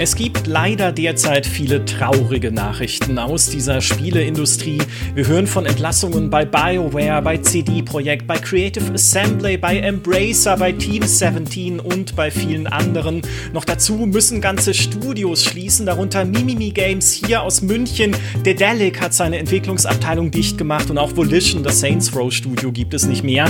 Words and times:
Es 0.00 0.14
gibt 0.14 0.46
leider 0.46 0.92
derzeit 0.92 1.44
viele 1.44 1.84
traurige 1.84 2.52
Nachrichten 2.52 3.18
aus 3.18 3.50
dieser 3.50 3.80
Spieleindustrie. 3.80 4.78
Wir 5.16 5.26
hören 5.26 5.48
von 5.48 5.66
Entlassungen 5.66 6.30
bei 6.30 6.44
BioWare, 6.44 7.20
bei 7.20 7.38
CD 7.38 7.82
Projekt, 7.82 8.24
bei 8.28 8.36
Creative 8.36 8.92
Assembly, 8.94 9.56
bei 9.56 9.80
Embracer, 9.80 10.56
bei 10.56 10.70
Team 10.70 11.02
17 11.02 11.80
und 11.80 12.14
bei 12.14 12.30
vielen 12.30 12.68
anderen. 12.68 13.22
Noch 13.52 13.64
dazu 13.64 13.94
müssen 14.06 14.40
ganze 14.40 14.72
Studios 14.72 15.42
schließen, 15.42 15.84
darunter 15.84 16.24
Mimimi 16.24 16.70
Games 16.70 17.12
hier 17.12 17.42
aus 17.42 17.60
München. 17.60 18.14
Dedelic 18.46 19.00
hat 19.00 19.14
seine 19.14 19.38
Entwicklungsabteilung 19.38 20.30
dicht 20.30 20.58
gemacht 20.58 20.90
und 20.90 20.98
auch 20.98 21.16
Volition, 21.16 21.64
das 21.64 21.80
Saints 21.80 22.14
Row 22.14 22.32
Studio, 22.32 22.70
gibt 22.70 22.94
es 22.94 23.04
nicht 23.04 23.24
mehr. 23.24 23.46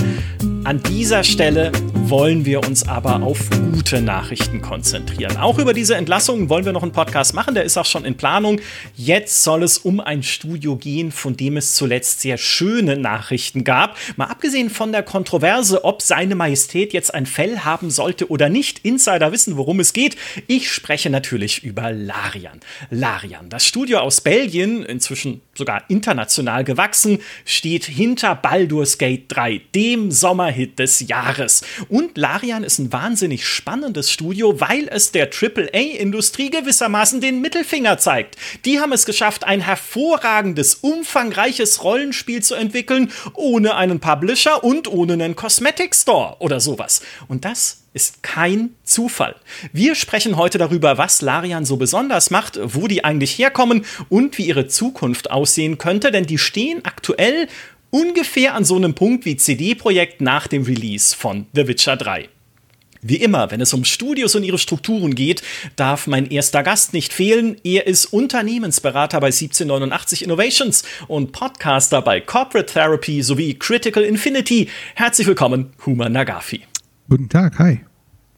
An 0.64 0.82
dieser 0.82 1.24
Stelle 1.24 1.72
wollen 2.08 2.44
wir 2.44 2.66
uns 2.66 2.88
aber 2.88 3.22
auf 3.22 3.48
gute 3.50 4.00
Nachrichten 4.00 4.60
konzentrieren. 4.60 5.36
Auch 5.36 5.58
über 5.58 5.72
diese 5.72 5.96
Entlassungen 6.38 6.48
wollen 6.50 6.64
wir 6.64 6.72
noch 6.72 6.82
einen 6.82 6.92
Podcast 6.92 7.34
machen, 7.34 7.54
der 7.54 7.64
ist 7.64 7.76
auch 7.76 7.84
schon 7.84 8.04
in 8.04 8.16
Planung. 8.16 8.60
Jetzt 8.96 9.42
soll 9.42 9.62
es 9.62 9.78
um 9.78 10.00
ein 10.00 10.22
Studio 10.22 10.76
gehen, 10.76 11.10
von 11.10 11.36
dem 11.36 11.56
es 11.56 11.74
zuletzt 11.74 12.20
sehr 12.20 12.38
schöne 12.38 12.96
Nachrichten 12.96 13.64
gab. 13.64 13.96
Mal 14.16 14.26
abgesehen 14.26 14.70
von 14.70 14.92
der 14.92 15.02
Kontroverse, 15.02 15.84
ob 15.84 16.02
seine 16.02 16.34
Majestät 16.34 16.92
jetzt 16.92 17.12
ein 17.12 17.26
Fell 17.26 17.60
haben 17.60 17.90
sollte 17.90 18.30
oder 18.30 18.48
nicht. 18.48 18.84
Insider 18.84 19.32
wissen, 19.32 19.56
worum 19.56 19.80
es 19.80 19.92
geht. 19.92 20.16
Ich 20.46 20.70
spreche 20.70 21.10
natürlich 21.10 21.64
über 21.64 21.90
Larian. 21.92 22.60
Larian, 22.90 23.48
das 23.48 23.66
Studio 23.66 23.98
aus 23.98 24.20
Belgien, 24.20 24.84
inzwischen 24.84 25.40
sogar 25.54 25.84
international 25.88 26.64
gewachsen, 26.64 27.18
steht 27.44 27.84
hinter 27.84 28.34
Baldur's 28.34 28.98
Gate 28.98 29.24
3, 29.28 29.60
dem 29.74 30.10
Sommerhit 30.12 30.78
des 30.78 31.00
Jahres. 31.08 31.62
Und 31.88 32.16
Larian 32.16 32.62
ist 32.62 32.78
ein 32.78 32.92
wahnsinnig 32.92 33.46
spannendes 33.46 34.12
Studio, 34.12 34.60
weil 34.60 34.88
es 34.88 35.10
der 35.10 35.30
AAA-Industrie 35.32 36.27
gewissermaßen 36.32 37.20
den 37.20 37.40
Mittelfinger 37.40 37.98
zeigt. 37.98 38.36
Die 38.64 38.80
haben 38.80 38.92
es 38.92 39.06
geschafft, 39.06 39.44
ein 39.44 39.60
hervorragendes, 39.60 40.76
umfangreiches 40.76 41.84
Rollenspiel 41.84 42.42
zu 42.42 42.54
entwickeln, 42.54 43.12
ohne 43.34 43.76
einen 43.76 44.00
Publisher 44.00 44.64
und 44.64 44.88
ohne 44.88 45.14
einen 45.14 45.36
Cosmetic 45.36 45.94
Store 45.94 46.36
oder 46.38 46.60
sowas. 46.60 47.02
Und 47.28 47.44
das 47.44 47.84
ist 47.92 48.22
kein 48.22 48.76
Zufall. 48.84 49.34
Wir 49.72 49.94
sprechen 49.94 50.36
heute 50.36 50.58
darüber, 50.58 50.98
was 50.98 51.20
Larian 51.22 51.64
so 51.64 51.76
besonders 51.76 52.30
macht, 52.30 52.58
wo 52.62 52.86
die 52.86 53.04
eigentlich 53.04 53.38
herkommen 53.38 53.84
und 54.08 54.38
wie 54.38 54.46
ihre 54.46 54.68
Zukunft 54.68 55.30
aussehen 55.30 55.78
könnte, 55.78 56.10
denn 56.10 56.24
die 56.24 56.38
stehen 56.38 56.84
aktuell 56.84 57.48
ungefähr 57.90 58.54
an 58.54 58.64
so 58.64 58.76
einem 58.76 58.94
Punkt 58.94 59.24
wie 59.24 59.36
CD-Projekt 59.36 60.20
nach 60.20 60.46
dem 60.46 60.62
Release 60.62 61.16
von 61.16 61.46
The 61.54 61.66
Witcher 61.66 61.96
3. 61.96 62.28
Wie 63.00 63.16
immer, 63.16 63.50
wenn 63.50 63.60
es 63.60 63.72
um 63.72 63.84
Studios 63.84 64.34
und 64.34 64.42
ihre 64.42 64.58
Strukturen 64.58 65.14
geht, 65.14 65.42
darf 65.76 66.06
mein 66.06 66.30
erster 66.30 66.62
Gast 66.62 66.92
nicht 66.92 67.12
fehlen. 67.12 67.56
Er 67.62 67.86
ist 67.86 68.06
Unternehmensberater 68.06 69.20
bei 69.20 69.28
1789 69.28 70.24
Innovations 70.24 70.82
und 71.06 71.32
Podcaster 71.32 72.02
bei 72.02 72.20
Corporate 72.20 72.72
Therapy 72.72 73.22
sowie 73.22 73.54
Critical 73.54 74.02
Infinity. 74.02 74.68
Herzlich 74.94 75.26
willkommen, 75.26 75.70
Huma 75.86 76.08
Nagafi. 76.08 76.62
Guten 77.08 77.28
Tag, 77.28 77.58
hi. 77.58 77.80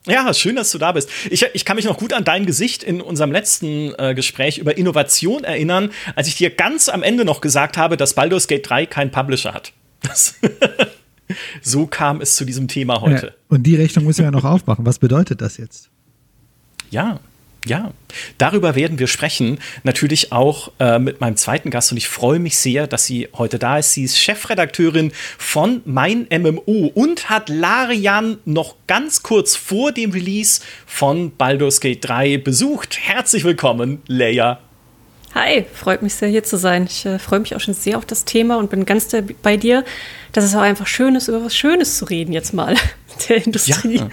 Ja, 0.06 0.33
schön, 0.33 0.56
dass 0.56 0.70
du 0.72 0.78
da 0.78 0.92
bist. 0.92 1.11
Ich, 1.31 1.44
ich 1.53 1.64
kann 1.64 1.77
mich 1.77 1.84
noch 1.84 1.98
gut 1.98 2.12
an 2.12 2.25
dein 2.25 2.47
Gesicht 2.47 2.83
in 2.83 3.00
unserem 3.00 3.33
letzten 3.33 3.94
äh, 3.98 4.14
Gespräch 4.14 4.58
über 4.58 4.78
Innovation 4.78 5.44
erinnern, 5.44 5.91
als 6.16 6.27
ich 6.28 6.36
dir 6.36 6.50
ganz 6.50 6.88
am 6.88 7.03
Ende 7.03 7.25
noch 7.25 7.41
gesagt 7.41 7.77
habe, 7.77 7.97
dass 7.97 8.14
Baldur's 8.14 8.48
Gate 8.48 8.69
3 8.69 8.86
keinen 8.86 9.11
Publisher 9.11 9.53
hat. 9.53 9.72
so 11.62 11.86
kam 11.86 12.20
es 12.20 12.36
zu 12.36 12.45
diesem 12.45 12.69
Thema 12.69 13.00
heute. 13.00 13.27
Ja, 13.27 13.33
und 13.48 13.62
die 13.64 13.77
Rechnung 13.77 14.05
müssen 14.05 14.19
wir 14.19 14.27
ja 14.27 14.31
noch 14.31 14.45
aufmachen. 14.45 14.86
Was 14.86 14.98
bedeutet 14.98 15.41
das 15.41 15.56
jetzt? 15.56 15.91
Ja, 16.91 17.20
ja, 17.67 17.92
darüber 18.38 18.75
werden 18.75 18.99
wir 18.99 19.06
sprechen. 19.06 19.59
Natürlich 19.82 20.32
auch 20.32 20.72
äh, 20.78 20.99
mit 20.99 21.21
meinem 21.21 21.37
zweiten 21.37 21.71
Gast 21.71 21.93
und 21.93 21.99
ich 21.99 22.09
freue 22.09 22.38
mich 22.38 22.56
sehr, 22.56 22.87
dass 22.87 23.05
sie 23.05 23.28
heute 23.34 23.59
da 23.59 23.78
ist. 23.78 23.93
Sie 23.93 24.05
ist 24.05 24.19
Chefredakteurin 24.19 25.12
von 25.37 25.82
Mein 25.84 26.27
MMO 26.31 26.91
und 26.94 27.28
hat 27.28 27.50
Larian 27.50 28.38
noch 28.47 28.76
ganz 28.87 29.22
kurz 29.22 29.56
vor 29.56 29.93
dem 29.93 30.12
Release 30.12 30.62
von 30.87 31.37
Baldur's 31.37 31.81
Gate 31.81 32.03
3 32.03 32.38
besucht. 32.38 32.99
Herzlich 32.99 33.44
willkommen, 33.44 34.00
Leia. 34.06 34.60
Hi, 35.35 35.65
freut 35.73 36.03
mich 36.03 36.15
sehr 36.15 36.29
hier 36.29 36.43
zu 36.43 36.57
sein. 36.57 36.87
Ich 36.89 37.07
äh, 37.07 37.19
freue 37.19 37.41
mich 37.41 37.55
auch 37.55 37.61
schon 37.61 37.75
sehr 37.75 37.99
auf 37.99 38.05
das 38.05 38.25
Thema 38.25 38.57
und 38.57 38.71
bin 38.71 38.85
ganz 38.85 39.09
bei 39.43 39.57
dir, 39.57 39.85
dass 40.33 40.45
es 40.45 40.55
auch 40.55 40.61
einfach 40.61 40.89
schön 40.89 41.15
ist, 41.15 41.29
über 41.29 41.45
was 41.45 41.57
Schönes 41.57 41.99
zu 41.99 42.05
reden 42.05 42.33
jetzt 42.33 42.53
mal 42.53 42.77
der 43.29 43.45
Industrie. 43.45 43.97
Ja. 43.97 44.09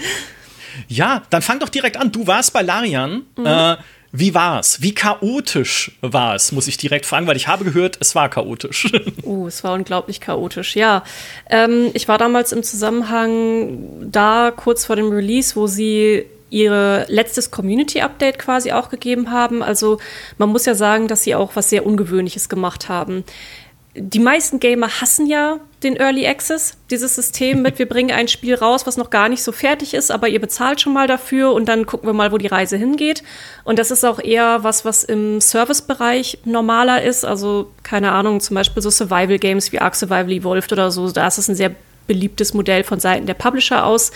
Ja, 0.88 1.24
dann 1.32 1.42
fang 1.42 1.60
doch 1.60 1.70
direkt 1.70 1.98
an. 1.98 2.12
Du 2.12 2.28
warst 2.28 2.54
bei 2.54 2.62
Larian. 2.62 3.24
Mhm. 3.36 3.46
Äh, 3.46 3.78
wie 4.12 4.34
war 4.34 4.60
es? 4.60 4.82
Wie 4.82 4.96
chaotisch 4.96 5.92
war 6.02 6.36
es, 6.36 6.52
muss 6.52 6.68
ich 6.68 6.78
direkt 6.78 7.06
fragen, 7.06 7.28
weil 7.28 7.36
ich 7.36 7.48
habe 7.48 7.66
gehört, 7.66 7.98
es 8.00 8.16
war 8.16 8.30
chaotisch. 8.30 8.88
Oh, 9.24 9.48
es 9.48 9.64
war 9.64 9.74
unglaublich 9.74 10.22
chaotisch, 10.22 10.76
ja. 10.76 11.04
Ähm, 11.50 11.92
ich 11.94 12.08
war 12.08 12.18
damals 12.18 12.54
im 12.54 12.64
Zusammenhang 12.64 14.10
da, 14.10 14.54
kurz 14.56 14.86
vor 14.86 14.96
dem 14.96 15.10
Release, 15.12 15.56
wo 15.56 15.68
sie 15.68 16.26
ihr 16.50 17.06
letztes 17.09 17.52
Community-Update 17.52 18.40
quasi 18.40 18.72
auch 18.72 18.90
gegeben 18.90 19.31
haben. 19.31 19.62
Also 19.62 20.00
man 20.38 20.50
muss 20.50 20.66
ja 20.66 20.75
sagen, 20.75 21.08
dass 21.08 21.24
sie 21.24 21.35
auch 21.35 21.56
was 21.56 21.69
sehr 21.69 21.85
Ungewöhnliches 21.85 22.50
gemacht 22.50 22.90
haben 22.90 23.24
die 24.00 24.19
meisten 24.19 24.59
Gamer 24.59 25.02
hassen 25.02 25.25
ja 25.25 25.59
den 25.81 25.96
Early 25.96 26.28
Access, 26.28 26.78
dieses 26.91 27.16
System 27.16 27.62
mit, 27.63 27.80
wir 27.80 27.88
bringen 27.88 28.12
ein 28.12 28.28
Spiel 28.28 28.53
raus, 28.53 28.86
was 28.86 28.96
noch 28.97 29.09
gar 29.09 29.28
nicht 29.28 29.41
so 29.44 29.52
fertig 29.52 29.94
ist, 29.96 30.12
aber 30.12 30.28
ihr 30.28 30.40
bezahlt 30.40 30.80
schon 30.80 30.94
mal 30.94 31.07
dafür 31.07 31.52
und 31.53 31.68
dann 31.68 31.86
gucken 31.86 32.07
wir 32.07 32.13
mal, 32.13 32.31
wo 32.31 32.38
die 32.38 32.47
Reise 32.47 32.78
hingeht. 32.78 33.24
Und 33.63 33.80
das 33.80 33.90
ist 33.90 34.03
auch 34.03 34.19
eher 34.19 34.63
was, 34.63 34.86
was 34.86 35.03
im 35.03 35.41
Servicebereich 35.41 36.40
normaler 36.46 37.02
ist. 37.02 37.25
Also, 37.25 37.72
keine 37.84 38.12
Ahnung, 38.12 38.40
zum 38.40 38.56
Beispiel 38.56 38.84
so 38.84 38.90
Survival 38.91 39.40
Games 39.40 39.72
wie 39.72 39.80
Ark 39.80 39.96
Survival 39.96 40.31
Evolved 40.31 40.72
oder 40.72 40.91
so, 40.91 41.12
da 41.12 41.28
ist 41.28 41.40
es 41.40 41.47
ein 41.47 41.56
sehr 41.56 41.72
beliebtes 42.06 42.53
Modell 42.53 42.84
von 42.84 43.00
Seiten 43.00 43.25
der 43.25 43.34
Publisher 43.34 43.86
aus. 43.86 44.12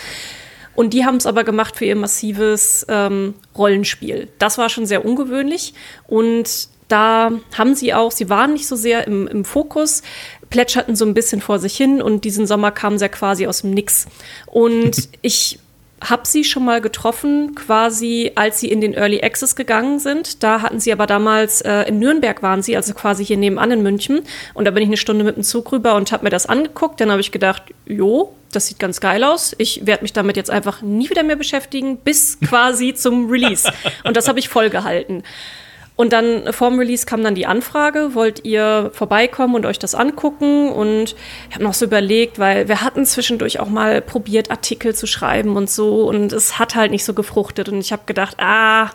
Und 0.75 0.93
die 0.93 1.05
haben 1.05 1.17
es 1.17 1.25
aber 1.25 1.43
gemacht 1.43 1.75
für 1.77 1.85
ihr 1.85 1.95
massives 1.95 2.85
ähm, 2.89 3.35
Rollenspiel. 3.57 4.29
Das 4.39 4.57
war 4.57 4.69
schon 4.69 4.85
sehr 4.85 5.05
ungewöhnlich. 5.05 5.73
Und 6.07 6.69
da 6.87 7.31
haben 7.57 7.75
sie 7.75 7.93
auch, 7.93 8.11
sie 8.11 8.29
waren 8.29 8.53
nicht 8.53 8.67
so 8.67 8.75
sehr 8.75 9.07
im, 9.07 9.27
im 9.27 9.45
Fokus, 9.45 10.01
plätscherten 10.49 10.95
so 10.95 11.05
ein 11.05 11.13
bisschen 11.13 11.41
vor 11.41 11.59
sich 11.59 11.75
hin 11.77 12.01
und 12.01 12.25
diesen 12.25 12.45
Sommer 12.45 12.71
kamen 12.71 12.97
sie 12.97 13.05
ja 13.05 13.09
quasi 13.09 13.47
aus 13.47 13.61
dem 13.61 13.71
Nix. 13.71 14.07
Und 14.45 15.09
ich 15.21 15.59
habe 16.01 16.23
sie 16.25 16.43
schon 16.43 16.65
mal 16.65 16.81
getroffen, 16.81 17.53
quasi 17.55 18.31
als 18.35 18.59
sie 18.59 18.71
in 18.71 18.81
den 18.81 18.93
Early 18.93 19.21
Access 19.21 19.55
gegangen 19.55 19.99
sind. 19.99 20.43
Da 20.43 20.61
hatten 20.61 20.79
sie 20.79 20.91
aber 20.91 21.05
damals, 21.05 21.61
äh, 21.61 21.83
in 21.83 21.99
Nürnberg 21.99 22.41
waren 22.41 22.63
sie, 22.63 22.75
also 22.75 22.93
quasi 22.93 23.23
hier 23.23 23.37
nebenan 23.37 23.71
in 23.71 23.83
München. 23.83 24.21
Und 24.53 24.65
da 24.65 24.71
bin 24.71 24.83
ich 24.83 24.89
eine 24.89 24.97
Stunde 24.97 25.23
mit 25.23 25.35
dem 25.35 25.43
Zug 25.43 25.71
rüber 25.71 25.95
und 25.95 26.11
habe 26.11 26.23
mir 26.23 26.31
das 26.31 26.47
angeguckt. 26.47 26.99
Dann 26.99 27.11
habe 27.11 27.21
ich 27.21 27.31
gedacht, 27.31 27.63
jo, 27.85 28.33
das 28.51 28.67
sieht 28.67 28.79
ganz 28.79 28.99
geil 28.99 29.23
aus. 29.23 29.55
Ich 29.59 29.85
werde 29.85 30.01
mich 30.01 30.11
damit 30.11 30.37
jetzt 30.37 30.49
einfach 30.49 30.81
nie 30.81 31.09
wieder 31.09 31.23
mehr 31.23 31.35
beschäftigen, 31.35 31.97
bis 31.97 32.39
quasi 32.39 32.93
zum 32.93 33.29
Release. 33.29 33.71
Und 34.03 34.17
das 34.17 34.27
habe 34.27 34.39
ich 34.39 34.49
voll 34.49 34.69
gehalten. 34.69 35.23
Und 35.95 36.13
dann 36.13 36.51
vorm 36.51 36.79
Release 36.79 37.05
kam 37.05 37.23
dann 37.23 37.35
die 37.35 37.45
Anfrage, 37.45 38.15
wollt 38.15 38.43
ihr 38.45 38.91
vorbeikommen 38.93 39.55
und 39.55 39.65
euch 39.65 39.77
das 39.77 39.93
angucken? 39.93 40.69
Und 40.69 41.15
ich 41.49 41.55
habe 41.55 41.63
noch 41.63 41.73
so 41.73 41.85
überlegt, 41.85 42.39
weil 42.39 42.67
wir 42.67 42.81
hatten 42.81 43.05
zwischendurch 43.05 43.59
auch 43.59 43.69
mal 43.69 44.01
probiert, 44.01 44.49
Artikel 44.49 44.95
zu 44.95 45.05
schreiben 45.05 45.55
und 45.57 45.69
so. 45.69 46.07
Und 46.07 46.33
es 46.33 46.57
hat 46.57 46.75
halt 46.75 46.91
nicht 46.91 47.05
so 47.05 47.13
gefruchtet. 47.13 47.69
Und 47.69 47.79
ich 47.79 47.91
habe 47.91 48.03
gedacht, 48.05 48.37
ah, 48.39 48.89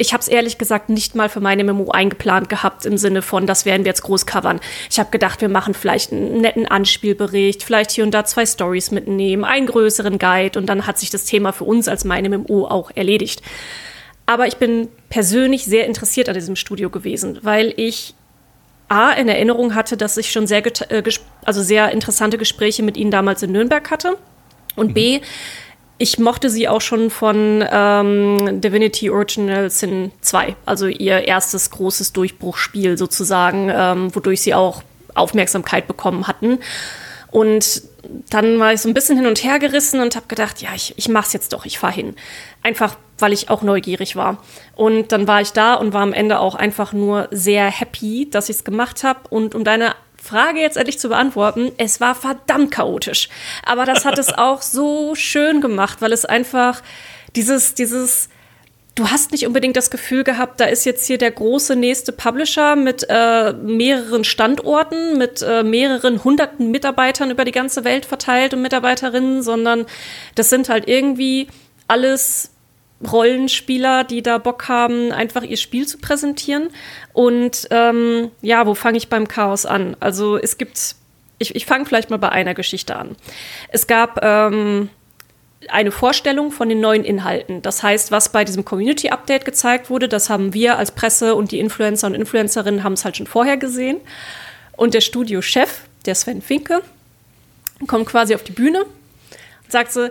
ich 0.00 0.14
habe 0.14 0.22
es 0.22 0.28
ehrlich 0.28 0.56
gesagt 0.56 0.88
nicht 0.88 1.14
mal 1.14 1.28
für 1.28 1.40
meine 1.40 1.62
Memo 1.62 1.90
eingeplant 1.90 2.48
gehabt 2.48 2.86
im 2.86 2.96
Sinne 2.96 3.20
von, 3.20 3.46
das 3.46 3.66
werden 3.66 3.84
wir 3.84 3.90
jetzt 3.90 4.02
groß 4.02 4.24
covern. 4.24 4.58
Ich 4.90 4.98
habe 4.98 5.10
gedacht, 5.10 5.42
wir 5.42 5.50
machen 5.50 5.74
vielleicht 5.74 6.10
einen 6.10 6.40
netten 6.40 6.66
Anspielbericht, 6.66 7.62
vielleicht 7.62 7.90
hier 7.90 8.04
und 8.04 8.12
da 8.12 8.24
zwei 8.24 8.46
Stories 8.46 8.92
mitnehmen, 8.92 9.44
einen 9.44 9.66
größeren 9.66 10.18
Guide 10.18 10.58
und 10.58 10.66
dann 10.66 10.86
hat 10.86 10.98
sich 10.98 11.10
das 11.10 11.26
Thema 11.26 11.52
für 11.52 11.64
uns 11.64 11.86
als 11.86 12.04
meine 12.04 12.30
Memo 12.30 12.66
auch 12.66 12.90
erledigt. 12.94 13.42
Aber 14.30 14.46
ich 14.46 14.58
bin 14.58 14.86
persönlich 15.08 15.64
sehr 15.64 15.86
interessiert 15.88 16.28
an 16.28 16.36
diesem 16.36 16.54
Studio 16.54 16.88
gewesen, 16.88 17.40
weil 17.42 17.74
ich 17.76 18.14
A, 18.88 19.10
in 19.10 19.28
Erinnerung 19.28 19.74
hatte, 19.74 19.96
dass 19.96 20.16
ich 20.16 20.30
schon 20.30 20.46
sehr, 20.46 20.64
äh, 20.92 21.02
also 21.44 21.64
sehr 21.64 21.90
interessante 21.90 22.38
Gespräche 22.38 22.84
mit 22.84 22.96
ihnen 22.96 23.10
damals 23.10 23.42
in 23.42 23.50
Nürnberg 23.50 23.90
hatte. 23.90 24.16
Und 24.76 24.94
B, 24.94 25.18
mhm. 25.18 25.24
ich 25.98 26.20
mochte 26.20 26.48
sie 26.48 26.68
auch 26.68 26.80
schon 26.80 27.10
von 27.10 27.64
ähm, 27.68 28.60
Divinity 28.60 29.10
Original 29.10 29.68
Sin 29.68 30.12
2, 30.20 30.54
also 30.64 30.86
ihr 30.86 31.26
erstes 31.26 31.72
großes 31.72 32.12
Durchbruchsspiel 32.12 32.96
sozusagen, 32.96 33.68
ähm, 33.74 34.14
wodurch 34.14 34.42
sie 34.42 34.54
auch 34.54 34.84
Aufmerksamkeit 35.12 35.88
bekommen 35.88 36.28
hatten. 36.28 36.60
Und 37.32 37.82
dann 38.30 38.60
war 38.60 38.74
ich 38.74 38.80
so 38.80 38.88
ein 38.88 38.94
bisschen 38.94 39.16
hin 39.16 39.26
und 39.26 39.42
her 39.42 39.58
gerissen 39.58 40.00
und 40.00 40.14
habe 40.14 40.26
gedacht, 40.28 40.62
ja, 40.62 40.70
ich, 40.76 40.94
ich 40.96 41.08
mach's 41.08 41.32
jetzt 41.32 41.52
doch, 41.52 41.64
ich 41.64 41.80
fahre 41.80 41.94
hin. 41.94 42.14
Einfach, 42.62 42.96
weil 43.20 43.32
ich 43.32 43.50
auch 43.50 43.62
neugierig 43.62 44.16
war. 44.16 44.38
Und 44.74 45.12
dann 45.12 45.26
war 45.26 45.40
ich 45.40 45.52
da 45.52 45.74
und 45.74 45.92
war 45.92 46.02
am 46.02 46.12
Ende 46.12 46.38
auch 46.38 46.54
einfach 46.54 46.92
nur 46.92 47.28
sehr 47.30 47.70
happy, 47.70 48.28
dass 48.30 48.48
ich 48.48 48.56
es 48.56 48.64
gemacht 48.64 49.04
habe. 49.04 49.20
Und 49.30 49.54
um 49.54 49.64
deine 49.64 49.94
Frage 50.22 50.60
jetzt 50.60 50.76
endlich 50.76 50.98
zu 50.98 51.08
beantworten, 51.08 51.72
es 51.78 52.00
war 52.00 52.14
verdammt 52.14 52.70
chaotisch. 52.70 53.28
Aber 53.64 53.84
das 53.84 54.04
hat 54.04 54.18
es 54.18 54.32
auch 54.36 54.62
so 54.62 55.14
schön 55.14 55.60
gemacht, 55.60 56.02
weil 56.02 56.12
es 56.12 56.24
einfach 56.24 56.82
dieses, 57.34 57.74
dieses 57.74 58.28
du 58.94 59.10
hast 59.10 59.32
nicht 59.32 59.46
unbedingt 59.46 59.76
das 59.76 59.90
Gefühl 59.90 60.24
gehabt, 60.24 60.60
da 60.60 60.66
ist 60.66 60.84
jetzt 60.84 61.06
hier 61.06 61.16
der 61.16 61.30
große 61.30 61.74
nächste 61.76 62.12
Publisher 62.12 62.76
mit 62.76 63.06
äh, 63.08 63.52
mehreren 63.52 64.24
Standorten, 64.24 65.16
mit 65.16 65.42
äh, 65.42 65.62
mehreren 65.62 66.22
hunderten 66.22 66.70
Mitarbeitern 66.70 67.30
über 67.30 67.44
die 67.44 67.52
ganze 67.52 67.84
Welt 67.84 68.04
verteilt 68.04 68.52
und 68.52 68.62
Mitarbeiterinnen, 68.62 69.42
sondern 69.42 69.86
das 70.34 70.50
sind 70.50 70.68
halt 70.68 70.88
irgendwie 70.88 71.48
alles 71.88 72.50
Rollenspieler, 73.08 74.04
die 74.04 74.22
da 74.22 74.38
Bock 74.38 74.68
haben, 74.68 75.12
einfach 75.12 75.42
ihr 75.42 75.56
Spiel 75.56 75.86
zu 75.86 75.98
präsentieren. 75.98 76.68
Und 77.12 77.68
ähm, 77.70 78.30
ja, 78.42 78.66
wo 78.66 78.74
fange 78.74 78.98
ich 78.98 79.08
beim 79.08 79.26
Chaos 79.26 79.66
an? 79.66 79.96
Also 80.00 80.36
es 80.36 80.58
gibt, 80.58 80.96
ich, 81.38 81.54
ich 81.54 81.66
fange 81.66 81.86
vielleicht 81.86 82.10
mal 82.10 82.18
bei 82.18 82.28
einer 82.28 82.54
Geschichte 82.54 82.96
an. 82.96 83.16
Es 83.70 83.86
gab 83.86 84.22
ähm, 84.22 84.90
eine 85.68 85.90
Vorstellung 85.90 86.52
von 86.52 86.68
den 86.68 86.80
neuen 86.80 87.04
Inhalten. 87.04 87.62
Das 87.62 87.82
heißt, 87.82 88.10
was 88.10 88.30
bei 88.30 88.44
diesem 88.44 88.64
Community 88.64 89.10
Update 89.10 89.44
gezeigt 89.44 89.90
wurde, 89.90 90.08
das 90.08 90.30
haben 90.30 90.54
wir 90.54 90.78
als 90.78 90.92
Presse 90.92 91.34
und 91.34 91.52
die 91.52 91.58
Influencer 91.58 92.06
und 92.06 92.14
Influencerinnen 92.14 92.84
haben 92.84 92.94
es 92.94 93.04
halt 93.04 93.16
schon 93.16 93.26
vorher 93.26 93.56
gesehen. 93.56 93.98
Und 94.76 94.94
der 94.94 95.00
Studiochef, 95.00 95.82
der 96.06 96.14
Sven 96.14 96.40
Finke, 96.40 96.82
kommt 97.86 98.06
quasi 98.06 98.34
auf 98.34 98.42
die 98.42 98.52
Bühne 98.52 98.84
und 98.84 99.72
sagt 99.72 99.92
so, 99.92 100.08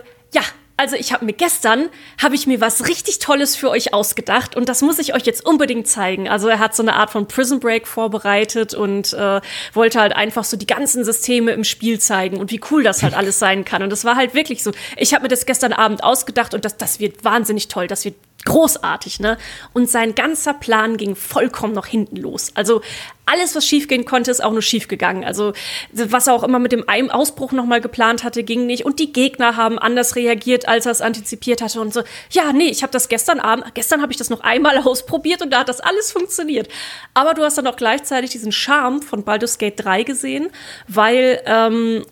also 0.80 0.96
ich 0.96 1.12
habe 1.12 1.26
mir 1.26 1.34
gestern 1.34 1.90
habe 2.16 2.34
ich 2.34 2.46
mir 2.46 2.62
was 2.62 2.88
richtig 2.88 3.18
Tolles 3.18 3.54
für 3.54 3.68
euch 3.68 3.92
ausgedacht 3.92 4.56
und 4.56 4.66
das 4.66 4.80
muss 4.80 4.98
ich 4.98 5.14
euch 5.14 5.26
jetzt 5.26 5.44
unbedingt 5.44 5.86
zeigen. 5.86 6.26
Also 6.26 6.48
er 6.48 6.58
hat 6.58 6.74
so 6.74 6.82
eine 6.82 6.94
Art 6.94 7.10
von 7.10 7.28
Prison 7.28 7.60
Break 7.60 7.86
vorbereitet 7.86 8.72
und 8.72 9.12
äh, 9.12 9.42
wollte 9.74 10.00
halt 10.00 10.16
einfach 10.16 10.44
so 10.44 10.56
die 10.56 10.66
ganzen 10.66 11.04
Systeme 11.04 11.52
im 11.52 11.64
Spiel 11.64 12.00
zeigen 12.00 12.38
und 12.38 12.50
wie 12.50 12.62
cool 12.70 12.82
das 12.82 13.02
halt 13.02 13.12
alles 13.20 13.38
sein 13.38 13.66
kann. 13.66 13.82
Und 13.82 13.90
das 13.90 14.06
war 14.06 14.16
halt 14.16 14.32
wirklich 14.32 14.62
so. 14.62 14.72
Ich 14.96 15.12
habe 15.12 15.24
mir 15.24 15.28
das 15.28 15.44
gestern 15.44 15.74
Abend 15.74 16.02
ausgedacht 16.02 16.54
und 16.54 16.64
das, 16.64 16.78
das 16.78 16.98
wird 16.98 17.24
wahnsinnig 17.24 17.68
toll. 17.68 17.86
Das 17.86 18.06
wird 18.06 18.14
großartig, 18.44 19.20
ne? 19.20 19.36
Und 19.72 19.90
sein 19.90 20.14
ganzer 20.14 20.54
Plan 20.54 20.96
ging 20.96 21.14
vollkommen 21.14 21.74
noch 21.74 21.86
hinten 21.86 22.16
los. 22.16 22.52
Also 22.54 22.80
alles, 23.26 23.54
was 23.54 23.66
schiefgehen 23.66 24.04
konnte, 24.04 24.30
ist 24.30 24.42
auch 24.42 24.52
nur 24.52 24.62
schiefgegangen. 24.62 25.24
Also 25.24 25.52
was 25.92 26.26
er 26.26 26.34
auch 26.34 26.42
immer 26.42 26.58
mit 26.58 26.72
dem 26.72 26.88
Ausbruch 26.88 27.52
noch 27.52 27.66
mal 27.66 27.80
geplant 27.80 28.24
hatte, 28.24 28.42
ging 28.42 28.66
nicht. 28.66 28.84
Und 28.84 28.98
die 28.98 29.12
Gegner 29.12 29.56
haben 29.56 29.78
anders 29.78 30.16
reagiert, 30.16 30.66
als 30.68 30.86
er 30.86 30.92
es 30.92 31.00
antizipiert 31.00 31.62
hatte. 31.62 31.80
Und 31.80 31.92
so, 31.92 32.02
ja, 32.30 32.52
nee, 32.52 32.68
ich 32.68 32.82
habe 32.82 32.92
das 32.92 33.08
gestern 33.08 33.38
Abend, 33.38 33.74
gestern 33.74 34.02
habe 34.02 34.10
ich 34.10 34.18
das 34.18 34.30
noch 34.30 34.40
einmal 34.40 34.78
ausprobiert 34.84 35.42
und 35.42 35.50
da 35.50 35.60
hat 35.60 35.68
das 35.68 35.80
alles 35.80 36.10
funktioniert. 36.10 36.68
Aber 37.14 37.34
du 37.34 37.42
hast 37.42 37.58
dann 37.58 37.66
auch 37.66 37.76
gleichzeitig 37.76 38.30
diesen 38.30 38.52
Charme 38.52 39.02
von 39.02 39.22
Baldur's 39.22 39.58
Gate 39.58 39.84
3 39.84 40.02
gesehen, 40.02 40.50
weil 40.88 41.40
ähm, 41.46 42.04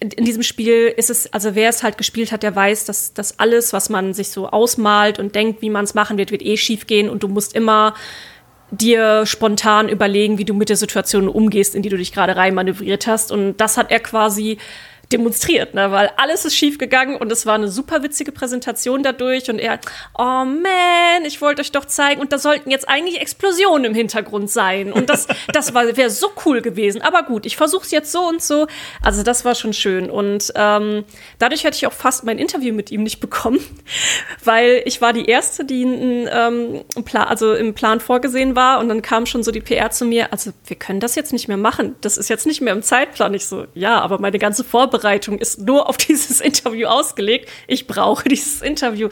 in 0.00 0.24
diesem 0.24 0.42
Spiel 0.42 0.92
ist 0.96 1.10
es, 1.10 1.30
also 1.32 1.54
wer 1.54 1.68
es 1.68 1.82
halt 1.82 1.98
gespielt 1.98 2.32
hat, 2.32 2.42
der 2.42 2.56
weiß, 2.56 2.86
dass 2.86 3.12
das 3.12 3.38
alles, 3.38 3.74
was 3.74 3.90
man 3.90 4.14
sich 4.14 4.30
so 4.30 4.48
ausmalt 4.48 5.18
und 5.18 5.34
denkt, 5.34 5.60
wie 5.60 5.68
man 5.68 5.84
es 5.84 5.92
machen 5.92 6.16
wird, 6.16 6.30
wird 6.30 6.42
eh 6.42 6.56
schief 6.56 6.86
gehen 6.86 7.10
und 7.10 7.22
du 7.22 7.28
musst 7.28 7.54
immer 7.54 7.94
dir 8.70 9.26
spontan 9.26 9.88
überlegen, 9.88 10.38
wie 10.38 10.44
du 10.44 10.54
mit 10.54 10.70
der 10.70 10.76
Situation 10.76 11.28
umgehst, 11.28 11.74
in 11.74 11.82
die 11.82 11.88
du 11.90 11.98
dich 11.98 12.12
gerade 12.12 12.36
reinmanövriert 12.36 13.06
hast. 13.06 13.30
Und 13.30 13.58
das 13.58 13.76
hat 13.76 13.90
er 13.90 14.00
quasi 14.00 14.58
demonstriert, 15.12 15.74
ne? 15.74 15.90
weil 15.90 16.10
alles 16.16 16.44
ist 16.44 16.56
schief 16.56 16.78
gegangen 16.78 17.16
und 17.16 17.32
es 17.32 17.44
war 17.44 17.54
eine 17.54 17.68
super 17.68 18.02
witzige 18.02 18.30
Präsentation 18.30 19.02
dadurch 19.02 19.50
und 19.50 19.58
er, 19.58 19.80
oh 20.16 20.44
man, 20.44 21.24
ich 21.24 21.40
wollte 21.40 21.62
euch 21.62 21.72
doch 21.72 21.84
zeigen 21.84 22.20
und 22.20 22.32
da 22.32 22.38
sollten 22.38 22.70
jetzt 22.70 22.88
eigentlich 22.88 23.20
Explosionen 23.20 23.86
im 23.86 23.94
Hintergrund 23.94 24.50
sein 24.50 24.92
und 24.92 25.10
das, 25.10 25.26
das 25.52 25.74
wäre 25.74 26.10
so 26.10 26.28
cool 26.44 26.62
gewesen. 26.62 27.02
Aber 27.02 27.24
gut, 27.24 27.44
ich 27.44 27.56
versuche 27.56 27.84
es 27.84 27.90
jetzt 27.90 28.12
so 28.12 28.20
und 28.28 28.42
so. 28.42 28.68
Also 29.02 29.22
das 29.22 29.44
war 29.44 29.54
schon 29.54 29.72
schön 29.72 30.10
und 30.10 30.52
ähm, 30.54 31.04
dadurch 31.38 31.64
hätte 31.64 31.76
ich 31.76 31.86
auch 31.86 31.92
fast 31.92 32.24
mein 32.24 32.38
Interview 32.38 32.72
mit 32.72 32.92
ihm 32.92 33.02
nicht 33.02 33.18
bekommen, 33.18 33.60
weil 34.44 34.82
ich 34.84 35.00
war 35.00 35.12
die 35.12 35.24
erste, 35.24 35.64
die 35.64 35.82
ähm, 35.82 36.84
Plan, 37.04 37.26
also 37.26 37.54
im 37.54 37.74
Plan 37.74 37.98
vorgesehen 37.98 38.54
war 38.54 38.78
und 38.78 38.88
dann 38.88 39.02
kam 39.02 39.26
schon 39.26 39.42
so 39.42 39.50
die 39.50 39.60
PR 39.60 39.90
zu 39.90 40.04
mir, 40.04 40.32
also 40.32 40.52
wir 40.66 40.76
können 40.76 41.00
das 41.00 41.16
jetzt 41.16 41.32
nicht 41.32 41.48
mehr 41.48 41.56
machen, 41.56 41.96
das 42.00 42.16
ist 42.16 42.28
jetzt 42.28 42.46
nicht 42.46 42.60
mehr 42.60 42.72
im 42.72 42.82
Zeitplan. 42.82 43.34
Ich 43.34 43.46
so, 43.46 43.66
ja, 43.74 44.00
aber 44.00 44.20
meine 44.20 44.38
ganze 44.38 44.62
Vorbereitung 44.62 44.99
Vorbereitung 45.00 45.38
ist 45.38 45.58
nur 45.60 45.88
auf 45.88 45.96
dieses 46.08 46.40
Interview 46.40 46.86
ausgelegt. 46.86 47.48
Ich 47.66 47.86
brauche 47.86 48.28
dieses 48.28 48.62
Interview. 48.62 49.08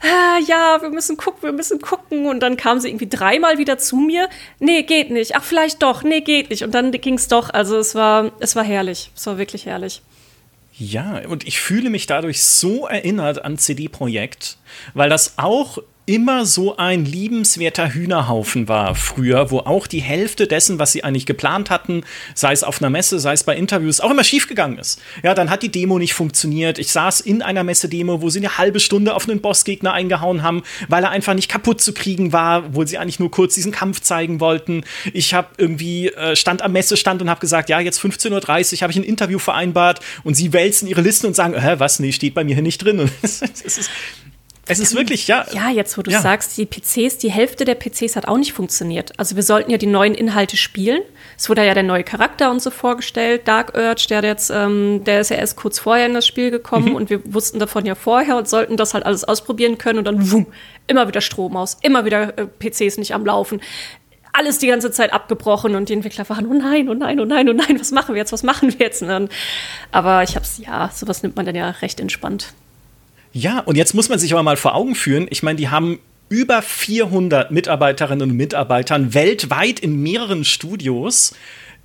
Ah, 0.00 0.38
ja, 0.46 0.80
wir 0.80 0.90
müssen 0.90 1.16
gucken, 1.16 1.42
wir 1.42 1.52
müssen 1.52 1.80
gucken. 1.80 2.26
Und 2.26 2.40
dann 2.40 2.56
kam 2.56 2.80
sie 2.80 2.88
irgendwie 2.88 3.08
dreimal 3.08 3.58
wieder 3.58 3.78
zu 3.78 3.96
mir. 3.96 4.28
Nee, 4.58 4.82
geht 4.82 5.10
nicht. 5.10 5.36
Ach, 5.36 5.44
vielleicht 5.44 5.82
doch. 5.82 6.02
Nee, 6.02 6.22
geht 6.22 6.50
nicht. 6.50 6.62
Und 6.62 6.72
dann 6.74 6.90
ging 6.92 7.14
es 7.14 7.28
doch. 7.28 7.50
Also 7.50 7.76
es 7.76 7.94
war, 7.94 8.32
es 8.40 8.56
war 8.56 8.64
herrlich. 8.64 9.10
Es 9.14 9.26
war 9.26 9.38
wirklich 9.38 9.66
herrlich. 9.66 10.02
Ja, 10.74 11.22
und 11.28 11.46
ich 11.46 11.60
fühle 11.60 11.90
mich 11.90 12.06
dadurch 12.06 12.44
so 12.44 12.86
erinnert 12.86 13.44
an 13.44 13.58
CD 13.58 13.90
weil 14.94 15.10
das 15.10 15.34
auch 15.36 15.78
immer 16.08 16.46
so 16.46 16.78
ein 16.78 17.04
liebenswerter 17.04 17.92
Hühnerhaufen 17.92 18.66
war 18.66 18.94
früher, 18.94 19.50
wo 19.50 19.58
auch 19.58 19.86
die 19.86 20.00
Hälfte 20.00 20.46
dessen, 20.46 20.78
was 20.78 20.92
sie 20.92 21.04
eigentlich 21.04 21.26
geplant 21.26 21.68
hatten, 21.68 22.02
sei 22.34 22.52
es 22.52 22.64
auf 22.64 22.80
einer 22.80 22.88
Messe, 22.88 23.20
sei 23.20 23.34
es 23.34 23.44
bei 23.44 23.54
Interviews, 23.54 24.00
auch 24.00 24.10
immer 24.10 24.24
schiefgegangen 24.24 24.78
ist. 24.78 25.02
Ja, 25.22 25.34
dann 25.34 25.50
hat 25.50 25.62
die 25.62 25.70
Demo 25.70 25.98
nicht 25.98 26.14
funktioniert. 26.14 26.78
Ich 26.78 26.92
saß 26.92 27.20
in 27.20 27.42
einer 27.42 27.62
Messe-Demo, 27.62 28.22
wo 28.22 28.30
sie 28.30 28.38
eine 28.38 28.56
halbe 28.56 28.80
Stunde 28.80 29.14
auf 29.14 29.28
einen 29.28 29.42
Bossgegner 29.42 29.92
eingehauen 29.92 30.42
haben, 30.42 30.62
weil 30.88 31.04
er 31.04 31.10
einfach 31.10 31.34
nicht 31.34 31.50
kaputt 31.50 31.82
zu 31.82 31.92
kriegen 31.92 32.32
war, 32.32 32.64
obwohl 32.64 32.88
sie 32.88 32.96
eigentlich 32.96 33.20
nur 33.20 33.30
kurz 33.30 33.54
diesen 33.54 33.70
Kampf 33.70 34.00
zeigen 34.00 34.40
wollten. 34.40 34.84
Ich 35.12 35.34
habe 35.34 35.48
irgendwie 35.58 36.08
äh, 36.08 36.34
stand 36.36 36.62
am 36.62 36.72
Messestand 36.72 37.20
und 37.20 37.28
habe 37.28 37.40
gesagt, 37.40 37.68
ja, 37.68 37.80
jetzt 37.80 38.00
15.30 38.00 38.32
Uhr 38.32 38.80
habe 38.80 38.92
ich 38.92 38.98
ein 38.98 39.04
Interview 39.04 39.38
vereinbart 39.38 40.00
und 40.24 40.34
sie 40.34 40.54
wälzen 40.54 40.88
ihre 40.88 41.02
Listen 41.02 41.26
und 41.26 41.36
sagen, 41.36 41.60
hä, 41.60 41.74
was, 41.76 42.00
nee, 42.00 42.12
steht 42.12 42.32
bei 42.32 42.44
mir 42.44 42.54
hier 42.54 42.62
nicht 42.62 42.82
drin. 42.82 43.00
Und 43.00 43.12
das 43.22 43.42
ist, 43.42 43.90
es 44.68 44.78
ist 44.78 44.94
wirklich, 44.94 45.26
ja. 45.28 45.46
Ja, 45.52 45.70
jetzt, 45.70 45.96
wo 45.98 46.02
du 46.02 46.10
ja. 46.10 46.20
sagst, 46.20 46.56
die 46.56 46.66
PCs, 46.66 47.18
die 47.18 47.30
Hälfte 47.30 47.64
der 47.64 47.74
PCs 47.74 48.16
hat 48.16 48.28
auch 48.28 48.38
nicht 48.38 48.52
funktioniert. 48.52 49.12
Also 49.18 49.36
wir 49.36 49.42
sollten 49.42 49.70
ja 49.70 49.78
die 49.78 49.86
neuen 49.86 50.14
Inhalte 50.14 50.56
spielen. 50.56 51.02
Es 51.36 51.48
wurde 51.48 51.64
ja 51.64 51.74
der 51.74 51.82
neue 51.82 52.04
Charakter 52.04 52.50
und 52.50 52.60
so 52.60 52.70
vorgestellt. 52.70 53.46
Dark 53.46 53.76
Urge, 53.76 54.06
der 54.08 54.22
jetzt, 54.22 54.50
ähm, 54.50 55.02
der 55.04 55.20
ist 55.20 55.30
ja 55.30 55.36
erst 55.36 55.56
kurz 55.56 55.78
vorher 55.78 56.06
in 56.06 56.14
das 56.14 56.26
Spiel 56.26 56.50
gekommen 56.50 56.90
mhm. 56.90 56.94
und 56.94 57.10
wir 57.10 57.20
wussten 57.32 57.58
davon 57.58 57.86
ja 57.86 57.94
vorher 57.94 58.36
und 58.36 58.48
sollten 58.48 58.76
das 58.76 58.94
halt 58.94 59.06
alles 59.06 59.24
ausprobieren 59.24 59.78
können 59.78 59.98
und 59.98 60.04
dann 60.04 60.30
wumm, 60.30 60.46
immer 60.86 61.08
wieder 61.08 61.20
Strom 61.20 61.56
aus, 61.56 61.78
immer 61.82 62.04
wieder 62.04 62.36
äh, 62.38 62.46
PCs 62.46 62.98
nicht 62.98 63.14
am 63.14 63.24
Laufen 63.24 63.60
alles 64.38 64.58
die 64.58 64.68
ganze 64.68 64.92
Zeit 64.92 65.12
abgebrochen 65.12 65.74
und 65.74 65.88
die 65.88 65.94
Entwickler 65.94 66.28
waren, 66.28 66.46
oh 66.46 66.54
nein, 66.54 66.88
oh 66.88 66.94
nein, 66.94 67.18
oh 67.18 67.24
nein, 67.24 67.48
oh 67.48 67.52
nein, 67.52 67.80
was 67.80 67.90
machen 67.90 68.14
wir 68.14 68.20
jetzt, 68.20 68.32
was 68.32 68.44
machen 68.44 68.70
wir 68.70 68.86
jetzt? 68.86 69.02
Dann, 69.02 69.28
aber 69.90 70.22
ich 70.22 70.36
hab's, 70.36 70.58
ja, 70.58 70.90
sowas 70.94 71.22
nimmt 71.24 71.34
man 71.34 71.44
dann 71.44 71.56
ja 71.56 71.70
recht 71.70 71.98
entspannt. 71.98 72.52
Ja, 73.32 73.60
und 73.60 73.76
jetzt 73.76 73.94
muss 73.94 74.08
man 74.08 74.18
sich 74.18 74.32
aber 74.32 74.42
mal 74.42 74.56
vor 74.56 74.74
Augen 74.74 74.94
führen, 74.94 75.26
ich 75.30 75.42
meine, 75.42 75.56
die 75.56 75.68
haben 75.68 75.98
über 76.28 76.62
400 76.62 77.50
Mitarbeiterinnen 77.50 78.30
und 78.30 78.36
Mitarbeitern 78.36 79.14
weltweit 79.14 79.80
in 79.80 80.02
mehreren 80.02 80.44
Studios. 80.44 81.34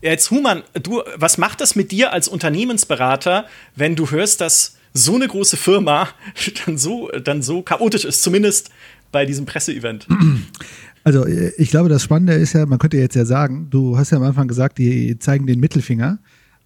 Jetzt, 0.01 0.31
Human, 0.31 0.63
du, 0.81 1.01
was 1.15 1.37
macht 1.37 1.61
das 1.61 1.75
mit 1.75 1.91
dir 1.91 2.11
als 2.11 2.27
Unternehmensberater, 2.27 3.45
wenn 3.75 3.95
du 3.95 4.11
hörst, 4.11 4.41
dass 4.41 4.75
so 4.93 5.15
eine 5.15 5.27
große 5.27 5.57
Firma 5.57 6.09
dann 6.65 6.77
so, 6.77 7.09
dann 7.09 7.41
so 7.41 7.61
chaotisch 7.61 8.05
ist, 8.05 8.21
zumindest 8.21 8.69
bei 9.11 9.25
diesem 9.25 9.45
Presseevent? 9.45 10.07
Also, 11.05 11.25
ich 11.25 11.69
glaube, 11.69 11.89
das 11.89 12.01
Spannende 12.01 12.31
ist 12.31 12.53
ja, 12.53 12.65
man 12.65 12.79
könnte 12.79 12.95
jetzt 12.95 13.17
ja 13.17 13.25
sagen, 13.25 13.67
du 13.69 13.97
hast 13.97 14.11
ja 14.11 14.17
am 14.17 14.23
Anfang 14.23 14.47
gesagt, 14.47 14.77
die 14.77 15.19
zeigen 15.19 15.45
den 15.45 15.59
Mittelfinger, 15.59 16.19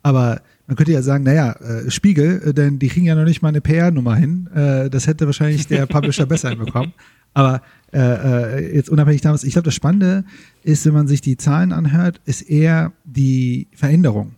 aber 0.03 0.41
man 0.67 0.75
könnte 0.75 0.91
ja 0.91 1.01
sagen, 1.01 1.23
naja, 1.23 1.53
äh, 1.53 1.89
Spiegel, 1.89 2.41
äh, 2.45 2.53
denn 2.53 2.77
die 2.77 2.89
kriegen 2.89 3.05
ja 3.05 3.15
noch 3.15 3.23
nicht 3.23 3.41
mal 3.41 3.49
eine 3.49 3.61
PR-Nummer 3.61 4.15
hin. 4.15 4.47
Äh, 4.53 4.89
das 4.89 5.07
hätte 5.07 5.25
wahrscheinlich 5.25 5.67
der 5.67 5.85
Publisher 5.87 6.25
besser 6.25 6.49
hinbekommen. 6.49 6.93
Aber 7.33 7.61
äh, 7.93 7.99
äh, 7.99 8.75
jetzt 8.75 8.89
unabhängig 8.89 9.21
davon, 9.21 9.39
ich 9.47 9.53
glaube, 9.53 9.65
das 9.65 9.75
Spannende 9.75 10.25
ist, 10.63 10.85
wenn 10.85 10.93
man 10.93 11.07
sich 11.07 11.21
die 11.21 11.37
Zahlen 11.37 11.71
anhört, 11.71 12.19
ist 12.25 12.41
eher 12.41 12.91
die 13.05 13.67
Veränderung. 13.73 14.35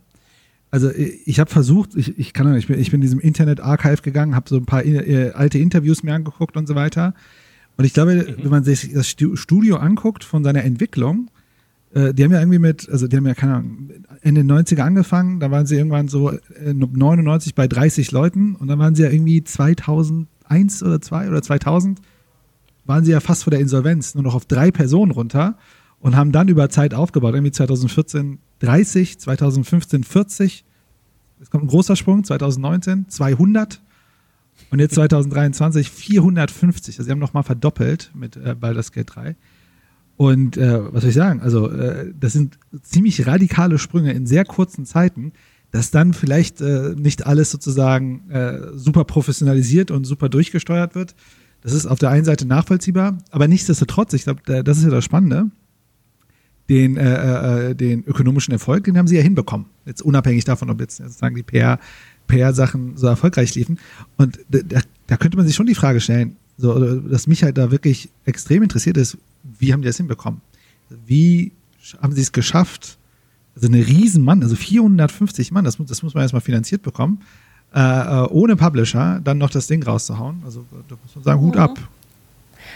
Also 0.70 0.88
äh, 0.88 1.18
ich 1.24 1.40
habe 1.40 1.50
versucht, 1.50 1.96
ich, 1.96 2.16
ich 2.18 2.32
kann 2.32 2.50
nicht, 2.52 2.62
ich 2.62 2.66
bin, 2.68 2.78
ich 2.78 2.90
bin 2.90 2.98
in 2.98 3.02
diesem 3.02 3.20
Internet-Archive 3.20 4.02
gegangen, 4.02 4.34
habe 4.34 4.48
so 4.48 4.56
ein 4.56 4.66
paar 4.66 4.84
äh, 4.84 5.32
alte 5.32 5.58
Interviews 5.58 6.02
mir 6.02 6.14
angeguckt 6.14 6.56
und 6.56 6.68
so 6.68 6.74
weiter. 6.74 7.14
Und 7.76 7.84
ich 7.84 7.94
glaube, 7.94 8.14
mhm. 8.14 8.44
wenn 8.44 8.50
man 8.50 8.64
sich 8.64 8.92
das 8.92 9.08
Studio 9.08 9.76
anguckt 9.76 10.22
von 10.22 10.44
seiner 10.44 10.62
Entwicklung, 10.62 11.30
äh, 11.94 12.14
die 12.14 12.22
haben 12.22 12.32
ja 12.32 12.38
irgendwie 12.38 12.58
mit, 12.58 12.88
also 12.88 13.08
die 13.08 13.16
haben 13.16 13.26
ja 13.26 13.34
keine 13.34 13.54
Ahnung, 13.54 13.90
Ende 14.22 14.42
90er 14.42 14.82
angefangen, 14.82 15.40
da 15.40 15.50
waren 15.50 15.66
sie 15.66 15.76
irgendwann 15.76 16.08
so 16.08 16.32
99 16.62 17.52
äh, 17.52 17.54
bei 17.54 17.66
30 17.66 18.10
Leuten 18.12 18.54
und 18.54 18.68
dann 18.68 18.78
waren 18.78 18.94
sie 18.94 19.02
ja 19.02 19.10
irgendwie 19.10 19.42
2001 19.42 20.82
oder 20.82 21.00
2 21.00 21.28
oder 21.28 21.42
2000 21.42 22.00
waren 22.84 23.04
sie 23.04 23.12
ja 23.12 23.20
fast 23.20 23.44
vor 23.44 23.50
der 23.50 23.60
Insolvenz, 23.60 24.14
nur 24.14 24.24
noch 24.24 24.34
auf 24.34 24.46
drei 24.46 24.70
Personen 24.70 25.12
runter 25.12 25.56
und 26.00 26.16
haben 26.16 26.32
dann 26.32 26.48
über 26.48 26.68
Zeit 26.68 26.92
aufgebaut, 26.92 27.34
irgendwie 27.34 27.52
2014 27.52 28.38
30, 28.58 29.18
2015 29.18 30.04
40, 30.04 30.64
es 31.40 31.50
kommt 31.50 31.64
ein 31.64 31.68
großer 31.68 31.96
Sprung, 31.96 32.24
2019 32.24 33.08
200 33.08 33.80
und 34.70 34.78
jetzt 34.80 34.94
2023 34.96 35.90
450, 35.90 36.98
also 36.98 37.06
sie 37.06 37.10
haben 37.10 37.18
nochmal 37.18 37.42
verdoppelt 37.42 38.10
mit 38.14 38.36
äh, 38.36 38.54
Baldur's 38.54 38.92
Gate 38.92 39.14
3. 39.14 39.36
Und 40.20 40.58
äh, 40.58 40.92
was 40.92 41.00
soll 41.00 41.08
ich 41.08 41.16
sagen? 41.16 41.40
Also, 41.40 41.70
äh, 41.70 42.12
das 42.20 42.34
sind 42.34 42.58
ziemlich 42.82 43.26
radikale 43.26 43.78
Sprünge 43.78 44.12
in 44.12 44.26
sehr 44.26 44.44
kurzen 44.44 44.84
Zeiten, 44.84 45.32
dass 45.70 45.90
dann 45.90 46.12
vielleicht 46.12 46.60
äh, 46.60 46.94
nicht 46.94 47.26
alles 47.26 47.50
sozusagen 47.50 48.28
äh, 48.28 48.58
super 48.74 49.04
professionalisiert 49.04 49.90
und 49.90 50.04
super 50.04 50.28
durchgesteuert 50.28 50.94
wird, 50.94 51.14
Das 51.62 51.72
ist 51.72 51.86
auf 51.86 51.98
der 51.98 52.10
einen 52.10 52.26
Seite 52.26 52.46
nachvollziehbar, 52.46 53.16
aber 53.30 53.48
nichtsdestotrotz, 53.48 54.12
ich 54.12 54.24
glaube, 54.24 54.42
das 54.62 54.76
ist 54.76 54.84
ja 54.84 54.90
das 54.90 55.06
Spannende, 55.06 55.46
den, 56.68 56.98
äh, 56.98 57.70
äh, 57.70 57.74
den 57.74 58.04
ökonomischen 58.04 58.52
Erfolg, 58.52 58.84
den 58.84 58.98
haben 58.98 59.06
sie 59.06 59.16
ja 59.16 59.22
hinbekommen. 59.22 59.68
Jetzt 59.86 60.02
unabhängig 60.02 60.44
davon, 60.44 60.68
ob 60.68 60.82
jetzt 60.82 60.98
sozusagen 60.98 61.34
die 61.34 61.42
PR, 61.42 61.78
PR-Sachen 62.26 62.98
so 62.98 63.06
erfolgreich 63.06 63.54
liefen. 63.54 63.78
Und 64.18 64.38
da, 64.50 64.82
da 65.06 65.16
könnte 65.16 65.38
man 65.38 65.46
sich 65.46 65.56
schon 65.56 65.64
die 65.64 65.74
Frage 65.74 66.02
stellen, 66.02 66.36
so, 66.58 67.00
dass 67.00 67.26
mich 67.26 67.42
halt 67.42 67.56
da 67.56 67.70
wirklich 67.70 68.10
extrem 68.26 68.62
interessiert 68.62 68.98
ist, 68.98 69.16
wie 69.42 69.72
haben 69.72 69.82
die 69.82 69.86
das 69.86 69.96
hinbekommen? 69.96 70.40
Wie 71.06 71.52
haben 72.00 72.12
sie 72.12 72.22
es 72.22 72.32
geschafft? 72.32 72.98
Also 73.54 73.68
eine 73.68 73.86
Riesenmann, 73.86 74.42
also 74.42 74.56
450 74.56 75.52
Mann, 75.52 75.64
das, 75.64 75.76
das 75.78 76.02
muss 76.02 76.14
man 76.14 76.22
erstmal 76.22 76.40
finanziert 76.40 76.82
bekommen, 76.82 77.20
äh, 77.74 77.80
äh, 77.80 78.26
ohne 78.28 78.56
Publisher 78.56 79.20
dann 79.22 79.38
noch 79.38 79.50
das 79.50 79.66
Ding 79.66 79.82
rauszuhauen. 79.82 80.42
Also 80.44 80.64
da 80.88 80.96
muss 81.02 81.14
man 81.14 81.24
sagen, 81.24 81.40
Hut 81.40 81.54
mhm. 81.54 81.60
ab. 81.60 81.78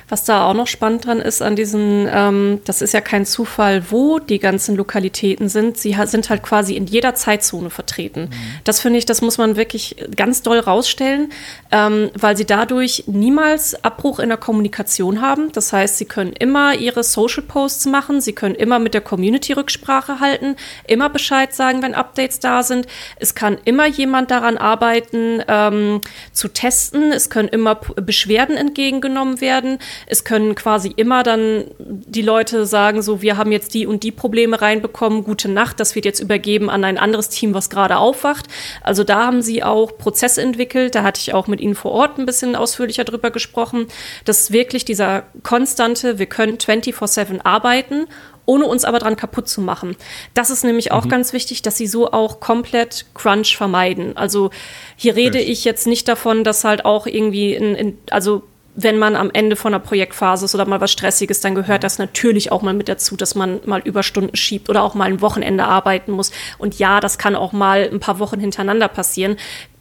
Was 0.09 0.25
da 0.25 0.47
auch 0.47 0.55
noch 0.55 0.67
spannend 0.67 1.07
dran 1.07 1.21
ist 1.21 1.43
an 1.43 1.57
diesen, 1.57 2.09
ähm, 2.11 2.61
das 2.65 2.83
ist 2.83 2.93
ja 2.93 3.01
kein 3.01 3.27
Zufall, 3.27 3.91
wo 3.91 4.19
die 4.19 4.39
ganzen 4.39 4.77
Lokalitäten 4.77 5.49
sind. 5.49 5.77
Sie 5.79 5.97
sind 6.05 6.31
halt 6.31 6.43
quasi 6.43 6.75
in 6.75 6.87
jeder 6.87 7.15
Zeitzone 7.15 7.71
vertreten. 7.71 8.31
Mhm. 8.31 8.61
Das 8.65 8.81
finde 8.81 8.99
ich, 8.99 9.07
das 9.07 9.23
muss 9.23 9.39
man 9.39 9.57
wirklich 9.57 9.97
ganz 10.17 10.43
doll 10.43 10.59
rausstellen, 10.59 11.33
ähm, 11.71 12.11
weil 12.15 12.37
sie 12.37 12.45
dadurch 12.45 13.05
niemals 13.07 13.83
Abbruch 13.85 14.19
in 14.19 14.29
der 14.29 14.39
Kommunikation 14.39 15.21
haben. 15.21 15.53
Das 15.53 15.73
heißt, 15.73 15.99
sie 15.99 16.05
können 16.05 16.33
immer 16.33 16.75
ihre 16.75 17.03
Social 17.03 17.43
Posts 17.43 17.87
machen, 17.87 18.21
sie 18.21 18.33
können 18.33 18.55
immer 18.55 18.79
mit 18.79 18.95
der 18.95 19.01
Community 19.01 19.53
Rücksprache 19.53 20.21
halten, 20.21 20.57
immer 20.87 21.09
Bescheid 21.09 21.55
sagen, 21.55 21.83
wenn 21.83 21.95
Updates 21.95 22.41
da 22.41 22.63
sind. 22.63 22.87
Es 23.17 23.35
kann 23.35 23.59
immer 23.65 23.87
jemand 23.87 24.31
daran 24.31 24.59
arbeiten, 24.59 25.43
ähm, 25.49 26.01
zu 26.33 26.49
testen. 26.49 27.13
Es 27.13 27.31
können 27.31 27.49
immer 27.49 27.75
Beschwerden 27.75 28.57
entgegengenommen 28.57 29.41
werden. 29.41 29.79
Es 30.07 30.25
können 30.25 30.55
quasi 30.55 30.93
immer 30.97 31.23
dann 31.23 31.65
die 31.79 32.23
Leute 32.23 32.67
sagen, 32.67 33.03
so, 33.03 33.23
wir 33.23 33.37
haben 33.37 33.53
jetzt 33.53 33.75
die 33.75 33.87
und 33.87 34.03
die 34.03 34.13
Probleme 34.13 34.61
reinbekommen, 34.61 35.25
gute 35.25 35.49
Nacht, 35.49 35.81
das 35.81 35.95
wird 35.95 36.05
jetzt 36.05 36.21
übergeben 36.21 36.71
an 36.71 36.85
ein 36.85 36.99
anderes 36.99 37.29
Team, 37.29 37.55
was 37.55 37.71
gerade 37.71 37.97
aufwacht. 37.97 38.47
Also 38.83 39.05
da 39.05 39.27
haben 39.27 39.43
sie 39.43 39.63
auch 39.63 39.97
Prozesse 39.97 40.43
entwickelt, 40.43 40.95
da 40.95 41.03
hatte 41.03 41.21
ich 41.21 41.35
auch 41.35 41.47
mit 41.47 41.61
ihnen 41.61 41.75
vor 41.75 41.93
Ort 41.93 42.19
ein 42.19 42.27
bisschen 42.27 42.57
ausführlicher 42.57 43.05
drüber 43.05 43.31
gesprochen, 43.31 43.87
dass 44.25 44.53
wirklich 44.53 44.85
dieser 44.85 45.25
konstante, 45.43 46.19
wir 46.19 46.27
können 46.27 46.59
24-7 46.59 47.41
arbeiten 47.45 48.07
ohne 48.47 48.67
uns 48.67 48.85
aber 48.85 48.99
dran 48.99 49.17
kaputt 49.17 49.49
zu 49.49 49.61
machen. 49.61 49.97
Das 50.35 50.51
ist 50.51 50.65
nämlich 50.65 50.93
auch 50.93 51.05
mhm. 51.05 51.11
ganz 51.11 51.33
wichtig, 51.33 51.63
dass 51.63 51.77
sie 51.77 51.87
so 51.87 52.13
auch 52.13 52.41
komplett 52.41 53.07
Crunch 53.15 53.57
vermeiden. 53.57 54.17
Also 54.17 54.51
hier 54.97 55.17
rede 55.17 55.41
ich 55.41 55.65
jetzt 55.65 55.87
nicht 55.87 56.09
davon, 56.09 56.45
dass 56.45 56.65
halt 56.65 56.85
auch 56.85 57.07
irgendwie 57.07 57.55
in, 57.55 57.75
in 57.75 57.99
also 58.11 58.43
wenn 58.77 58.99
man 58.99 59.15
am 59.15 59.31
Ende 59.33 59.57
von 59.57 59.73
einer 59.73 59.83
Projektphase 59.83 60.47
ist 60.47 60.55
oder 60.55 60.67
mal 60.67 60.81
was 60.81 60.91
Stressiges, 60.91 61.41
dann 61.41 61.55
gehört 61.55 61.85
das 61.85 61.99
natürlich 61.99 62.51
auch 62.51 62.63
mal 62.63 62.75
mit 62.75 62.89
dazu, 62.89 63.17
dass 63.17 63.35
man 63.35 63.61
mal 63.67 63.81
Überstunden 63.81 64.35
schiebt 64.37 64.69
oder 64.69 64.83
auch 64.83 64.95
mal 64.95 65.05
ein 65.05 65.21
Wochenende 65.21 65.65
arbeiten 65.65 66.13
muss. 66.13 66.33
Und 66.59 66.79
ja, 66.79 67.01
das 67.01 67.19
kann 67.19 67.37
auch 67.37 67.53
mal 67.53 67.89
ein 67.91 68.01
paar 68.01 68.19
Wochen 68.19 68.41
hintereinander 68.41 68.89
passieren. 68.89 69.37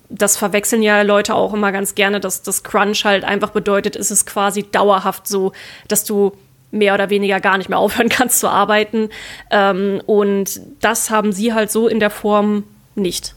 Das 0.10 0.38
verwechseln 0.38 0.84
ja 0.84 1.02
Leute 1.02 1.34
auch 1.34 1.54
immer 1.54 1.72
ganz 1.72 1.96
gerne, 1.96 2.20
dass 2.20 2.44
das 2.44 2.64
Crunch 2.64 3.04
halt 3.04 3.24
einfach 3.24 3.50
bedeutet, 3.50 3.96
ist 3.96 4.12
es 4.12 4.28
quasi 4.28 4.64
dauerhaft 4.64 5.28
so, 5.28 5.54
dass 5.88 6.06
du 6.06 6.34
mehr 6.70 6.94
oder 6.94 7.10
weniger 7.10 7.40
gar 7.40 7.58
nicht 7.58 7.70
mehr 7.70 7.80
aufhören 7.80 8.10
kannst 8.10 8.40
zu 8.40 8.48
arbeiten. 8.48 9.10
Ähm, 9.50 10.02
und 10.06 10.62
das 10.82 11.10
haben 11.10 11.32
sie 11.32 11.54
halt 11.54 11.72
so 11.72 11.88
in 11.88 12.00
der 12.00 12.12
Form 12.12 12.64
nicht. 12.94 13.34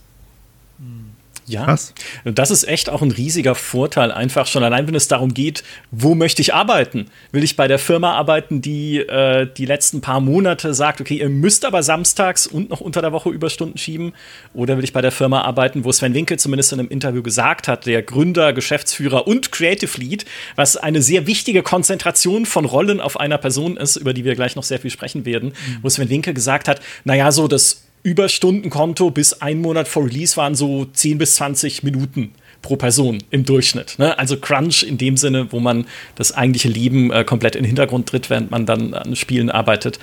Ja, 1.49 1.65
Krass. 1.65 1.95
das 2.25 2.51
ist 2.51 2.67
echt 2.67 2.91
auch 2.91 3.03
ein 3.03 3.13
riesiger 3.13 3.55
Vorteil, 3.55 4.11
einfach 4.11 4.49
schon 4.49 4.65
allein, 4.65 4.89
wenn 4.89 4.97
es 4.97 5.07
darum 5.07 5.33
geht, 5.33 5.63
wo 5.93 6.17
möchte 6.17 6.43
ich 6.43 6.53
arbeiten? 6.53 7.07
Will 7.31 7.45
ich 7.45 7.55
bei 7.55 7.69
der 7.69 7.79
Firma 7.79 8.15
arbeiten, 8.15 8.63
die 8.63 8.99
äh, 8.99 9.47
die 9.57 9.65
letzten 9.65 10.01
paar 10.01 10.21
Monate 10.21 10.75
sagt, 10.75 11.01
okay, 11.01 11.19
ihr 11.19 11.29
müsst 11.29 11.65
aber 11.65 11.85
samstags 11.85 12.49
und 12.49 12.71
noch 12.71 12.81
unter 12.81 13.01
der 13.01 13.13
Woche 13.13 13.31
Überstunden 13.31 13.79
schieben? 13.79 14.13
Oder 14.55 14.77
will 14.77 14.83
ich 14.83 14.93
bei 14.93 15.03
der 15.03 15.13
Firma 15.13 15.43
arbeiten, 15.43 15.85
wo 15.85 15.93
Sven 15.93 16.15
Winkel 16.15 16.37
zumindest 16.37 16.73
in 16.73 16.81
einem 16.81 16.89
Interview 16.89 17.23
gesagt 17.23 17.69
hat, 17.69 17.87
der 17.87 18.03
Gründer, 18.03 18.53
Geschäftsführer 18.53 19.29
und 19.29 19.53
Creative 19.53 20.01
Lead, 20.01 20.25
was 20.57 20.77
eine 20.77 21.01
sehr 21.01 21.29
wichtige 21.29 21.63
Konzentration 21.63 22.45
von 22.45 22.65
Rollen 22.65 23.01
auf 23.01 23.21
einer 23.21 23.39
Person 23.39 23.77
ist, 23.77 23.97
über 23.97 24.13
die 24.13 24.25
wir 24.25 24.35
gleich 24.35 24.57
noch 24.57 24.65
sehr 24.65 24.81
viel 24.81 24.91
sprechen 24.91 25.25
werden, 25.25 25.51
mhm. 25.51 25.79
wo 25.83 25.89
Sven 25.89 26.09
Winkel 26.09 26.35
gesagt 26.35 26.67
hat, 26.67 26.81
naja, 27.05 27.31
so 27.31 27.47
das 27.47 27.86
Überstundenkonto 28.07 29.11
bis 29.11 29.43
ein 29.43 29.61
Monat 29.61 29.89
vor 29.89 30.05
Release 30.05 30.37
waren 30.37 30.55
so 30.55 30.85
10 30.85 31.19
bis 31.19 31.35
20 31.35 31.83
Minuten 31.83 32.31
pro 32.63 32.77
Person 32.77 33.19
im 33.31 33.45
Durchschnitt. 33.45 33.99
Ne? 33.99 34.17
Also 34.17 34.37
Crunch 34.37 34.85
in 34.85 34.97
dem 34.97 35.17
Sinne, 35.17 35.51
wo 35.51 35.59
man 35.59 35.87
das 36.15 36.31
eigentliche 36.31 36.69
Leben 36.69 37.11
äh, 37.11 37.25
komplett 37.25 37.57
in 37.57 37.65
den 37.65 37.67
Hintergrund 37.67 38.09
tritt, 38.09 38.31
während 38.31 38.53
man 38.53 38.65
dann 38.65 38.95
an 38.95 39.17
Spielen 39.17 39.51
arbeitet, 39.51 39.99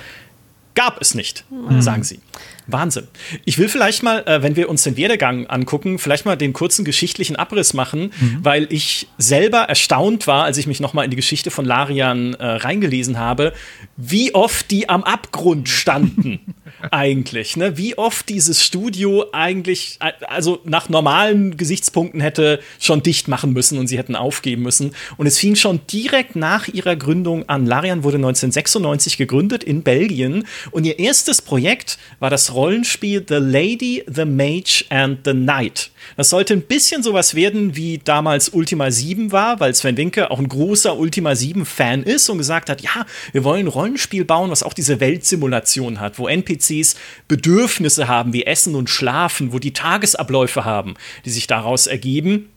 gab 0.74 1.00
es 1.00 1.14
nicht, 1.14 1.44
mhm. 1.50 1.80
sagen 1.80 2.02
sie. 2.02 2.20
Wahnsinn. 2.66 3.06
Ich 3.44 3.58
will 3.58 3.68
vielleicht 3.68 4.02
mal, 4.02 4.26
äh, 4.26 4.42
wenn 4.42 4.56
wir 4.56 4.68
uns 4.68 4.82
den 4.82 4.96
Werdegang 4.96 5.46
angucken, 5.46 5.98
vielleicht 5.98 6.24
mal 6.24 6.36
den 6.36 6.52
kurzen 6.52 6.84
geschichtlichen 6.84 7.36
Abriss 7.36 7.74
machen, 7.74 8.12
mhm. 8.18 8.38
weil 8.42 8.66
ich 8.70 9.06
selber 9.18 9.60
erstaunt 9.60 10.26
war, 10.26 10.44
als 10.44 10.58
ich 10.58 10.66
mich 10.66 10.80
noch 10.80 10.94
mal 10.94 11.04
in 11.04 11.10
die 11.10 11.16
Geschichte 11.16 11.50
von 11.50 11.64
Larian 11.64 12.34
äh, 12.34 12.44
reingelesen 12.44 13.18
habe, 13.18 13.52
wie 13.96 14.34
oft 14.34 14.70
die 14.70 14.88
am 14.88 15.04
Abgrund 15.04 15.68
standen 15.68 16.54
eigentlich. 16.90 17.56
Ne? 17.56 17.76
Wie 17.76 17.96
oft 17.96 18.28
dieses 18.28 18.64
Studio 18.64 19.26
eigentlich, 19.32 19.98
also 20.26 20.60
nach 20.64 20.88
normalen 20.88 21.56
Gesichtspunkten 21.56 22.20
hätte 22.20 22.60
schon 22.80 23.02
dicht 23.02 23.28
machen 23.28 23.52
müssen 23.52 23.78
und 23.78 23.86
sie 23.86 23.98
hätten 23.98 24.16
aufgeben 24.16 24.62
müssen. 24.62 24.92
Und 25.16 25.26
es 25.26 25.38
fing 25.38 25.54
schon 25.56 25.80
direkt 25.90 26.36
nach 26.36 26.68
ihrer 26.68 26.96
Gründung 26.96 27.48
an. 27.48 27.66
Larian 27.66 28.02
wurde 28.02 28.16
1996 28.16 29.16
gegründet 29.16 29.64
in 29.64 29.82
Belgien 29.82 30.46
und 30.70 30.84
ihr 30.84 30.98
erstes 30.98 31.40
Projekt 31.40 31.98
war 32.18 32.30
das 32.30 32.54
Rollenspiel 32.54 33.24
The 33.26 33.34
Lady, 33.34 34.04
The 34.06 34.24
Mage 34.24 34.84
and 34.90 35.20
the 35.24 35.32
Knight. 35.32 35.90
Das 36.16 36.30
sollte 36.30 36.54
ein 36.54 36.62
bisschen 36.62 37.02
sowas 37.02 37.34
werden, 37.34 37.76
wie 37.76 37.98
damals 37.98 38.50
Ultima 38.50 38.90
7 38.90 39.32
war, 39.32 39.60
weil 39.60 39.74
Sven 39.74 39.96
Winke 39.96 40.30
auch 40.30 40.38
ein 40.38 40.48
großer 40.48 40.96
Ultima 40.98 41.34
7 41.34 41.64
Fan 41.64 42.02
ist 42.02 42.28
und 42.28 42.38
gesagt 42.38 42.68
hat, 42.68 42.82
ja, 42.82 43.06
wir 43.32 43.44
wollen 43.44 43.66
ein 43.66 43.68
Rollenspiel 43.84 44.24
bauen, 44.24 44.50
was 44.50 44.62
auch 44.62 44.72
diese 44.72 44.98
Weltsimulation 44.98 46.00
hat, 46.00 46.18
wo 46.18 46.26
NPCs 46.26 46.96
Bedürfnisse 47.28 48.08
haben 48.08 48.32
wie 48.32 48.46
Essen 48.46 48.74
und 48.74 48.88
Schlafen, 48.88 49.52
wo 49.52 49.58
die 49.58 49.74
Tagesabläufe 49.74 50.64
haben, 50.64 50.94
die 51.26 51.30
sich 51.30 51.46
daraus 51.46 51.86
ergeben. 51.86 52.48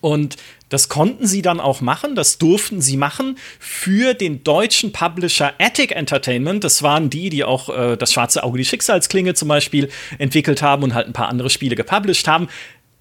Und 0.00 0.36
das 0.70 0.88
konnten 0.88 1.26
sie 1.26 1.42
dann 1.42 1.60
auch 1.60 1.82
machen, 1.82 2.14
das 2.14 2.38
durften 2.38 2.80
sie 2.80 2.96
machen 2.96 3.36
für 3.58 4.14
den 4.14 4.42
deutschen 4.42 4.92
Publisher 4.92 5.52
Attic 5.58 5.92
Entertainment. 5.92 6.64
Das 6.64 6.82
waren 6.82 7.10
die, 7.10 7.28
die 7.28 7.44
auch 7.44 7.68
äh, 7.68 7.96
das 7.96 8.14
Schwarze 8.14 8.42
Auge, 8.42 8.58
die 8.58 8.64
Schicksalsklinge 8.64 9.34
zum 9.34 9.48
Beispiel 9.48 9.90
entwickelt 10.18 10.62
haben 10.62 10.82
und 10.82 10.94
halt 10.94 11.06
ein 11.06 11.12
paar 11.12 11.28
andere 11.28 11.50
Spiele 11.50 11.76
gepublished 11.76 12.26
haben. 12.26 12.48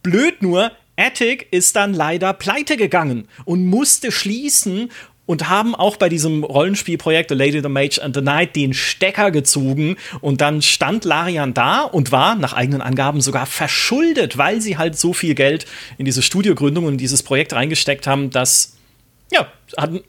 Blöd 0.01 0.41
nur, 0.41 0.71
Attic 0.95 1.47
ist 1.51 1.75
dann 1.75 1.93
leider 1.93 2.33
pleite 2.33 2.77
gegangen 2.77 3.27
und 3.45 3.65
musste 3.65 4.11
schließen 4.11 4.91
und 5.25 5.49
haben 5.49 5.73
auch 5.75 5.97
bei 5.97 6.09
diesem 6.09 6.43
Rollenspielprojekt 6.43 7.29
The 7.29 7.35
Lady, 7.35 7.61
the 7.61 7.69
Mage 7.69 7.99
and 8.01 8.15
the 8.15 8.21
Knight 8.21 8.55
den 8.55 8.73
Stecker 8.73 9.31
gezogen 9.31 9.95
und 10.21 10.41
dann 10.41 10.61
stand 10.61 11.05
Larian 11.05 11.53
da 11.53 11.81
und 11.81 12.11
war 12.11 12.35
nach 12.35 12.53
eigenen 12.53 12.81
Angaben 12.81 13.21
sogar 13.21 13.45
verschuldet, 13.45 14.37
weil 14.37 14.61
sie 14.61 14.77
halt 14.77 14.97
so 14.97 15.13
viel 15.13 15.35
Geld 15.35 15.65
in 15.97 16.05
diese 16.05 16.21
Studiogründung 16.21 16.85
und 16.85 16.97
dieses 16.97 17.23
Projekt 17.23 17.53
reingesteckt 17.53 18.07
haben, 18.07 18.29
dass 18.29 18.77
ja, 19.31 19.47
hatten, 19.77 20.01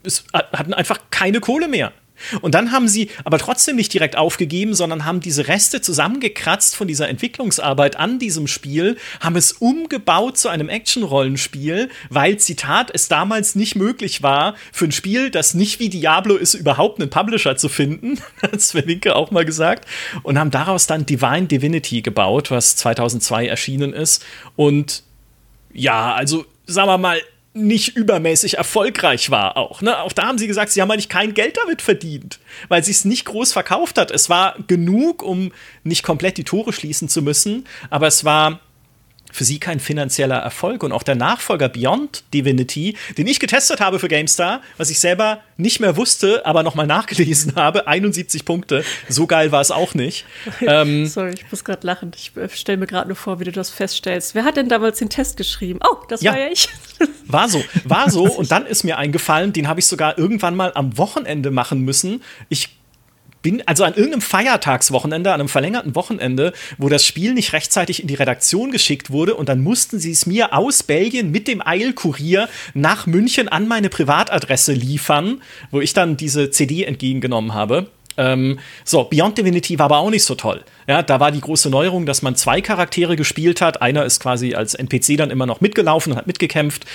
hatten 0.53 0.75
einfach 0.75 0.99
keine 1.11 1.41
Kohle 1.41 1.69
mehr. 1.69 1.93
Und 2.41 2.55
dann 2.55 2.73
haben 2.73 2.89
sie 2.89 3.11
aber 3.25 3.39
trotzdem 3.39 3.77
nicht 3.77 3.93
direkt 3.93 4.17
aufgegeben, 4.17 4.75
sondern 4.75 5.05
haben 5.05 5.21
diese 5.21 5.49
Reste 5.49 5.81
zusammengekratzt 5.81 6.77
von 6.77 6.89
dieser 6.89 7.09
Entwicklungsarbeit 7.09 7.97
an 7.97 8.19
diesem 8.19 8.47
Spiel, 8.47 8.97
haben 9.21 9.37
es 9.37 9.53
umgebaut 9.53 10.39
zu 10.39 10.49
einem 10.49 10.69
Action-Rollenspiel, 10.69 11.91
weil, 12.11 12.39
Zitat, 12.39 12.91
es 12.93 13.09
damals 13.09 13.55
nicht 13.55 13.77
möglich 13.77 14.23
war, 14.23 14.55
für 14.73 14.87
ein 14.87 14.93
Spiel, 14.93 15.31
das 15.31 15.55
nicht 15.55 15.81
wie 15.81 15.89
Diablo 15.89 16.37
ist, 16.37 16.55
überhaupt 16.55 17.01
einen 17.01 17.11
Publisher 17.11 17.57
zu 17.57 17.69
finden. 17.69 18.21
hat 18.43 18.61
Sven 18.61 18.87
Winke 18.87 19.17
auch 19.17 19.31
mal 19.31 19.45
gesagt. 19.45 19.89
Und 20.23 20.39
haben 20.39 20.51
daraus 20.51 20.87
dann 20.87 21.07
Divine 21.07 21.47
Divinity 21.47 22.03
gebaut, 22.03 22.51
was 22.51 22.77
2002 22.77 23.47
erschienen 23.47 23.93
ist. 23.93 24.25
Und 24.57 25.03
ja, 25.73 26.15
also 26.15 26.45
sagen 26.67 26.89
wir 26.89 26.99
mal, 26.99 27.21
nicht 27.55 27.97
übermäßig 27.97 28.59
erfolgreich 28.59 29.31
war 29.31 29.57
auch. 29.57 29.81
Ne? 29.81 29.97
Auch 30.01 30.13
da 30.13 30.25
haben 30.27 30.39
sie 30.39 30.49
gesagt, 30.49 30.73
sie 30.73 30.83
haben 30.83 30.91
eigentlich 30.91 31.09
kein 31.09 31.35
Geld 31.35 31.57
damit 31.57 31.83
verdient, 31.83 32.41
weil 32.69 32.83
sie 32.83 32.91
es 32.91 33.05
nicht 33.05 33.25
groß 33.25 33.53
verkauft 33.53 33.97
hat. 33.97 34.11
Es 34.11 34.29
war 34.29 34.57
genug, 34.67 35.23
um 35.23 35.53
nicht 35.85 36.03
komplett 36.03 36.37
die 36.37 36.45
Tore 36.45 36.73
schließen 36.73 37.09
zu 37.09 37.23
müssen, 37.23 37.67
aber 37.91 38.09
es 38.09 38.25
war 38.25 38.61
für 39.35 39.43
sie 39.43 39.59
kein 39.59 39.81
finanzieller 39.81 40.37
Erfolg. 40.37 40.85
Und 40.85 40.93
auch 40.93 41.03
der 41.03 41.17
Nachfolger 41.17 41.69
Beyond 41.69 42.23
Divinity, 42.33 42.97
den 43.19 43.27
ich 43.27 43.41
getestet 43.41 43.81
habe 43.81 43.99
für 43.99 44.07
GameStar, 44.07 44.63
was 44.77 44.91
ich 44.91 45.01
selber 45.01 45.41
nicht 45.57 45.81
mehr 45.81 45.97
wusste, 45.97 46.47
aber 46.47 46.63
nochmal 46.63 46.87
nachgelesen 46.87 47.55
habe, 47.57 47.89
71 47.89 48.45
Punkte. 48.45 48.85
So 49.09 49.27
geil 49.27 49.51
war 49.51 49.61
es 49.61 49.73
auch 49.73 49.95
nicht. 49.95 50.25
ähm, 50.61 51.07
Sorry, 51.07 51.33
ich 51.35 51.51
muss 51.51 51.65
gerade 51.65 51.85
lachen. 51.85 52.13
Ich 52.15 52.31
stelle 52.55 52.79
mir 52.79 52.87
gerade 52.87 53.09
nur 53.09 53.17
vor, 53.17 53.41
wie 53.41 53.45
du 53.45 53.51
das 53.51 53.71
feststellst. 53.71 54.37
Wer 54.37 54.45
hat 54.45 54.57
denn 54.57 54.69
damals 54.69 55.01
den 55.01 55.11
Test 55.11 55.37
geschrieben? 55.37 55.81
Oh, 55.85 55.97
das 56.09 56.23
ja, 56.23 56.31
war 56.31 56.39
ja 56.39 56.47
ich. 56.53 56.69
War 57.27 57.49
so, 57.49 57.65
war 57.85 58.11
so. 58.11 58.25
Und 58.25 58.53
dann 58.53 58.67
ist 58.67 58.85
mir 58.85 58.99
eingefallen, 58.99 59.53
den 59.53 59.67
habe 59.67 59.81
ich 59.81 59.87
sogar 59.87 60.17
irgendwann 60.17 60.55
mal 60.55 60.71
am 60.75 60.97
Wochenende 60.97 61.51
machen 61.51 61.81
müssen. 61.81 62.23
Ich 62.51 62.69
bin 63.45 63.63
also 63.67 63.85
an 63.85 63.95
irgendeinem 63.95 64.23
Feiertagswochenende, 64.23 65.33
an 65.33 65.39
einem 65.39 65.49
verlängerten 65.49 65.95
Wochenende, 65.95 66.53
wo 66.79 66.89
das 66.89 67.07
Spiel 67.07 67.35
nicht 67.35 67.53
rechtzeitig 67.53 68.01
in 68.01 68.09
die 68.09 68.15
Redaktion 68.15 68.73
geschickt 68.73 69.11
wurde 69.11 69.37
und 69.37 69.49
dann 69.49 69.61
mussten 69.61 70.01
sie 70.01 70.11
es 70.11 70.27
mir 70.27 70.55
aus 70.55 70.83
Belgien 70.83 71.31
mit 71.31 71.47
dem 71.47 71.65
Eilkurier 71.65 72.49
nach 72.73 73.07
München 73.07 73.49
an 73.49 73.69
meine 73.69 73.91
Privatadresse 73.91 74.73
liefern, 74.73 75.43
wo 75.71 75.81
ich 75.81 75.93
dann 75.93 76.17
diese 76.17 76.51
CD 76.51 76.85
entgegengenommen 76.85 77.55
habe. 77.55 77.87
Ähm, 78.17 78.61
so, 78.85 79.05
Beyond 79.05 79.37
Divinity 79.37 79.79
war 79.79 79.87
aber 79.87 79.99
auch 79.99 80.11
nicht 80.11 80.25
so 80.25 80.35
toll. 80.35 80.65
Ja, 80.87 81.03
da 81.03 81.21
war 81.21 81.31
die 81.31 81.41
große 81.41 81.69
Neuerung, 81.69 82.07
dass 82.07 82.23
man 82.23 82.37
zwei 82.37 82.61
Charaktere 82.61 83.17
gespielt 83.17 83.61
hat. 83.61 83.83
Einer 83.83 84.05
ist 84.05 84.21
quasi 84.21 84.55
als 84.55 84.75
NPC 84.75 85.19
dann 85.19 85.31
immer 85.31 85.47
noch 85.47 85.61
mitgelaufen 85.61 86.13
und 86.13 86.19
hat 86.19 86.27
mitgekämpft. 86.27 86.87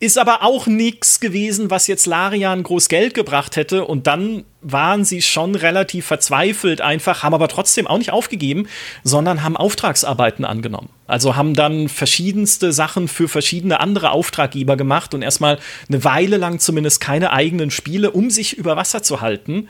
Ist 0.00 0.18
aber 0.18 0.42
auch 0.42 0.66
nichts 0.66 1.20
gewesen, 1.20 1.70
was 1.70 1.86
jetzt 1.86 2.06
Larian 2.06 2.62
groß 2.62 2.88
Geld 2.88 3.14
gebracht 3.14 3.56
hätte. 3.56 3.84
Und 3.84 4.06
dann 4.06 4.44
waren 4.60 5.04
sie 5.04 5.22
schon 5.22 5.54
relativ 5.54 6.06
verzweifelt 6.06 6.80
einfach, 6.80 7.22
haben 7.22 7.32
aber 7.32 7.48
trotzdem 7.48 7.86
auch 7.86 7.98
nicht 7.98 8.12
aufgegeben, 8.12 8.66
sondern 9.04 9.42
haben 9.42 9.56
Auftragsarbeiten 9.56 10.44
angenommen. 10.44 10.88
Also 11.06 11.36
haben 11.36 11.54
dann 11.54 11.88
verschiedenste 11.88 12.72
Sachen 12.72 13.06
für 13.08 13.28
verschiedene 13.28 13.78
andere 13.78 14.10
Auftraggeber 14.10 14.76
gemacht 14.76 15.14
und 15.14 15.22
erstmal 15.22 15.58
eine 15.88 16.02
Weile 16.02 16.38
lang 16.38 16.58
zumindest 16.58 17.00
keine 17.00 17.32
eigenen 17.32 17.70
Spiele, 17.70 18.10
um 18.10 18.30
sich 18.30 18.58
über 18.58 18.76
Wasser 18.76 19.02
zu 19.02 19.20
halten. 19.20 19.68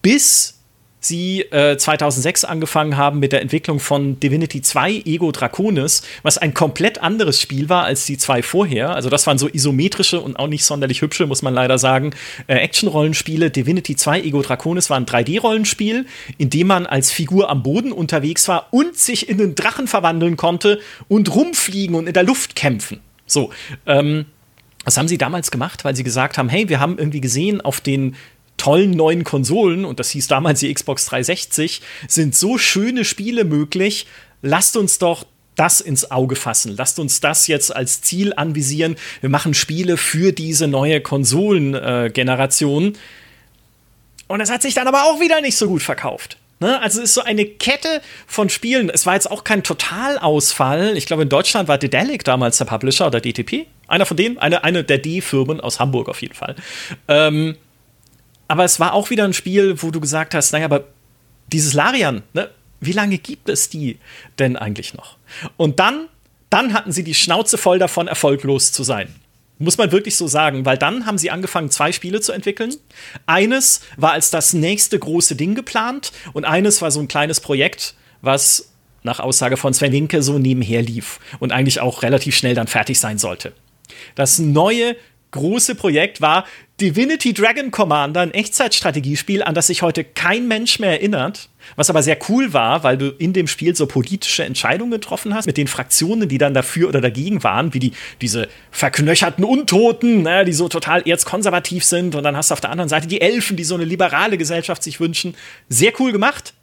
Bis 0.00 0.57
sie 1.00 1.42
äh, 1.42 1.76
2006 1.76 2.44
angefangen 2.44 2.96
haben 2.96 3.20
mit 3.20 3.32
der 3.32 3.40
Entwicklung 3.40 3.80
von 3.80 4.18
Divinity 4.20 4.62
2 4.62 5.02
Ego 5.04 5.30
Draconis, 5.32 6.02
was 6.22 6.38
ein 6.38 6.54
komplett 6.54 7.02
anderes 7.02 7.40
Spiel 7.40 7.68
war 7.68 7.84
als 7.84 8.06
die 8.06 8.18
zwei 8.18 8.42
vorher. 8.42 8.94
Also 8.94 9.08
das 9.08 9.26
waren 9.26 9.38
so 9.38 9.48
isometrische 9.48 10.20
und 10.20 10.36
auch 10.36 10.48
nicht 10.48 10.64
sonderlich 10.64 11.02
hübsche, 11.02 11.26
muss 11.26 11.42
man 11.42 11.54
leider 11.54 11.78
sagen, 11.78 12.14
äh, 12.46 12.54
Action-Rollenspiele. 12.54 13.50
Divinity 13.50 13.96
2 13.96 14.22
Ego 14.22 14.42
Draconis 14.42 14.90
war 14.90 14.96
ein 14.96 15.06
3D-Rollenspiel, 15.06 16.06
in 16.36 16.50
dem 16.50 16.66
man 16.66 16.86
als 16.86 17.10
Figur 17.10 17.48
am 17.50 17.62
Boden 17.62 17.92
unterwegs 17.92 18.48
war 18.48 18.68
und 18.72 18.96
sich 18.96 19.28
in 19.28 19.40
einen 19.40 19.54
Drachen 19.54 19.86
verwandeln 19.86 20.36
konnte 20.36 20.80
und 21.06 21.34
rumfliegen 21.34 21.94
und 21.94 22.06
in 22.06 22.14
der 22.14 22.24
Luft 22.24 22.56
kämpfen. 22.56 23.00
So, 23.26 23.50
ähm, 23.86 24.26
was 24.84 24.96
haben 24.96 25.08
sie 25.08 25.18
damals 25.18 25.50
gemacht? 25.50 25.84
Weil 25.84 25.94
sie 25.94 26.02
gesagt 26.02 26.38
haben, 26.38 26.48
hey, 26.48 26.68
wir 26.68 26.80
haben 26.80 26.98
irgendwie 26.98 27.20
gesehen 27.20 27.60
auf 27.60 27.80
den 27.80 28.16
tollen 28.58 28.90
neuen 28.90 29.24
Konsolen, 29.24 29.86
und 29.86 29.98
das 29.98 30.10
hieß 30.10 30.28
damals 30.28 30.60
die 30.60 30.72
Xbox 30.72 31.06
360, 31.06 31.80
sind 32.06 32.34
so 32.36 32.58
schöne 32.58 33.06
Spiele 33.06 33.44
möglich. 33.44 34.06
Lasst 34.42 34.76
uns 34.76 34.98
doch 34.98 35.24
das 35.56 35.80
ins 35.80 36.10
Auge 36.10 36.36
fassen. 36.36 36.74
Lasst 36.76 36.98
uns 36.98 37.20
das 37.20 37.46
jetzt 37.46 37.74
als 37.74 38.02
Ziel 38.02 38.32
anvisieren. 38.36 38.96
Wir 39.20 39.30
machen 39.30 39.54
Spiele 39.54 39.96
für 39.96 40.32
diese 40.32 40.68
neue 40.68 41.00
Konsolengeneration. 41.00 42.94
Äh, 42.94 42.98
und 44.28 44.38
das 44.38 44.50
hat 44.50 44.62
sich 44.62 44.74
dann 44.74 44.86
aber 44.86 45.04
auch 45.04 45.20
wieder 45.20 45.40
nicht 45.40 45.56
so 45.56 45.66
gut 45.66 45.82
verkauft. 45.82 46.36
Ne? 46.60 46.80
Also 46.80 47.00
es 47.00 47.10
ist 47.10 47.14
so 47.14 47.22
eine 47.22 47.44
Kette 47.44 48.00
von 48.26 48.48
Spielen. 48.50 48.90
Es 48.90 49.06
war 49.06 49.14
jetzt 49.14 49.30
auch 49.30 49.42
kein 49.42 49.62
Totalausfall. 49.62 50.96
Ich 50.96 51.06
glaube, 51.06 51.22
in 51.22 51.28
Deutschland 51.28 51.68
war 51.68 51.78
Dedelic 51.78 52.24
damals 52.24 52.58
der 52.58 52.64
Publisher 52.64 53.06
oder 53.06 53.20
DTP. 53.20 53.66
Einer 53.86 54.06
von 54.06 54.16
denen, 54.16 54.38
eine, 54.38 54.64
eine 54.64 54.84
der 54.84 54.98
D-Firmen 54.98 55.60
aus 55.60 55.80
Hamburg 55.80 56.08
auf 56.08 56.20
jeden 56.20 56.34
Fall. 56.34 56.56
Ähm, 57.08 57.56
aber 58.48 58.64
es 58.64 58.80
war 58.80 58.94
auch 58.94 59.10
wieder 59.10 59.24
ein 59.24 59.34
Spiel, 59.34 59.80
wo 59.82 59.90
du 59.90 60.00
gesagt 60.00 60.34
hast, 60.34 60.52
naja, 60.52 60.64
aber 60.64 60.84
dieses 61.52 61.74
Larian, 61.74 62.22
ne, 62.32 62.50
wie 62.80 62.92
lange 62.92 63.18
gibt 63.18 63.48
es 63.48 63.68
die 63.68 63.98
denn 64.38 64.56
eigentlich 64.56 64.94
noch? 64.94 65.16
Und 65.56 65.78
dann, 65.78 66.08
dann 66.50 66.72
hatten 66.72 66.92
sie 66.92 67.04
die 67.04 67.14
Schnauze 67.14 67.58
voll 67.58 67.78
davon, 67.78 68.08
erfolglos 68.08 68.72
zu 68.72 68.82
sein. 68.82 69.14
Muss 69.58 69.76
man 69.76 69.90
wirklich 69.90 70.16
so 70.16 70.28
sagen, 70.28 70.64
weil 70.64 70.78
dann 70.78 71.04
haben 71.04 71.18
sie 71.18 71.30
angefangen, 71.30 71.70
zwei 71.70 71.90
Spiele 71.90 72.20
zu 72.20 72.32
entwickeln. 72.32 72.74
Eines 73.26 73.80
war 73.96 74.12
als 74.12 74.30
das 74.30 74.52
nächste 74.52 74.98
große 74.98 75.34
Ding 75.34 75.54
geplant 75.54 76.12
und 76.32 76.44
eines 76.44 76.80
war 76.80 76.92
so 76.92 77.00
ein 77.00 77.08
kleines 77.08 77.40
Projekt, 77.40 77.94
was 78.22 78.70
nach 79.02 79.20
Aussage 79.20 79.56
von 79.56 79.74
Sven 79.74 79.92
Winke 79.92 80.22
so 80.22 80.38
nebenher 80.38 80.82
lief 80.82 81.18
und 81.40 81.52
eigentlich 81.52 81.80
auch 81.80 82.02
relativ 82.02 82.36
schnell 82.36 82.54
dann 82.54 82.68
fertig 82.68 83.00
sein 83.00 83.18
sollte. 83.18 83.52
Das 84.14 84.38
neue 84.38 84.96
große 85.32 85.74
Projekt 85.74 86.20
war 86.20 86.44
Divinity 86.80 87.34
Dragon 87.34 87.72
Commander, 87.72 88.20
ein 88.20 88.30
Echtzeitstrategiespiel, 88.32 89.42
an 89.42 89.52
das 89.52 89.66
sich 89.66 89.82
heute 89.82 90.04
kein 90.04 90.46
Mensch 90.46 90.78
mehr 90.78 90.92
erinnert. 90.92 91.48
Was 91.74 91.90
aber 91.90 92.04
sehr 92.04 92.16
cool 92.28 92.52
war, 92.52 92.84
weil 92.84 92.96
du 92.96 93.08
in 93.08 93.32
dem 93.32 93.48
Spiel 93.48 93.74
so 93.74 93.86
politische 93.86 94.44
Entscheidungen 94.44 94.92
getroffen 94.92 95.34
hast, 95.34 95.46
mit 95.46 95.56
den 95.56 95.66
Fraktionen, 95.66 96.28
die 96.28 96.38
dann 96.38 96.54
dafür 96.54 96.88
oder 96.88 97.00
dagegen 97.00 97.42
waren, 97.42 97.74
wie 97.74 97.80
die, 97.80 97.92
diese 98.20 98.48
verknöcherten 98.70 99.44
Untoten, 99.44 100.22
ne, 100.22 100.44
die 100.44 100.52
so 100.52 100.68
total 100.68 101.02
erzkonservativ 101.02 101.82
sind. 101.82 102.14
Und 102.14 102.22
dann 102.22 102.36
hast 102.36 102.50
du 102.50 102.52
auf 102.52 102.60
der 102.60 102.70
anderen 102.70 102.88
Seite 102.88 103.08
die 103.08 103.20
Elfen, 103.20 103.56
die 103.56 103.64
so 103.64 103.74
eine 103.74 103.84
liberale 103.84 104.38
Gesellschaft 104.38 104.84
sich 104.84 105.00
wünschen. 105.00 105.34
Sehr 105.68 105.92
cool 105.98 106.12
gemacht. 106.12 106.54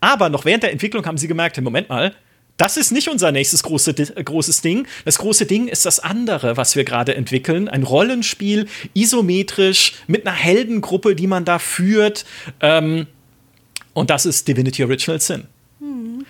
Aber 0.00 0.30
noch 0.30 0.44
während 0.44 0.64
der 0.64 0.72
Entwicklung 0.72 1.06
haben 1.06 1.16
sie 1.16 1.28
gemerkt, 1.28 1.56
hey, 1.56 1.62
Moment 1.62 1.88
mal, 1.88 2.12
das 2.60 2.76
ist 2.76 2.92
nicht 2.92 3.08
unser 3.08 3.32
nächstes 3.32 3.62
große, 3.62 3.92
äh, 3.92 4.22
großes 4.22 4.60
Ding. 4.60 4.86
Das 5.06 5.18
große 5.18 5.46
Ding 5.46 5.66
ist 5.66 5.86
das 5.86 5.98
andere, 5.98 6.58
was 6.58 6.76
wir 6.76 6.84
gerade 6.84 7.14
entwickeln. 7.14 7.68
Ein 7.68 7.84
Rollenspiel, 7.84 8.66
isometrisch, 8.92 9.94
mit 10.06 10.26
einer 10.26 10.36
Heldengruppe, 10.36 11.16
die 11.16 11.26
man 11.26 11.46
da 11.46 11.58
führt. 11.58 12.26
Ähm, 12.60 13.06
und 13.94 14.10
das 14.10 14.26
ist 14.26 14.46
Divinity 14.46 14.84
Original 14.84 15.20
Sin. 15.20 15.44
Mhm. 15.80 16.26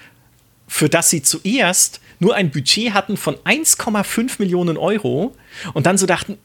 Für 0.68 0.88
das 0.88 1.10
sie 1.10 1.22
zuerst 1.22 2.00
nur 2.20 2.36
ein 2.36 2.50
Budget 2.50 2.92
hatten 2.92 3.16
von 3.16 3.34
1,5 3.36 4.36
Millionen 4.38 4.76
Euro 4.76 5.34
und 5.72 5.86
dann 5.86 5.98
so 5.98 6.06
dachten, 6.06 6.38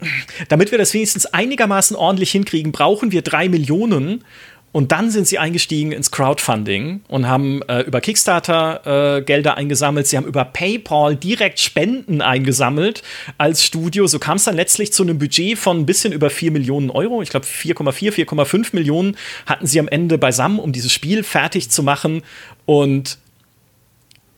damit 0.47 0.71
wir 0.71 0.77
das 0.77 0.93
wenigstens 0.93 1.27
einigermaßen 1.27 1.95
ordentlich 1.95 2.31
hinkriegen, 2.31 2.71
brauchen 2.71 3.11
wir 3.11 3.21
drei 3.21 3.49
Millionen. 3.49 4.23
Und 4.75 4.91
dann 4.91 5.09
sind 5.09 5.25
sie 5.25 5.39
eingestiegen 5.39 5.93
ins 5.93 6.11
Crowdfunding 6.11 6.99
und 7.07 7.29
haben 7.29 7.61
äh, 7.69 7.83
über 7.83 8.01
Kickstarter 8.01 9.19
äh, 9.19 9.21
Gelder 9.21 9.55
eingesammelt. 9.55 10.05
Sie 10.05 10.17
haben 10.17 10.25
über 10.25 10.43
PayPal 10.43 11.15
direkt 11.15 11.61
Spenden 11.61 12.21
eingesammelt 12.21 13.01
als 13.37 13.63
Studio. 13.63 14.05
So 14.07 14.19
kam 14.19 14.35
es 14.35 14.43
dann 14.43 14.57
letztlich 14.57 14.91
zu 14.91 15.03
einem 15.03 15.17
Budget 15.17 15.57
von 15.57 15.79
ein 15.79 15.85
bisschen 15.85 16.11
über 16.11 16.29
4 16.29 16.51
Millionen 16.51 16.89
Euro. 16.89 17.21
Ich 17.21 17.29
glaube 17.29 17.45
4,4, 17.45 18.25
4,5 18.27 18.75
Millionen 18.75 19.15
hatten 19.45 19.65
sie 19.65 19.79
am 19.79 19.87
Ende 19.87 20.17
beisammen, 20.17 20.59
um 20.59 20.73
dieses 20.73 20.91
Spiel 20.91 21.23
fertig 21.23 21.69
zu 21.69 21.81
machen. 21.81 22.21
Und 22.65 23.17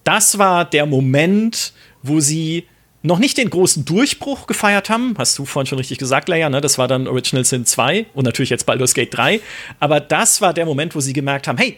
das 0.04 0.38
war 0.38 0.66
der 0.66 0.86
Moment, 0.86 1.74
wo 2.04 2.20
sie 2.20 2.68
noch 3.08 3.20
nicht 3.20 3.38
den 3.38 3.50
großen 3.50 3.86
Durchbruch 3.86 4.46
gefeiert 4.48 4.90
haben, 4.90 5.16
hast 5.18 5.38
du 5.40 5.46
vorhin 5.46 5.68
schon 5.68 5.80
richtig 5.80 5.98
gesagt, 5.98 6.30
Leia, 6.30 6.50
ne? 6.50 6.62
das 6.62 6.78
war 6.78 6.88
dann 6.88 7.08
Original 7.08 7.46
Sin 7.46 7.66
2 7.66 8.08
und 8.14 8.26
natürlich 8.26 8.50
jetzt 8.50 8.66
Baldur's 8.66 8.94
Gate 8.94 9.16
3, 9.16 9.42
aber 9.80 10.00
das 10.00 10.42
war 10.42 10.54
der 10.54 10.66
Moment, 10.66 10.96
wo 10.96 11.00
sie 11.00 11.14
gemerkt 11.14 11.48
haben, 11.48 11.58
hey, 11.58 11.78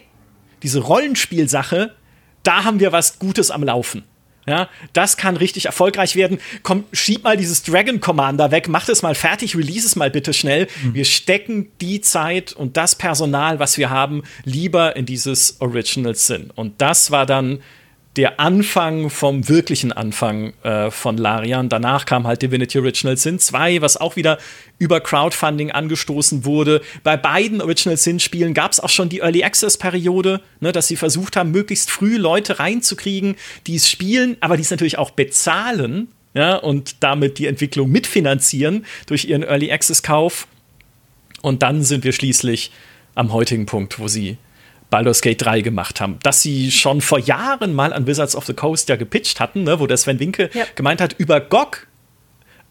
diese 0.62 0.80
Rollenspielsache, 0.80 1.94
da 2.42 2.64
haben 2.64 2.80
wir 2.80 2.92
was 2.92 3.18
Gutes 3.18 3.50
am 3.50 3.62
Laufen. 3.62 4.04
Ja, 4.46 4.68
das 4.94 5.16
kann 5.18 5.36
richtig 5.36 5.66
erfolgreich 5.66 6.16
werden. 6.16 6.40
Komm, 6.62 6.84
schieb 6.92 7.24
mal 7.24 7.36
dieses 7.36 7.62
Dragon 7.62 8.00
Commander 8.00 8.50
weg, 8.50 8.68
mach 8.68 8.88
es 8.88 9.02
mal 9.02 9.14
fertig, 9.14 9.54
release 9.54 9.86
es 9.86 9.96
mal 9.96 10.10
bitte 10.10 10.32
schnell. 10.32 10.66
Mhm. 10.82 10.94
Wir 10.94 11.04
stecken 11.04 11.70
die 11.80 12.00
Zeit 12.00 12.54
und 12.54 12.76
das 12.76 12.94
Personal, 12.94 13.58
was 13.58 13.76
wir 13.76 13.90
haben, 13.90 14.22
lieber 14.44 14.96
in 14.96 15.04
dieses 15.04 15.60
Original 15.60 16.14
Sin. 16.14 16.50
Und 16.54 16.80
das 16.80 17.10
war 17.10 17.26
dann 17.26 17.60
der 18.16 18.40
Anfang 18.40 19.08
vom 19.08 19.48
wirklichen 19.48 19.92
Anfang 19.92 20.52
äh, 20.64 20.90
von 20.90 21.16
Larian. 21.16 21.68
Danach 21.68 22.06
kam 22.06 22.26
halt 22.26 22.42
Divinity 22.42 22.78
Original 22.78 23.16
Sin 23.16 23.38
2, 23.38 23.82
was 23.82 23.96
auch 23.96 24.16
wieder 24.16 24.38
über 24.78 25.00
Crowdfunding 25.00 25.70
angestoßen 25.70 26.44
wurde. 26.44 26.80
Bei 27.04 27.16
beiden 27.16 27.62
Original 27.62 27.96
Sin-Spielen 27.96 28.52
gab 28.52 28.72
es 28.72 28.80
auch 28.80 28.88
schon 28.88 29.08
die 29.08 29.20
Early 29.20 29.44
Access-Periode, 29.44 30.40
ne, 30.58 30.72
dass 30.72 30.88
sie 30.88 30.96
versucht 30.96 31.36
haben, 31.36 31.52
möglichst 31.52 31.90
früh 31.90 32.16
Leute 32.16 32.58
reinzukriegen, 32.58 33.36
die 33.68 33.76
es 33.76 33.88
spielen, 33.88 34.36
aber 34.40 34.56
die 34.56 34.62
es 34.62 34.70
natürlich 34.70 34.98
auch 34.98 35.10
bezahlen 35.10 36.08
ja, 36.34 36.56
und 36.56 36.96
damit 37.00 37.38
die 37.38 37.46
Entwicklung 37.46 37.90
mitfinanzieren 37.90 38.86
durch 39.06 39.26
ihren 39.26 39.44
Early 39.44 39.70
Access-Kauf. 39.70 40.48
Und 41.42 41.62
dann 41.62 41.84
sind 41.84 42.02
wir 42.02 42.12
schließlich 42.12 42.72
am 43.14 43.32
heutigen 43.32 43.66
Punkt, 43.66 43.98
wo 43.98 44.08
sie 44.08 44.36
Baldur's 44.90 45.22
Gate 45.22 45.44
3 45.44 45.60
gemacht 45.60 46.00
haben, 46.00 46.18
dass 46.22 46.42
sie 46.42 46.70
schon 46.70 47.00
vor 47.00 47.18
Jahren 47.18 47.74
mal 47.74 47.92
an 47.92 48.06
Wizards 48.06 48.36
of 48.36 48.44
the 48.44 48.54
Coast 48.54 48.88
ja 48.88 48.96
gepitcht 48.96 49.40
hatten, 49.40 49.64
ne, 49.64 49.80
wo 49.80 49.86
der 49.86 49.96
Sven 49.96 50.20
Winke 50.20 50.50
ja. 50.52 50.64
gemeint 50.74 51.00
hat, 51.00 51.14
über 51.18 51.40
GOG, 51.40 51.86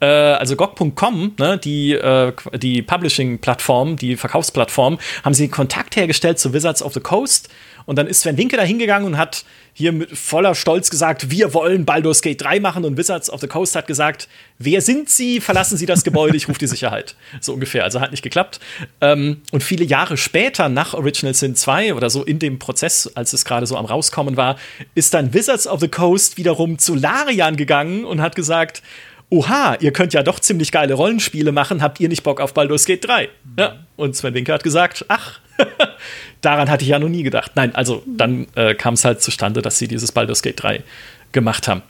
äh, 0.02 0.06
also 0.06 0.56
GOG.com, 0.56 1.36
ne, 1.40 1.58
die, 1.58 1.94
äh, 1.94 2.34
die 2.58 2.82
Publishing-Plattform, 2.82 3.96
die 3.96 4.18
Verkaufsplattform, 4.18 5.00
haben 5.24 5.34
sie 5.34 5.48
Kontakt 5.48 5.96
hergestellt 5.96 6.40
zu 6.40 6.54
Wizards 6.54 6.84
of 6.84 6.94
the 6.94 7.00
Coast 7.00 7.50
Und 7.86 7.98
dann 7.98 8.08
ist 8.08 8.22
Sven 8.22 8.38
Winke 8.38 8.58
da 8.58 8.64
hingegangen 8.64 9.08
und 9.08 9.18
hat 9.18 9.46
hier 9.80 9.94
mit 9.94 10.12
voller 10.12 10.56
Stolz 10.56 10.90
gesagt, 10.90 11.32
wir 11.32 11.54
wollen 11.54 11.86
Baldur's 11.86 12.22
Gate 12.22 12.42
3 12.42 12.60
machen. 12.60 12.84
Und 12.84 12.98
Wizards 12.98 13.30
of 13.30 13.40
the 13.40 13.48
Coast 13.48 13.78
hat 13.78 13.88
gesagt, 13.88 14.28
wer 14.58 14.82
sind 14.82 15.08
Sie? 15.08 15.40
Verlassen 15.40 15.78
Sie 15.78 15.86
das 15.86 16.04
Gebäude, 16.04 16.36
ich 16.36 16.50
rufe 16.50 16.60
die 16.60 16.68
Sicherheit. 16.68 17.16
So 17.40 17.54
ungefähr. 17.54 17.86
Also 17.86 18.02
hat 18.02 18.12
nicht 18.12 18.24
geklappt. 18.24 18.60
Ähm, 19.00 19.42
und 19.52 19.64
viele 19.64 19.86
Jahre 19.86 20.18
später, 20.18 20.68
nach 20.68 20.94
Original 20.94 21.34
Sin 21.34 21.56
2 21.56 21.94
oder 21.94 22.10
so 22.10 22.26
in 22.26 22.40
dem 22.40 22.60
Prozess, 22.60 23.10
als 23.16 23.32
es 23.32 23.46
gerade 23.46 23.66
so 23.66 23.78
am 23.78 23.86
Rauskommen 23.86 24.36
war, 24.36 24.58
ist 24.96 25.14
dann 25.14 25.34
Wizards 25.34 25.66
of 25.66 25.80
the 25.80 25.88
Coast 25.88 26.38
wiederum 26.38 26.78
zu 26.78 26.96
Larian 26.96 27.56
gegangen 27.56 28.04
und 28.04 28.22
hat 28.22 28.36
gesagt, 28.36 28.84
oha, 29.30 29.76
ihr 29.80 29.94
könnt 29.94 30.14
ja 30.14 30.24
doch 30.24 30.40
ziemlich 30.40 30.72
geile 30.72 30.96
Rollenspiele 30.96 31.52
machen, 31.52 31.82
habt 31.82 32.00
ihr 32.00 32.10
nicht 32.10 32.24
Bock 32.24 32.42
auf 32.42 32.54
Baldur's 32.54 32.86
Gate 32.86 33.06
3? 33.08 33.30
Ja. 33.58 33.78
Und 33.96 34.16
Sven 34.16 34.34
Winke 34.34 34.54
hat 34.54 34.64
gesagt, 34.64 35.06
ach, 35.08 35.40
daran 36.42 36.70
hatte 36.70 36.84
ich 36.84 36.90
ja 36.90 37.00
noch 37.00 37.10
nie 37.10 37.24
gedacht. 37.24 37.52
Nein, 37.56 37.76
also 37.76 38.04
dann 38.08 38.48
äh, 38.56 38.74
kam 38.74 38.96
es 38.96 39.06
halt 39.06 39.22
zustande, 39.22 39.62
dass 39.62 39.78
sie 39.78 39.88
dieses 39.88 40.12
Baldur's 40.12 40.42
Gate 40.42 40.62
3 40.62 40.84
gemacht 41.32 41.68
haben. 41.68 41.84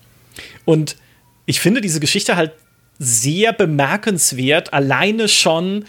Und 0.65 0.97
ich 1.45 1.59
finde 1.59 1.81
diese 1.81 1.99
Geschichte 1.99 2.35
halt 2.35 2.51
sehr 2.99 3.53
bemerkenswert, 3.53 4.73
alleine 4.73 5.29
schon, 5.29 5.85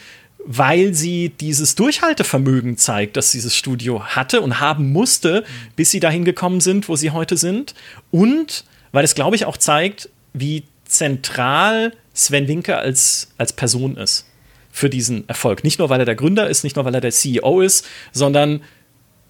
weil 0.46 0.94
sie 0.94 1.30
dieses 1.30 1.74
Durchhaltevermögen 1.74 2.76
zeigt, 2.76 3.16
das 3.16 3.32
dieses 3.32 3.54
Studio 3.54 4.04
hatte 4.04 4.40
und 4.40 4.60
haben 4.60 4.92
musste, 4.92 5.44
bis 5.76 5.90
sie 5.90 6.00
dahin 6.00 6.24
gekommen 6.24 6.60
sind, 6.60 6.88
wo 6.88 6.96
sie 6.96 7.10
heute 7.10 7.36
sind. 7.36 7.74
Und 8.10 8.64
weil 8.92 9.04
es, 9.04 9.14
glaube 9.14 9.36
ich, 9.36 9.44
auch 9.44 9.56
zeigt, 9.56 10.08
wie 10.32 10.62
zentral 10.90 11.92
Sven 12.12 12.48
Winke 12.48 12.76
als, 12.76 13.28
als 13.38 13.52
Person 13.52 13.96
ist 13.96 14.26
für 14.72 14.90
diesen 14.90 15.28
Erfolg. 15.28 15.64
Nicht 15.64 15.78
nur, 15.78 15.88
weil 15.88 16.00
er 16.00 16.06
der 16.06 16.14
Gründer 16.14 16.48
ist, 16.48 16.64
nicht 16.64 16.76
nur, 16.76 16.84
weil 16.84 16.94
er 16.94 17.00
der 17.00 17.10
CEO 17.10 17.60
ist, 17.60 17.86
sondern 18.12 18.62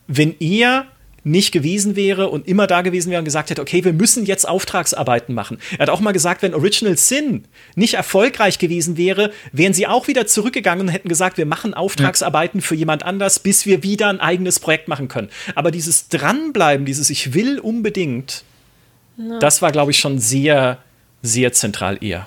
wenn 0.06 0.34
er 0.40 0.86
nicht 1.22 1.52
gewesen 1.52 1.96
wäre 1.96 2.28
und 2.28 2.48
immer 2.48 2.66
da 2.66 2.80
gewesen 2.80 3.10
wäre 3.10 3.18
und 3.18 3.26
gesagt 3.26 3.50
hätte, 3.50 3.60
okay, 3.60 3.84
wir 3.84 3.92
müssen 3.92 4.24
jetzt 4.24 4.48
Auftragsarbeiten 4.48 5.34
machen. 5.34 5.58
Er 5.72 5.80
hat 5.80 5.90
auch 5.90 6.00
mal 6.00 6.12
gesagt, 6.12 6.42
wenn 6.42 6.54
Original 6.54 6.96
Sin 6.96 7.44
nicht 7.74 7.94
erfolgreich 7.94 8.58
gewesen 8.58 8.96
wäre, 8.96 9.30
wären 9.52 9.74
sie 9.74 9.86
auch 9.86 10.08
wieder 10.08 10.26
zurückgegangen 10.26 10.86
und 10.86 10.92
hätten 10.92 11.08
gesagt, 11.08 11.36
wir 11.36 11.46
machen 11.46 11.74
Auftragsarbeiten 11.74 12.62
für 12.62 12.74
jemand 12.74 13.02
anders, 13.02 13.38
bis 13.38 13.66
wir 13.66 13.82
wieder 13.82 14.08
ein 14.08 14.20
eigenes 14.20 14.60
Projekt 14.60 14.88
machen 14.88 15.08
können. 15.08 15.28
Aber 15.54 15.70
dieses 15.70 16.08
Dranbleiben, 16.08 16.86
dieses 16.86 17.10
Ich 17.10 17.34
will 17.34 17.58
unbedingt, 17.58 18.44
ja. 19.18 19.38
das 19.40 19.60
war, 19.60 19.72
glaube 19.72 19.90
ich, 19.90 19.98
schon 19.98 20.18
sehr 20.18 20.78
sehr 21.22 21.52
zentral 21.52 21.98
eher. 22.02 22.26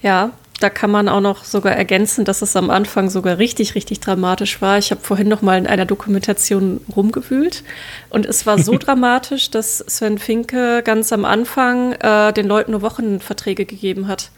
Ja, 0.00 0.32
da 0.62 0.70
kann 0.70 0.90
man 0.90 1.08
auch 1.08 1.20
noch 1.20 1.44
sogar 1.44 1.72
ergänzen, 1.72 2.24
dass 2.24 2.40
es 2.40 2.54
am 2.54 2.70
Anfang 2.70 3.10
sogar 3.10 3.38
richtig, 3.38 3.74
richtig 3.74 3.98
dramatisch 4.00 4.62
war. 4.62 4.78
Ich 4.78 4.90
habe 4.92 5.00
vorhin 5.00 5.28
noch 5.28 5.42
mal 5.42 5.58
in 5.58 5.66
einer 5.66 5.86
Dokumentation 5.86 6.80
rumgewühlt 6.94 7.64
und 8.10 8.26
es 8.26 8.46
war 8.46 8.58
so 8.58 8.78
dramatisch, 8.78 9.50
dass 9.50 9.78
Sven 9.78 10.18
Finke 10.18 10.82
ganz 10.84 11.12
am 11.12 11.24
Anfang 11.24 11.92
äh, 11.94 12.32
den 12.32 12.46
Leuten 12.46 12.72
nur 12.72 12.82
Wochenverträge 12.82 13.64
gegeben 13.64 14.06
hat. 14.06 14.30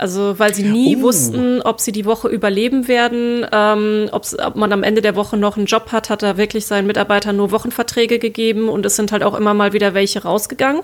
Also 0.00 0.38
weil 0.38 0.54
sie 0.54 0.62
nie 0.62 0.96
oh. 0.96 1.02
wussten, 1.02 1.60
ob 1.60 1.78
sie 1.78 1.92
die 1.92 2.06
Woche 2.06 2.28
überleben 2.28 2.88
werden, 2.88 3.46
ähm, 3.52 4.08
ob 4.12 4.56
man 4.56 4.72
am 4.72 4.82
Ende 4.82 5.02
der 5.02 5.14
Woche 5.14 5.36
noch 5.36 5.58
einen 5.58 5.66
Job 5.66 5.92
hat, 5.92 6.08
hat 6.08 6.22
er 6.22 6.38
wirklich 6.38 6.64
seinen 6.64 6.86
Mitarbeitern 6.86 7.36
nur 7.36 7.50
Wochenverträge 7.50 8.18
gegeben 8.18 8.70
und 8.70 8.86
es 8.86 8.96
sind 8.96 9.12
halt 9.12 9.22
auch 9.22 9.34
immer 9.34 9.52
mal 9.52 9.74
wieder 9.74 9.92
welche 9.92 10.22
rausgegangen. 10.22 10.82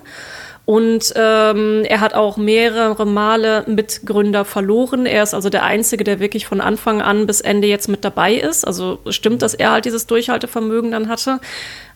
Und 0.67 1.13
ähm, 1.15 1.85
er 1.85 2.01
hat 2.01 2.15
auch 2.15 2.37
mehrere 2.37 3.07
Male 3.07 3.63
Mitgründer 3.69 4.45
verloren. 4.45 5.07
Er 5.07 5.23
ist 5.23 5.33
also 5.33 5.49
der 5.49 5.63
Einzige, 5.63 6.03
der 6.03 6.19
wirklich 6.19 6.45
von 6.45 6.61
Anfang 6.61 7.01
an 7.01 7.25
bis 7.27 7.41
Ende 7.41 7.69
jetzt 7.69 7.89
mit 7.89 8.05
dabei 8.05 8.35
ist. 8.35 8.67
Also 8.67 8.99
stimmt, 9.09 9.43
dass 9.43 9.55
er 9.55 9.71
halt 9.71 9.85
dieses 9.85 10.09
Durchhaltevermögen 10.09 10.91
dann 10.91 11.09
hatte. 11.09 11.39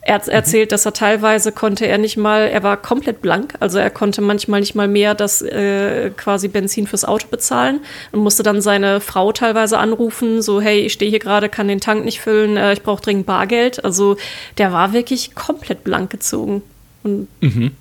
Er 0.02 0.14
hat 0.14 0.28
erzählt, 0.28 0.70
dass 0.70 0.86
er 0.86 0.92
teilweise 0.92 1.50
konnte 1.50 1.86
er 1.86 1.98
nicht 1.98 2.16
mal, 2.16 2.48
er 2.48 2.62
war 2.62 2.76
komplett 2.78 3.20
blank, 3.20 3.54
also 3.60 3.78
er 3.78 3.90
konnte 3.90 4.22
manchmal 4.22 4.60
nicht 4.60 4.74
mal 4.74 4.88
mehr 4.88 5.14
das 5.14 5.42
äh, 5.42 6.08
quasi 6.16 6.48
Benzin 6.48 6.86
fürs 6.86 7.04
Auto 7.04 7.26
bezahlen 7.30 7.80
und 8.10 8.20
musste 8.20 8.42
dann 8.42 8.62
seine 8.62 9.00
Frau 9.00 9.30
teilweise 9.32 9.76
anrufen, 9.76 10.40
so 10.40 10.58
hey, 10.58 10.80
ich 10.80 10.94
stehe 10.94 11.10
hier 11.10 11.18
gerade, 11.18 11.50
kann 11.50 11.68
den 11.68 11.80
Tank 11.80 12.06
nicht 12.06 12.20
füllen, 12.20 12.56
äh, 12.56 12.72
ich 12.72 12.82
brauche 12.82 13.02
dringend 13.02 13.26
Bargeld. 13.26 13.84
Also 13.84 14.16
der 14.56 14.72
war 14.72 14.94
wirklich 14.94 15.34
komplett 15.34 15.84
blank 15.84 16.08
gezogen. 16.08 16.62
Und 17.02 17.28
mhm. 17.40 17.72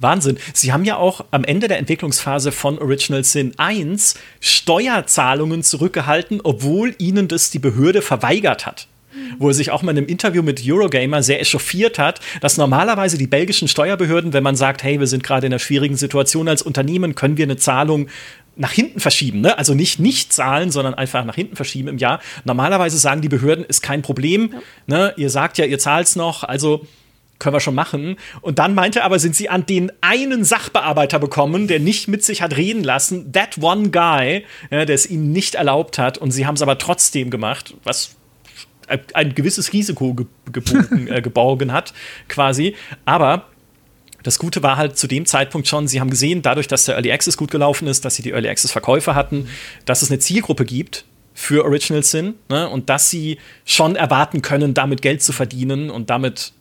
Wahnsinn. 0.00 0.38
Sie 0.52 0.72
haben 0.72 0.84
ja 0.84 0.96
auch 0.96 1.24
am 1.30 1.44
Ende 1.44 1.68
der 1.68 1.78
Entwicklungsphase 1.78 2.52
von 2.52 2.78
Original 2.78 3.24
Sin 3.24 3.58
1 3.58 4.14
Steuerzahlungen 4.40 5.62
zurückgehalten, 5.62 6.40
obwohl 6.42 6.94
ihnen 6.98 7.28
das 7.28 7.50
die 7.50 7.58
Behörde 7.58 8.02
verweigert 8.02 8.66
hat 8.66 8.88
wo 9.38 9.48
er 9.48 9.54
sich 9.54 9.70
auch 9.70 9.82
mal 9.82 9.92
in 9.92 9.98
einem 9.98 10.06
Interview 10.06 10.42
mit 10.42 10.62
Eurogamer 10.64 11.22
sehr 11.22 11.40
echauffiert 11.40 11.98
hat, 11.98 12.20
dass 12.40 12.56
normalerweise 12.56 13.18
die 13.18 13.26
belgischen 13.26 13.68
Steuerbehörden, 13.68 14.32
wenn 14.32 14.42
man 14.42 14.56
sagt, 14.56 14.82
hey, 14.82 15.00
wir 15.00 15.06
sind 15.06 15.22
gerade 15.22 15.46
in 15.46 15.52
einer 15.52 15.58
schwierigen 15.58 15.96
Situation 15.96 16.48
als 16.48 16.62
Unternehmen, 16.62 17.14
können 17.14 17.36
wir 17.36 17.44
eine 17.44 17.56
Zahlung 17.56 18.08
nach 18.56 18.72
hinten 18.72 18.98
verschieben, 18.98 19.40
ne? 19.40 19.56
also 19.56 19.74
nicht 19.74 20.00
nicht 20.00 20.32
zahlen, 20.32 20.72
sondern 20.72 20.94
einfach 20.94 21.24
nach 21.24 21.36
hinten 21.36 21.54
verschieben 21.54 21.88
im 21.88 21.98
Jahr. 21.98 22.20
Normalerweise 22.44 22.98
sagen 22.98 23.20
die 23.22 23.28
Behörden, 23.28 23.64
ist 23.64 23.82
kein 23.82 24.02
Problem, 24.02 24.50
ja. 24.52 24.60
ne? 24.86 25.14
ihr 25.16 25.30
sagt 25.30 25.58
ja, 25.58 25.64
ihr 25.64 25.78
zahlt 25.78 26.08
es 26.08 26.16
noch, 26.16 26.42
also 26.42 26.84
können 27.38 27.54
wir 27.54 27.60
schon 27.60 27.74
machen. 27.74 28.16
Und 28.40 28.58
dann 28.58 28.74
meinte 28.74 29.00
er 29.00 29.04
aber, 29.04 29.18
sind 29.18 29.36
sie 29.36 29.48
an 29.48 29.66
den 29.66 29.92
einen 30.00 30.44
Sachbearbeiter 30.44 31.18
bekommen, 31.18 31.68
der 31.68 31.80
nicht 31.80 32.08
mit 32.08 32.24
sich 32.24 32.42
hat 32.42 32.56
reden 32.56 32.84
lassen, 32.84 33.32
that 33.32 33.58
one 33.60 33.90
guy, 33.90 34.44
ja, 34.70 34.84
der 34.84 34.94
es 34.94 35.08
ihnen 35.08 35.32
nicht 35.32 35.54
erlaubt 35.54 35.98
hat. 35.98 36.18
Und 36.18 36.30
sie 36.30 36.46
haben 36.46 36.54
es 36.54 36.62
aber 36.62 36.78
trotzdem 36.78 37.30
gemacht, 37.30 37.74
was 37.84 38.16
ein 39.12 39.34
gewisses 39.34 39.72
Risiko 39.72 40.14
ge 40.14 40.26
gebogen, 40.50 41.08
äh, 41.12 41.20
geborgen 41.20 41.72
hat, 41.72 41.92
quasi. 42.28 42.74
Aber 43.04 43.44
das 44.22 44.38
Gute 44.38 44.62
war 44.62 44.76
halt 44.76 44.96
zu 44.96 45.06
dem 45.06 45.26
Zeitpunkt 45.26 45.68
schon, 45.68 45.86
sie 45.86 46.00
haben 46.00 46.10
gesehen, 46.10 46.42
dadurch, 46.42 46.68
dass 46.68 46.86
der 46.86 46.94
Early 46.94 47.12
Access 47.12 47.36
gut 47.36 47.50
gelaufen 47.50 47.86
ist, 47.86 48.04
dass 48.04 48.14
sie 48.14 48.22
die 48.22 48.30
Early 48.30 48.48
Access 48.48 48.72
Verkäufe 48.72 49.14
hatten, 49.14 49.48
dass 49.84 50.02
es 50.02 50.10
eine 50.10 50.18
Zielgruppe 50.18 50.64
gibt, 50.64 51.04
für 51.38 51.64
Original 51.64 52.02
Sin 52.02 52.34
ne? 52.48 52.68
und 52.68 52.90
dass 52.90 53.10
sie 53.10 53.38
schon 53.64 53.94
erwarten 53.94 54.42
können, 54.42 54.74
damit 54.74 55.02
Geld 55.02 55.22
zu 55.22 55.32
verdienen 55.32 55.88
und 55.88 56.10
damit 56.10 56.52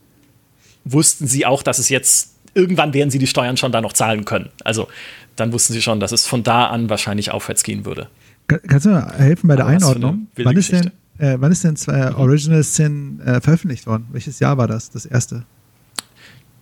wussten 0.91 1.27
sie 1.27 1.45
auch, 1.45 1.63
dass 1.63 1.79
es 1.79 1.89
jetzt 1.89 2.33
irgendwann 2.53 2.93
werden 2.93 3.11
sie 3.11 3.19
die 3.19 3.27
Steuern 3.27 3.55
schon 3.57 3.71
da 3.71 3.81
noch 3.81 3.93
zahlen 3.93 4.25
können. 4.25 4.49
Also 4.63 4.87
dann 5.35 5.53
wussten 5.53 5.73
sie 5.73 5.81
schon, 5.81 5.99
dass 5.99 6.11
es 6.11 6.25
von 6.25 6.43
da 6.43 6.67
an 6.67 6.89
wahrscheinlich 6.89 7.31
aufwärts 7.31 7.63
gehen 7.63 7.85
würde. 7.85 8.09
Kannst 8.47 8.85
du 8.85 8.89
mir 8.89 9.13
helfen 9.17 9.47
bei 9.47 9.55
der 9.55 9.65
Aber 9.65 9.75
Einordnung? 9.75 10.27
Wann 10.37 10.57
ist, 10.57 10.71
denn, 10.71 10.91
äh, 11.19 11.35
wann 11.39 11.51
ist 11.51 11.63
denn 11.63 11.75
äh, 11.87 12.13
Original 12.13 12.63
Sin 12.63 13.19
äh, 13.21 13.41
veröffentlicht 13.41 13.85
worden? 13.85 14.07
Welches 14.11 14.39
Jahr 14.39 14.57
war 14.57 14.67
das, 14.67 14.89
das 14.89 15.05
erste? 15.05 15.45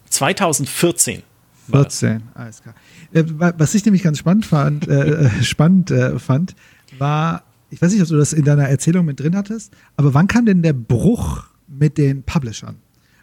2014. 0.10 1.24
14, 1.72 2.24
alles 2.34 2.62
klar. 2.62 2.76
Äh, 3.14 3.24
was 3.58 3.74
ich 3.74 3.86
nämlich 3.86 4.04
ganz 4.04 4.20
spannend 4.20 4.46
fand, 4.46 4.88
äh, 4.88 5.26
äh, 5.26 5.30
spannend 5.44 5.94
fand, 6.18 6.56
war, 6.98 7.44
ich 7.70 7.82
weiß 7.82 7.92
nicht, 7.92 8.02
ob 8.02 8.08
du 8.08 8.18
das 8.18 8.34
in 8.34 8.44
deiner 8.44 8.68
Erzählung 8.68 9.06
mit 9.06 9.20
drin 9.20 9.36
hattest, 9.36 9.74
aber 9.96 10.14
wann 10.14 10.28
kam 10.28 10.46
denn 10.46 10.62
der 10.62 10.74
Bruch 10.74 11.46
mit 11.68 11.98
den 11.98 12.24
Publishern? 12.24 12.78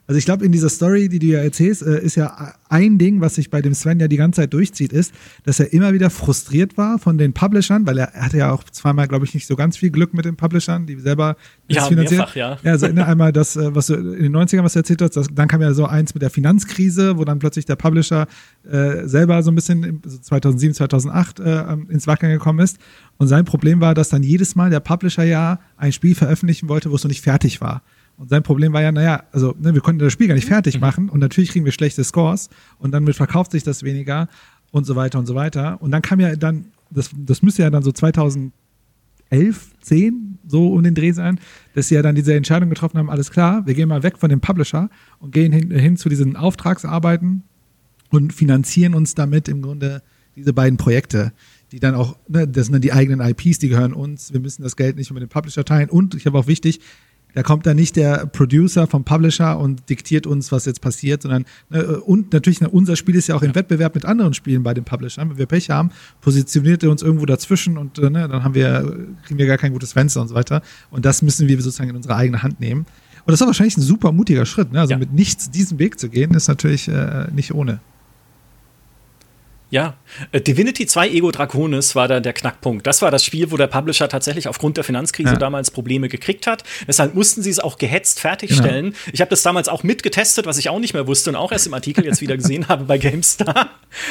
Also 0.09 0.19
ich 0.19 0.25
glaube, 0.25 0.45
in 0.45 0.51
dieser 0.51 0.69
Story, 0.69 1.09
die 1.09 1.21
du 1.21 1.27
ja 1.27 1.38
erzählst, 1.38 1.83
äh, 1.83 2.01
ist 2.03 2.17
ja 2.17 2.55
ein 2.69 2.99
Ding, 2.99 3.21
was 3.21 3.37
sich 3.37 3.51
bei 3.51 3.62
dem 3.62 3.73
Sven 3.73 4.01
ja 4.01 4.09
die 4.09 4.17
ganze 4.17 4.41
Zeit 4.41 4.53
durchzieht, 4.53 4.93
ist, 4.93 5.15
dass 5.45 5.61
er 5.61 5.73
immer 5.73 5.93
wieder 5.93 6.11
frustriert 6.11 6.77
war 6.77 6.99
von 6.99 7.19
den 7.19 7.33
Publishern, 7.33 7.87
weil 7.87 7.99
er, 7.99 8.12
hatte 8.12 8.38
ja 8.38 8.51
auch 8.51 8.65
zweimal, 8.65 9.07
glaube 9.07 9.25
ich, 9.27 9.35
nicht 9.35 9.47
so 9.47 9.55
ganz 9.55 9.77
viel 9.77 9.91
Glück 9.91 10.12
mit 10.12 10.25
den 10.25 10.37
Publishern, 10.37 10.87
die 10.87 10.99
selber 10.99 11.37
ja, 11.69 11.85
finanziert. 11.85 12.19
Mehrfach, 12.19 12.37
ja. 12.37 12.59
ja, 12.62 12.73
also 12.73 12.87
einmal 12.87 13.33
das, 13.33 13.55
äh, 13.55 13.75
was 13.75 13.87
du 13.87 13.95
in 13.95 14.25
den 14.25 14.37
90ern, 14.37 14.65
was 14.65 14.73
du 14.73 14.81
erzählt 14.81 15.03
hast, 15.03 15.17
das, 15.17 15.29
dann 15.33 15.47
kam 15.47 15.62
ja 15.62 15.73
so 15.73 15.87
eins 15.87 16.15
mit 16.15 16.23
der 16.23 16.31
Finanzkrise, 16.31 17.17
wo 17.17 17.25
dann 17.25 17.38
plötzlich 17.38 17.65
der 17.65 17.77
Publisher 17.77 18.27
äh, 18.69 19.07
selber 19.07 19.43
so 19.43 19.53
ein 19.53 19.55
bisschen 19.55 20.03
2007, 20.03 20.75
2008 20.75 21.41
äh, 21.41 21.73
ins 21.88 22.09
Wackeln 22.09 22.33
gekommen 22.33 22.59
ist. 22.59 22.79
Und 23.19 23.29
sein 23.29 23.45
Problem 23.45 23.81
war, 23.81 23.95
dass 23.95 24.09
dann 24.09 24.25
jedes 24.25 24.57
Mal 24.57 24.71
der 24.71 24.81
Publisher 24.81 25.23
ja 25.23 25.61
ein 25.77 25.93
Spiel 25.93 26.17
veröffentlichen 26.17 26.69
wollte, 26.69 26.91
wo 26.91 26.97
es 26.97 27.05
noch 27.05 27.09
nicht 27.09 27.23
fertig 27.23 27.61
war. 27.61 27.83
Und 28.16 28.29
sein 28.29 28.42
Problem 28.42 28.72
war 28.72 28.83
ja, 28.83 28.92
naja, 28.92 29.25
also 29.33 29.55
ne, 29.59 29.75
wir 29.75 29.81
konnten 29.81 29.98
das 29.98 30.12
Spiel 30.12 30.29
gar 30.29 30.35
nicht 30.35 30.46
fertig 30.46 30.77
mhm. 30.77 30.81
machen 30.81 31.09
und 31.09 31.20
natürlich 31.20 31.51
kriegen 31.51 31.64
wir 31.64 31.72
schlechte 31.72 32.05
Scores 32.05 32.51
und 32.79 32.92
dann 32.92 33.11
verkauft 33.12 33.53
sich 33.53 33.62
das 33.62 33.83
weniger 33.83 34.29
und 34.70 34.85
so 34.85 34.96
weiter 34.96 35.18
und 35.18 35.27
so 35.27 35.35
weiter. 35.35 35.81
Und 35.81 35.90
dann 35.90 36.03
kam 36.03 36.20
ja 36.20 36.35
dann, 36.37 36.66
das, 36.90 37.11
das 37.14 37.42
müsste 37.42 37.62
ja 37.62 37.70
dann 37.70 37.83
so 37.83 37.92
2011, 37.92 38.53
10 39.81 40.38
so 40.46 40.68
um 40.68 40.83
den 40.83 40.94
Dreh 40.94 41.12
sein, 41.12 41.38
dass 41.75 41.88
sie 41.88 41.94
ja 41.94 42.03
dann 42.03 42.14
diese 42.14 42.35
Entscheidung 42.35 42.68
getroffen 42.68 42.98
haben, 42.98 43.11
alles 43.11 43.31
klar, 43.31 43.66
wir 43.66 43.75
gehen 43.75 43.88
mal 43.88 44.03
weg 44.03 44.18
von 44.18 44.29
dem 44.29 44.40
Publisher 44.40 44.90
und 45.20 45.33
gehen 45.33 45.53
hin, 45.53 45.70
hin 45.70 45.96
zu 45.96 46.09
diesen 46.09 46.37
Auftragsarbeiten 46.37 47.44
und 48.11 48.33
finanzieren 48.33 48.94
uns 48.94 49.14
damit 49.14 49.48
im 49.48 49.62
Grunde 49.62 50.03
diese 50.37 50.53
beiden 50.53 50.77
Projekte, 50.79 51.33
die 51.72 51.81
dann 51.81 51.94
auch, 51.94 52.16
ne, 52.29 52.48
das 52.48 52.66
sind 52.66 52.75
dann 52.75 52.83
die 52.83 52.92
eigenen 52.92 53.20
IPs, 53.20 53.59
die 53.59 53.68
gehören 53.68 53.92
uns, 53.92 54.33
wir 54.33 54.40
müssen 54.40 54.62
das 54.62 54.77
Geld 54.77 54.96
nicht 54.96 55.11
mehr 55.11 55.20
mit 55.20 55.31
dem 55.31 55.33
Publisher 55.33 55.64
teilen 55.64 55.90
und 55.90 56.14
ich 56.14 56.27
habe 56.27 56.38
auch 56.38 56.46
wichtig, 56.46 56.81
Da 57.35 57.42
kommt 57.42 57.66
dann 57.66 57.77
nicht 57.77 57.97
der 57.97 58.27
Producer 58.27 58.87
vom 58.87 59.05
Publisher 59.05 59.59
und 59.59 59.88
diktiert 59.88 60.27
uns, 60.27 60.53
was 60.53 60.64
jetzt 60.66 60.81
passiert, 60.81 61.23
sondern 61.23 61.45
ne, 61.71 62.01
und 62.01 62.33
natürlich 62.33 62.61
unser 62.62 62.97
Spiel 62.97 63.14
ist 63.16 63.29
ja 63.29 63.35
auch 63.35 63.42
im 63.42 63.55
Wettbewerb 63.55 63.95
mit 63.95 64.05
anderen 64.05 64.35
Spielen 64.35 64.62
bei 64.62 64.75
den 64.75 64.85
Publishern. 64.85 65.31
Wenn 65.31 65.38
wir 65.38 65.47
Pech 65.47 65.71
haben, 65.71 65.90
positioniert 66.21 66.83
er 66.83 66.90
uns 66.90 67.03
irgendwo 67.03 67.27
dazwischen 67.27 67.79
und 67.79 67.99
äh, 67.99 68.11
ne, 68.11 68.29
dann 68.29 68.45
haben 68.45 68.55
wir, 68.55 69.07
kriegen 69.25 69.38
wir 69.38 69.47
gar 69.47 69.59
kein 69.59 69.73
gutes 69.73 69.92
Fenster 69.92 70.21
und 70.21 70.29
so 70.29 70.35
weiter. 70.35 70.62
Und 70.90 71.05
das 71.05 71.23
müssen 71.23 71.49
wir 71.49 71.61
sozusagen 71.61 71.90
in 71.90 71.97
unsere 71.97 72.16
eigene 72.16 72.42
Hand 72.42 72.61
nehmen. 72.61 72.87
Und 73.25 73.31
das 73.31 73.40
ist 73.40 73.47
wahrscheinlich 73.47 73.77
ein 73.77 73.83
super 73.83 74.12
mutiger 74.12 74.47
Schritt. 74.47 74.73
Ne? 74.73 74.81
Also 74.81 74.92
ja. 74.92 74.99
mit 74.99 75.12
nichts 75.12 75.51
diesen 75.51 75.79
Weg 75.79 75.99
zu 75.99 76.09
gehen, 76.09 76.35
ist 76.35 76.49
natürlich 76.49 76.88
äh, 76.88 77.27
nicht 77.33 77.55
ohne. 77.55 77.81
Ja, 79.72 79.94
äh, 80.32 80.40
Divinity 80.42 80.85
2 80.85 81.08
Ego 81.08 81.30
Draconis 81.30 81.94
war 81.94 82.06
da 82.06 82.20
der 82.20 82.35
Knackpunkt. 82.35 82.87
Das 82.87 83.00
war 83.00 83.11
das 83.11 83.24
Spiel, 83.24 83.50
wo 83.50 83.56
der 83.56 83.68
Publisher 83.68 84.06
tatsächlich 84.06 84.46
aufgrund 84.46 84.76
der 84.76 84.85
Finanzkrise 84.85 85.32
ja. 85.32 85.38
damals 85.38 85.70
Probleme 85.70 86.11
gekriegt 86.11 86.46
hat. 86.46 86.62
Deshalb 86.87 87.14
mussten 87.14 87.40
sie 87.40 87.48
es 87.48 87.58
auch 87.58 87.78
gehetzt 87.78 88.20
fertigstellen. 88.20 88.90
Genau. 88.90 88.96
Ich 89.14 89.22
habe 89.22 89.30
das 89.30 89.42
damals 89.42 89.68
auch 89.68 89.82
mitgetestet, 89.82 90.44
was 90.44 90.58
ich 90.58 90.68
auch 90.68 90.78
nicht 90.78 90.92
mehr 90.92 91.06
wusste 91.06 91.30
und 91.30 91.37
auch 91.37 91.52
erst 91.52 91.66
im 91.66 91.72
Artikel 91.72 92.04
jetzt 92.04 92.20
wieder 92.20 92.37
gesehen 92.37 92.68
habe 92.68 92.85
bei 92.85 92.98
GameStar. 92.98 93.70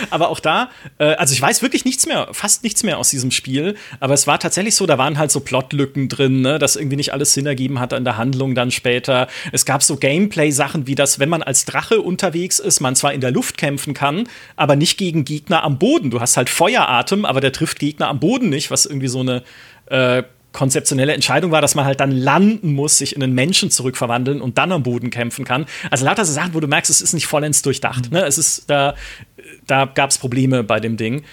Aber 0.09 0.29
auch 0.29 0.39
da, 0.39 0.71
äh, 0.97 1.13
also 1.13 1.31
ich 1.31 1.41
weiß 1.41 1.61
wirklich 1.61 1.85
nichts 1.85 2.07
mehr, 2.07 2.29
fast 2.31 2.63
nichts 2.63 2.81
mehr 2.81 2.97
aus 2.97 3.11
diesem 3.11 3.29
Spiel. 3.29 3.75
Aber 3.99 4.15
es 4.15 4.25
war 4.25 4.39
tatsächlich 4.39 4.73
so, 4.73 4.87
da 4.87 4.97
waren 4.97 5.19
halt 5.19 5.29
so 5.29 5.41
Plotlücken 5.41 6.09
drin, 6.09 6.41
ne, 6.41 6.57
dass 6.57 6.75
irgendwie 6.75 6.95
nicht 6.95 7.13
alles 7.13 7.33
Sinn 7.33 7.45
ergeben 7.45 7.79
hat 7.79 7.93
in 7.93 8.03
der 8.03 8.17
Handlung 8.17 8.55
dann 8.55 8.71
später. 8.71 9.27
Es 9.51 9.65
gab 9.65 9.83
so 9.83 9.97
Gameplay-Sachen 9.97 10.87
wie 10.87 10.95
das, 10.95 11.19
wenn 11.19 11.29
man 11.29 11.43
als 11.43 11.65
Drache 11.65 12.01
unterwegs 12.01 12.57
ist, 12.57 12.79
man 12.79 12.95
zwar 12.95 13.13
in 13.13 13.21
der 13.21 13.29
Luft 13.29 13.59
kämpfen 13.59 13.93
kann, 13.93 14.27
aber 14.55 14.75
nicht 14.75 14.97
gegen 14.97 15.23
Gegner 15.23 15.50
Gegner 15.51 15.63
am 15.63 15.77
Boden. 15.77 16.09
Du 16.09 16.21
hast 16.21 16.37
halt 16.37 16.49
Feueratem, 16.49 17.25
aber 17.25 17.41
der 17.41 17.51
trifft 17.51 17.79
Gegner 17.79 18.07
am 18.07 18.19
Boden 18.19 18.49
nicht, 18.49 18.71
was 18.71 18.85
irgendwie 18.85 19.09
so 19.09 19.19
eine 19.19 19.43
äh, 19.87 20.23
konzeptionelle 20.53 21.13
Entscheidung 21.13 21.51
war, 21.51 21.61
dass 21.61 21.75
man 21.75 21.85
halt 21.85 21.99
dann 21.99 22.11
landen 22.11 22.73
muss, 22.73 22.97
sich 22.97 23.15
in 23.15 23.23
einen 23.23 23.33
Menschen 23.33 23.69
zurückverwandeln 23.69 24.41
und 24.41 24.57
dann 24.57 24.71
am 24.71 24.83
Boden 24.83 25.09
kämpfen 25.09 25.45
kann. 25.45 25.65
Also 25.89 26.05
lauter 26.05 26.25
so 26.25 26.33
Sachen, 26.33 26.53
wo 26.53 26.59
du 26.59 26.67
merkst, 26.67 26.89
es 26.89 27.01
ist 27.01 27.13
nicht 27.13 27.27
vollends 27.27 27.61
durchdacht. 27.61 28.11
Mhm. 28.11 28.17
Ne? 28.17 28.25
Es 28.25 28.37
ist, 28.37 28.69
da, 28.69 28.95
da 29.67 29.85
gab 29.85 30.09
es 30.09 30.17
Probleme 30.17 30.63
bei 30.63 30.79
dem 30.79 30.97
Ding. 30.97 31.23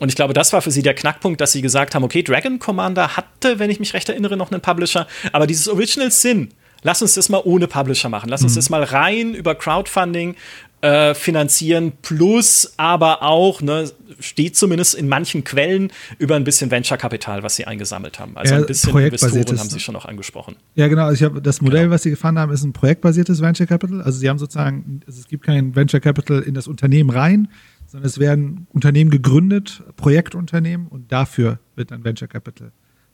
Und 0.00 0.08
ich 0.08 0.16
glaube, 0.16 0.34
das 0.34 0.52
war 0.52 0.60
für 0.60 0.70
sie 0.70 0.82
der 0.82 0.94
Knackpunkt, 0.94 1.40
dass 1.40 1.52
sie 1.52 1.62
gesagt 1.62 1.94
haben, 1.94 2.04
okay, 2.04 2.22
Dragon 2.22 2.58
Commander 2.58 3.16
hatte, 3.16 3.58
wenn 3.58 3.70
ich 3.70 3.80
mich 3.80 3.94
recht 3.94 4.08
erinnere, 4.08 4.36
noch 4.36 4.50
einen 4.50 4.60
Publisher, 4.60 5.06
aber 5.32 5.46
dieses 5.46 5.68
Original 5.68 6.10
Sin, 6.10 6.52
lass 6.82 7.00
uns 7.00 7.14
das 7.14 7.28
mal 7.28 7.40
ohne 7.44 7.68
Publisher 7.68 8.08
machen. 8.08 8.28
Lass 8.28 8.42
uns 8.42 8.52
mhm. 8.52 8.56
das 8.56 8.70
mal 8.70 8.82
rein 8.82 9.34
über 9.34 9.54
Crowdfunding 9.54 10.36
äh, 10.84 11.14
finanzieren, 11.14 11.92
plus 12.02 12.74
aber 12.76 13.22
auch, 13.22 13.62
ne, 13.62 13.90
steht 14.20 14.54
zumindest 14.54 14.94
in 14.94 15.08
manchen 15.08 15.42
Quellen, 15.42 15.90
über 16.18 16.36
ein 16.36 16.44
bisschen 16.44 16.70
Venture-Kapital, 16.70 17.42
was 17.42 17.56
sie 17.56 17.66
eingesammelt 17.66 18.18
haben. 18.18 18.36
Also 18.36 18.52
ja, 18.52 18.60
ein 18.60 18.66
bisschen 18.66 18.94
Investoren 18.98 19.58
haben 19.58 19.70
sie 19.70 19.80
schon 19.80 19.94
noch 19.94 20.04
angesprochen. 20.04 20.56
Ja, 20.74 20.88
genau. 20.88 21.04
Also 21.04 21.14
ich 21.14 21.22
habe 21.22 21.40
das 21.40 21.62
Modell, 21.62 21.84
genau. 21.84 21.94
was 21.94 22.02
sie 22.02 22.10
gefahren 22.10 22.38
haben, 22.38 22.52
ist 22.52 22.64
ein 22.64 22.74
projektbasiertes 22.74 23.40
Venture 23.40 23.66
Capital. 23.66 24.02
Also 24.02 24.18
sie 24.18 24.28
haben 24.28 24.38
sozusagen, 24.38 25.00
also 25.06 25.20
es 25.20 25.26
gibt 25.26 25.46
kein 25.46 25.74
Venture 25.74 26.00
Capital 26.00 26.42
in 26.42 26.52
das 26.52 26.68
Unternehmen 26.68 27.08
rein, 27.08 27.48
sondern 27.86 28.06
es 28.06 28.18
werden 28.18 28.66
Unternehmen 28.70 29.10
gegründet, 29.10 29.82
Projektunternehmen 29.96 30.88
und 30.88 31.10
dafür 31.10 31.60
wird 31.76 31.92
dann 31.92 32.04
Venture 32.04 32.28
Capital 32.28 32.72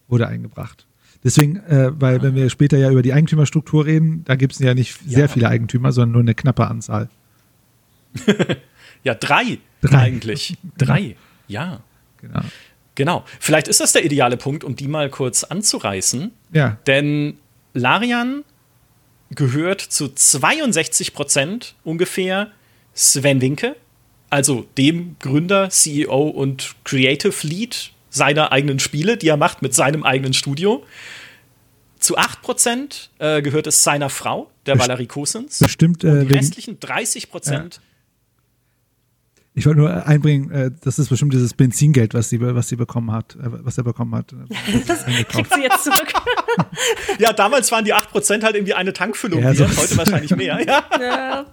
wurde 0.08 0.26
eingebracht. 0.26 0.88
Deswegen, 1.22 1.54
äh, 1.56 1.92
weil 1.94 2.18
ah. 2.18 2.22
wenn 2.22 2.34
wir 2.34 2.50
später 2.50 2.78
ja 2.78 2.90
über 2.90 3.02
die 3.02 3.12
Eigentümerstruktur 3.12 3.86
reden, 3.86 4.24
da 4.24 4.34
gibt 4.34 4.54
es 4.54 4.58
ja 4.58 4.74
nicht 4.74 4.98
sehr 5.06 5.28
viele 5.28 5.48
Eigentümer, 5.48 5.92
sondern 5.92 6.12
nur 6.12 6.22
eine 6.22 6.34
knappe 6.34 6.66
Anzahl. 6.66 7.08
ja, 9.04 9.14
drei, 9.14 9.58
drei. 9.80 9.98
eigentlich. 9.98 10.56
Drei, 10.76 11.16
ja. 11.48 11.80
Genau. 12.20 12.40
Genau. 12.94 13.24
Vielleicht 13.38 13.68
ist 13.68 13.80
das 13.80 13.92
der 13.92 14.04
ideale 14.04 14.36
Punkt, 14.36 14.64
um 14.64 14.76
die 14.76 14.88
mal 14.88 15.08
kurz 15.08 15.44
anzureißen. 15.44 16.32
Ja. 16.52 16.78
Denn 16.86 17.38
Larian 17.72 18.44
gehört 19.30 19.80
zu 19.80 20.08
62 20.08 21.14
Prozent 21.14 21.76
ungefähr 21.84 22.50
Sven 22.92 23.40
Winke, 23.40 23.76
also 24.28 24.66
dem 24.76 25.16
Gründer, 25.20 25.70
CEO 25.70 26.28
und 26.28 26.74
Creative 26.84 27.46
Lead 27.46 27.92
seiner 28.10 28.52
eigenen 28.52 28.80
Spiele, 28.80 29.16
die 29.16 29.28
er 29.28 29.36
macht 29.36 29.62
mit 29.62 29.74
seinem 29.74 30.02
eigenen 30.02 30.32
Studio. 30.32 30.84
Zu 32.00 32.16
8 32.16 32.42
Prozent 32.42 33.10
äh, 33.18 33.40
gehört 33.42 33.66
es 33.66 33.84
seiner 33.84 34.10
Frau, 34.10 34.50
der 34.66 34.74
Best 34.74 34.88
Valerie 34.88 35.06
Kosens. 35.06 35.58
Bestimmt. 35.58 36.02
Äh, 36.02 36.24
die 36.24 36.34
restlichen 36.34 36.80
30 36.80 37.30
Prozent 37.30 37.76
ja. 37.76 37.82
Ich 39.60 39.66
wollte 39.66 39.80
nur 39.80 40.06
einbringen, 40.06 40.50
äh, 40.50 40.70
das 40.82 40.98
ist 40.98 41.10
bestimmt 41.10 41.34
dieses 41.34 41.52
Benzingeld, 41.52 42.14
was 42.14 42.30
sie, 42.30 42.40
was 42.40 42.68
sie 42.68 42.76
bekommen 42.76 43.12
hat, 43.12 43.36
äh, 43.36 43.40
was 43.42 43.76
er 43.76 43.84
bekommen 43.84 44.14
hat. 44.14 44.32
Das 44.86 45.04
kriegt 45.04 45.52
sie 45.52 45.60
jetzt 45.60 45.84
zurück. 45.84 46.14
ja, 47.18 47.34
damals 47.34 47.70
waren 47.70 47.84
die 47.84 47.94
8% 47.94 48.42
halt 48.42 48.54
irgendwie 48.54 48.72
eine 48.72 48.94
Tankfüllung 48.94 49.42
ja, 49.42 49.58
wert, 49.58 49.76
heute 49.76 49.98
wahrscheinlich 49.98 50.34
mehr. 50.34 50.64
Ja. 50.66 50.84
ja. 50.98 51.46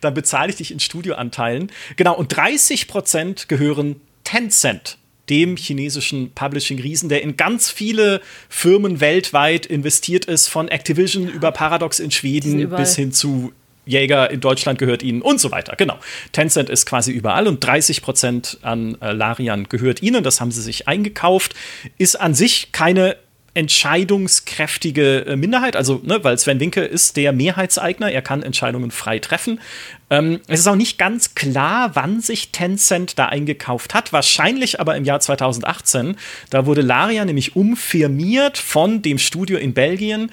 Dann 0.00 0.14
bezahle 0.14 0.48
ich 0.48 0.56
dich 0.56 0.70
in 0.72 0.80
Studioanteilen. 0.80 1.70
Genau, 1.96 2.16
und 2.16 2.34
30% 2.34 3.48
gehören 3.48 3.96
Tencent, 4.24 4.96
dem 5.28 5.58
chinesischen 5.58 6.32
Publishing-Riesen, 6.32 7.10
der 7.10 7.20
in 7.20 7.36
ganz 7.36 7.68
viele 7.68 8.22
Firmen 8.48 9.00
weltweit 9.00 9.66
investiert 9.66 10.24
ist, 10.24 10.48
von 10.48 10.68
Activision 10.68 11.28
über 11.28 11.52
Paradox 11.52 12.00
in 12.00 12.10
Schweden 12.10 12.70
bis 12.70 12.96
hin 12.96 13.12
zu 13.12 13.52
Jäger 13.84 14.30
in 14.30 14.40
Deutschland 14.40 14.78
gehört 14.78 15.02
ihnen 15.02 15.22
und 15.22 15.40
so 15.40 15.50
weiter. 15.50 15.74
Genau. 15.76 15.98
Tencent 16.32 16.70
ist 16.70 16.86
quasi 16.86 17.12
überall 17.12 17.48
und 17.48 17.64
30 17.64 18.02
Prozent 18.02 18.58
an 18.62 18.96
äh, 19.00 19.12
Larian 19.12 19.68
gehört 19.68 20.02
ihnen. 20.02 20.22
Das 20.22 20.40
haben 20.40 20.52
sie 20.52 20.62
sich 20.62 20.88
eingekauft. 20.88 21.54
Ist 21.98 22.20
an 22.20 22.34
sich 22.34 22.72
keine 22.72 23.16
entscheidungskräftige 23.54 25.26
äh, 25.26 25.36
Minderheit, 25.36 25.76
also 25.76 26.00
ne, 26.02 26.24
weil 26.24 26.38
Sven 26.38 26.58
Winke 26.58 26.80
ist 26.80 27.16
der 27.18 27.32
Mehrheitseigner, 27.32 28.10
er 28.10 28.22
kann 28.22 28.42
Entscheidungen 28.42 28.90
frei 28.90 29.18
treffen. 29.18 29.60
Ähm, 30.08 30.40
es 30.46 30.60
ist 30.60 30.66
auch 30.66 30.76
nicht 30.76 30.96
ganz 30.98 31.34
klar, 31.34 31.90
wann 31.94 32.20
sich 32.22 32.50
Tencent 32.50 33.18
da 33.18 33.26
eingekauft 33.26 33.92
hat, 33.92 34.12
wahrscheinlich 34.12 34.80
aber 34.80 34.96
im 34.96 35.04
Jahr 35.04 35.20
2018. 35.20 36.16
Da 36.48 36.64
wurde 36.64 36.80
Larian 36.80 37.26
nämlich 37.26 37.54
umfirmiert 37.54 38.56
von 38.56 39.02
dem 39.02 39.18
Studio 39.18 39.58
in 39.58 39.74
Belgien 39.74 40.30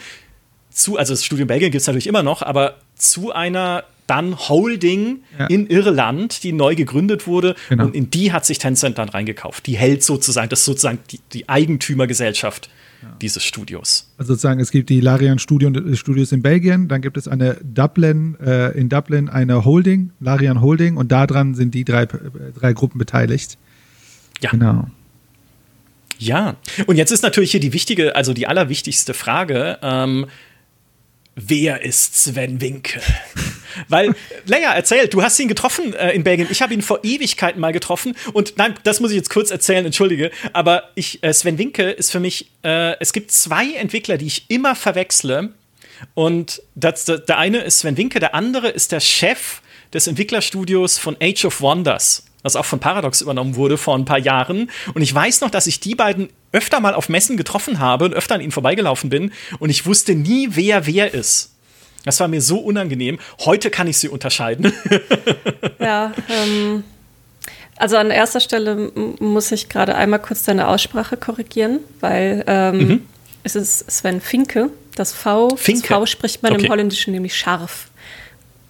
zu, 0.69 0.97
also 0.97 1.13
das 1.13 1.25
Studio 1.25 1.43
in 1.43 1.47
Belgien 1.47 1.71
gibt 1.71 1.81
es 1.81 1.87
natürlich 1.87 2.07
immer 2.07 2.23
noch, 2.23 2.41
aber 2.41 2.77
zu 2.99 3.31
einer 3.31 3.83
dann 4.09 4.37
Holding 4.37 5.19
ja. 5.37 5.45
in 5.47 5.67
Irland, 5.67 6.43
die 6.43 6.51
neu 6.51 6.75
gegründet 6.75 7.27
wurde. 7.27 7.55
Genau. 7.69 7.85
Und 7.85 7.95
in 7.95 8.09
die 8.09 8.31
hat 8.31 8.43
sich 8.45 8.57
Tencent 8.57 8.97
dann 8.97 9.09
reingekauft. 9.09 9.67
Die 9.67 9.77
hält 9.77 10.03
sozusagen, 10.03 10.49
das 10.49 10.59
ist 10.59 10.65
sozusagen 10.65 10.97
die, 11.11 11.19
die 11.31 11.47
Eigentümergesellschaft 11.47 12.69
ja. 13.03 13.09
dieses 13.21 13.43
Studios. 13.43 14.11
Also 14.17 14.33
sozusagen, 14.33 14.59
es 14.59 14.71
gibt 14.71 14.89
die 14.89 14.99
Larian 14.99 15.37
Studio, 15.37 15.71
Studios 15.95 16.31
in 16.31 16.41
Belgien, 16.41 16.87
dann 16.87 17.01
gibt 17.01 17.17
es 17.17 17.27
eine 17.27 17.57
Dublin, 17.63 18.35
äh, 18.43 18.71
in 18.77 18.89
Dublin 18.89 19.29
eine 19.29 19.63
Holding, 19.63 20.11
Larian 20.19 20.59
Holding, 20.59 20.97
und 20.97 21.11
daran 21.11 21.53
sind 21.53 21.75
die 21.75 21.85
drei, 21.85 22.07
drei 22.07 22.73
Gruppen 22.73 22.97
beteiligt. 22.97 23.59
Ja. 24.41 24.49
Genau. 24.49 24.87
Ja, 26.17 26.57
und 26.85 26.97
jetzt 26.97 27.11
ist 27.11 27.23
natürlich 27.23 27.51
hier 27.51 27.61
die 27.61 27.71
wichtige, 27.71 28.15
also 28.15 28.33
die 28.33 28.45
allerwichtigste 28.45 29.13
Frage. 29.13 29.77
Ähm, 29.81 30.25
Wer 31.41 31.83
ist 31.83 32.21
Sven 32.21 32.59
Winke? 32.59 32.99
Weil, 33.87 34.13
Leia, 34.45 34.73
erzähl, 34.73 35.07
du 35.07 35.23
hast 35.23 35.39
ihn 35.39 35.47
getroffen 35.47 35.93
äh, 35.93 36.11
in 36.11 36.23
Belgien. 36.23 36.47
Ich 36.51 36.61
habe 36.61 36.73
ihn 36.73 36.81
vor 36.81 36.99
Ewigkeiten 37.03 37.61
mal 37.61 37.71
getroffen. 37.71 38.13
Und 38.33 38.57
nein, 38.57 38.75
das 38.83 38.99
muss 38.99 39.11
ich 39.11 39.17
jetzt 39.17 39.29
kurz 39.29 39.49
erzählen, 39.49 39.85
entschuldige. 39.85 40.31
Aber 40.51 40.89
ich, 40.95 41.23
äh, 41.23 41.31
Sven 41.33 41.57
Winke 41.57 41.91
ist 41.91 42.11
für 42.11 42.19
mich, 42.19 42.51
äh, 42.63 42.99
es 42.99 43.13
gibt 43.13 43.31
zwei 43.31 43.71
Entwickler, 43.73 44.17
die 44.17 44.27
ich 44.27 44.49
immer 44.49 44.75
verwechsle. 44.75 45.53
Und 46.13 46.61
das, 46.75 47.05
das, 47.05 47.25
der 47.25 47.37
eine 47.37 47.59
ist 47.59 47.79
Sven 47.79 47.95
Winke, 47.95 48.19
der 48.19 48.35
andere 48.35 48.67
ist 48.67 48.91
der 48.91 48.99
Chef 48.99 49.61
des 49.93 50.07
Entwicklerstudios 50.07 50.97
von 50.97 51.15
Age 51.21 51.45
of 51.45 51.61
Wonders 51.61 52.25
was 52.41 52.55
auch 52.55 52.65
von 52.65 52.79
Paradox 52.79 53.21
übernommen 53.21 53.55
wurde 53.55 53.77
vor 53.77 53.95
ein 53.95 54.05
paar 54.05 54.17
Jahren. 54.17 54.71
Und 54.93 55.01
ich 55.01 55.13
weiß 55.13 55.41
noch, 55.41 55.49
dass 55.49 55.67
ich 55.67 55.79
die 55.79 55.95
beiden 55.95 56.29
öfter 56.51 56.79
mal 56.79 56.93
auf 56.93 57.09
Messen 57.09 57.37
getroffen 57.37 57.79
habe 57.79 58.05
und 58.05 58.13
öfter 58.13 58.35
an 58.35 58.41
ihnen 58.41 58.51
vorbeigelaufen 58.51 59.09
bin 59.09 59.31
und 59.59 59.69
ich 59.69 59.85
wusste 59.85 60.15
nie, 60.15 60.49
wer 60.51 60.85
wer 60.85 61.13
ist. 61.13 61.51
Das 62.05 62.19
war 62.19 62.27
mir 62.27 62.41
so 62.41 62.59
unangenehm. 62.59 63.19
Heute 63.39 63.69
kann 63.69 63.87
ich 63.87 63.97
sie 63.97 64.07
unterscheiden. 64.07 64.71
ja, 65.79 66.13
ähm, 66.29 66.83
also 67.75 67.97
an 67.97 68.09
erster 68.09 68.39
Stelle 68.39 68.91
muss 69.19 69.51
ich 69.51 69.69
gerade 69.69 69.95
einmal 69.95 70.19
kurz 70.19 70.43
deine 70.43 70.67
Aussprache 70.67 71.17
korrigieren, 71.17 71.79
weil 71.99 72.43
ähm, 72.47 72.77
mhm. 72.77 73.07
es 73.43 73.55
ist 73.55 73.89
Sven 73.91 74.21
Finke. 74.21 74.69
Das 74.95 75.13
V, 75.13 75.55
Finke. 75.55 75.87
Das 75.87 75.97
v 75.97 76.05
spricht 76.05 76.43
man 76.43 76.53
okay. 76.53 76.65
im 76.65 76.71
Holländischen 76.71 77.13
nämlich 77.13 77.35
scharf. 77.35 77.88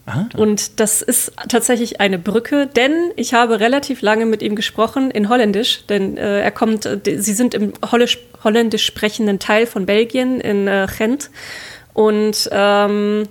Ah. 0.09 0.27
Und 0.35 0.79
das 0.79 1.01
ist 1.01 1.31
tatsächlich 1.49 2.01
eine 2.01 2.17
Brücke, 2.17 2.67
denn 2.67 3.11
ich 3.15 3.33
habe 3.33 3.59
relativ 3.59 4.01
lange 4.01 4.25
mit 4.25 4.41
ihm 4.41 4.55
gesprochen 4.55 5.11
in 5.11 5.29
Holländisch, 5.29 5.85
denn 5.87 6.17
äh, 6.17 6.41
er 6.41 6.51
kommt, 6.51 6.85
äh, 6.85 6.99
sie 7.19 7.33
sind 7.33 7.53
im 7.53 7.73
Holländisch, 7.91 8.17
Holländisch 8.43 8.85
sprechenden 8.85 9.37
Teil 9.37 9.67
von 9.67 9.85
Belgien 9.85 10.41
in 10.41 10.67
äh, 10.67 10.87
Gent 10.97 11.29
und 11.93 12.49
ähm, 12.51 13.27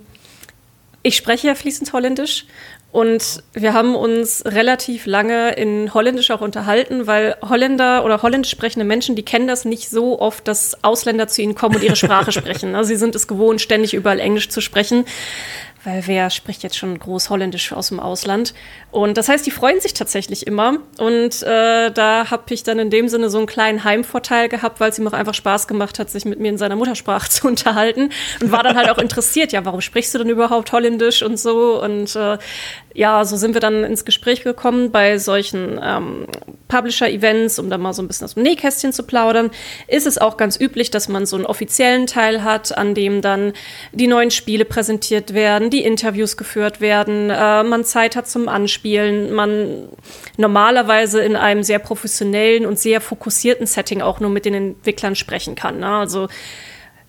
ich 1.03 1.15
spreche 1.15 1.47
ja 1.47 1.55
fließend 1.55 1.91
Holländisch 1.91 2.45
Und 2.91 3.43
wir 3.53 3.73
haben 3.73 3.95
uns 3.95 4.43
relativ 4.45 5.05
lange 5.05 5.51
in 5.51 5.93
Holländisch 5.93 6.31
auch 6.31 6.41
unterhalten, 6.41 7.05
weil 7.05 7.35
Holländer 7.47 8.03
oder 8.03 8.23
holländisch 8.23 8.51
sprechende 8.51 8.83
Menschen, 8.83 9.15
die 9.15 9.23
kennen 9.23 9.47
das 9.47 9.63
nicht 9.63 9.91
so 9.91 10.19
oft, 10.19 10.47
dass 10.47 10.83
Ausländer 10.83 11.27
zu 11.27 11.43
ihnen 11.43 11.53
kommen 11.53 11.75
und 11.75 11.83
ihre 11.83 11.95
Sprache 11.95 12.31
sprechen. 12.39 12.73
Also 12.73 12.87
sie 12.87 12.95
sind 12.95 13.13
es 13.13 13.27
gewohnt, 13.27 13.61
ständig 13.61 13.93
überall 13.93 14.19
Englisch 14.19 14.49
zu 14.49 14.59
sprechen 14.59 15.05
weil 15.89 16.05
wer 16.05 16.29
spricht 16.29 16.61
jetzt 16.61 16.77
schon 16.77 16.97
groß 16.99 17.29
Holländisch 17.29 17.73
aus 17.73 17.89
dem 17.89 17.99
Ausland? 17.99 18.53
Und 18.91 19.17
das 19.17 19.27
heißt, 19.27 19.45
die 19.45 19.51
freuen 19.51 19.81
sich 19.81 19.93
tatsächlich 19.93 20.45
immer. 20.45 20.77
Und 20.99 21.41
äh, 21.43 21.91
da 21.91 22.29
habe 22.29 22.53
ich 22.53 22.63
dann 22.63 22.77
in 22.79 22.89
dem 22.89 23.07
Sinne 23.07 23.29
so 23.29 23.39
einen 23.39 23.47
kleinen 23.47 23.83
Heimvorteil 23.83 24.49
gehabt, 24.49 24.79
weil 24.79 24.91
es 24.91 24.99
ihm 24.99 25.07
auch 25.07 25.13
einfach 25.13 25.33
Spaß 25.33 25.67
gemacht 25.67 25.97
hat, 25.99 26.09
sich 26.09 26.25
mit 26.25 26.39
mir 26.39 26.49
in 26.49 26.57
seiner 26.57 26.75
Muttersprache 26.75 27.29
zu 27.29 27.47
unterhalten. 27.47 28.11
Und 28.41 28.51
war 28.51 28.63
dann 28.63 28.77
halt 28.77 28.89
auch 28.89 28.99
interessiert, 28.99 29.51
ja, 29.51 29.65
warum 29.65 29.81
sprichst 29.81 30.13
du 30.13 30.19
denn 30.19 30.29
überhaupt 30.29 30.71
Holländisch 30.71 31.23
und 31.23 31.39
so? 31.39 31.81
Und 31.81 32.15
äh, 32.15 32.37
ja, 32.93 33.23
so 33.25 33.37
sind 33.37 33.53
wir 33.53 33.61
dann 33.61 33.83
ins 33.83 34.05
Gespräch 34.05 34.43
gekommen 34.43 34.91
bei 34.91 35.17
solchen 35.17 35.79
ähm, 35.81 36.27
Publisher-Events, 36.67 37.59
um 37.59 37.69
da 37.69 37.77
mal 37.77 37.93
so 37.93 38.01
ein 38.01 38.07
bisschen 38.07 38.25
aus 38.25 38.33
dem 38.33 38.43
Nähkästchen 38.43 38.93
zu 38.93 39.03
plaudern. 39.03 39.51
Ist 39.87 40.07
es 40.07 40.17
auch 40.17 40.37
ganz 40.37 40.59
üblich, 40.59 40.91
dass 40.91 41.07
man 41.07 41.25
so 41.25 41.35
einen 41.35 41.45
offiziellen 41.45 42.07
Teil 42.07 42.43
hat, 42.43 42.77
an 42.77 42.95
dem 42.95 43.21
dann 43.21 43.53
die 43.91 44.07
neuen 44.07 44.31
Spiele 44.31 44.65
präsentiert 44.65 45.33
werden, 45.33 45.69
die 45.69 45.78
Interviews 45.83 46.37
geführt 46.37 46.81
werden, 46.81 47.29
äh, 47.29 47.63
man 47.63 47.83
Zeit 47.83 48.15
hat 48.15 48.27
zum 48.27 48.47
Anspielen, 48.47 49.31
man 49.33 49.89
normalerweise 50.37 51.21
in 51.21 51.35
einem 51.35 51.63
sehr 51.63 51.79
professionellen 51.79 52.65
und 52.65 52.79
sehr 52.79 53.01
fokussierten 53.01 53.65
Setting 53.65 54.01
auch 54.01 54.19
nur 54.19 54.29
mit 54.29 54.45
den 54.45 54.53
Entwicklern 54.53 55.15
sprechen 55.15 55.55
kann. 55.55 55.79
Ne? 55.79 55.87
Also 55.87 56.27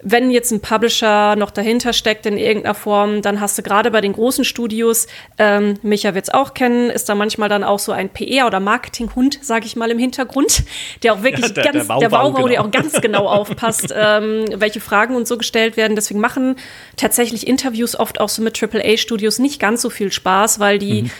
wenn 0.02 0.30
jetzt 0.30 0.50
ein 0.50 0.60
Publisher 0.60 1.36
noch 1.36 1.50
dahinter 1.50 1.92
steckt 1.92 2.26
in 2.26 2.36
irgendeiner 2.36 2.74
Form, 2.74 3.22
dann 3.22 3.40
hast 3.40 3.58
du 3.58 3.62
gerade 3.62 3.90
bei 3.90 4.00
den 4.00 4.12
großen 4.12 4.44
Studios, 4.44 5.06
ähm, 5.38 5.74
Micha 5.82 6.14
wird 6.14 6.28
es 6.28 6.34
auch 6.34 6.54
kennen, 6.54 6.90
ist 6.90 7.08
da 7.08 7.14
manchmal 7.14 7.48
dann 7.48 7.64
auch 7.64 7.78
so 7.78 7.92
ein 7.92 8.08
PR- 8.10 8.46
oder 8.46 8.60
Marketinghund, 8.60 9.38
sage 9.42 9.66
ich 9.66 9.76
mal, 9.76 9.90
im 9.90 9.98
Hintergrund, 9.98 10.64
der 11.02 11.14
auch 11.14 11.22
wirklich 11.22 11.48
ja, 11.48 11.52
der, 11.52 11.72
ganz, 11.72 11.88
der 11.88 12.10
Wauwau, 12.10 12.32
genau. 12.32 12.48
der 12.48 12.64
auch 12.64 12.70
ganz 12.70 13.00
genau 13.00 13.26
aufpasst, 13.28 13.92
ähm, 13.94 14.46
welche 14.54 14.80
Fragen 14.80 15.14
und 15.14 15.26
so 15.26 15.36
gestellt 15.36 15.76
werden. 15.76 15.96
Deswegen 15.96 16.20
machen 16.20 16.56
tatsächlich 16.96 17.46
Interviews 17.46 17.98
oft 17.98 18.20
auch 18.20 18.28
so 18.28 18.42
mit 18.42 18.60
AAA-Studios 18.62 19.38
nicht 19.38 19.60
ganz 19.60 19.82
so 19.82 19.90
viel 19.90 20.12
Spaß, 20.12 20.60
weil 20.60 20.78
die 20.78 21.02
mhm 21.02 21.10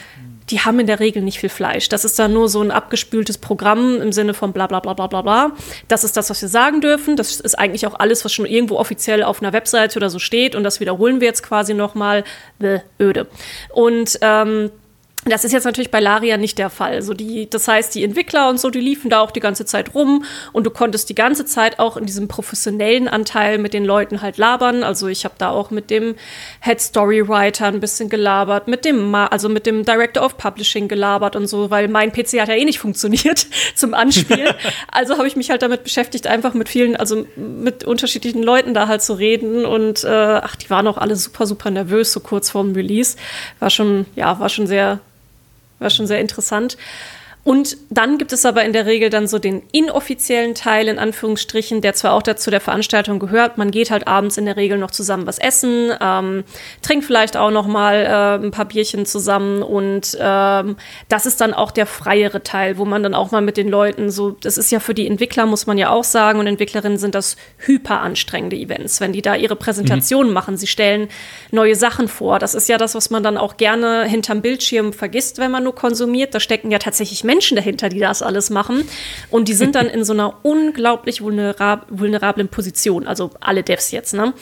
die 0.51 0.61
haben 0.61 0.81
in 0.81 0.87
der 0.87 1.01
Regel 1.01 1.23
nicht 1.23 1.39
viel 1.39 1.49
Fleisch. 1.49 1.89
Das 1.89 2.05
ist 2.05 2.19
dann 2.19 2.33
nur 2.33 2.49
so 2.49 2.61
ein 2.61 2.71
abgespültes 2.71 3.39
Programm 3.39 4.01
im 4.01 4.13
Sinne 4.13 4.35
von 4.35 4.53
bla 4.53 4.67
bla 4.67 4.81
bla 4.81 4.95
bla 4.95 5.07
bla 5.07 5.23
bla. 5.23 5.53
Das 5.89 6.05
ist 6.05 6.17
das, 6.17 6.31
was 6.31 6.43
wir 6.43 6.49
sagen 6.49 6.81
dürfen. 6.81 7.17
Das 7.17 7.41
ist 7.41 7.59
eigentlich 7.59 7.87
auch 7.87 7.99
alles, 7.99 8.25
was 8.25 8.33
schon 8.33 8.47
irgendwo 8.47 8.77
offiziell 8.77 9.23
auf 9.23 9.43
einer 9.43 9.53
Webseite 9.53 9.99
oder 9.99 10.11
so 10.11 10.19
steht. 10.19 10.55
Und 10.55 10.65
das 10.65 10.81
wiederholen 10.81 11.21
wir 11.21 11.29
jetzt 11.29 11.43
quasi 11.43 11.75
nochmal. 11.75 12.25
Öde. 13.01 13.27
Und 13.73 14.19
ähm, 14.21 14.71
das 15.27 15.45
ist 15.45 15.53
jetzt 15.53 15.65
natürlich 15.65 15.91
bei 15.91 16.01
Laria 16.01 16.39
nicht 16.39 16.57
der 16.57 16.71
Fall. 16.71 17.03
So 17.03 17.13
die, 17.13 17.49
das 17.49 17.69
heißt, 17.69 17.95
die 17.95 18.05
Entwickler 18.05 18.49
und 18.49 18.59
so, 18.59 18.71
die 18.71 18.81
liefen 18.81 19.11
da 19.11 19.21
auch 19.21 19.31
die 19.31 19.41
ganze 19.41 19.67
Zeit 19.67 19.95
rum 19.95 20.25
und 20.53 20.65
du 20.65 20.71
konntest 20.71 21.11
die 21.11 21.15
ganze 21.15 21.45
Zeit 21.45 21.79
auch 21.79 21.99
in 21.99 22.07
diesem 22.07 22.27
professionellen 22.27 23.07
Anteil 23.07 23.59
mit 23.59 23.75
den 23.75 23.85
Leuten 23.85 24.23
halt 24.23 24.39
labern. 24.39 24.83
Also 24.83 25.09
ich 25.09 25.27
habe 25.27 25.35
da 25.37 25.51
auch 25.51 25.71
mit 25.71 25.91
dem 25.91 26.15
Head 26.63 26.81
Story 26.81 27.29
Writer 27.29 27.67
ein 27.67 27.81
bisschen 27.81 28.09
gelabert, 28.09 28.67
mit 28.67 28.87
dem, 28.87 29.15
also 29.15 29.51
mit 29.51 29.67
dem 29.67 29.85
Director 29.85 30.25
of 30.25 30.39
Publishing 30.39 30.89
gelabert 30.89 31.37
und 31.37 31.47
so, 31.49 31.71
weil 31.71 31.89
mein 31.89 32.13
PC 32.13 32.41
hat 32.41 32.49
ja 32.49 32.55
eh 32.55 32.65
nicht 32.65 32.79
funktioniert 32.79 33.47
zum 33.75 33.93
Anspielen. 33.93 34.55
also 34.91 35.19
habe 35.19 35.29
ich 35.29 35.37
mich 35.37 35.51
halt 35.51 35.61
damit 35.61 35.85
beschäftigt, 35.85 36.29
einfach 36.29 36.55
mit 36.55 36.71
vielen, 36.71 36.97
also 36.97 37.27
mit 37.37 37.85
unterschiedlichen 37.85 38.43
Leuten 38.43 38.73
da 38.73 38.89
halt 38.89 39.03
zu 39.03 39.13
reden 39.13 39.67
und 39.67 40.03
äh, 40.03 40.09
ach, 40.09 40.57
die 40.57 40.71
waren 40.71 40.87
auch 40.87 40.97
alle 40.97 41.15
super, 41.15 41.47
super 41.47 41.71
nervös 41.71 42.13
so 42.13 42.21
kurz 42.21 42.49
vorm 42.49 42.73
Release. 42.73 43.17
War 43.59 43.69
schon, 43.69 44.07
ja, 44.17 44.41
war 44.41 44.49
schon 44.49 44.67
sehr 44.67 45.01
war 45.81 45.91
schon 45.91 46.07
sehr 46.07 46.21
interessant. 46.21 46.77
Und 47.43 47.79
dann 47.89 48.19
gibt 48.19 48.33
es 48.33 48.45
aber 48.45 48.65
in 48.65 48.75
der 48.75 48.85
Regel 48.85 49.09
dann 49.09 49.27
so 49.27 49.39
den 49.39 49.63
inoffiziellen 49.73 50.55
Teil, 50.55 50.89
in 50.89 50.99
Anführungsstrichen, 50.99 51.81
der 51.81 51.95
zwar 51.95 52.13
auch 52.13 52.23
dazu 52.23 52.51
der 52.51 52.61
Veranstaltung 52.61 53.19
gehört. 53.19 53.57
Man 53.57 53.71
geht 53.71 53.91
halt 53.91 54.07
abends 54.07 54.37
in 54.37 54.45
der 54.45 54.57
Regel 54.57 54.77
noch 54.77 54.91
zusammen 54.91 55.27
was 55.27 55.39
essen, 55.39 55.91
ähm, 56.01 56.45
trinkt 56.83 57.07
vielleicht 57.07 57.39
auch 57.39 57.51
noch 57.51 57.67
mal 57.67 57.95
äh, 57.95 58.45
ein 58.45 58.51
paar 58.51 58.67
Bierchen 58.67 59.07
zusammen 59.07 59.63
und 59.63 60.19
ähm, 60.21 60.77
das 61.09 61.25
ist 61.25 61.41
dann 61.41 61.55
auch 61.55 61.71
der 61.71 61.87
freiere 61.87 62.43
Teil, 62.43 62.77
wo 62.77 62.85
man 62.85 63.03
dann 63.03 63.15
auch 63.15 63.31
mal 63.31 63.41
mit 63.41 63.57
den 63.57 63.69
Leuten 63.69 64.11
so, 64.11 64.33
das 64.33 64.59
ist 64.59 64.71
ja 64.71 64.79
für 64.79 64.95
die 64.95 65.07
Entwickler, 65.07 65.47
muss 65.47 65.67
man 65.67 65.79
ja 65.79 65.91
auch 65.91 66.05
sagen, 66.05 66.41
und 66.41 66.47
Entwicklerinnen 66.47 66.99
sind 66.99 67.15
das 67.15 67.37
hyper 67.57 68.01
anstrengende 68.01 68.57
Events, 68.57 69.01
wenn 69.01 69.13
die 69.13 69.23
da 69.23 69.35
ihre 69.35 69.57
Präsentationen 69.57 70.29
mhm. 70.29 70.35
machen. 70.35 70.57
Sie 70.59 70.67
stellen 70.67 71.09
neue 71.51 71.75
Sachen 71.75 72.09
vor. 72.09 72.39
Das 72.39 72.55
ist 72.55 72.69
ja 72.69 72.77
das, 72.77 72.95
was 72.95 73.09
man 73.09 73.23
dann 73.23 73.39
auch 73.39 73.57
gerne 73.57 74.05
hinterm 74.05 74.43
Bildschirm 74.43 74.93
vergisst, 74.93 75.39
wenn 75.39 75.51
man 75.51 75.65
nur 75.65 75.75
konsumiert. 75.75 76.35
Da 76.35 76.41
stecken 76.41 76.71
ja 76.71 76.79
tatsächlich 76.79 77.25
Menschen 77.31 77.55
dahinter, 77.55 77.89
die 77.89 78.01
das 78.01 78.23
alles 78.23 78.51
machen. 78.51 78.83
Und 79.31 79.47
die 79.47 79.55
sind 79.55 79.77
dann 79.77 79.87
in 79.87 80.03
so 80.03 80.13
einer 80.13 80.35
unglaublich 80.43 81.23
vulnerab 81.23 81.87
vulnerablen 81.89 82.49
Position, 82.49 83.07
also 83.07 83.31
alle 83.41 83.63
Devs 83.63 83.93
jetzt, 83.93 84.15
ne? 84.15 84.35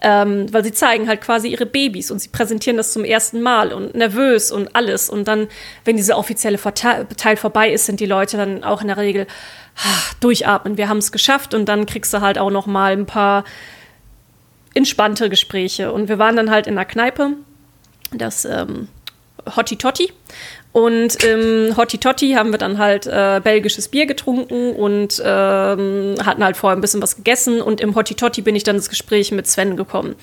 Ähm, 0.00 0.46
weil 0.50 0.64
sie 0.64 0.72
zeigen 0.72 1.06
halt 1.06 1.20
quasi 1.20 1.48
ihre 1.48 1.66
Babys 1.66 2.10
und 2.10 2.18
sie 2.18 2.30
präsentieren 2.30 2.78
das 2.78 2.94
zum 2.94 3.04
ersten 3.04 3.42
Mal 3.42 3.74
und 3.74 3.94
nervös 3.94 4.50
und 4.50 4.74
alles. 4.74 5.10
Und 5.10 5.28
dann, 5.28 5.48
wenn 5.84 5.96
diese 5.96 6.16
offizielle 6.16 6.58
Teil 6.58 7.36
vorbei 7.36 7.70
ist, 7.70 7.84
sind 7.84 8.00
die 8.00 8.06
Leute 8.06 8.38
dann 8.38 8.64
auch 8.64 8.80
in 8.80 8.88
der 8.88 8.96
Regel 8.96 9.26
ach, 9.76 10.14
durchatmen. 10.14 10.78
Wir 10.78 10.88
haben 10.88 10.98
es 10.98 11.12
geschafft 11.12 11.52
und 11.52 11.66
dann 11.66 11.84
kriegst 11.84 12.14
du 12.14 12.22
halt 12.22 12.38
auch 12.38 12.50
noch 12.50 12.66
mal 12.66 12.92
ein 12.92 13.04
paar 13.04 13.44
entspannte 14.72 15.28
Gespräche. 15.28 15.92
Und 15.92 16.08
wir 16.08 16.18
waren 16.18 16.36
dann 16.36 16.50
halt 16.50 16.66
in 16.66 16.76
der 16.76 16.86
Kneipe, 16.86 17.32
das 18.12 18.46
ähm, 18.46 18.88
Hotti 19.56 19.76
Totti. 19.76 20.12
Und 20.72 21.22
im 21.24 21.76
Hotti 21.76 21.98
Totti 21.98 22.32
haben 22.32 22.52
wir 22.52 22.58
dann 22.58 22.78
halt 22.78 23.06
äh, 23.06 23.40
belgisches 23.42 23.88
Bier 23.88 24.06
getrunken 24.06 24.72
und 24.76 25.20
ähm, 25.24 26.14
hatten 26.24 26.44
halt 26.44 26.56
vorher 26.56 26.76
ein 26.76 26.80
bisschen 26.80 27.02
was 27.02 27.16
gegessen. 27.16 27.60
Und 27.60 27.80
im 27.80 27.96
Hotti 27.96 28.14
Totti 28.14 28.42
bin 28.42 28.54
ich 28.54 28.62
dann 28.62 28.76
ins 28.76 28.88
Gespräch 28.88 29.32
mit 29.32 29.48
Sven 29.48 29.76
gekommen. 29.76 30.14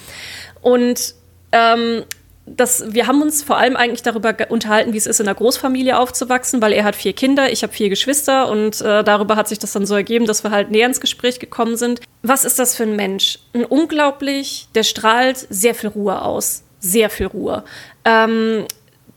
Und 0.61 1.15
ähm, 1.51 2.03
das, 2.45 2.93
wir 2.93 3.07
haben 3.07 3.21
uns 3.21 3.43
vor 3.43 3.57
allem 3.57 3.75
eigentlich 3.75 4.03
darüber 4.03 4.33
unterhalten, 4.49 4.93
wie 4.93 4.97
es 4.97 5.05
ist, 5.05 5.19
in 5.19 5.27
einer 5.27 5.35
Großfamilie 5.35 5.99
aufzuwachsen, 5.99 6.61
weil 6.61 6.71
er 6.71 6.85
hat 6.85 6.95
vier 6.95 7.13
Kinder, 7.13 7.51
ich 7.51 7.61
habe 7.61 7.73
vier 7.73 7.89
Geschwister 7.89 8.49
und 8.49 8.79
äh, 8.79 9.03
darüber 9.03 9.35
hat 9.35 9.49
sich 9.49 9.59
das 9.59 9.73
dann 9.73 9.85
so 9.85 9.95
ergeben, 9.95 10.25
dass 10.25 10.43
wir 10.45 10.51
halt 10.51 10.71
näher 10.71 10.87
ins 10.87 11.01
Gespräch 11.01 11.39
gekommen 11.39 11.75
sind. 11.75 11.99
Was 12.21 12.45
ist 12.45 12.57
das 12.57 12.75
für 12.75 12.83
ein 12.83 12.95
Mensch? 12.95 13.39
Ein 13.53 13.65
unglaublich, 13.65 14.69
der 14.75 14.83
strahlt 14.83 15.45
sehr 15.49 15.75
viel 15.75 15.89
Ruhe 15.89 16.21
aus. 16.21 16.63
Sehr 16.79 17.09
viel 17.09 17.25
Ruhe. 17.25 17.63
Ähm, 18.05 18.65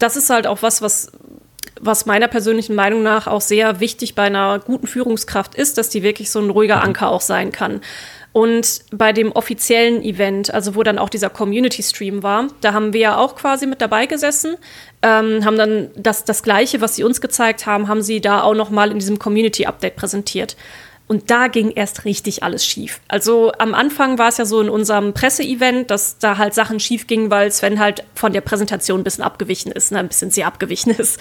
das 0.01 0.17
ist 0.17 0.31
halt 0.31 0.47
auch 0.47 0.63
was, 0.63 0.83
was 0.83 1.13
was 1.81 2.05
meiner 2.05 2.29
persönlichen 2.29 2.75
Meinung 2.75 3.03
nach 3.03 3.27
auch 3.27 3.41
sehr 3.41 3.81
wichtig 3.81 4.15
bei 4.15 4.25
einer 4.25 4.59
guten 4.59 4.87
Führungskraft 4.87 5.55
ist, 5.55 5.79
dass 5.79 5.89
die 5.89 6.03
wirklich 6.03 6.31
so 6.31 6.39
ein 6.39 6.51
ruhiger 6.51 6.77
mhm. 6.77 6.83
Anker 6.83 7.11
auch 7.11 7.23
sein 7.23 7.53
kann. 7.53 7.81
Und 8.33 8.83
bei 8.93 9.13
dem 9.13 9.33
offiziellen 9.33 10.03
Event, 10.05 10.55
also 10.55 10.77
wo 10.77 10.85
dann 10.85 10.99
auch 10.99 11.09
dieser 11.09 11.31
Community-Stream 11.31 12.23
war, 12.23 12.47
da 12.61 12.75
haben 12.75 12.93
wir 12.93 13.01
ja 13.01 13.17
auch 13.17 13.35
quasi 13.35 13.67
mit 13.67 13.81
dabei 13.81 14.07
gesessen, 14.07 14.57
ähm, 15.03 15.45
haben 15.45 15.59
dann 15.59 15.91
das, 15.97 16.25
das 16.25 16.45
Gleiche, 16.45 16.81
was 16.81 16.95
sie 16.95 17.03
uns 17.03 17.21
gezeigt 17.21 17.67
haben, 17.67 17.89
haben 17.89 18.03
sie 18.03 18.21
da 18.21 18.43
auch 18.43 18.55
noch 18.55 18.71
mal 18.71 18.93
in 18.93 19.01
diesem 19.01 19.19
Community-Update 19.19 19.97
präsentiert. 19.97 20.57
Und 21.11 21.29
da 21.29 21.49
ging 21.49 21.73
erst 21.73 22.05
richtig 22.05 22.44
alles 22.44 22.64
schief. 22.64 23.01
Also 23.09 23.51
am 23.59 23.75
Anfang 23.75 24.18
war 24.18 24.29
es 24.29 24.37
ja 24.37 24.44
so 24.44 24.61
in 24.61 24.68
unserem 24.68 25.12
Presseevent, 25.12 25.90
dass 25.90 26.18
da 26.18 26.38
halt 26.38 26.55
Sachen 26.55 26.79
schief 26.79 27.09
gingen, 27.09 27.33
weil 27.33 27.51
Sven 27.51 27.81
halt 27.81 28.05
von 28.14 28.33
der 28.33 28.42
Präsentation 28.42 29.01
ein 29.01 29.03
bisschen 29.03 29.25
abgewichen 29.25 29.73
ist, 29.73 29.90
ne? 29.90 29.99
ein 29.99 30.07
bisschen 30.07 30.31
sehr 30.31 30.46
abgewichen 30.46 30.92
ist. 30.92 31.18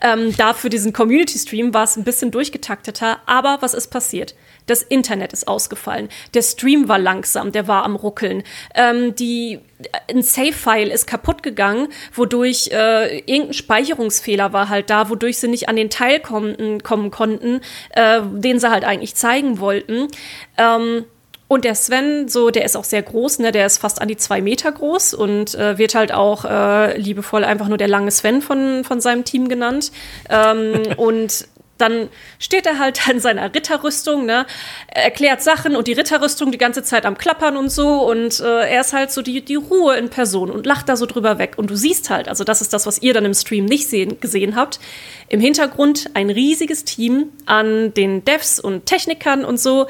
Ähm, 0.00 0.36
da 0.36 0.54
für 0.54 0.70
diesen 0.70 0.92
Community-Stream 0.92 1.74
war 1.74 1.82
es 1.82 1.96
ein 1.96 2.04
bisschen 2.04 2.30
durchgetakteter. 2.30 3.18
Aber 3.26 3.58
was 3.58 3.74
ist 3.74 3.88
passiert? 3.88 4.36
Das 4.66 4.82
Internet 4.82 5.32
ist 5.32 5.46
ausgefallen. 5.46 6.08
Der 6.32 6.42
Stream 6.42 6.88
war 6.88 6.98
langsam, 6.98 7.52
der 7.52 7.68
war 7.68 7.84
am 7.84 7.96
Ruckeln. 7.96 8.42
Ähm, 8.74 9.14
die, 9.14 9.60
ein 10.10 10.22
Save-File 10.22 10.90
ist 10.90 11.06
kaputt 11.06 11.42
gegangen, 11.42 11.88
wodurch 12.14 12.70
äh, 12.72 13.18
irgendein 13.18 13.52
Speicherungsfehler 13.52 14.52
war 14.52 14.68
halt 14.68 14.88
da, 14.88 15.10
wodurch 15.10 15.38
sie 15.38 15.48
nicht 15.48 15.68
an 15.68 15.76
den 15.76 15.90
Teil 15.90 16.20
kommen, 16.20 16.82
kommen 16.82 17.10
konnten, 17.10 17.60
äh, 17.90 18.22
den 18.22 18.58
sie 18.58 18.70
halt 18.70 18.84
eigentlich 18.84 19.14
zeigen 19.14 19.58
wollten. 19.58 20.08
Ähm, 20.56 21.04
und 21.46 21.64
der 21.64 21.74
Sven, 21.74 22.26
so, 22.26 22.50
der 22.50 22.64
ist 22.64 22.74
auch 22.74 22.84
sehr 22.84 23.02
groß, 23.02 23.38
ne? 23.40 23.52
Der 23.52 23.66
ist 23.66 23.78
fast 23.78 24.00
an 24.00 24.08
die 24.08 24.16
zwei 24.16 24.40
Meter 24.40 24.72
groß 24.72 25.12
und 25.12 25.54
äh, 25.54 25.76
wird 25.76 25.94
halt 25.94 26.10
auch 26.10 26.46
äh, 26.46 26.96
liebevoll 26.98 27.44
einfach 27.44 27.68
nur 27.68 27.76
der 27.76 27.86
lange 27.86 28.10
Sven 28.10 28.40
von, 28.40 28.82
von 28.82 29.00
seinem 29.00 29.24
Team 29.24 29.48
genannt. 29.48 29.92
Ähm, 30.30 30.82
und 30.96 31.46
dann 31.78 32.08
steht 32.38 32.66
er 32.66 32.78
halt 32.78 33.08
in 33.10 33.20
seiner 33.20 33.54
Ritterrüstung, 33.54 34.26
ne, 34.26 34.46
erklärt 34.88 35.42
Sachen 35.42 35.76
und 35.76 35.86
die 35.86 35.92
Ritterrüstung 35.92 36.52
die 36.52 36.58
ganze 36.58 36.82
Zeit 36.82 37.06
am 37.06 37.18
Klappern 37.18 37.56
und 37.56 37.70
so 37.70 38.08
und 38.08 38.40
äh, 38.40 38.68
er 38.68 38.80
ist 38.80 38.92
halt 38.92 39.10
so 39.10 39.22
die, 39.22 39.44
die 39.44 39.56
Ruhe 39.56 39.96
in 39.96 40.08
Person 40.08 40.50
und 40.50 40.66
lacht 40.66 40.88
da 40.88 40.96
so 40.96 41.06
drüber 41.06 41.38
weg 41.38 41.54
und 41.56 41.70
du 41.70 41.76
siehst 41.76 42.10
halt, 42.10 42.28
also 42.28 42.44
das 42.44 42.60
ist 42.60 42.72
das, 42.72 42.86
was 42.86 43.02
ihr 43.02 43.14
dann 43.14 43.24
im 43.24 43.34
Stream 43.34 43.64
nicht 43.64 43.88
sehen, 43.88 44.20
gesehen 44.20 44.56
habt, 44.56 44.80
im 45.28 45.40
Hintergrund 45.40 46.10
ein 46.14 46.30
riesiges 46.30 46.84
Team 46.84 47.28
an 47.46 47.92
den 47.94 48.24
Devs 48.24 48.60
und 48.60 48.86
Technikern 48.86 49.44
und 49.44 49.58
so 49.58 49.86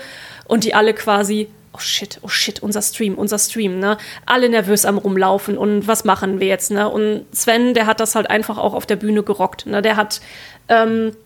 und 0.47 0.65
die 0.65 0.75
alle 0.75 0.95
quasi 0.95 1.49
oh 1.75 1.81
shit, 1.81 2.21
oh 2.23 2.29
shit, 2.29 2.63
unser 2.63 2.83
Stream, 2.83 3.17
unser 3.17 3.39
Stream, 3.39 3.81
ne? 3.81 3.99
Alle 4.27 4.49
nervös 4.49 4.85
am 4.87 4.97
rumlaufen 4.97 5.59
und 5.59 5.89
was 5.89 6.05
machen 6.05 6.39
wir 6.39 6.47
jetzt, 6.47 6.71
ne? 6.71 6.89
Und 6.89 7.27
Sven, 7.33 7.75
der 7.75 7.87
hat 7.87 7.99
das 7.99 8.15
halt 8.15 8.31
einfach 8.31 8.59
auch 8.59 8.75
auf 8.75 8.87
der 8.87 8.95
Bühne 8.95 9.25
gerockt, 9.25 9.67
ne? 9.67 9.83
Der 9.83 9.97
hat 9.97 10.21
ähm, 10.69 11.17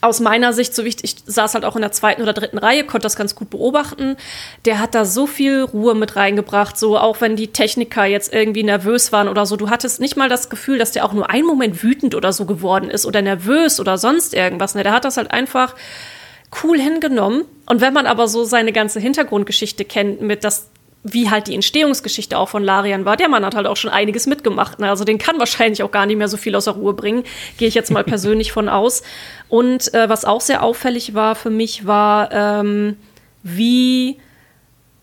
aus 0.00 0.20
meiner 0.20 0.52
Sicht, 0.52 0.74
so 0.74 0.84
wichtig, 0.84 1.16
ich 1.26 1.32
saß 1.34 1.54
halt 1.54 1.64
auch 1.64 1.76
in 1.76 1.82
der 1.82 1.92
zweiten 1.92 2.22
oder 2.22 2.32
dritten 2.32 2.58
Reihe, 2.58 2.84
konnte 2.84 3.04
das 3.04 3.16
ganz 3.16 3.34
gut 3.34 3.50
beobachten. 3.50 4.16
Der 4.64 4.78
hat 4.78 4.94
da 4.94 5.04
so 5.04 5.26
viel 5.26 5.62
Ruhe 5.62 5.94
mit 5.94 6.16
reingebracht, 6.16 6.78
so 6.78 6.98
auch 6.98 7.20
wenn 7.20 7.36
die 7.36 7.48
Techniker 7.48 8.06
jetzt 8.06 8.32
irgendwie 8.32 8.62
nervös 8.62 9.12
waren 9.12 9.28
oder 9.28 9.44
so. 9.44 9.56
Du 9.56 9.68
hattest 9.68 10.00
nicht 10.00 10.16
mal 10.16 10.28
das 10.28 10.48
Gefühl, 10.48 10.78
dass 10.78 10.92
der 10.92 11.04
auch 11.04 11.12
nur 11.12 11.28
einen 11.28 11.46
Moment 11.46 11.82
wütend 11.82 12.14
oder 12.14 12.32
so 12.32 12.46
geworden 12.46 12.90
ist 12.90 13.04
oder 13.04 13.20
nervös 13.20 13.78
oder 13.78 13.98
sonst 13.98 14.34
irgendwas. 14.34 14.74
Ne? 14.74 14.82
Der 14.82 14.92
hat 14.92 15.04
das 15.04 15.16
halt 15.16 15.30
einfach 15.30 15.74
cool 16.62 16.78
hingenommen. 16.78 17.44
Und 17.66 17.80
wenn 17.80 17.92
man 17.92 18.06
aber 18.06 18.26
so 18.26 18.44
seine 18.44 18.72
ganze 18.72 19.00
Hintergrundgeschichte 19.00 19.84
kennt, 19.84 20.22
mit 20.22 20.44
das 20.44 20.70
wie 21.02 21.30
halt 21.30 21.46
die 21.46 21.54
Entstehungsgeschichte 21.54 22.36
auch 22.36 22.48
von 22.48 22.62
Larian 22.62 23.04
war. 23.04 23.16
Der 23.16 23.28
Mann 23.28 23.44
hat 23.44 23.54
halt 23.54 23.66
auch 23.66 23.76
schon 23.76 23.90
einiges 23.90 24.26
mitgemacht. 24.26 24.80
Ne? 24.80 24.88
Also 24.90 25.04
den 25.04 25.16
kann 25.16 25.38
wahrscheinlich 25.38 25.82
auch 25.82 25.90
gar 25.90 26.04
nicht 26.04 26.18
mehr 26.18 26.28
so 26.28 26.36
viel 26.36 26.54
aus 26.54 26.64
der 26.64 26.74
Ruhe 26.74 26.92
bringen. 26.92 27.24
Gehe 27.56 27.68
ich 27.68 27.74
jetzt 27.74 27.90
mal 27.90 28.04
persönlich 28.04 28.52
von 28.52 28.68
aus. 28.68 29.02
Und 29.50 29.92
äh, 29.94 30.08
was 30.08 30.24
auch 30.24 30.40
sehr 30.40 30.62
auffällig 30.62 31.14
war 31.14 31.34
für 31.34 31.50
mich, 31.50 31.84
war, 31.84 32.32
ähm, 32.32 32.96
wie 33.42 34.18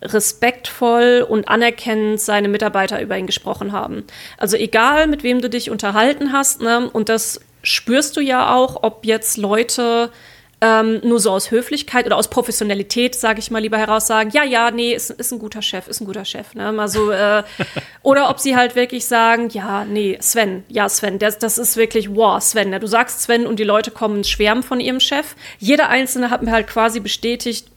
respektvoll 0.01 1.25
und 1.27 1.49
anerkennend 1.49 2.21
seine 2.21 2.47
Mitarbeiter 2.47 3.01
über 3.01 3.17
ihn 3.17 3.27
gesprochen 3.27 3.73
haben. 3.73 4.05
Also 4.37 4.55
egal, 4.55 5.07
mit 5.07 5.23
wem 5.23 5.41
du 5.41 5.49
dich 5.49 5.69
unterhalten 5.69 6.31
hast, 6.31 6.61
ne? 6.61 6.89
und 6.89 7.09
das 7.09 7.41
spürst 7.61 8.15
du 8.15 8.21
ja 8.21 8.55
auch, 8.55 8.83
ob 8.83 9.05
jetzt 9.05 9.37
Leute 9.37 10.11
ähm, 10.59 11.01
nur 11.03 11.19
so 11.19 11.31
aus 11.31 11.51
Höflichkeit 11.51 12.07
oder 12.07 12.17
aus 12.17 12.29
Professionalität, 12.29 13.13
sage 13.13 13.39
ich 13.39 13.51
mal 13.51 13.61
lieber 13.61 13.77
heraus, 13.77 14.07
sagen, 14.07 14.31
ja, 14.33 14.43
ja, 14.43 14.71
nee, 14.71 14.93
ist, 14.93 15.11
ist 15.11 15.31
ein 15.31 15.39
guter 15.39 15.61
Chef, 15.61 15.87
ist 15.87 16.01
ein 16.01 16.05
guter 16.05 16.25
Chef. 16.25 16.55
Ne? 16.55 16.71
Mal 16.71 16.87
so, 16.87 17.11
äh, 17.11 17.43
oder 18.01 18.29
ob 18.29 18.39
sie 18.39 18.55
halt 18.55 18.75
wirklich 18.75 19.05
sagen, 19.05 19.49
ja, 19.49 19.85
nee, 19.85 20.17
Sven, 20.19 20.63
ja, 20.67 20.89
Sven, 20.89 21.19
das, 21.19 21.37
das 21.37 21.59
ist 21.59 21.77
wirklich, 21.77 22.15
wow, 22.15 22.41
Sven. 22.41 22.71
Ne? 22.71 22.79
Du 22.79 22.87
sagst 22.87 23.21
Sven 23.21 23.45
und 23.45 23.59
die 23.59 23.63
Leute 23.63 23.91
kommen 23.91 24.23
schwärmen 24.23 24.63
von 24.63 24.79
ihrem 24.79 24.99
Chef. 24.99 25.35
Jeder 25.59 25.89
Einzelne 25.89 26.31
hat 26.31 26.41
mir 26.41 26.51
halt 26.51 26.67
quasi 26.67 26.99
bestätigt, 26.99 27.67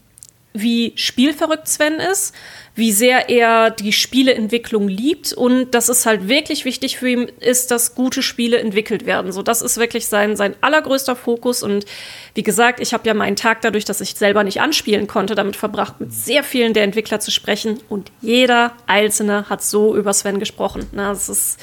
wie 0.53 0.93
spielverrückt 0.95 1.67
Sven 1.67 1.95
ist, 1.95 2.33
wie 2.75 2.91
sehr 2.91 3.29
er 3.29 3.69
die 3.69 3.91
Spieleentwicklung 3.91 4.87
liebt 4.87 5.33
und 5.33 5.71
dass 5.71 5.89
es 5.89 6.05
halt 6.05 6.27
wirklich 6.27 6.63
wichtig 6.65 6.97
für 6.97 7.09
ihn 7.09 7.31
ist, 7.39 7.71
dass 7.71 7.95
gute 7.95 8.21
Spiele 8.21 8.59
entwickelt 8.59 9.05
werden. 9.05 9.31
So, 9.31 9.41
das 9.41 9.61
ist 9.61 9.77
wirklich 9.77 10.07
sein, 10.07 10.35
sein 10.35 10.55
allergrößter 10.61 11.15
Fokus 11.15 11.63
und 11.63 11.85
wie 12.33 12.43
gesagt, 12.43 12.79
ich 12.79 12.93
habe 12.93 13.07
ja 13.07 13.13
meinen 13.13 13.35
Tag 13.35 13.61
dadurch, 13.61 13.85
dass 13.85 14.01
ich 14.01 14.15
selber 14.15 14.43
nicht 14.43 14.61
anspielen 14.61 15.07
konnte, 15.07 15.35
damit 15.35 15.55
verbracht, 15.55 15.99
mit 15.99 16.13
sehr 16.13 16.43
vielen 16.43 16.73
der 16.73 16.83
Entwickler 16.83 17.19
zu 17.19 17.31
sprechen 17.31 17.79
und 17.89 18.11
jeder 18.21 18.73
Einzelne 18.87 19.49
hat 19.49 19.63
so 19.63 19.95
über 19.95 20.13
Sven 20.13 20.39
gesprochen. 20.39 20.87
Na, 20.91 21.09
das 21.09 21.27
ist, 21.27 21.59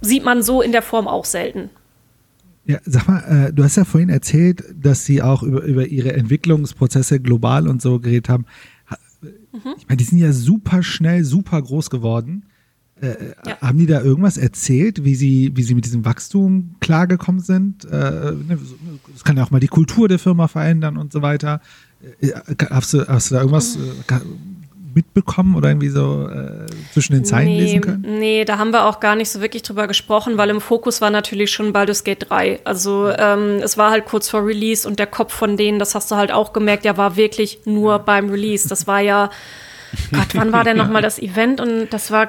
sieht 0.00 0.24
man 0.24 0.42
so 0.42 0.62
in 0.62 0.72
der 0.72 0.82
Form 0.82 1.06
auch 1.06 1.24
selten. 1.24 1.70
Ja, 2.66 2.78
sag 2.84 3.06
mal, 3.06 3.20
äh, 3.20 3.52
du 3.52 3.62
hast 3.62 3.76
ja 3.76 3.84
vorhin 3.84 4.08
erzählt, 4.08 4.64
dass 4.74 5.04
sie 5.04 5.22
auch 5.22 5.42
über, 5.42 5.62
über 5.62 5.86
ihre 5.86 6.12
Entwicklungsprozesse 6.14 7.20
global 7.20 7.68
und 7.68 7.80
so 7.80 8.00
geredet 8.00 8.28
haben. 8.28 8.46
Mhm. 9.20 9.74
Ich 9.78 9.88
meine, 9.88 9.96
die 9.96 10.04
sind 10.04 10.18
ja 10.18 10.32
super 10.32 10.82
schnell, 10.82 11.24
super 11.24 11.62
groß 11.62 11.90
geworden. 11.90 12.44
Äh, 13.00 13.34
ja. 13.46 13.60
Haben 13.60 13.78
die 13.78 13.86
da 13.86 14.00
irgendwas 14.00 14.38
erzählt, 14.38 15.04
wie 15.04 15.14
sie, 15.14 15.52
wie 15.54 15.62
sie 15.62 15.74
mit 15.74 15.84
diesem 15.84 16.04
Wachstum 16.04 16.74
klargekommen 16.80 17.42
sind? 17.42 17.84
Äh, 17.84 18.32
ne, 18.32 18.58
das 19.12 19.22
kann 19.22 19.36
ja 19.36 19.44
auch 19.44 19.50
mal 19.50 19.60
die 19.60 19.68
Kultur 19.68 20.08
der 20.08 20.18
Firma 20.18 20.48
verändern 20.48 20.96
und 20.96 21.12
so 21.12 21.22
weiter. 21.22 21.60
Äh, 22.20 22.32
hast 22.70 22.94
du, 22.94 23.06
hast 23.06 23.30
du 23.30 23.34
da 23.34 23.40
irgendwas, 23.42 23.76
äh, 23.76 23.80
mitbekommen 24.96 25.54
oder 25.54 25.68
irgendwie 25.68 25.90
so 25.90 26.28
äh, 26.28 26.66
zwischen 26.92 27.12
den 27.12 27.24
Zeilen 27.24 27.48
nee, 27.48 27.60
lesen 27.60 27.80
können? 27.82 28.18
Nee, 28.18 28.44
da 28.44 28.58
haben 28.58 28.72
wir 28.72 28.86
auch 28.86 28.98
gar 28.98 29.14
nicht 29.14 29.30
so 29.30 29.40
wirklich 29.40 29.62
drüber 29.62 29.86
gesprochen, 29.86 30.38
weil 30.38 30.50
im 30.50 30.60
Fokus 30.60 31.00
war 31.00 31.10
natürlich 31.10 31.52
schon 31.52 31.72
Baldur's 31.72 32.02
Gate 32.02 32.26
3. 32.28 32.60
Also 32.64 33.10
ähm, 33.16 33.60
es 33.62 33.76
war 33.78 33.90
halt 33.90 34.06
kurz 34.06 34.28
vor 34.28 34.44
Release 34.44 34.88
und 34.88 34.98
der 34.98 35.06
Kopf 35.06 35.34
von 35.34 35.56
denen, 35.56 35.78
das 35.78 35.94
hast 35.94 36.10
du 36.10 36.16
halt 36.16 36.32
auch 36.32 36.52
gemerkt, 36.52 36.84
der 36.84 36.96
war 36.96 37.16
wirklich 37.16 37.60
nur 37.66 37.98
beim 38.00 38.30
Release. 38.30 38.68
Das 38.68 38.86
war 38.86 39.00
ja, 39.00 39.30
Gott, 40.12 40.34
wann 40.34 40.52
war 40.52 40.64
denn 40.64 40.78
nochmal 40.78 41.02
das 41.02 41.18
Event? 41.18 41.60
Und 41.60 41.88
das 41.90 42.10
war 42.10 42.28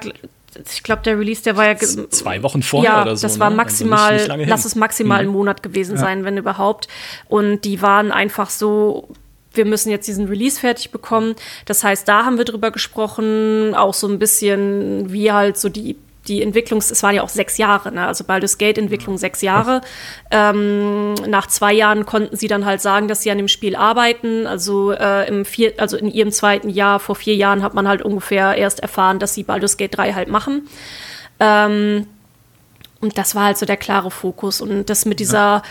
ich 0.74 0.82
glaube, 0.82 1.04
der 1.04 1.20
Release, 1.20 1.44
der 1.44 1.56
war 1.56 1.68
ja 1.68 1.76
zwei 1.78 2.42
Wochen 2.42 2.64
vorher 2.64 2.92
ja, 2.92 3.02
oder 3.04 3.16
so. 3.16 3.22
Das 3.22 3.40
war 3.40 3.50
ne? 3.50 3.58
maximal, 3.58 4.14
also 4.14 4.28
nicht, 4.28 4.38
nicht 4.38 4.50
lass 4.50 4.66
es 4.66 4.76
maximal 4.76 5.18
mhm. 5.18 5.28
einen 5.28 5.38
Monat 5.38 5.62
gewesen 5.62 5.96
ja. 5.96 6.02
sein, 6.02 6.24
wenn 6.24 6.38
überhaupt. 6.38 6.88
Und 7.28 7.62
die 7.62 7.82
waren 7.82 8.12
einfach 8.12 8.50
so 8.50 9.10
wir 9.58 9.66
müssen 9.66 9.90
jetzt 9.90 10.08
diesen 10.08 10.28
Release 10.28 10.60
fertig 10.60 10.92
bekommen. 10.92 11.36
Das 11.66 11.84
heißt, 11.84 12.08
da 12.08 12.26
haben 12.26 12.38
wir 12.38 12.46
drüber 12.46 12.72
gesprochen, 12.72 13.76
auch 13.76 13.94
so 13.94 14.08
ein 14.08 14.20
bisschen, 14.20 15.12
wie 15.12 15.32
halt 15.32 15.58
so 15.58 15.70
die 15.70 15.98
die 16.28 16.42
Entwicklungs, 16.42 16.92
es 16.92 17.04
waren 17.04 17.16
ja 17.16 17.24
auch 17.24 17.30
sechs 17.30 17.58
Jahre, 17.58 17.92
ne? 17.92 18.06
also 18.06 18.24
Baldur's 18.24 18.58
Gate 18.58 18.78
Entwicklung 18.78 19.18
sechs 19.18 19.42
Jahre. 19.42 19.82
Ähm, 20.32 21.14
nach 21.14 21.48
zwei 21.48 21.74
Jahren 21.74 22.06
konnten 22.06 22.36
sie 22.36 22.48
dann 22.48 22.66
halt 22.66 22.82
sagen, 22.82 23.08
dass 23.08 23.22
sie 23.22 23.32
an 23.32 23.38
dem 23.38 23.48
Spiel 23.48 23.76
arbeiten. 23.76 24.46
Also 24.46 24.92
äh, 24.92 25.28
im 25.28 25.46
vier, 25.46 25.74
also 25.78 25.98
in 25.98 26.08
ihrem 26.12 26.32
zweiten 26.32 26.70
Jahr 26.70 27.00
vor 27.00 27.16
vier 27.16 27.36
Jahren 27.36 27.64
hat 27.64 27.74
man 27.74 27.88
halt 27.88 28.02
ungefähr 28.02 28.56
erst 28.56 28.82
erfahren, 28.82 29.20
dass 29.20 29.34
sie 29.34 29.44
Baldur's 29.44 29.78
Gate 29.78 29.98
3 29.98 30.14
halt 30.14 30.28
machen. 30.28 30.68
Ähm, 31.40 32.08
und 33.00 33.18
das 33.18 33.36
war 33.36 33.46
halt 33.46 33.58
so 33.58 33.66
der 33.66 33.78
klare 33.78 34.12
Fokus. 34.12 34.60
Und 34.60 34.90
das 34.90 35.06
mit 35.06 35.20
dieser 35.20 35.62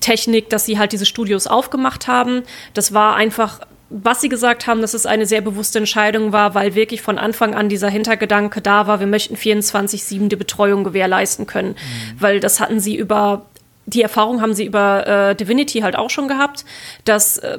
Technik, 0.00 0.50
dass 0.50 0.66
sie 0.66 0.78
halt 0.78 0.92
diese 0.92 1.06
Studios 1.06 1.46
aufgemacht 1.46 2.06
haben, 2.06 2.42
das 2.74 2.92
war 2.92 3.16
einfach 3.16 3.60
was 3.96 4.20
sie 4.20 4.28
gesagt 4.28 4.66
haben, 4.66 4.80
dass 4.80 4.92
es 4.92 5.06
eine 5.06 5.24
sehr 5.24 5.40
bewusste 5.40 5.78
Entscheidung 5.78 6.32
war, 6.32 6.54
weil 6.54 6.74
wirklich 6.74 7.00
von 7.00 7.16
Anfang 7.16 7.54
an 7.54 7.68
dieser 7.68 7.88
Hintergedanke 7.88 8.60
da 8.60 8.88
war, 8.88 8.98
wir 8.98 9.06
möchten 9.06 9.36
24-7 9.36 10.28
die 10.28 10.36
Betreuung 10.36 10.82
gewährleisten 10.82 11.46
können. 11.46 11.70
Mhm. 11.70 12.20
Weil 12.20 12.40
das 12.40 12.58
hatten 12.58 12.80
sie 12.80 12.96
über, 12.96 13.46
die 13.86 14.02
Erfahrung 14.02 14.40
haben 14.40 14.54
sie 14.54 14.64
über 14.64 15.06
äh, 15.06 15.36
Divinity 15.36 15.80
halt 15.80 15.94
auch 15.96 16.10
schon 16.10 16.26
gehabt, 16.26 16.64
dass 17.04 17.38
äh, 17.38 17.58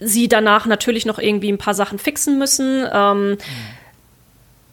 sie 0.00 0.28
danach 0.28 0.64
natürlich 0.64 1.04
noch 1.04 1.18
irgendwie 1.18 1.52
ein 1.52 1.58
paar 1.58 1.74
Sachen 1.74 1.98
fixen 1.98 2.38
müssen, 2.38 2.86
ähm, 2.90 3.30
mhm. 3.32 3.38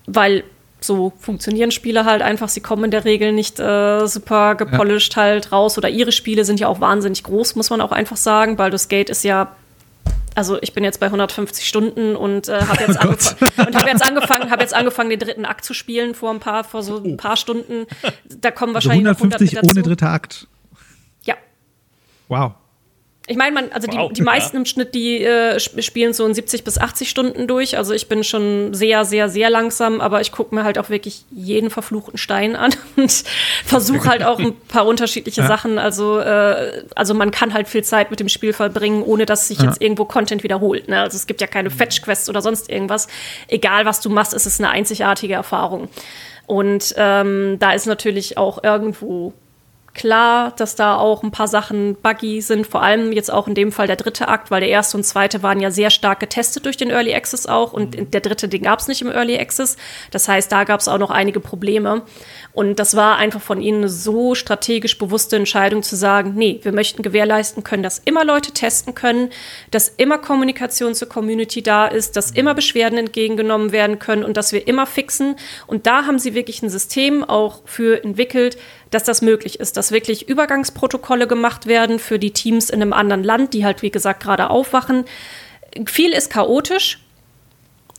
weil 0.05 0.43
so 0.85 1.13
funktionieren 1.19 1.71
Spiele 1.71 2.05
halt 2.05 2.21
einfach. 2.21 2.49
Sie 2.49 2.61
kommen 2.61 2.85
in 2.85 2.91
der 2.91 3.05
Regel 3.05 3.31
nicht 3.31 3.59
äh, 3.59 4.07
super 4.07 4.55
gepolished 4.55 5.15
ja. 5.15 5.23
halt 5.23 5.51
raus. 5.51 5.77
Oder 5.77 5.89
ihre 5.89 6.11
Spiele 6.11 6.45
sind 6.45 6.59
ja 6.59 6.67
auch 6.67 6.79
wahnsinnig 6.79 7.23
groß, 7.23 7.55
muss 7.55 7.69
man 7.69 7.81
auch 7.81 7.91
einfach 7.91 8.17
sagen. 8.17 8.55
Baldur's 8.55 8.87
Gate 8.87 9.09
ist 9.09 9.23
ja 9.23 9.55
also 10.35 10.61
ich 10.61 10.73
bin 10.73 10.83
jetzt 10.83 10.99
bei 10.99 11.05
150 11.05 11.65
Stunden 11.65 12.15
und 12.15 12.49
äh, 12.49 12.61
habe 12.61 12.83
jetzt, 12.83 12.99
oh 13.57 13.63
hab 13.73 13.87
jetzt 13.87 14.03
angefangen, 14.03 14.51
habe 14.51 14.61
jetzt 14.61 14.73
angefangen, 14.73 15.09
den 15.09 15.19
dritten 15.19 15.45
Akt 15.45 15.63
zu 15.63 15.73
spielen 15.73 16.13
vor 16.13 16.29
ein 16.31 16.41
paar, 16.41 16.65
vor 16.65 16.83
so 16.83 16.97
ein 16.97 17.13
oh. 17.13 17.15
paar 17.15 17.37
Stunden. 17.37 17.85
Da 18.41 18.51
kommen 18.51 18.75
also 18.75 18.89
wahrscheinlich 18.89 19.07
also 19.07 19.23
150 19.23 19.63
ohne 19.63 19.81
dritter 19.81 20.09
Akt. 20.09 20.47
Ja. 21.23 21.35
Wow. 22.27 22.51
Ich 23.27 23.37
meine, 23.37 23.55
man, 23.55 23.71
also 23.71 23.87
wow, 23.91 24.09
die, 24.09 24.15
die 24.15 24.21
meisten 24.21 24.55
im 24.55 24.65
Schnitt, 24.65 24.93
die 24.93 25.23
äh, 25.23 25.59
spielen 25.59 26.13
so 26.13 26.27
in 26.27 26.35
70 26.35 26.63
bis 26.63 26.77
80 26.77 27.09
Stunden 27.09 27.47
durch. 27.47 27.75
Also 27.75 27.93
ich 27.93 28.07
bin 28.07 28.23
schon 28.23 28.75
sehr, 28.75 29.03
sehr, 29.03 29.29
sehr 29.29 29.49
langsam, 29.49 29.99
aber 29.99 30.21
ich 30.21 30.31
gucke 30.31 30.53
mir 30.53 30.63
halt 30.63 30.77
auch 30.77 30.89
wirklich 30.89 31.25
jeden 31.31 31.71
verfluchten 31.71 32.19
Stein 32.19 32.55
an 32.55 32.71
und 32.95 33.23
versuche 33.65 34.07
halt 34.07 34.23
auch 34.23 34.39
ein 34.39 34.55
paar 34.55 34.85
unterschiedliche 34.85 35.41
ja. 35.41 35.47
Sachen. 35.47 35.79
Also, 35.79 36.19
äh, 36.19 36.83
also 36.95 37.15
man 37.15 37.31
kann 37.31 37.53
halt 37.53 37.67
viel 37.67 37.83
Zeit 37.83 38.11
mit 38.11 38.19
dem 38.19 38.29
Spiel 38.29 38.53
verbringen, 38.53 39.01
ohne 39.01 39.25
dass 39.25 39.47
sich 39.47 39.57
ja. 39.57 39.65
jetzt 39.65 39.81
irgendwo 39.81 40.05
Content 40.05 40.43
wiederholt. 40.43 40.87
Ne? 40.87 41.01
Also 41.01 41.15
es 41.15 41.25
gibt 41.25 41.41
ja 41.41 41.47
keine 41.47 41.71
Fetch-Quests 41.71 42.29
oder 42.29 42.43
sonst 42.43 42.69
irgendwas. 42.69 43.07
Egal, 43.47 43.85
was 43.85 44.01
du 44.01 44.09
machst, 44.11 44.35
ist 44.35 44.45
es 44.45 44.59
eine 44.59 44.69
einzigartige 44.69 45.33
Erfahrung. 45.33 45.89
Und 46.45 46.93
ähm, 46.95 47.57
da 47.59 47.71
ist 47.71 47.87
natürlich 47.87 48.37
auch 48.37 48.63
irgendwo 48.63 49.33
klar, 49.95 50.53
dass 50.57 50.75
da 50.75 50.97
auch 50.97 51.23
ein 51.23 51.31
paar 51.31 51.47
Sachen 51.47 51.95
buggy 51.95 52.41
sind, 52.41 52.67
vor 52.67 52.83
allem 52.83 53.11
jetzt 53.11 53.31
auch 53.31 53.47
in 53.47 53.55
dem 53.55 53.71
Fall 53.71 53.87
der 53.87 53.95
dritte 53.95 54.27
Akt, 54.27 54.51
weil 54.51 54.59
der 54.59 54.69
erste 54.69 54.97
und 54.97 55.03
zweite 55.03 55.41
waren 55.41 55.61
ja 55.61 55.71
sehr 55.71 55.89
stark 55.89 56.19
getestet 56.19 56.65
durch 56.65 56.77
den 56.77 56.91
Early 56.91 57.15
Access 57.15 57.47
auch 57.47 57.73
und 57.73 57.97
mhm. 57.97 58.11
der 58.11 58.21
dritte, 58.21 58.47
den 58.47 58.63
gab 58.63 58.79
es 58.79 58.87
nicht 58.87 59.01
im 59.01 59.09
Early 59.09 59.39
Access. 59.39 59.77
Das 60.11 60.27
heißt, 60.27 60.51
da 60.51 60.65
gab 60.65 60.81
es 60.81 60.87
auch 60.87 60.97
noch 60.99 61.09
einige 61.09 61.39
Probleme. 61.39 62.03
Und 62.51 62.79
das 62.79 62.95
war 62.95 63.17
einfach 63.17 63.41
von 63.41 63.61
ihnen 63.61 63.79
eine 63.79 63.89
so 63.89 64.35
strategisch 64.35 64.97
bewusste 64.97 65.37
Entscheidung 65.37 65.81
zu 65.81 65.95
sagen, 65.95 66.33
nee, 66.35 66.59
wir 66.61 66.71
möchten 66.71 67.01
gewährleisten 67.01 67.63
können, 67.63 67.83
dass 67.83 67.99
immer 67.99 68.23
Leute 68.25 68.51
testen 68.51 68.95
können, 68.95 69.29
dass 69.71 69.89
immer 69.89 70.17
Kommunikation 70.17 70.93
zur 70.93 71.09
Community 71.09 71.63
da 71.63 71.87
ist, 71.87 72.15
dass 72.15 72.31
immer 72.31 72.53
Beschwerden 72.53 72.99
entgegengenommen 72.99 73.71
werden 73.71 73.99
können 73.99 74.23
und 74.23 74.37
dass 74.37 74.51
wir 74.51 74.67
immer 74.67 74.85
fixen. 74.85 75.35
Und 75.67 75.87
da 75.87 76.05
haben 76.05 76.19
sie 76.19 76.33
wirklich 76.33 76.61
ein 76.61 76.69
System 76.69 77.23
auch 77.23 77.61
für 77.65 78.03
entwickelt, 78.03 78.57
dass 78.95 79.03
das 79.03 79.21
möglich 79.21 79.59
ist, 79.59 79.75
dass 79.75 79.91
wirklich 79.91 80.29
Übergangsprotokolle 80.29 81.27
gemacht 81.27 81.65
werden 81.65 81.99
für 81.99 82.17
die 82.17 82.31
Teams 82.31 82.69
in 82.69 82.81
einem 82.81 82.93
anderen 82.93 83.25
Land, 83.25 83.53
die 83.53 83.65
halt, 83.65 83.81
wie 83.81 83.91
gesagt, 83.91 84.23
gerade 84.23 84.49
aufwachen. 84.49 85.03
Viel 85.85 86.13
ist 86.13 86.31
chaotisch, 86.31 86.99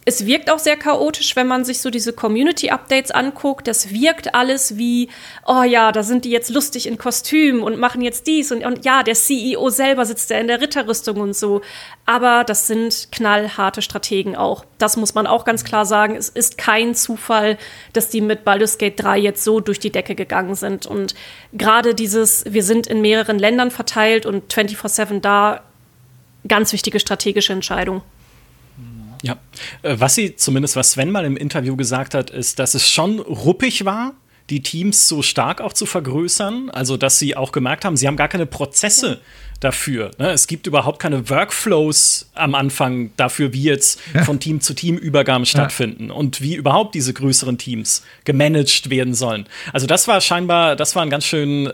es 0.08 0.24
wirkt 0.24 0.50
auch 0.50 0.60
sehr 0.60 0.76
chaotisch, 0.76 1.34
wenn 1.34 1.48
man 1.48 1.64
sich 1.64 1.80
so 1.80 1.90
diese 1.90 2.12
Community-Updates 2.12 3.10
anguckt. 3.10 3.66
Das 3.66 3.90
wirkt 3.90 4.36
alles 4.36 4.78
wie, 4.78 5.08
oh 5.44 5.64
ja, 5.64 5.90
da 5.90 6.04
sind 6.04 6.24
die 6.24 6.30
jetzt 6.30 6.48
lustig 6.50 6.86
in 6.86 6.96
Kostüm 6.96 7.60
und 7.60 7.80
machen 7.80 8.00
jetzt 8.02 8.28
dies 8.28 8.52
und, 8.52 8.64
und 8.64 8.84
ja, 8.84 9.02
der 9.02 9.16
CEO 9.16 9.68
selber 9.68 10.06
sitzt 10.06 10.30
da 10.30 10.38
in 10.38 10.46
der 10.46 10.60
Ritterrüstung 10.60 11.16
und 11.16 11.34
so. 11.34 11.60
Aber 12.04 12.44
das 12.44 12.68
sind 12.68 13.08
knallharte 13.10 13.82
Strategen 13.82 14.36
auch. 14.36 14.64
Das 14.78 14.96
muss 14.96 15.14
man 15.14 15.26
auch 15.26 15.44
ganz 15.44 15.64
klar 15.64 15.84
sagen. 15.84 16.14
Es 16.14 16.28
ist 16.28 16.56
kein 16.56 16.94
Zufall, 16.94 17.58
dass 17.92 18.08
die 18.08 18.20
mit 18.20 18.44
Baldur's 18.44 18.78
Gate 18.78 19.02
3 19.02 19.18
jetzt 19.18 19.42
so 19.42 19.58
durch 19.58 19.80
die 19.80 19.90
Decke 19.90 20.14
gegangen 20.14 20.54
sind. 20.54 20.86
Und 20.86 21.16
gerade 21.52 21.96
dieses, 21.96 22.44
wir 22.48 22.62
sind 22.62 22.86
in 22.86 23.00
mehreren 23.00 23.40
Ländern 23.40 23.72
verteilt 23.72 24.24
und 24.24 24.54
24-7 24.54 25.18
da, 25.18 25.62
ganz 26.46 26.72
wichtige 26.72 27.00
strategische 27.00 27.52
Entscheidung. 27.52 28.02
Ja, 29.26 29.38
äh, 29.82 29.96
was 29.98 30.14
sie 30.14 30.36
zumindest, 30.36 30.76
was 30.76 30.92
Sven 30.92 31.10
mal 31.10 31.24
im 31.24 31.36
Interview 31.36 31.76
gesagt 31.76 32.14
hat, 32.14 32.30
ist, 32.30 32.58
dass 32.58 32.74
es 32.74 32.88
schon 32.88 33.18
ruppig 33.18 33.84
war, 33.84 34.14
die 34.50 34.62
Teams 34.62 35.08
so 35.08 35.22
stark 35.22 35.60
auch 35.60 35.72
zu 35.72 35.86
vergrößern. 35.86 36.70
Also, 36.70 36.96
dass 36.96 37.18
sie 37.18 37.36
auch 37.36 37.50
gemerkt 37.50 37.84
haben, 37.84 37.96
sie 37.96 38.06
haben 38.06 38.16
gar 38.16 38.28
keine 38.28 38.46
Prozesse 38.46 39.20
dafür. 39.58 40.12
Ne? 40.18 40.30
Es 40.30 40.46
gibt 40.46 40.68
überhaupt 40.68 41.00
keine 41.00 41.28
Workflows 41.28 42.30
am 42.34 42.54
Anfang 42.54 43.10
dafür, 43.16 43.52
wie 43.52 43.62
jetzt 43.62 44.00
ja. 44.14 44.22
von 44.22 44.38
Team 44.38 44.60
zu 44.60 44.74
Team 44.74 44.96
Übergaben 44.96 45.46
stattfinden 45.46 46.08
ja. 46.08 46.14
und 46.14 46.40
wie 46.40 46.54
überhaupt 46.54 46.94
diese 46.94 47.12
größeren 47.12 47.58
Teams 47.58 48.04
gemanagt 48.24 48.90
werden 48.90 49.14
sollen. 49.14 49.46
Also 49.72 49.86
das 49.86 50.06
war 50.06 50.20
scheinbar, 50.20 50.76
das 50.76 50.94
war 50.94 51.02
ein 51.02 51.10
ganz 51.10 51.24
schön 51.24 51.66
äh, 51.66 51.70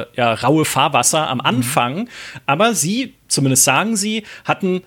äh, 0.00 0.06
ja, 0.16 0.34
raue 0.34 0.64
Fahrwasser 0.64 1.28
am 1.28 1.38
mhm. 1.38 1.46
Anfang. 1.46 1.96
Mhm. 1.98 2.08
Aber 2.46 2.74
sie, 2.74 3.14
zumindest 3.28 3.64
sagen 3.64 3.96
sie, 3.96 4.24
hatten 4.44 4.82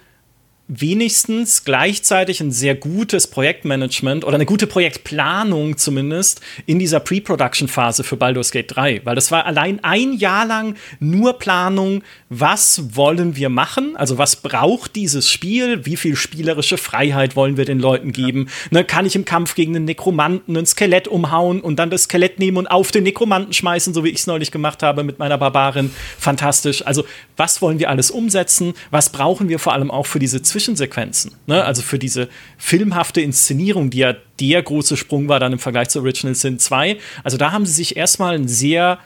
wenigstens 0.68 1.64
gleichzeitig 1.64 2.42
ein 2.42 2.52
sehr 2.52 2.76
gutes 2.76 3.28
Projektmanagement 3.28 4.26
oder 4.26 4.36
eine 4.36 4.46
gute 4.46 4.68
Projektplanung 4.68 5.78
zumindest 5.78 6.42
in 6.66 6.78
dieser 6.78 7.00
Pre-Production-Phase 7.00 8.04
für 8.04 8.18
Baldur's 8.18 8.52
Gate 8.52 8.76
3, 8.76 9.02
weil 9.06 9.16
das 9.16 9.32
war 9.32 9.46
allein 9.46 9.82
ein 9.84 10.14
Jahr 10.14 10.46
lang 10.46 10.76
nur 11.00 11.40
Planung, 11.40 12.04
was 12.30 12.96
wollen 12.96 13.38
wir 13.38 13.48
machen, 13.48 13.96
also 13.96 14.18
was 14.18 14.38
braucht 14.38 14.98
dieses 14.98 15.32
Spiel, 15.32 15.86
wie 15.86 15.96
viel 15.96 16.18
spielerische 16.18 16.78
Freiheit 16.78 17.38
wollen 17.38 17.56
wir 17.56 17.64
den 17.64 17.80
Leuten 17.80 18.12
geben, 18.12 18.50
ne, 18.70 18.84
kann 18.84 19.06
ich 19.06 19.16
im 19.16 19.24
Kampf 19.24 19.56
gegen 19.56 19.74
einen 19.76 19.86
Nekromanten 19.86 20.58
ein 20.58 20.66
Skelett 20.66 21.08
umhauen 21.08 21.62
und 21.62 21.78
dann 21.80 21.90
das 21.90 22.04
Skelett 22.04 22.40
nehmen 22.40 22.58
und 22.58 22.68
auf 22.68 22.92
den 22.92 23.04
Nekromanten 23.04 23.54
schmeißen, 23.54 23.94
so 23.94 24.04
wie 24.04 24.10
ich 24.10 24.20
es 24.20 24.28
neulich 24.28 24.52
gemacht 24.52 24.84
habe 24.84 25.06
mit 25.06 25.18
meiner 25.18 25.38
Barbarin, 25.38 25.92
fantastisch, 26.20 26.86
also 26.86 27.06
was 27.38 27.62
wollen 27.62 27.80
wir 27.80 27.90
alles 27.90 28.12
umsetzen, 28.12 28.74
was 28.92 29.12
brauchen 29.14 29.48
wir 29.48 29.60
vor 29.60 29.72
allem 29.72 29.92
auch 29.92 30.06
für 30.06 30.20
diese 30.20 30.42
Zwischensequenzen. 30.58 31.34
Ne? 31.46 31.64
Also 31.64 31.84
für 31.84 32.00
diese 32.00 32.30
filmhafte 32.58 33.22
Inszenierung, 33.22 33.92
die 33.92 34.00
ja 34.00 34.16
der 34.40 34.64
große 34.64 34.98
Sprung 34.98 35.28
war 35.28 35.40
dann 35.40 35.54
im 35.54 35.60
Vergleich 35.60 35.90
zu 35.90 36.00
Original 36.00 36.34
Sin 36.34 36.58
2. 36.58 36.98
Also 37.24 37.38
da 37.38 37.52
haben 37.52 37.68
sie 37.68 37.74
sich 37.74 37.96
erstmal 37.96 38.34
einen 38.34 38.48
sehr 38.48 38.98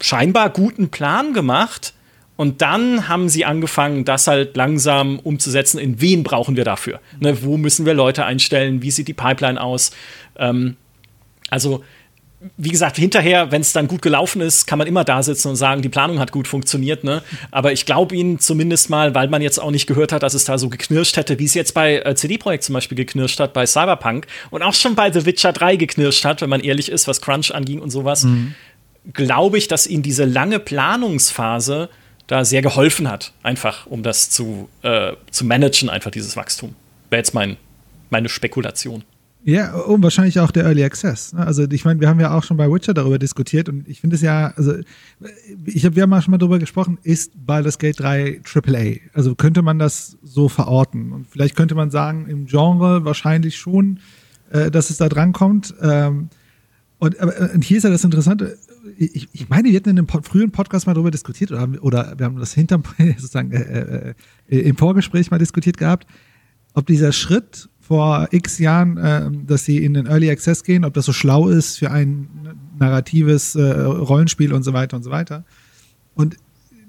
scheinbar 0.00 0.48
guten 0.48 0.88
Plan 0.88 1.34
gemacht. 1.34 1.92
Und 2.36 2.62
dann 2.62 3.06
haben 3.06 3.28
sie 3.28 3.44
angefangen, 3.44 4.06
das 4.06 4.26
halt 4.26 4.56
langsam 4.56 5.18
umzusetzen. 5.18 5.78
In 5.78 6.00
wen 6.00 6.24
brauchen 6.24 6.56
wir 6.56 6.64
dafür? 6.64 7.00
Ne, 7.20 7.44
wo 7.44 7.58
müssen 7.58 7.84
wir 7.84 7.92
Leute 7.92 8.24
einstellen? 8.24 8.80
Wie 8.80 8.90
sieht 8.90 9.06
die 9.06 9.12
Pipeline 9.12 9.60
aus? 9.60 9.92
Ähm, 10.36 10.76
also 11.50 11.84
wie 12.56 12.70
gesagt, 12.70 12.96
hinterher, 12.96 13.50
wenn 13.50 13.62
es 13.62 13.72
dann 13.72 13.88
gut 13.88 14.02
gelaufen 14.02 14.40
ist, 14.40 14.66
kann 14.66 14.78
man 14.78 14.86
immer 14.86 15.04
da 15.04 15.22
sitzen 15.22 15.48
und 15.48 15.56
sagen, 15.56 15.82
die 15.82 15.88
Planung 15.88 16.18
hat 16.18 16.30
gut 16.30 16.46
funktioniert. 16.46 17.02
Ne? 17.02 17.22
Aber 17.50 17.72
ich 17.72 17.86
glaube 17.86 18.14
Ihnen 18.14 18.38
zumindest 18.38 18.90
mal, 18.90 19.14
weil 19.14 19.28
man 19.28 19.40
jetzt 19.40 19.58
auch 19.58 19.70
nicht 19.70 19.86
gehört 19.86 20.12
hat, 20.12 20.22
dass 20.22 20.34
es 20.34 20.44
da 20.44 20.58
so 20.58 20.68
geknirscht 20.68 21.16
hätte, 21.16 21.38
wie 21.38 21.44
es 21.44 21.54
jetzt 21.54 21.72
bei 21.72 21.96
äh, 21.98 22.14
CD-Projekt 22.14 22.64
zum 22.64 22.74
Beispiel 22.74 22.96
geknirscht 22.96 23.40
hat, 23.40 23.54
bei 23.54 23.66
Cyberpunk 23.66 24.26
und 24.50 24.62
auch 24.62 24.74
schon 24.74 24.94
bei 24.94 25.10
The 25.10 25.24
Witcher 25.24 25.52
3 25.52 25.76
geknirscht 25.76 26.24
hat, 26.24 26.42
wenn 26.42 26.50
man 26.50 26.60
ehrlich 26.60 26.90
ist, 26.90 27.08
was 27.08 27.20
Crunch 27.20 27.54
anging 27.54 27.80
und 27.80 27.90
sowas. 27.90 28.24
Mhm. 28.24 28.54
Glaube 29.12 29.58
ich, 29.58 29.68
dass 29.68 29.86
Ihnen 29.86 30.02
diese 30.02 30.24
lange 30.24 30.58
Planungsphase 30.58 31.88
da 32.26 32.44
sehr 32.44 32.62
geholfen 32.62 33.10
hat, 33.10 33.32
einfach 33.42 33.86
um 33.86 34.02
das 34.02 34.30
zu, 34.30 34.68
äh, 34.82 35.12
zu 35.30 35.44
managen, 35.44 35.90
einfach 35.90 36.10
dieses 36.10 36.36
Wachstum. 36.36 36.74
Wäre 37.10 37.20
jetzt 37.20 37.34
mein, 37.34 37.56
meine 38.10 38.28
Spekulation. 38.28 39.04
Ja, 39.46 39.74
und 39.74 40.02
wahrscheinlich 40.02 40.40
auch 40.40 40.50
der 40.50 40.64
Early 40.64 40.82
Access. 40.82 41.34
Ne? 41.34 41.46
Also 41.46 41.64
ich 41.70 41.84
meine, 41.84 42.00
wir 42.00 42.08
haben 42.08 42.18
ja 42.18 42.32
auch 42.32 42.42
schon 42.42 42.56
bei 42.56 42.70
Witcher 42.70 42.94
darüber 42.94 43.18
diskutiert 43.18 43.68
und 43.68 43.86
ich 43.86 44.00
finde 44.00 44.16
es 44.16 44.22
ja, 44.22 44.54
also 44.56 44.74
ich 45.66 45.84
habe, 45.84 45.96
wir 45.96 46.02
haben 46.02 46.22
schon 46.22 46.30
mal 46.30 46.38
darüber 46.38 46.58
gesprochen, 46.58 46.98
ist 47.02 47.32
Baldur's 47.46 47.78
Gate 47.78 48.00
3 48.00 48.40
AAA? 48.42 49.00
Also 49.12 49.34
könnte 49.34 49.60
man 49.60 49.78
das 49.78 50.16
so 50.22 50.48
verorten? 50.48 51.12
Und 51.12 51.26
vielleicht 51.26 51.56
könnte 51.56 51.74
man 51.74 51.90
sagen, 51.90 52.26
im 52.26 52.46
Genre 52.46 53.04
wahrscheinlich 53.04 53.56
schon, 53.56 54.00
äh, 54.50 54.70
dass 54.70 54.88
es 54.88 54.96
da 54.96 55.10
drankommt. 55.10 55.74
Ähm, 55.82 56.30
und, 56.98 57.20
aber, 57.20 57.52
und 57.52 57.62
hier 57.62 57.76
ist 57.76 57.82
ja 57.84 57.90
das 57.90 58.02
Interessante, 58.02 58.56
ich, 58.96 59.28
ich 59.30 59.48
meine, 59.50 59.68
wir 59.68 59.76
hatten 59.76 59.90
in 59.90 59.98
einem 59.98 60.08
frühen 60.08 60.52
Podcast 60.52 60.86
mal 60.86 60.94
darüber 60.94 61.10
diskutiert 61.10 61.52
oder, 61.52 61.68
oder 61.82 62.14
wir 62.16 62.24
haben 62.24 62.38
das 62.38 62.54
hinterm, 62.54 62.82
sozusagen 62.98 63.52
äh, 63.52 63.58
äh, 63.58 64.14
äh, 64.48 64.60
im 64.60 64.76
Vorgespräch 64.78 65.30
mal 65.30 65.38
diskutiert 65.38 65.76
gehabt, 65.76 66.06
ob 66.72 66.86
dieser 66.86 67.12
Schritt 67.12 67.68
vor 67.86 68.28
x 68.30 68.58
Jahren, 68.58 68.96
äh, 68.96 69.30
dass 69.46 69.64
sie 69.64 69.84
in 69.84 69.94
den 69.94 70.06
Early 70.06 70.30
Access 70.30 70.64
gehen, 70.64 70.84
ob 70.84 70.94
das 70.94 71.04
so 71.04 71.12
schlau 71.12 71.48
ist 71.48 71.78
für 71.78 71.90
ein 71.90 72.28
narratives 72.78 73.54
äh, 73.54 73.62
Rollenspiel 73.62 74.52
und 74.52 74.62
so 74.62 74.72
weiter 74.72 74.96
und 74.96 75.02
so 75.02 75.10
weiter. 75.10 75.44
Und 76.14 76.36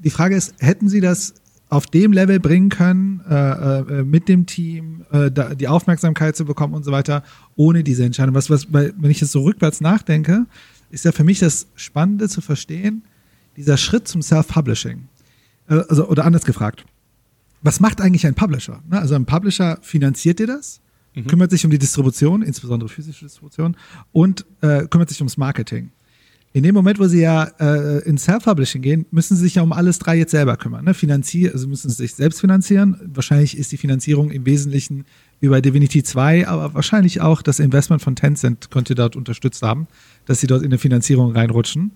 die 0.04 0.10
Frage 0.10 0.36
ist, 0.36 0.54
hätten 0.60 0.88
sie 0.88 1.02
das 1.02 1.34
auf 1.68 1.88
dem 1.88 2.14
Level 2.14 2.40
bringen 2.40 2.70
können, 2.70 3.22
äh, 3.30 3.80
äh, 3.80 4.04
mit 4.04 4.30
dem 4.30 4.46
Team, 4.46 5.04
äh, 5.12 5.32
da, 5.32 5.56
die 5.56 5.68
Aufmerksamkeit 5.68 6.36
zu 6.36 6.46
bekommen 6.46 6.74
und 6.74 6.86
so 6.86 6.92
weiter, 6.92 7.24
ohne 7.56 7.84
diese 7.84 8.06
Entscheidung. 8.06 8.36
Was, 8.36 8.50
was, 8.50 8.72
wenn 8.72 9.12
ich 9.12 9.20
jetzt 9.20 9.32
so 9.32 9.42
rückwärts 9.42 9.82
nachdenke, 9.82 10.46
ist 10.92 11.06
ja 11.06 11.12
für 11.12 11.24
mich 11.24 11.40
das 11.40 11.68
Spannende 11.76 12.30
zu 12.30 12.40
verstehen, 12.40 13.04
dieser 13.58 13.78
Schritt 13.78 14.08
zum 14.08 14.22
Self-Publishing. 14.22 15.08
Äh, 15.68 15.82
also, 15.90 16.08
oder 16.08 16.24
anders 16.24 16.46
gefragt, 16.46 16.86
was 17.64 17.80
macht 17.80 18.00
eigentlich 18.00 18.28
ein 18.28 18.36
Publisher? 18.36 18.82
Ne, 18.90 19.00
also 19.00 19.16
ein 19.16 19.26
Publisher 19.26 19.80
finanziert 19.82 20.40
dir 20.40 20.48
das 20.48 20.80
mhm. 21.16 21.28
kümmert 21.28 21.52
sich 21.52 21.66
um 21.66 21.72
die 21.72 21.80
Distribution, 21.80 22.42
insbesondere 22.42 22.90
physische 22.90 23.26
Distribution, 23.26 23.76
und 24.12 24.46
äh, 24.62 24.88
kümmert 24.88 25.10
sich 25.10 25.20
ums 25.20 25.38
Marketing. 25.38 25.92
In 26.56 26.64
dem 26.64 26.74
Moment, 26.74 27.00
wo 27.00 27.08
sie 27.08 27.20
ja 27.20 27.44
äh, 27.60 28.00
in 28.08 28.18
Self-Publishing 28.18 28.82
gehen, 28.82 29.06
müssen 29.12 29.36
sie 29.36 29.44
sich 29.44 29.56
ja 29.56 29.62
um 29.62 29.74
alles 29.74 30.00
drei 30.00 30.18
jetzt 30.18 30.32
selber 30.32 30.56
kümmern. 30.56 30.86
Ne? 30.86 30.94
Finanzier 30.94 31.52
also 31.52 31.68
müssen 31.68 31.90
sie 31.90 31.98
sich 31.98 32.16
selbst 32.16 32.40
finanzieren. 32.40 32.98
Wahrscheinlich 33.14 33.58
ist 33.58 33.74
die 33.74 33.78
Finanzierung 33.78 34.32
im 34.32 34.46
Wesentlichen 34.46 35.04
über 35.42 35.62
Divinity 35.62 36.02
2, 36.02 36.48
aber 36.48 36.74
wahrscheinlich 36.74 37.20
auch 37.20 37.42
das 37.42 37.60
Investment 37.60 38.02
von 38.02 38.16
Tencent 38.16 38.72
könnte 38.72 38.96
dort 38.96 39.18
unterstützt 39.18 39.64
haben, 39.64 39.88
dass 40.28 40.40
sie 40.40 40.48
dort 40.48 40.62
in 40.62 40.68
eine 40.68 40.78
Finanzierung 40.78 41.34
reinrutschen. 41.34 41.92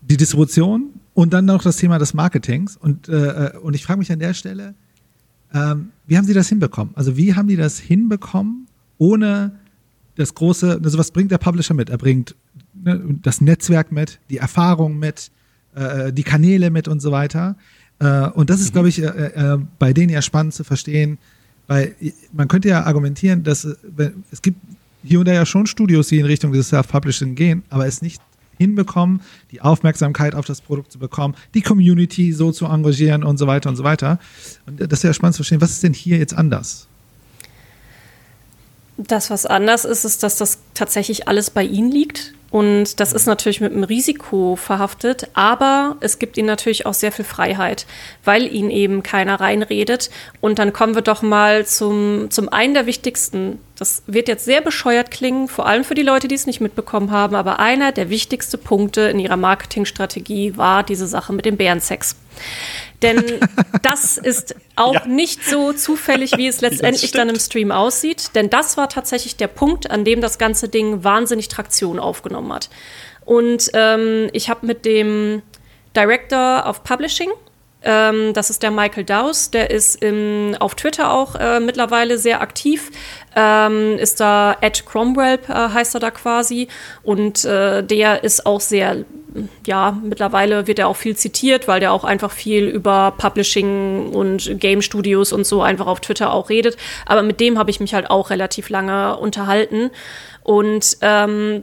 Die 0.00 0.16
Distribution 0.16 0.90
und 1.14 1.32
dann 1.32 1.44
noch 1.44 1.62
das 1.62 1.76
Thema 1.76 2.00
des 2.00 2.14
Marketings. 2.14 2.76
Und, 2.76 3.08
äh, 3.08 3.12
äh 3.52 3.58
und 3.58 3.74
ich 3.74 3.84
frage 3.84 4.00
mich 4.00 4.10
an 4.10 4.18
der 4.18 4.34
Stelle, 4.34 4.74
ähm, 5.54 5.90
wie 6.06 6.16
haben 6.16 6.24
Sie 6.24 6.34
das 6.34 6.48
hinbekommen? 6.48 6.94
Also 6.94 7.16
wie 7.16 7.34
haben 7.34 7.48
die 7.48 7.56
das 7.56 7.78
hinbekommen, 7.78 8.66
ohne 8.98 9.52
das 10.16 10.34
große, 10.34 10.80
also 10.82 10.98
was 10.98 11.10
bringt 11.10 11.30
der 11.30 11.38
Publisher 11.38 11.74
mit? 11.74 11.90
Er 11.90 11.98
bringt 11.98 12.34
ne, 12.74 13.18
das 13.22 13.40
Netzwerk 13.40 13.92
mit, 13.92 14.18
die 14.30 14.38
Erfahrung 14.38 14.98
mit, 14.98 15.30
äh, 15.74 16.12
die 16.12 16.24
Kanäle 16.24 16.70
mit 16.70 16.88
und 16.88 17.00
so 17.00 17.12
weiter. 17.12 17.56
Äh, 18.00 18.28
und 18.28 18.50
das 18.50 18.60
ist, 18.60 18.70
mhm. 18.70 18.72
glaube 18.72 18.88
ich, 18.88 19.02
äh, 19.02 19.06
äh, 19.06 19.58
bei 19.78 19.92
denen 19.92 20.10
ja 20.10 20.22
spannend 20.22 20.54
zu 20.54 20.64
verstehen, 20.64 21.18
weil 21.66 21.94
man 22.32 22.48
könnte 22.48 22.68
ja 22.68 22.84
argumentieren, 22.84 23.42
dass 23.42 23.64
es 23.64 24.42
gibt 24.42 24.58
hier 25.04 25.20
und 25.20 25.28
da 25.28 25.34
ja 25.34 25.44
schon 25.44 25.66
Studios, 25.66 26.08
die 26.08 26.18
in 26.18 26.24
Richtung 26.24 26.52
des 26.52 26.70
Self-Publishing 26.70 27.34
gehen, 27.34 27.62
aber 27.68 27.86
es 27.86 28.00
nicht 28.00 28.22
hinbekommen, 28.58 29.22
die 29.50 29.60
Aufmerksamkeit 29.60 30.34
auf 30.34 30.44
das 30.44 30.60
Produkt 30.60 30.92
zu 30.92 30.98
bekommen, 30.98 31.34
die 31.54 31.62
Community 31.62 32.32
so 32.32 32.52
zu 32.52 32.66
engagieren 32.66 33.24
und 33.24 33.38
so 33.38 33.46
weiter 33.46 33.70
und 33.70 33.76
so 33.76 33.84
weiter. 33.84 34.18
Und 34.66 34.80
das 34.80 35.00
ist 35.00 35.04
ja 35.04 35.12
spannend 35.12 35.36
zu 35.36 35.38
verstehen, 35.38 35.60
was 35.60 35.70
ist 35.70 35.82
denn 35.82 35.94
hier 35.94 36.18
jetzt 36.18 36.34
anders? 36.34 36.86
Das, 38.96 39.30
was 39.30 39.46
anders 39.46 39.84
ist, 39.84 40.04
ist, 40.04 40.24
dass 40.24 40.36
das 40.36 40.58
tatsächlich 40.74 41.28
alles 41.28 41.50
bei 41.50 41.62
Ihnen 41.62 41.90
liegt. 41.90 42.34
Und 42.50 42.98
das 42.98 43.12
ist 43.12 43.26
natürlich 43.26 43.60
mit 43.60 43.72
einem 43.72 43.84
Risiko 43.84 44.56
verhaftet, 44.56 45.28
aber 45.34 45.96
es 46.00 46.18
gibt 46.18 46.38
ihnen 46.38 46.46
natürlich 46.46 46.86
auch 46.86 46.94
sehr 46.94 47.12
viel 47.12 47.26
Freiheit, 47.26 47.84
weil 48.24 48.46
ihnen 48.46 48.70
eben 48.70 49.02
keiner 49.02 49.38
reinredet. 49.38 50.10
Und 50.40 50.58
dann 50.58 50.72
kommen 50.72 50.94
wir 50.94 51.02
doch 51.02 51.20
mal 51.20 51.66
zum, 51.66 52.30
zum 52.30 52.48
einen 52.48 52.72
der 52.72 52.86
wichtigsten. 52.86 53.60
Das 53.78 54.02
wird 54.08 54.26
jetzt 54.26 54.44
sehr 54.44 54.60
bescheuert 54.60 55.12
klingen, 55.12 55.46
vor 55.46 55.66
allem 55.66 55.84
für 55.84 55.94
die 55.94 56.02
Leute, 56.02 56.26
die 56.26 56.34
es 56.34 56.46
nicht 56.46 56.60
mitbekommen 56.60 57.12
haben, 57.12 57.36
aber 57.36 57.60
einer 57.60 57.92
der 57.92 58.10
wichtigsten 58.10 58.58
Punkte 58.58 59.02
in 59.02 59.20
ihrer 59.20 59.36
Marketingstrategie 59.36 60.56
war 60.56 60.82
diese 60.82 61.06
Sache 61.06 61.32
mit 61.32 61.44
dem 61.44 61.56
Bärensex. 61.56 62.16
Denn 63.02 63.22
das 63.82 64.18
ist 64.18 64.56
auch 64.74 64.94
ja. 64.94 65.06
nicht 65.06 65.44
so 65.44 65.72
zufällig, 65.72 66.36
wie 66.36 66.48
es 66.48 66.60
letztendlich 66.60 67.12
dann 67.12 67.28
im 67.28 67.38
Stream 67.38 67.70
aussieht. 67.70 68.34
Denn 68.34 68.50
das 68.50 68.76
war 68.76 68.88
tatsächlich 68.88 69.36
der 69.36 69.46
Punkt, 69.46 69.88
an 69.90 70.04
dem 70.04 70.20
das 70.20 70.38
ganze 70.38 70.68
Ding 70.68 71.04
wahnsinnig 71.04 71.46
Traktion 71.46 72.00
aufgenommen 72.00 72.52
hat. 72.52 72.70
Und 73.24 73.70
ähm, 73.74 74.28
ich 74.32 74.50
habe 74.50 74.66
mit 74.66 74.84
dem 74.86 75.42
Director 75.94 76.66
of 76.66 76.82
Publishing 76.82 77.30
Ähm, 77.82 78.32
das 78.34 78.50
ist 78.50 78.62
der 78.62 78.70
Michael 78.70 79.04
Dowse, 79.04 79.50
der 79.52 79.70
ist 79.70 80.02
im, 80.02 80.56
auf 80.58 80.74
Twitter 80.74 81.12
auch 81.12 81.36
äh, 81.36 81.60
mittlerweile 81.60 82.18
sehr 82.18 82.40
aktiv. 82.40 82.90
Ähm, 83.36 83.96
ist 83.98 84.18
da 84.20 84.56
Ed 84.60 84.84
Cromwell, 84.84 85.38
äh, 85.48 85.52
heißt 85.52 85.94
er 85.94 86.00
da 86.00 86.10
quasi. 86.10 86.68
Und 87.04 87.44
äh, 87.44 87.84
der 87.84 88.24
ist 88.24 88.46
auch 88.46 88.60
sehr, 88.60 89.04
ja, 89.64 89.96
mittlerweile 90.02 90.66
wird 90.66 90.80
er 90.80 90.88
auch 90.88 90.96
viel 90.96 91.16
zitiert, 91.16 91.68
weil 91.68 91.78
der 91.78 91.92
auch 91.92 92.02
einfach 92.02 92.32
viel 92.32 92.64
über 92.64 93.14
Publishing 93.16 94.10
und 94.12 94.58
Game 94.58 94.82
Studios 94.82 95.32
und 95.32 95.46
so 95.46 95.62
einfach 95.62 95.86
auf 95.86 96.00
Twitter 96.00 96.32
auch 96.32 96.50
redet. 96.50 96.76
Aber 97.06 97.22
mit 97.22 97.38
dem 97.38 97.58
habe 97.58 97.70
ich 97.70 97.78
mich 97.78 97.94
halt 97.94 98.10
auch 98.10 98.30
relativ 98.30 98.70
lange 98.70 99.16
unterhalten. 99.18 99.90
Und 100.42 100.96
ähm, 101.02 101.62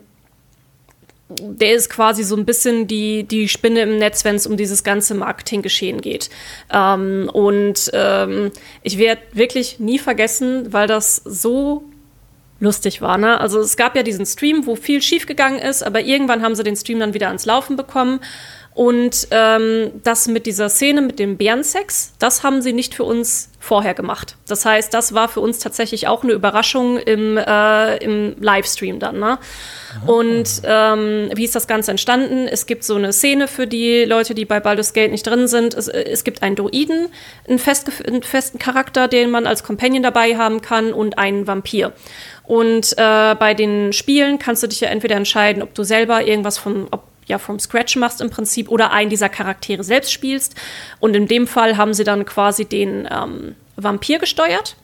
der 1.27 1.73
ist 1.73 1.89
quasi 1.89 2.23
so 2.23 2.35
ein 2.35 2.45
bisschen 2.45 2.87
die, 2.87 3.23
die 3.23 3.47
Spinne 3.47 3.81
im 3.81 3.97
Netz, 3.97 4.23
wenn 4.25 4.35
es 4.35 4.45
um 4.45 4.57
dieses 4.57 4.83
ganze 4.83 5.15
Marketinggeschehen 5.15 6.01
geht. 6.01 6.29
Ähm, 6.71 7.29
und 7.33 7.89
ähm, 7.93 8.51
ich 8.83 8.97
werde 8.97 9.21
wirklich 9.33 9.79
nie 9.79 9.97
vergessen, 9.97 10.71
weil 10.71 10.87
das 10.87 11.15
so 11.15 11.83
lustig 12.59 13.01
war. 13.01 13.17
Ne? 13.17 13.39
Also 13.39 13.59
es 13.59 13.75
gab 13.75 13.95
ja 13.95 14.03
diesen 14.03 14.25
Stream, 14.25 14.65
wo 14.65 14.75
viel 14.75 15.01
schiefgegangen 15.01 15.59
ist, 15.59 15.83
aber 15.83 16.01
irgendwann 16.01 16.41
haben 16.41 16.55
sie 16.55 16.63
den 16.63 16.75
Stream 16.75 16.99
dann 16.99 17.13
wieder 17.13 17.27
ans 17.27 17.45
Laufen 17.45 17.75
bekommen. 17.75 18.19
Und 18.75 19.29
ähm, 19.31 19.91
das 20.03 20.27
mit 20.27 20.45
dieser 20.45 20.67
Szene 20.67 21.01
mit 21.01 21.17
dem 21.17 21.37
Bärensex, 21.37 22.11
das 22.19 22.43
haben 22.43 22.61
sie 22.61 22.73
nicht 22.73 22.93
für 22.93 23.05
uns 23.05 23.49
vorher 23.57 23.93
gemacht. 23.93 24.35
Das 24.49 24.65
heißt, 24.65 24.93
das 24.93 25.13
war 25.13 25.29
für 25.29 25.39
uns 25.39 25.59
tatsächlich 25.59 26.09
auch 26.09 26.23
eine 26.23 26.33
Überraschung 26.33 26.97
im, 26.97 27.37
äh, 27.37 27.97
im 28.03 28.35
Livestream 28.37 28.99
dann. 28.99 29.17
Ne? 29.17 29.39
Und 30.05 30.61
ähm, 30.65 31.29
wie 31.33 31.45
ist 31.45 31.55
das 31.55 31.67
Ganze 31.67 31.91
entstanden? 31.91 32.49
Es 32.49 32.65
gibt 32.65 32.83
so 32.83 32.95
eine 32.95 33.13
Szene 33.13 33.47
für 33.47 33.65
die 33.65 34.03
Leute, 34.03 34.35
die 34.35 34.43
bei 34.43 34.59
Baldur's 34.59 34.91
Gate 34.91 35.11
nicht 35.11 35.25
drin 35.25 35.47
sind. 35.47 35.73
Es, 35.73 35.87
es 35.87 36.25
gibt 36.25 36.43
einen 36.43 36.57
Druiden, 36.57 37.07
einen, 37.47 37.61
einen, 38.05 38.23
festen 38.23 38.59
Charakter, 38.59 39.07
den 39.07 39.31
man 39.31 39.47
als 39.47 39.63
Companion 39.63 40.03
dabei 40.03 40.35
haben 40.35 40.61
kann 40.61 40.91
und 40.91 41.17
einen 41.17 41.47
Vampir. 41.47 41.93
Und 42.43 42.93
äh, 42.97 43.35
bei 43.35 43.53
den 43.53 43.93
Spielen 43.93 44.37
kannst 44.37 44.63
du 44.63 44.67
dich 44.67 44.81
ja 44.81 44.89
entweder 44.89 45.15
entscheiden, 45.15 45.63
ob 45.63 45.73
du 45.73 45.83
selber 45.83 46.27
irgendwas 46.27 46.57
von, 46.57 46.87
ob 46.91 47.14
ja 47.25 47.37
from 47.37 47.59
scratch 47.59 47.95
machst 47.95 48.21
im 48.21 48.29
Prinzip 48.29 48.69
oder 48.69 48.91
einen 48.91 49.09
dieser 49.09 49.29
Charaktere 49.29 49.83
selbst 49.83 50.11
spielst. 50.11 50.55
Und 50.99 51.15
in 51.15 51.27
dem 51.27 51.47
Fall 51.47 51.77
haben 51.77 51.93
sie 51.93 52.03
dann 52.03 52.25
quasi 52.25 52.65
den 52.65 53.07
ähm, 53.11 53.55
Vampir 53.75 54.19
gesteuert. 54.19 54.75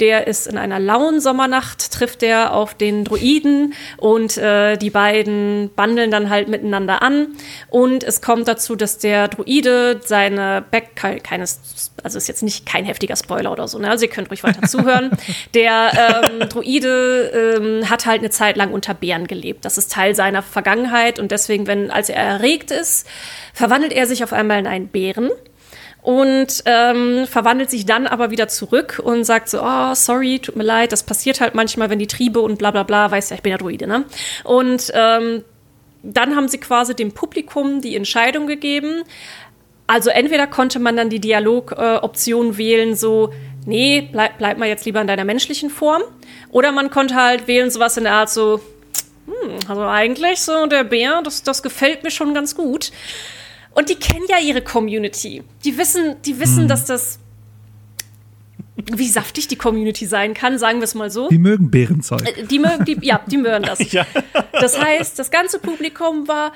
Der 0.00 0.26
ist 0.26 0.46
in 0.46 0.58
einer 0.58 0.80
lauen 0.80 1.20
Sommernacht, 1.20 1.92
trifft 1.92 2.22
er 2.22 2.52
auf 2.52 2.74
den 2.74 3.04
Druiden 3.04 3.74
und 3.96 4.36
äh, 4.36 4.76
die 4.76 4.90
beiden 4.90 5.70
bandeln 5.76 6.10
dann 6.10 6.30
halt 6.30 6.48
miteinander 6.48 7.00
an. 7.00 7.28
Und 7.70 8.02
es 8.02 8.20
kommt 8.20 8.48
dazu, 8.48 8.74
dass 8.74 8.98
der 8.98 9.28
Druide 9.28 10.00
seine 10.04 10.64
Back, 10.68 10.96
keines, 11.22 11.92
also 12.02 12.18
ist 12.18 12.26
jetzt 12.26 12.42
nicht 12.42 12.66
kein 12.66 12.84
heftiger 12.84 13.14
Spoiler 13.14 13.52
oder 13.52 13.68
so, 13.68 13.78
ne? 13.78 13.88
Also 13.88 14.06
ihr 14.06 14.10
könnt 14.10 14.30
ruhig 14.30 14.42
weiter 14.42 14.66
zuhören. 14.66 15.10
Der 15.54 16.24
ähm, 16.40 16.48
Druide 16.48 17.58
ähm, 17.60 17.88
hat 17.88 18.06
halt 18.06 18.20
eine 18.20 18.30
Zeit 18.30 18.56
lang 18.56 18.72
unter 18.72 18.94
Bären 18.94 19.28
gelebt. 19.28 19.64
Das 19.64 19.78
ist 19.78 19.92
Teil 19.92 20.14
seiner 20.14 20.42
Vergangenheit 20.42 21.20
und 21.20 21.30
deswegen, 21.30 21.66
wenn, 21.66 21.90
als 21.90 22.08
er 22.08 22.16
erregt 22.16 22.70
ist, 22.72 23.06
verwandelt 23.52 23.92
er 23.92 24.06
sich 24.06 24.24
auf 24.24 24.32
einmal 24.32 24.58
in 24.58 24.66
einen 24.66 24.88
Bären 24.88 25.30
und 26.04 26.62
ähm, 26.66 27.26
verwandelt 27.26 27.70
sich 27.70 27.86
dann 27.86 28.06
aber 28.06 28.30
wieder 28.30 28.46
zurück 28.46 29.00
und 29.02 29.24
sagt 29.24 29.48
so, 29.48 29.62
oh, 29.62 29.94
sorry, 29.94 30.38
tut 30.38 30.54
mir 30.54 30.62
leid, 30.62 30.92
das 30.92 31.02
passiert 31.02 31.40
halt 31.40 31.54
manchmal, 31.54 31.88
wenn 31.88 31.98
die 31.98 32.06
Triebe 32.06 32.42
und 32.42 32.58
bla 32.58 32.70
bla 32.72 32.82
bla, 32.82 33.10
weißt 33.10 33.30
ja, 33.30 33.36
ich 33.36 33.42
bin 33.42 33.52
ja 33.52 33.56
Druide, 33.56 33.86
ne? 33.86 34.04
Und 34.44 34.92
ähm, 34.92 35.44
dann 36.02 36.36
haben 36.36 36.48
sie 36.48 36.58
quasi 36.58 36.94
dem 36.94 37.12
Publikum 37.12 37.80
die 37.80 37.96
Entscheidung 37.96 38.46
gegeben. 38.46 39.02
Also 39.86 40.10
entweder 40.10 40.46
konnte 40.46 40.78
man 40.78 40.94
dann 40.94 41.08
die 41.08 41.20
Dialogoption 41.20 42.50
äh, 42.50 42.58
wählen, 42.58 42.94
so, 42.94 43.32
nee, 43.64 44.06
bleib, 44.12 44.36
bleib 44.36 44.58
mal 44.58 44.68
jetzt 44.68 44.84
lieber 44.84 45.00
in 45.00 45.06
deiner 45.06 45.24
menschlichen 45.24 45.70
Form. 45.70 46.02
Oder 46.50 46.70
man 46.72 46.90
konnte 46.90 47.14
halt 47.14 47.48
wählen, 47.48 47.70
sowas 47.70 47.96
in 47.96 48.04
der 48.04 48.12
Art 48.12 48.28
so, 48.28 48.60
hm, 49.24 49.56
also 49.68 49.80
eigentlich 49.84 50.40
so 50.40 50.66
der 50.66 50.84
Bär, 50.84 51.22
das, 51.22 51.44
das 51.44 51.62
gefällt 51.62 52.02
mir 52.02 52.10
schon 52.10 52.34
ganz 52.34 52.54
gut. 52.54 52.92
Und 53.74 53.88
die 53.88 53.96
kennen 53.96 54.24
ja 54.28 54.38
ihre 54.38 54.62
Community. 54.62 55.42
Die 55.64 55.76
wissen, 55.76 56.16
die 56.24 56.38
wissen, 56.38 56.62
hm. 56.62 56.68
dass 56.68 56.86
das 56.86 57.18
wie 58.76 59.08
saftig 59.08 59.48
die 59.48 59.56
Community 59.56 60.06
sein 60.06 60.34
kann, 60.34 60.58
sagen 60.58 60.80
wir 60.80 60.84
es 60.84 60.94
mal 60.94 61.10
so. 61.10 61.28
Die 61.28 61.38
mögen 61.38 61.70
Bärenzeug. 61.70 62.26
Äh, 62.26 62.44
die 62.44 62.58
mögen, 62.58 62.84
die, 62.84 62.98
ja, 63.02 63.20
die 63.26 63.36
mögen 63.36 63.64
das. 63.64 63.92
ja. 63.92 64.06
Das 64.52 64.80
heißt, 64.80 65.18
das 65.18 65.30
ganze 65.30 65.58
Publikum 65.58 66.26
war 66.28 66.52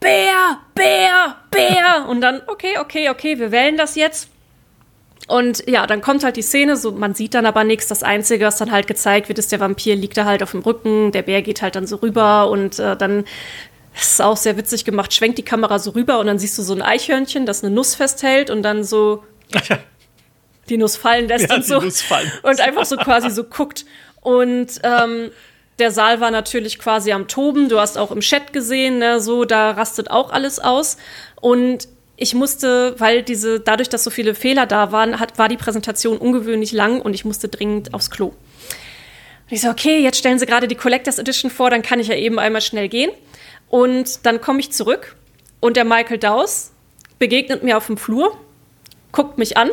Bär, 0.00 0.60
Bär, 0.74 1.36
Bär. 1.50 2.06
Und 2.08 2.20
dann, 2.20 2.40
okay, 2.46 2.78
okay, 2.80 3.10
okay, 3.10 3.38
wir 3.38 3.50
wählen 3.52 3.76
das 3.76 3.96
jetzt. 3.96 4.30
Und 5.26 5.68
ja, 5.68 5.86
dann 5.86 6.00
kommt 6.00 6.24
halt 6.24 6.36
die 6.36 6.42
Szene, 6.42 6.76
so 6.76 6.92
man 6.92 7.14
sieht 7.14 7.34
dann 7.34 7.44
aber 7.44 7.62
nichts. 7.62 7.86
Das 7.86 8.02
Einzige, 8.02 8.46
was 8.46 8.56
dann 8.56 8.72
halt 8.72 8.86
gezeigt 8.86 9.28
wird, 9.28 9.38
ist, 9.38 9.52
der 9.52 9.60
Vampir 9.60 9.94
liegt 9.94 10.16
da 10.16 10.24
halt 10.24 10.42
auf 10.42 10.52
dem 10.52 10.60
Rücken, 10.60 11.12
der 11.12 11.22
Bär 11.22 11.42
geht 11.42 11.60
halt 11.60 11.76
dann 11.76 11.86
so 11.86 11.96
rüber 11.96 12.50
und 12.50 12.78
äh, 12.78 12.96
dann 12.96 13.24
das 13.98 14.12
ist 14.12 14.22
auch 14.22 14.36
sehr 14.36 14.56
witzig 14.56 14.84
gemacht. 14.84 15.12
Schwenkt 15.12 15.38
die 15.38 15.44
Kamera 15.44 15.80
so 15.80 15.90
rüber 15.90 16.20
und 16.20 16.26
dann 16.28 16.38
siehst 16.38 16.56
du 16.56 16.62
so 16.62 16.72
ein 16.72 16.82
Eichhörnchen, 16.82 17.46
das 17.46 17.64
eine 17.64 17.74
Nuss 17.74 17.96
festhält 17.96 18.48
und 18.48 18.62
dann 18.62 18.84
so 18.84 19.24
die 20.68 20.76
Nuss 20.76 20.96
fallen 20.96 21.26
lässt 21.26 21.50
ja, 21.50 21.56
und 21.56 21.64
so. 21.64 21.78
Und 22.42 22.60
einfach 22.60 22.84
so 22.84 22.96
quasi 22.96 23.30
so 23.30 23.42
guckt. 23.42 23.86
Und 24.20 24.68
ähm, 24.84 25.32
der 25.80 25.90
Saal 25.90 26.20
war 26.20 26.30
natürlich 26.30 26.78
quasi 26.78 27.10
am 27.10 27.26
Toben. 27.26 27.68
Du 27.68 27.80
hast 27.80 27.98
auch 27.98 28.12
im 28.12 28.20
Chat 28.20 28.52
gesehen, 28.52 28.98
ne, 28.98 29.20
so, 29.20 29.44
da 29.44 29.72
rastet 29.72 30.12
auch 30.12 30.30
alles 30.30 30.60
aus. 30.60 30.96
Und 31.40 31.88
ich 32.16 32.34
musste, 32.34 32.94
weil 32.98 33.24
diese, 33.24 33.58
dadurch, 33.58 33.88
dass 33.88 34.04
so 34.04 34.10
viele 34.10 34.36
Fehler 34.36 34.66
da 34.66 34.92
waren, 34.92 35.18
hat, 35.18 35.38
war 35.38 35.48
die 35.48 35.56
Präsentation 35.56 36.18
ungewöhnlich 36.18 36.70
lang 36.70 37.00
und 37.00 37.14
ich 37.14 37.24
musste 37.24 37.48
dringend 37.48 37.94
aufs 37.94 38.10
Klo. 38.10 38.26
Und 38.26 38.34
ich 39.50 39.62
so, 39.62 39.70
okay, 39.70 39.98
jetzt 39.98 40.18
stellen 40.18 40.38
sie 40.38 40.46
gerade 40.46 40.68
die 40.68 40.76
Collectors 40.76 41.18
Edition 41.18 41.50
vor, 41.50 41.70
dann 41.70 41.82
kann 41.82 41.98
ich 41.98 42.08
ja 42.08 42.14
eben 42.14 42.38
einmal 42.38 42.60
schnell 42.60 42.88
gehen. 42.88 43.10
Und 43.68 44.24
dann 44.26 44.40
komme 44.40 44.60
ich 44.60 44.72
zurück 44.72 45.16
und 45.60 45.76
der 45.76 45.84
Michael 45.84 46.18
Dawes 46.18 46.72
begegnet 47.18 47.62
mir 47.62 47.76
auf 47.76 47.86
dem 47.86 47.96
Flur, 47.96 48.36
guckt 49.12 49.38
mich 49.38 49.56
an 49.56 49.70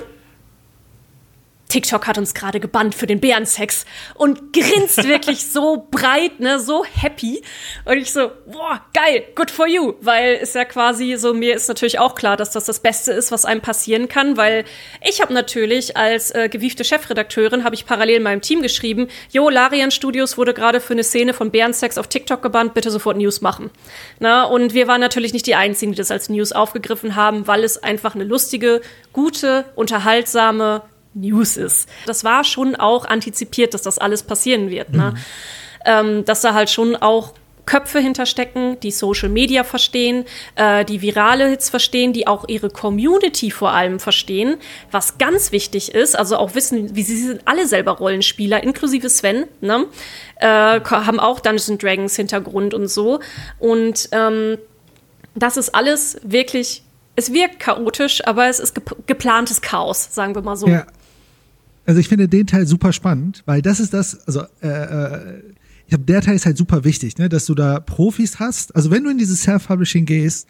TikTok 1.76 2.07
hat 2.07 2.17
uns 2.17 2.34
gerade 2.34 2.61
gebannt 2.61 2.95
für 2.95 3.05
den 3.05 3.19
Bärensex 3.19 3.86
und 4.13 4.53
grinst 4.53 5.03
wirklich 5.09 5.45
so 5.45 5.89
breit, 5.91 6.39
ne, 6.39 6.57
so 6.57 6.86
happy. 6.86 7.41
Und 7.84 7.97
ich 7.97 8.13
so, 8.13 8.32
boah, 8.45 8.82
geil, 8.93 9.26
good 9.36 9.51
for 9.51 9.67
you, 9.67 9.95
weil 9.99 10.36
ist 10.36 10.55
ja 10.55 10.63
quasi 10.63 11.17
so, 11.17 11.34
mir 11.34 11.53
ist 11.53 11.67
natürlich 11.67 11.99
auch 11.99 12.15
klar, 12.15 12.38
dass 12.38 12.51
das 12.51 12.63
das 12.63 12.80
Beste 12.80 13.11
ist, 13.11 13.34
was 13.34 13.43
einem 13.43 13.59
passieren 13.59 14.07
kann, 14.07 14.38
weil 14.38 14.63
ich 15.05 15.19
habe 15.19 15.34
natürlich 15.34 15.97
als 15.97 16.32
äh, 16.32 16.47
gewiefte 16.47 16.86
Chefredakteurin, 16.86 17.65
habe 17.65 17.76
ich 17.76 17.86
parallel 17.86 18.15
in 18.15 18.23
meinem 18.23 18.41
Team 18.41 18.61
geschrieben, 18.61 19.09
jo, 19.30 19.49
Larian 19.49 19.91
Studios 19.91 20.38
wurde 20.38 20.53
gerade 20.53 20.80
für 20.80 20.93
eine 20.93 21.03
Szene 21.03 21.34
von 21.34 21.51
Bärensex 21.51 21.97
auf 21.97 22.07
TikTok 22.07 22.41
gebannt, 22.41 22.73
bitte 22.73 22.89
sofort 22.89 23.17
News 23.17 23.41
machen. 23.41 23.69
Na, 24.21 24.45
und 24.45 24.73
wir 24.73 24.88
waren 24.88 25.01
natürlich 25.01 25.34
nicht 25.34 25.45
die 25.45 25.55
Einzigen, 25.55 25.91
die 25.91 25.97
das 25.97 26.09
als 26.09 26.30
News 26.30 26.53
aufgegriffen 26.53 27.17
haben, 27.17 27.47
weil 27.47 27.65
es 27.65 27.84
einfach 27.84 28.15
eine 28.15 28.23
lustige, 28.23 28.80
gute, 29.11 29.65
unterhaltsame, 29.76 30.84
News 31.16 31.57
ist. 31.57 31.89
Das 32.05 32.24
war 32.24 32.43
schon 32.43 32.76
auch 32.76 33.05
antizipiert, 33.05 33.74
dass 33.74 33.82
das 33.82 33.97
alles 33.97 34.24
passieren 34.24 34.70
wird. 34.70 34.93
Ne? 34.93 35.11
Mhm. 35.11 35.18
Ähm, 35.86 36.26
dass 36.26 36.41
da 36.41 36.53
halt 36.53 36.70
schon 36.70 36.95
auch 36.95 37.34
Köpfe 37.66 37.99
hinterstecken, 37.99 38.80
die 38.82 38.91
Social 38.91 39.30
Media 39.30 39.63
verstehen, 39.63 40.26
äh, 40.55 40.86
die 40.86 41.01
virale 41.01 41.47
Hits 41.47 41.70
verstehen, 41.70 42.13
die 42.13 42.28
auch 42.28 42.47
ihre 42.47 42.70
Community 42.70 43.51
vor 43.51 43.72
allem 43.72 43.99
verstehen, 43.99 44.57
was 44.91 45.18
ganz 45.18 45.51
wichtig 45.51 45.93
ist, 45.93 46.18
also 46.18 46.38
auch 46.38 46.55
wissen, 46.55 46.95
wie 46.95 47.03
sie 47.03 47.18
sind 47.18 47.41
alle 47.45 47.68
selber 47.68 47.93
Rollenspieler, 47.93 48.63
inklusive 48.63 49.09
Sven, 49.09 49.45
ne? 49.61 49.86
äh, 50.38 50.80
haben 50.82 51.20
auch 51.20 51.39
Dungeons 51.39 51.80
Dragons 51.80 52.16
Hintergrund 52.16 52.74
und 52.74 52.88
so. 52.88 53.20
Und 53.59 54.09
ähm, 54.11 54.57
das 55.34 55.57
ist 55.57 55.74
alles 55.74 56.18
wirklich, 56.24 56.84
es 57.16 57.34
wirkt 57.34 57.59
chaotisch, 57.59 58.26
aber 58.26 58.47
es 58.47 58.59
ist 58.59 58.80
geplantes 59.07 59.61
Chaos, 59.61 60.13
sagen 60.13 60.36
wir 60.36 60.41
mal 60.41 60.55
so. 60.55 60.68
Ja, 60.68 60.86
also 61.86 61.99
ich 61.99 62.07
finde 62.07 62.27
den 62.27 62.47
Teil 62.47 62.67
super 62.67 62.93
spannend, 62.93 63.43
weil 63.45 63.61
das 63.61 63.79
ist 63.79 63.93
das, 63.93 64.27
also 64.27 64.41
äh, 64.61 64.67
äh, 64.67 65.43
ich 65.86 65.89
glaube, 65.89 66.05
der 66.05 66.21
Teil 66.21 66.36
ist 66.36 66.45
halt 66.45 66.57
super 66.57 66.83
wichtig, 66.83 67.17
ne, 67.17 67.29
dass 67.29 67.45
du 67.45 67.53
da 67.53 67.79
Profis 67.79 68.39
hast. 68.39 68.75
Also 68.75 68.89
wenn 68.89 69.03
du 69.03 69.11
in 69.11 69.19
dieses 69.19 69.43
Self-Publishing 69.43 70.05
gehst, 70.05 70.47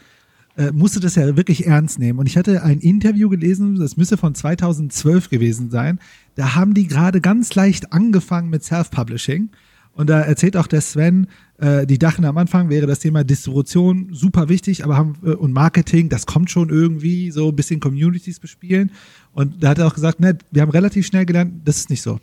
äh, 0.58 0.72
musst 0.72 0.96
du 0.96 1.02
das 1.02 1.16
ja 1.16 1.36
wirklich 1.36 1.68
ernst 1.68 2.00
nehmen. 2.00 2.20
Und 2.20 2.28
ich 2.28 2.38
hatte 2.38 2.64
ein 2.64 2.80
Interview 2.80 3.28
gelesen, 3.28 3.76
das 3.76 3.98
müsste 3.98 4.16
von 4.16 4.34
2012 4.34 5.30
gewesen 5.30 5.70
sein. 5.70 6.00
Da 6.36 6.56
haben 6.56 6.74
die 6.74 6.88
gerade 6.88 7.20
ganz 7.20 7.54
leicht 7.56 7.92
angefangen 7.92 8.50
mit 8.50 8.64
Self-Publishing. 8.64 9.50
Und 9.96 10.10
da 10.10 10.20
erzählt 10.22 10.58
auch 10.58 10.68
der 10.68 10.82
Sven, 10.82 11.28
äh, 11.58 11.88
die 11.88 11.98
dachten 11.98 12.26
am 12.26 12.38
Anfang 12.38 12.70
wäre 12.70 12.86
das 12.86 13.00
Thema 13.00 13.24
Distribution 13.24 14.10
super 14.12 14.50
wichtig, 14.50 14.84
aber 14.84 14.98
haben 14.98 15.16
äh, 15.24 15.30
und 15.32 15.54
Marketing, 15.54 16.10
das 16.10 16.26
kommt 16.26 16.52
schon 16.52 16.70
irgendwie, 16.70 17.32
so 17.32 17.50
ein 17.50 17.56
bisschen 17.56 17.80
Communities 17.80 18.40
bespielen. 18.40 18.92
Und 19.32 19.64
da 19.64 19.70
hat 19.70 19.80
er 19.80 19.88
auch 19.88 19.96
gesagt, 19.96 20.20
ne, 20.20 20.38
wir 20.52 20.62
haben 20.62 20.72
relativ 20.72 21.08
schnell 21.08 21.26
gelernt, 21.26 21.62
das 21.66 21.78
ist 21.78 21.90
nicht 21.90 22.02
so. 22.02 22.20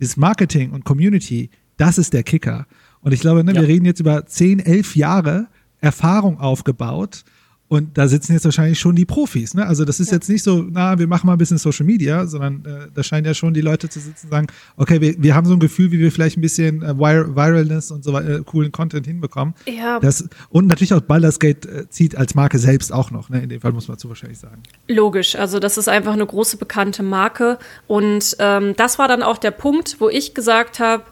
Dieses 0.00 0.16
Marketing 0.16 0.72
und 0.72 0.84
Community, 0.84 1.50
das 1.76 1.98
ist 1.98 2.14
der 2.14 2.22
Kicker. 2.22 2.66
Und 3.02 3.12
ich 3.12 3.20
glaube, 3.20 3.44
ne, 3.44 3.52
ja. 3.52 3.60
wir 3.60 3.68
reden 3.68 3.84
jetzt 3.84 4.00
über 4.00 4.24
zehn, 4.26 4.58
elf 4.58 4.96
Jahre 4.96 5.48
Erfahrung 5.80 6.40
aufgebaut 6.40 7.24
Und 7.72 7.96
da 7.96 8.06
sitzen 8.06 8.34
jetzt 8.34 8.44
wahrscheinlich 8.44 8.78
schon 8.78 8.94
die 8.94 9.06
Profis. 9.06 9.54
Ne? 9.54 9.66
Also 9.66 9.86
das 9.86 9.98
ist 9.98 10.10
ja. 10.10 10.16
jetzt 10.16 10.28
nicht 10.28 10.42
so, 10.42 10.62
na, 10.62 10.98
wir 10.98 11.06
machen 11.06 11.26
mal 11.26 11.32
ein 11.32 11.38
bisschen 11.38 11.56
Social 11.56 11.86
Media, 11.86 12.26
sondern 12.26 12.62
äh, 12.66 12.88
da 12.94 13.02
scheinen 13.02 13.24
ja 13.24 13.32
schon 13.32 13.54
die 13.54 13.62
Leute 13.62 13.88
zu 13.88 13.98
sitzen 13.98 14.26
und 14.26 14.30
sagen, 14.30 14.46
okay, 14.76 15.00
wir, 15.00 15.14
wir 15.16 15.34
haben 15.34 15.46
so 15.46 15.54
ein 15.54 15.58
Gefühl, 15.58 15.90
wie 15.90 15.98
wir 15.98 16.12
vielleicht 16.12 16.36
ein 16.36 16.42
bisschen 16.42 16.82
äh, 16.82 16.94
Vir 16.98 17.34
Viralness 17.34 17.90
und 17.90 18.04
so 18.04 18.12
weiter, 18.12 18.40
äh, 18.40 18.42
coolen 18.44 18.72
Content 18.72 19.06
hinbekommen. 19.06 19.54
Ja. 19.64 19.98
Das, 20.00 20.28
und 20.50 20.66
natürlich 20.66 20.92
auch 20.92 21.00
Baldur's 21.00 21.38
Gate 21.38 21.64
äh, 21.64 21.88
zieht 21.88 22.14
als 22.14 22.34
Marke 22.34 22.58
selbst 22.58 22.92
auch 22.92 23.10
noch. 23.10 23.30
Ne? 23.30 23.42
In 23.42 23.48
dem 23.48 23.62
Fall 23.62 23.72
muss 23.72 23.88
man 23.88 23.96
zu 23.96 24.06
wahrscheinlich 24.10 24.38
sagen. 24.38 24.62
Logisch, 24.88 25.34
also 25.34 25.58
das 25.58 25.78
ist 25.78 25.88
einfach 25.88 26.12
eine 26.12 26.26
große 26.26 26.58
bekannte 26.58 27.02
Marke. 27.02 27.58
Und 27.86 28.36
ähm, 28.38 28.74
das 28.76 28.98
war 28.98 29.08
dann 29.08 29.22
auch 29.22 29.38
der 29.38 29.50
Punkt, 29.50 29.96
wo 29.98 30.10
ich 30.10 30.34
gesagt 30.34 30.78
habe, 30.78 31.04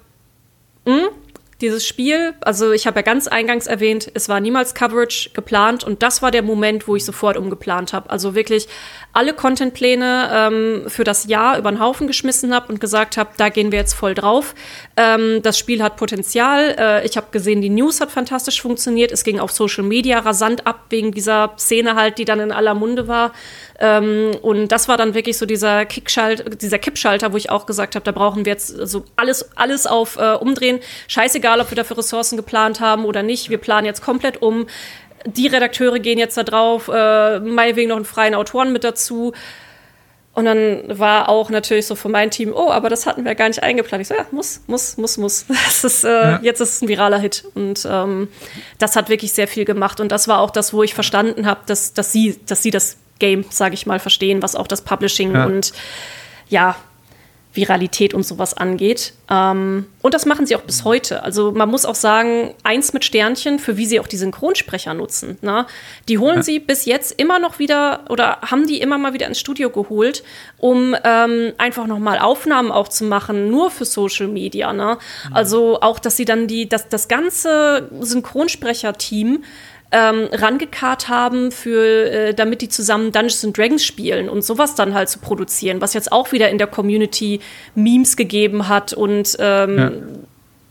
hm, 0.85 1.09
dieses 1.61 1.87
Spiel, 1.87 2.35
also 2.41 2.73
ich 2.73 2.87
habe 2.87 2.99
ja 2.99 3.03
ganz 3.03 3.29
eingangs 3.29 3.67
erwähnt, 3.67 4.11
es 4.15 4.29
war 4.29 4.41
niemals 4.41 4.75
Coverage 4.75 5.31
geplant 5.35 5.85
und 5.85 6.03
das 6.03 6.23
war 6.23 6.31
der 6.31 6.43
Moment, 6.43 6.89
wo 6.89 6.97
ich 6.97 7.05
sofort 7.05 7.37
umgeplant 7.37 7.93
habe. 7.93 8.11
Also 8.11 8.35
wirklich 8.35 8.69
alle 9.13 9.35
Contentpläne 9.35 10.31
ähm, 10.33 10.83
für 10.89 11.05
das 11.05 11.27
Jahr 11.27 11.59
über 11.59 11.71
den 11.71 11.81
Haufen 11.81 12.07
geschmissen 12.07 12.55
habe 12.55 12.73
und 12.73 12.81
gesagt 12.81 13.17
habe, 13.17 13.31
da 13.37 13.49
gehen 13.49 13.73
wir 13.73 13.79
jetzt 13.79 13.95
voll 13.95 14.15
drauf. 14.15 14.55
Ähm, 14.97 15.41
das 15.43 15.59
Spiel 15.59 15.83
hat 15.83 15.97
Potenzial. 15.97 16.77
Äh, 16.79 17.07
ich 17.07 17.17
habe 17.17 17.29
gesehen, 17.31 17.61
die 17.61 17.71
News 17.71 18.01
hat 18.01 18.11
fantastisch 18.11 18.63
funktioniert. 18.63 19.11
Es 19.11 19.25
ging 19.25 19.41
auf 19.41 19.51
Social 19.51 19.85
Media 19.85 20.21
rasant 20.21 20.67
ab 20.67 20.87
wegen 20.91 21.13
dieser 21.13 21.55
Szene 21.59 21.97
halt, 21.97 22.19
die 22.19 22.25
dann 22.25 22.41
in 22.41 22.53
aller 22.53 22.75
Munde 22.75 23.09
war. 23.09 23.33
Ähm, 23.81 24.33
und 24.43 24.69
das 24.69 24.89
war 24.89 24.97
dann 24.97 25.15
wirklich 25.15 25.39
so 25.39 25.47
dieser 25.47 25.87
Kickschalt, 25.87 26.63
dieser 26.63 26.79
Kippschalter, 26.79 27.33
wo 27.33 27.37
ich 27.37 27.51
auch 27.51 27.67
gesagt 27.67 27.97
habe, 27.97 28.05
da 28.05 28.13
brauchen 28.13 28.45
wir 28.45 28.53
jetzt 28.53 28.69
so 28.69 29.05
alles, 29.17 29.51
alles 29.57 29.87
auf 29.87 30.17
äh, 30.17 30.35
umdrehen. 30.35 30.81
Scheißegal, 31.09 31.61
ob 31.61 31.71
wir 31.71 31.77
dafür 31.77 31.99
Ressourcen 31.99 32.37
geplant 32.37 32.81
haben 32.81 33.05
oder 33.05 33.23
nicht. 33.23 33.51
Wir 33.51 33.59
planen 33.59 33.87
jetzt 33.87 34.03
komplett 34.03 34.41
um. 34.41 34.67
Die 35.27 35.47
Redakteure 35.47 35.99
gehen 35.99 36.19
jetzt 36.19 36.37
da 36.37 36.43
drauf, 36.43 36.89
äh, 36.89 37.41
meinetwegen 37.41 37.89
noch 37.89 37.97
einen 37.97 38.05
freien 38.05 38.35
Autoren 38.35 38.73
mit 38.73 38.85
dazu. 38.85 39.33
Und 40.33 40.45
dann 40.45 40.83
war 40.87 41.29
auch 41.29 41.51
natürlich 41.51 41.87
so 41.87 41.97
von 41.97 42.13
meinem 42.13 42.31
Team, 42.31 42.53
oh, 42.55 42.71
aber 42.71 42.89
das 42.89 43.05
hatten 43.05 43.25
wir 43.25 43.35
gar 43.35 43.49
nicht 43.49 43.63
eingeplant. 43.63 44.03
Ich 44.03 44.09
so, 44.09 44.15
ja, 44.15 44.25
muss, 44.31 44.63
muss, 44.69 44.97
muss, 44.97 45.17
muss. 45.17 45.45
Das 45.49 45.85
ist, 45.85 46.05
äh, 46.05 46.09
ja. 46.09 46.41
Jetzt 46.43 46.61
ist 46.61 46.77
es 46.77 46.83
ein 46.83 46.89
viraler 46.89 47.19
Hit. 47.19 47.45
Und 47.55 47.87
ähm, 47.91 48.29
das 48.79 48.95
hat 48.97 49.09
wirklich 49.09 49.33
sehr 49.33 49.49
viel 49.49 49.65
gemacht. 49.65 50.01
Und 50.01 50.13
das 50.13 50.29
war 50.29 50.41
auch 50.41 50.51
das, 50.51 50.73
wo 50.73 50.83
ich 50.83 50.95
verstanden 50.95 51.47
habe, 51.47 51.61
dass, 51.67 51.95
dass, 51.95 52.13
sie, 52.13 52.39
dass 52.47 52.63
sie 52.63 52.71
das 52.71 52.97
Game, 53.19 53.45
sage 53.51 53.75
ich 53.75 53.87
mal, 53.87 53.99
verstehen, 53.99 54.43
was 54.43 54.55
auch 54.55 54.69
das 54.69 54.83
Publishing 54.83 55.35
ja. 55.35 55.47
und 55.47 55.73
ja, 56.49 56.77
Viralität 57.53 58.15
und 58.15 58.25
sowas 58.25 58.55
angeht. 58.55 59.13
Ähm, 59.29 59.87
und 60.03 60.15
das 60.15 60.25
machen 60.25 60.47
sie 60.47 60.55
auch 60.55 60.63
bis 60.63 60.85
heute. 60.85 61.25
Also 61.25 61.51
man 61.51 61.69
muss 61.69 61.85
auch 61.85 61.97
sagen, 61.97 62.55
eins 62.63 62.93
mit 62.93 63.05
Sternchen, 63.05 63.59
für 63.59 63.77
wie 63.77 63.87
sie 63.87 63.99
auch 63.99 64.07
die 64.07 64.17
Synchronsprecher 64.17 64.95
nutzen. 64.95 65.37
Ne? 65.43 65.67
Die 66.09 66.19
holen 66.19 66.37
ja. 66.37 66.43
sie 66.43 66.61
bis 66.61 66.85
jetzt 66.85 67.13
immer 67.21 67.39
noch 67.41 67.59
wieder 67.59 68.05
oder 68.09 68.39
haben 68.43 68.67
die 68.67 68.81
immer 68.81 68.99
mal 68.99 69.15
wieder 69.15 69.27
ins 69.27 69.41
Studio 69.41 69.71
geholt, 69.71 70.23
um 70.59 70.95
ähm, 71.03 71.53
einfach 71.59 71.87
nochmal 71.87 72.21
Aufnahmen 72.21 72.71
auch 72.71 72.89
zu 72.89 73.05
machen, 73.05 73.51
nur 73.51 73.71
für 73.71 73.85
Social 73.85 74.29
Media. 74.29 74.73
Ne? 74.73 74.99
Mhm. 75.29 75.37
Also 75.37 75.81
auch, 75.81 75.99
dass 75.99 76.17
sie 76.17 76.25
dann 76.25 76.47
die, 76.47 76.69
das, 76.69 76.89
das 76.89 77.09
ganze 77.09 77.91
Synchronsprecher-Team 78.01 79.43
ähm, 79.93 80.29
rangekarrt 80.33 81.09
haben, 81.09 81.51
für, 81.51 82.11
äh, 82.11 82.35
damit 82.35 82.63
die 82.63 82.69
zusammen 82.69 83.13
Dungeons 83.13 83.45
and 83.45 83.57
Dragons 83.57 83.85
spielen 83.85 84.29
und 84.29 84.43
sowas 84.43 84.75
dann 84.75 84.95
halt 84.95 85.09
zu 85.09 85.19
produzieren, 85.19 85.81
was 85.81 85.95
jetzt 85.95 86.13
auch 86.13 86.33
wieder 86.33 86.49
in 86.51 86.59
der 86.59 86.67
Community 86.67 87.41
Memes 87.75 88.17
gegeben 88.17 88.69
hat 88.69 88.93
und 88.93 89.37
ähm, 89.41 89.79
ja. 89.79 89.91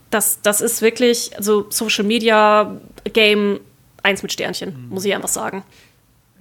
das, 0.09 0.41
das 0.41 0.61
ist 0.61 0.82
wirklich, 0.82 1.32
also 1.38 1.65
Social 1.70 2.05
Media 2.05 2.80
Game 3.11 3.59
eins 4.03 4.24
mit 4.24 4.32
Sternchen, 4.32 4.86
mhm. 4.86 4.89
muss 4.89 5.05
ich 5.05 5.13
einfach 5.13 5.30
sagen. 5.30 5.63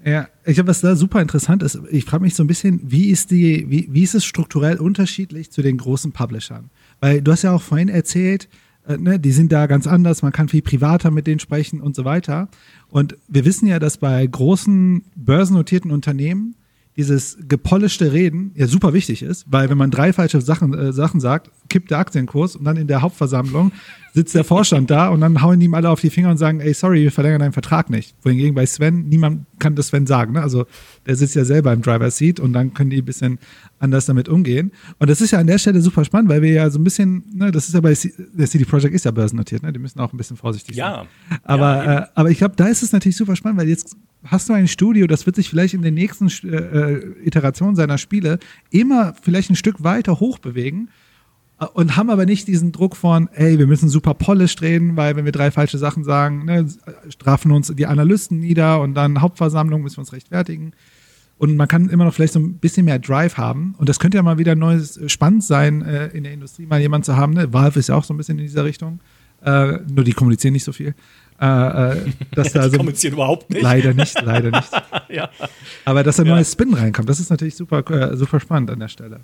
Ja, 0.05 0.29
ich 0.45 0.55
glaube, 0.55 0.69
was 0.69 0.81
da 0.81 0.95
super 0.95 1.21
interessant 1.21 1.65
ist, 1.65 1.79
ich 1.91 2.05
frage 2.05 2.23
mich 2.23 2.37
so 2.37 2.45
ein 2.45 2.47
bisschen, 2.47 2.81
wie 2.85 3.11
ist 3.11 3.33
die, 3.33 3.69
wie, 3.69 3.89
wie 3.91 4.05
ist 4.05 4.15
es 4.15 4.25
strukturell 4.25 4.77
unterschiedlich 4.77 5.51
zu 5.51 5.61
den 5.61 5.77
großen 5.77 6.13
Publishern? 6.13 6.71
Weil 7.01 7.21
du 7.21 7.33
hast 7.33 7.43
ja 7.43 7.53
auch 7.53 7.63
vorhin 7.63 7.89
erzählt, 7.89 8.45
äh, 8.45 8.49
ne, 8.97 9.19
die 9.19 9.33
sind 9.33 9.53
da 9.53 9.67
ganz 9.67 9.87
anders, 9.87 10.23
man 10.23 10.33
kann 10.33 10.49
viel 10.49 10.63
privater 10.63 11.11
mit 11.11 11.27
denen 11.27 11.41
sprechen 11.41 11.81
und 11.81 11.95
so 11.95 12.05
weiter. 12.05 12.49
Und 12.89 13.17
wir 13.29 13.45
wissen 13.45 13.67
ja, 13.67 13.79
dass 13.79 13.99
bei 13.99 14.27
großen 14.27 15.05
börsennotierten 15.15 15.91
Unternehmen 15.91 16.55
dieses 16.99 17.39
gepolischte 17.47 18.13
Reden 18.13 18.51
ja 18.57 18.67
super 18.67 18.93
wichtig 18.93 19.23
ist, 19.23 19.47
weil 19.49 19.71
wenn 19.71 19.79
man 19.79 19.93
drei 19.93 20.13
falsche 20.13 20.41
Sachen, 20.41 20.75
äh, 20.75 20.93
Sachen 20.93 21.21
sagt, 21.21 21.49
kippt 21.69 21.93
der 21.93 21.99
Aktienkurs 21.99 22.57
und 22.57 22.65
dann 22.65 22.77
in 22.77 22.89
der 22.89 23.03
Hauptversammlung 23.03 23.71
sitzt 24.15 24.35
der 24.35 24.43
Vorstand 24.43 24.91
da 24.91 25.09
und 25.11 25.21
dann 25.21 25.41
hauen 25.41 25.61
ihm 25.61 25.75
alle 25.75 25.91
auf 25.91 26.01
die 26.01 26.11
Finger 26.11 26.31
und 26.31 26.39
sagen, 26.39 26.59
ey, 26.59 26.75
sorry, 26.75 27.05
wir 27.05 27.13
verlängern 27.13 27.39
deinen 27.39 27.53
Vertrag 27.53 27.89
nicht. 27.89 28.17
Wohingegen 28.23 28.53
bei 28.57 28.67
Sven, 28.67 29.09
niemand 29.09 29.47
kann 29.61 29.77
das 29.77 29.89
Sven 29.89 30.09
sagen. 30.09 30.33
Ne? 30.33 30.43
Also 30.43 30.67
der 31.07 31.15
sitzt 31.15 31.37
ja 31.37 31.45
selber 31.45 31.73
im 31.73 31.83
Driver 31.83 32.11
Seat 32.11 32.41
und 32.41 32.53
dann 32.53 32.75
können 32.75 32.91
die 32.91 32.99
ein 32.99 33.05
bisschen 33.05 33.39
anders 33.79 34.07
damit 34.07 34.29
umgehen. 34.29 34.73
Und 34.99 35.09
das 35.09 35.21
ist 35.21 35.31
ja 35.31 35.39
an 35.39 35.47
der 35.47 35.59
Stelle 35.59 35.81
super 35.81 36.05
spannend, 36.05 36.29
weil 36.31 36.43
wir 36.43 36.51
ja 36.51 36.69
so 36.69 36.81
ein 36.81 36.85
bisschen, 36.85 37.23
ne, 37.33 37.53
das 37.53 37.69
ist 37.69 37.75
ja 37.75 37.81
bei 37.81 37.95
C 37.95 38.13
der 38.33 38.49
CD 38.49 38.65
Projekt 38.65 38.93
ist 38.97 39.05
ja 39.05 39.13
börsennotiert, 39.13 39.63
ne? 39.63 39.73
Die 39.73 39.79
müssen 39.79 40.01
auch 40.01 40.13
ein 40.13 40.17
bisschen 40.17 40.37
vorsichtig 40.37 40.75
ja. 40.75 41.07
sein. 41.29 41.39
Aber, 41.45 41.85
ja, 41.85 41.99
äh, 42.01 42.07
aber 42.17 42.31
ich 42.31 42.39
glaube, 42.39 42.57
da 42.57 42.67
ist 42.67 42.83
es 42.83 42.91
natürlich 42.91 43.17
super 43.17 43.37
spannend, 43.37 43.61
weil 43.61 43.69
jetzt 43.69 43.97
hast 44.25 44.49
du 44.49 44.53
ein 44.53 44.69
Studio, 44.69 45.07
das 45.07 45.27
wird 45.27 45.37
sich 45.37 45.49
vielleicht 45.49 45.75
in 45.75 45.83
den 45.83 45.95
nächsten 45.95 46.29
äh, 46.29 46.57
äh, 46.57 47.15
Iterationen 47.25 47.77
seiner 47.77 47.99
Spiele 47.99 48.39
immer 48.71 49.15
vielleicht 49.23 49.51
ein 49.51 49.57
Stück 49.57 49.83
weiter 49.85 50.21
hochbewegen 50.21 50.91
äh, 51.61 51.67
und 51.67 51.97
haben 51.97 52.11
aber 52.11 52.27
nicht 52.27 52.49
diesen 52.49 52.73
Druck 52.73 52.97
von, 52.97 53.29
ey, 53.33 53.59
wir 53.59 53.67
müssen 53.67 53.89
super 53.89 54.15
polished 54.15 54.63
reden, 54.63 54.97
weil 54.97 55.17
wenn 55.17 55.25
wir 55.25 55.33
drei 55.33 55.51
falsche 55.51 55.79
Sachen 55.79 56.05
sagen, 56.05 56.45
ne, 56.45 56.67
strafen 57.09 57.53
uns 57.53 57.73
die 57.75 57.87
Analysten 57.87 58.41
nieder 58.41 58.81
und 58.81 58.95
dann 58.95 59.21
Hauptversammlung 59.21 59.83
müssen 59.83 59.97
wir 59.97 60.01
uns 60.01 60.13
rechtfertigen. 60.13 60.73
Und 61.39 61.57
man 61.57 61.69
kann 61.69 61.89
immer 61.89 62.05
noch 62.05 62.15
vielleicht 62.15 62.33
so 62.33 62.41
ein 62.41 62.55
bisschen 62.55 62.85
mehr 62.85 62.99
Drive 62.99 63.37
haben. 63.37 63.77
Und 63.79 63.89
das 63.89 64.01
könnte 64.01 64.17
ja 64.17 64.23
mal 64.25 64.39
wieder 64.39 64.57
neues 64.57 64.97
äh, 64.97 65.09
spannend 65.09 65.45
sein, 65.45 65.83
äh, 65.83 66.09
in 66.09 66.25
der 66.25 66.33
Industrie 66.33 66.67
mal 66.67 66.81
jemand 66.81 67.05
zu 67.05 67.17
haben. 67.17 67.33
Ne? 67.33 67.53
Valve 67.53 67.79
ist 67.79 67.89
ja 67.89 67.95
auch 67.95 68.05
so 68.05 68.13
ein 68.13 68.17
bisschen 68.17 68.39
in 68.39 68.45
dieser 68.45 68.65
Richtung. 68.65 68.99
Äh, 69.45 69.79
nur 69.89 70.05
die 70.05 70.13
kommunizieren 70.13 70.53
nicht 70.53 70.65
so 70.65 70.73
viel. 70.73 70.95
Äh, 71.41 71.93
äh, 71.93 71.97
dass 72.33 72.53
da 72.53 72.69
so 72.69 72.79
kommunizieren 72.79 73.15
überhaupt 73.15 73.51
nicht. 73.51 73.63
Leider 73.63 73.95
nicht, 73.95 74.21
leider 74.23 74.51
nicht. 74.51 74.71
ja. 75.09 75.31
Aber 75.85 76.03
dass 76.03 76.17
da 76.17 76.25
ja. 76.25 76.35
neues 76.35 76.53
Spin 76.53 76.75
reinkommt, 76.75 77.09
das 77.09 77.21
ist 77.21 77.31
natürlich 77.31 77.55
super, 77.55 77.89
äh, 77.91 78.17
super 78.17 78.41
spannend 78.41 78.71
an 78.71 78.81
der 78.81 78.89
Stelle. 78.89 79.21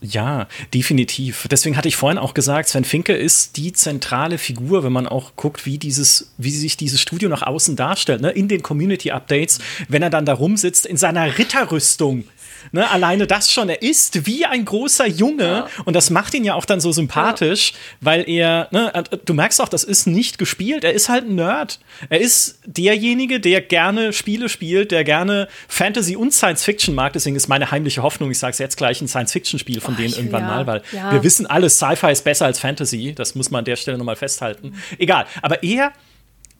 Ja, 0.00 0.48
definitiv. 0.74 1.46
Deswegen 1.48 1.76
hatte 1.76 1.86
ich 1.86 1.94
vorhin 1.94 2.18
auch 2.18 2.34
gesagt, 2.34 2.68
Sven 2.68 2.82
Finke 2.82 3.12
ist 3.12 3.56
die 3.56 3.72
zentrale 3.72 4.36
Figur, 4.36 4.82
wenn 4.82 4.92
man 4.92 5.06
auch 5.06 5.36
guckt, 5.36 5.64
wie 5.64 5.78
dieses, 5.78 6.32
wie 6.38 6.50
sich 6.50 6.76
dieses 6.76 7.00
Studio 7.00 7.28
nach 7.28 7.42
außen 7.42 7.76
darstellt, 7.76 8.20
ne? 8.20 8.30
in 8.30 8.48
den 8.48 8.62
Community 8.62 9.12
Updates, 9.12 9.60
wenn 9.88 10.02
er 10.02 10.10
dann 10.10 10.26
da 10.26 10.32
rumsitzt 10.32 10.86
in 10.86 10.96
seiner 10.96 11.38
Ritterrüstung 11.38 12.24
Ne, 12.70 12.88
alleine 12.88 13.26
das 13.26 13.52
schon. 13.52 13.68
Er 13.68 13.82
ist 13.82 14.26
wie 14.26 14.46
ein 14.46 14.64
großer 14.64 15.06
Junge 15.06 15.44
ja. 15.44 15.68
und 15.84 15.94
das 15.94 16.10
macht 16.10 16.34
ihn 16.34 16.44
ja 16.44 16.54
auch 16.54 16.64
dann 16.64 16.80
so 16.80 16.92
sympathisch, 16.92 17.72
ja. 17.72 17.78
weil 18.00 18.28
er, 18.28 18.68
ne, 18.70 18.94
äh, 18.94 19.02
du 19.24 19.34
merkst 19.34 19.60
auch, 19.60 19.68
das 19.68 19.84
ist 19.84 20.06
nicht 20.06 20.38
gespielt. 20.38 20.84
Er 20.84 20.92
ist 20.92 21.08
halt 21.08 21.28
ein 21.28 21.34
Nerd. 21.34 21.80
Er 22.08 22.20
ist 22.20 22.60
derjenige, 22.64 23.40
der 23.40 23.60
gerne 23.60 24.12
Spiele 24.12 24.48
spielt, 24.48 24.90
der 24.90 25.04
gerne 25.04 25.48
Fantasy 25.68 26.16
und 26.16 26.32
Science 26.32 26.64
Fiction 26.64 26.94
mag. 26.94 27.12
Deswegen 27.12 27.36
ist 27.36 27.48
meine 27.48 27.70
heimliche 27.70 28.02
Hoffnung, 28.02 28.30
ich 28.30 28.38
sage 28.38 28.52
es 28.52 28.58
jetzt 28.58 28.76
gleich, 28.76 29.00
ein 29.00 29.08
Science 29.08 29.32
Fiction 29.32 29.58
Spiel 29.58 29.80
von 29.80 29.94
Ach, 29.94 29.98
denen 30.00 30.14
irgendwann 30.14 30.42
ja. 30.42 30.48
mal, 30.48 30.66
weil 30.66 30.82
wir 31.10 31.22
wissen 31.22 31.46
alles, 31.46 31.76
Sci-Fi 31.76 32.12
ist 32.12 32.24
besser 32.24 32.46
als 32.46 32.58
Fantasy. 32.58 33.14
Das 33.14 33.34
muss 33.34 33.50
man 33.50 33.60
an 33.60 33.64
der 33.64 33.76
Stelle 33.76 33.98
nochmal 33.98 34.16
festhalten. 34.16 34.74
Egal. 34.98 35.26
Aber 35.40 35.62
er, 35.62 35.92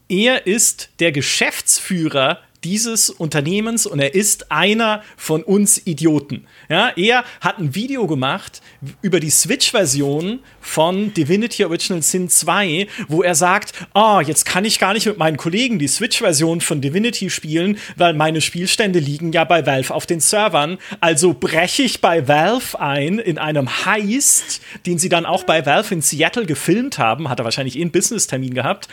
er 0.08 0.46
ist 0.46 0.90
der 1.00 1.12
Geschäftsführer 1.12 2.40
dieses 2.64 3.10
Unternehmens 3.10 3.86
und 3.86 3.98
er 3.98 4.14
ist 4.14 4.50
einer 4.50 5.02
von 5.16 5.42
uns 5.42 5.86
Idioten. 5.86 6.46
Ja, 6.68 6.92
er 6.96 7.24
hat 7.40 7.58
ein 7.58 7.74
Video 7.74 8.06
gemacht 8.06 8.62
über 9.00 9.20
die 9.20 9.30
Switch-Version 9.30 10.40
von 10.60 11.12
Divinity 11.14 11.64
Original 11.64 12.02
Sin 12.02 12.28
2, 12.28 12.86
wo 13.08 13.22
er 13.22 13.34
sagt, 13.34 13.72
oh, 13.94 14.20
jetzt 14.24 14.44
kann 14.44 14.64
ich 14.64 14.78
gar 14.78 14.92
nicht 14.92 15.06
mit 15.06 15.18
meinen 15.18 15.36
Kollegen 15.36 15.78
die 15.78 15.88
Switch-Version 15.88 16.60
von 16.60 16.80
Divinity 16.80 17.30
spielen, 17.30 17.78
weil 17.96 18.14
meine 18.14 18.40
Spielstände 18.40 18.98
liegen 18.98 19.32
ja 19.32 19.44
bei 19.44 19.66
Valve 19.66 19.92
auf 19.94 20.06
den 20.06 20.20
Servern. 20.20 20.78
Also 21.00 21.34
breche 21.34 21.82
ich 21.82 22.00
bei 22.00 22.28
Valve 22.28 22.78
ein 22.80 23.18
in 23.18 23.38
einem 23.38 23.84
Heist, 23.84 24.62
den 24.86 24.98
sie 24.98 25.08
dann 25.08 25.26
auch 25.26 25.44
bei 25.44 25.66
Valve 25.66 25.94
in 25.94 26.02
Seattle 26.02 26.46
gefilmt 26.46 26.98
haben, 26.98 27.28
hat 27.28 27.40
er 27.40 27.44
wahrscheinlich 27.44 27.78
eh 27.78 27.82
einen 27.82 27.92
Business-Termin 27.92 28.54
gehabt 28.54 28.88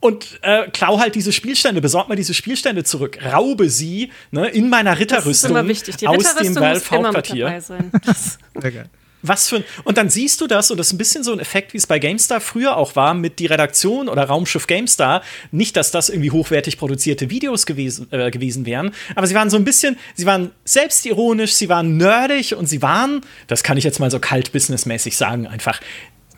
und 0.00 0.38
äh, 0.42 0.68
klau 0.70 1.00
halt 1.00 1.14
diese 1.14 1.32
Spielstände, 1.32 1.80
besorg 1.80 2.08
mir 2.08 2.16
diese 2.16 2.34
Spielstände 2.34 2.84
zurück, 2.84 3.18
raube 3.24 3.70
sie 3.70 4.10
ne, 4.30 4.48
in 4.48 4.68
meiner 4.68 4.98
Ritterrüstung 4.98 5.54
das 5.54 5.64
ist 5.78 5.92
immer 5.92 5.98
Die 5.98 6.08
aus 6.08 6.34
dem 6.36 6.54
Valve 6.54 6.90
Hauptquartier. 6.90 7.62
Was 9.22 9.48
für 9.48 9.56
ein, 9.56 9.64
und 9.84 9.96
dann 9.96 10.08
siehst 10.08 10.40
du 10.40 10.46
das, 10.46 10.70
und 10.70 10.76
das 10.76 10.88
ist 10.88 10.92
ein 10.92 10.98
bisschen 10.98 11.24
so 11.24 11.32
ein 11.32 11.40
Effekt, 11.40 11.72
wie 11.72 11.78
es 11.78 11.86
bei 11.86 11.98
GameStar 11.98 12.40
früher 12.40 12.76
auch 12.76 12.96
war, 12.96 13.14
mit 13.14 13.38
die 13.38 13.46
Redaktion 13.46 14.08
oder 14.08 14.24
Raumschiff 14.24 14.66
GameStar. 14.66 15.22
Nicht, 15.50 15.76
dass 15.76 15.90
das 15.90 16.10
irgendwie 16.10 16.30
hochwertig 16.30 16.78
produzierte 16.78 17.30
Videos 17.30 17.66
gewesen, 17.66 18.08
äh, 18.12 18.30
gewesen 18.30 18.66
wären, 18.66 18.92
aber 19.14 19.26
sie 19.26 19.34
waren 19.34 19.50
so 19.50 19.56
ein 19.56 19.64
bisschen, 19.64 19.96
sie 20.14 20.26
waren 20.26 20.52
selbstironisch, 20.64 21.54
sie 21.54 21.68
waren 21.68 21.96
nerdig 21.96 22.54
und 22.54 22.66
sie 22.66 22.82
waren, 22.82 23.22
das 23.46 23.62
kann 23.62 23.76
ich 23.78 23.84
jetzt 23.84 23.98
mal 23.98 24.10
so 24.10 24.20
kalt 24.20 24.52
businessmäßig 24.52 25.16
sagen, 25.16 25.46
einfach 25.46 25.80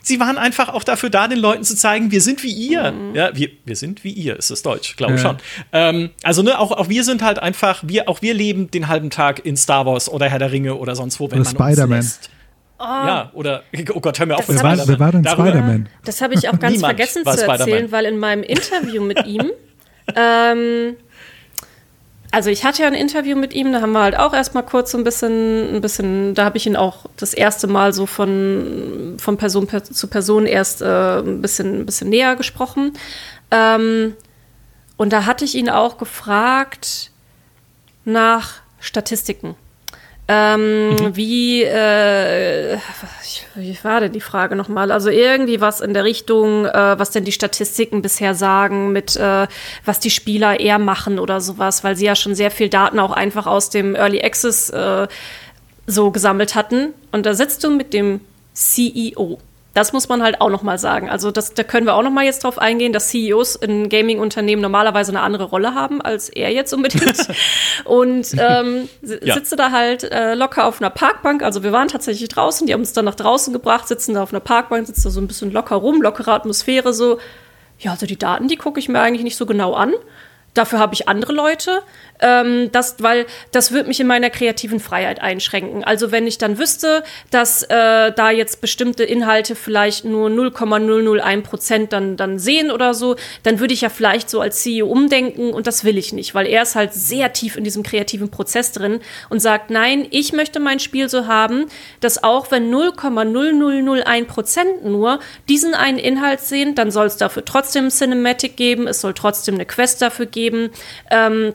sie 0.09 0.19
waren 0.19 0.39
einfach 0.39 0.71
auch 0.71 0.83
dafür 0.83 1.11
da, 1.11 1.29
den 1.29 1.39
Leuten 1.39 1.63
zu 1.63 1.77
zeigen, 1.77 2.11
wir 2.11 2.21
sind 2.21 2.43
wie 2.43 2.51
ihr. 2.53 2.91
Mhm. 2.91 3.15
Ja, 3.15 3.37
wir, 3.37 3.51
wir 3.65 3.77
sind 3.77 4.03
wie 4.03 4.11
ihr, 4.11 4.37
ist 4.37 4.51
das 4.51 4.63
Deutsch, 4.63 4.97
glaube 4.97 5.15
ich 5.15 5.23
ja. 5.23 5.29
schon. 5.29 5.37
Ähm, 5.73 6.11
also, 6.25 6.43
ne, 6.43 6.59
auch, 6.59 6.73
auch 6.73 6.89
wir 6.89 7.05
sind 7.05 7.23
halt 7.23 7.39
einfach, 7.39 7.83
wir, 7.87 8.09
auch 8.09 8.23
wir 8.23 8.35
leben 8.35 8.71
den 8.71 8.89
halben 8.89 9.11
Tag 9.11 9.45
in 9.45 9.57
Star 9.57 9.87
Wars 9.87 10.09
oder 10.09 10.29
Herr 10.29 10.41
der 10.41 10.51
Ringe 10.51 10.75
oder 10.75 10.97
sonst 10.97 11.21
wo, 11.21 11.31
wenn 11.31 11.41
oder 11.41 11.53
man 11.53 11.75
Spider-Man. 11.75 12.11
Oh. 12.81 12.85
Ja, 12.85 13.31
oder, 13.35 13.63
oh 13.95 14.01
Gott, 14.01 14.19
hör 14.19 14.27
mir 14.27 14.37
auf. 14.37 14.49
Wer 14.49 14.63
war, 14.63 14.89
wer 14.89 14.99
war 14.99 15.13
denn 15.13 15.25
Spider-Man? 15.25 15.89
Das 16.05 16.21
habe 16.21 16.35
ich 16.35 16.49
auch 16.49 16.59
ganz 16.61 16.81
vergessen 16.81 17.25
zu 17.25 17.47
erzählen, 17.47 17.93
weil 17.93 18.07
in 18.07 18.19
meinem 18.19 18.43
Interview 18.43 19.03
mit 19.03 19.27
ihm, 19.27 19.51
ähm, 20.17 20.97
also 22.31 22.51
ich 22.51 22.64
hatte 22.64 22.83
ja 22.83 22.89
ein 22.89 22.95
Interview 22.95 23.37
mit 23.37 23.55
ihm, 23.55 23.72
da 23.72 23.81
haben 23.81 23.93
wir 23.93 24.03
halt 24.03 24.16
auch 24.18 24.35
erstmal 24.35 24.64
kurz 24.64 24.91
so 24.91 24.99
ein 24.99 25.05
bisschen, 25.05 25.76
ein 25.76 25.81
bisschen, 25.81 26.35
da 26.35 26.45
habe 26.45 26.59
ich 26.59 26.66
ihn 26.66 26.76
auch 26.76 27.07
das 27.16 27.33
erste 27.33 27.66
Mal 27.66 27.93
so 27.93 28.05
von, 28.07 29.16
von 29.18 29.39
Person 29.39 29.66
per, 29.66 29.83
zu 29.83 30.07
Person 30.09 30.47
erst 30.47 30.83
äh, 30.83 31.20
ein, 31.20 31.41
bisschen, 31.41 31.81
ein 31.81 31.87
bisschen 31.87 32.11
näher 32.11 32.37
gesprochen. 32.37 32.93
Ähm, 33.51 34.14
und 34.99 35.12
da 35.12 35.24
hatte 35.24 35.45
ich 35.45 35.55
ihn 35.55 35.70
auch 35.70 35.97
gefragt 35.97 37.11
nach 38.05 38.61
Statistiken. 38.81 39.55
Ähm, 40.31 40.91
mhm. 40.91 41.16
Wie, 41.16 41.62
äh, 41.62 42.76
wie 43.55 43.79
war 43.83 44.01
denn 44.01 44.12
die 44.12 44.20
Frage 44.20 44.57
nochmal? 44.57 44.93
Also 44.93 45.09
irgendwie 45.09 45.62
was 45.62 45.81
in 45.81 45.95
der 45.95 46.05
Richtung, 46.05 46.66
äh, 46.66 46.99
was 46.99 47.11
denn 47.11 47.24
die 47.24 47.33
Statistiken 47.33 48.03
bisher 48.03 48.35
sagen, 48.35 48.93
mit 48.93 49.16
äh, 49.16 49.47
was 49.87 50.01
die 50.01 50.11
Spieler 50.11 50.61
eher 50.61 50.79
machen 50.79 51.18
oder 51.18 51.41
sowas, 51.41 51.83
weil 51.83 51.97
sie 51.97 52.05
ja 52.05 52.14
schon 52.14 52.35
sehr 52.35 52.51
viel 52.51 52.68
Daten 52.68 52.99
auch 52.99 53.12
einfach 53.12 53.47
aus 53.47 53.70
dem 53.70 53.95
Early 53.95 54.22
Access 54.22 54.68
äh, 54.68 55.09
so 55.87 56.11
gesammelt 56.11 56.55
hatten. 56.55 56.93
Und 57.11 57.24
da 57.24 57.33
sitzt 57.33 57.64
du 57.64 57.70
mit 57.70 57.95
dem 57.95 58.20
CEO 58.53 59.39
das 59.79 59.93
muss 59.93 60.09
man 60.09 60.22
halt 60.22 60.41
auch 60.41 60.51
noch 60.51 60.62
mal 60.62 60.76
sagen. 60.79 61.09
Also 61.09 61.31
das, 61.31 61.55
da 61.55 61.62
können 61.62 61.87
wir 61.87 61.95
auch 61.95 62.03
noch 62.03 62.11
mal 62.11 62.24
jetzt 62.24 62.43
drauf 62.43 62.59
eingehen, 62.59 62.93
dass 62.93 63.09
CEOs 63.11 63.57
in 63.57 63.89
Gaming-Unternehmen 63.89 64.61
normalerweise 64.61 65.12
eine 65.12 65.20
andere 65.20 65.45
Rolle 65.45 65.74
haben 65.74 66.03
als 66.03 66.29
er 66.29 66.51
jetzt 66.53 66.72
unbedingt. 66.74 67.29
und 67.85 68.35
ähm, 68.39 68.89
ja. 69.22 69.35
sitze 69.35 69.57
da 69.57 69.70
halt 69.70 70.03
äh, 70.05 70.35
locker 70.35 70.66
auf 70.66 70.81
einer 70.81 70.91
Parkbank. 70.91 71.43
Also 71.43 71.62
wir 71.62 71.72
waren 71.72 71.89
tatsächlich 71.89 72.29
draußen, 72.29 72.66
die 72.66 72.72
haben 72.72 72.81
uns 72.81 72.93
dann 72.93 73.05
nach 73.05 73.14
draußen 73.14 73.53
gebracht, 73.53 73.87
sitzen 73.87 74.14
da 74.14 74.22
auf 74.22 74.33
einer 74.33 74.41
Parkbank, 74.41 74.87
sitzen 74.87 75.05
da 75.05 75.11
so 75.11 75.20
ein 75.20 75.29
bisschen 75.29 75.53
locker 75.53 75.76
rum, 75.76 76.03
lockere 76.03 76.33
Atmosphäre 76.33 76.93
so. 76.93 77.18
Ja, 77.79 77.93
also 77.93 78.07
die 78.07 78.18
Daten, 78.18 78.49
die 78.49 78.57
gucke 78.57 78.81
ich 78.81 78.89
mir 78.89 79.01
eigentlich 79.01 79.22
nicht 79.22 79.37
so 79.37 79.47
genau 79.47 79.74
an. 79.74 79.95
Dafür 80.55 80.81
habe 80.81 80.95
ich 80.95 81.09
andere 81.09 81.33
Leute, 81.33 81.83
ähm, 82.21 82.71
das, 82.73 82.97
weil 82.99 83.27
das 83.53 83.73
wird 83.73 83.87
mich 83.87 84.01
in 84.01 84.07
meiner 84.07 84.31
kreativen 84.31 84.81
Freiheit 84.81 85.21
einschränken. 85.21 85.85
Also 85.85 86.11
wenn 86.12 86.27
ich 86.27 86.39
dann 86.39 86.59
wüsste, 86.59 87.03
dass 87.31 87.62
äh, 87.64 88.12
da 88.12 88.31
jetzt 88.31 88.61
bestimmte 88.61 89.05
Inhalte 89.05 89.55
vielleicht 89.55 90.05
nur 90.05 90.31
0,001 90.31 91.49
Prozent 91.49 91.93
dann, 91.93 92.16
dann 92.16 92.39
sehen 92.39 92.71
oder 92.71 92.95
so, 92.95 93.16
dann 93.43 93.61
würde 93.61 93.75
ich 93.75 93.83
ja 93.83 93.89
vielleicht 93.89 94.31
so 94.31 94.41
als 94.41 94.62
CEO 94.62 94.87
umdenken 94.87 95.53
und 95.53 95.66
das 95.66 95.85
will 95.85 95.99
ich 95.99 96.12
nicht, 96.12 96.35
weil 96.35 96.47
er 96.47 96.62
ist 96.62 96.75
halt 96.75 96.93
sehr 96.93 97.33
tief 97.33 97.57
in 97.57 97.64
diesem 97.64 97.83
kreativen 97.83 98.31
Prozess 98.31 98.73
drin 98.73 99.01
und 99.29 99.41
sagt, 99.41 99.71
nein, 99.71 100.07
ich 100.11 100.33
möchte 100.33 100.61
mein 100.61 100.81
Spiel 100.81 101.09
so 101.09 101.27
haben, 101.27 101.66
dass 102.01 102.23
auch 102.23 102.51
wenn 102.51 102.73
0,0001 102.73 104.25
Prozent 104.25 104.85
nur 104.85 105.21
diesen 105.49 105.75
einen 105.75 105.99
Inhalt 105.99 106.41
sehen, 106.41 106.75
dann 106.75 106.91
soll 106.91 107.07
es 107.07 107.16
dafür 107.16 107.45
trotzdem 107.45 107.89
Cinematic 107.89 108.57
geben, 108.57 108.87
es 108.87 109.01
soll 109.01 109.14
trotzdem 109.14 109.55
eine 109.55 109.66
Quest 109.66 110.03
dafür 110.03 110.27
geben. 110.27 110.71
Ähm, 111.11 111.55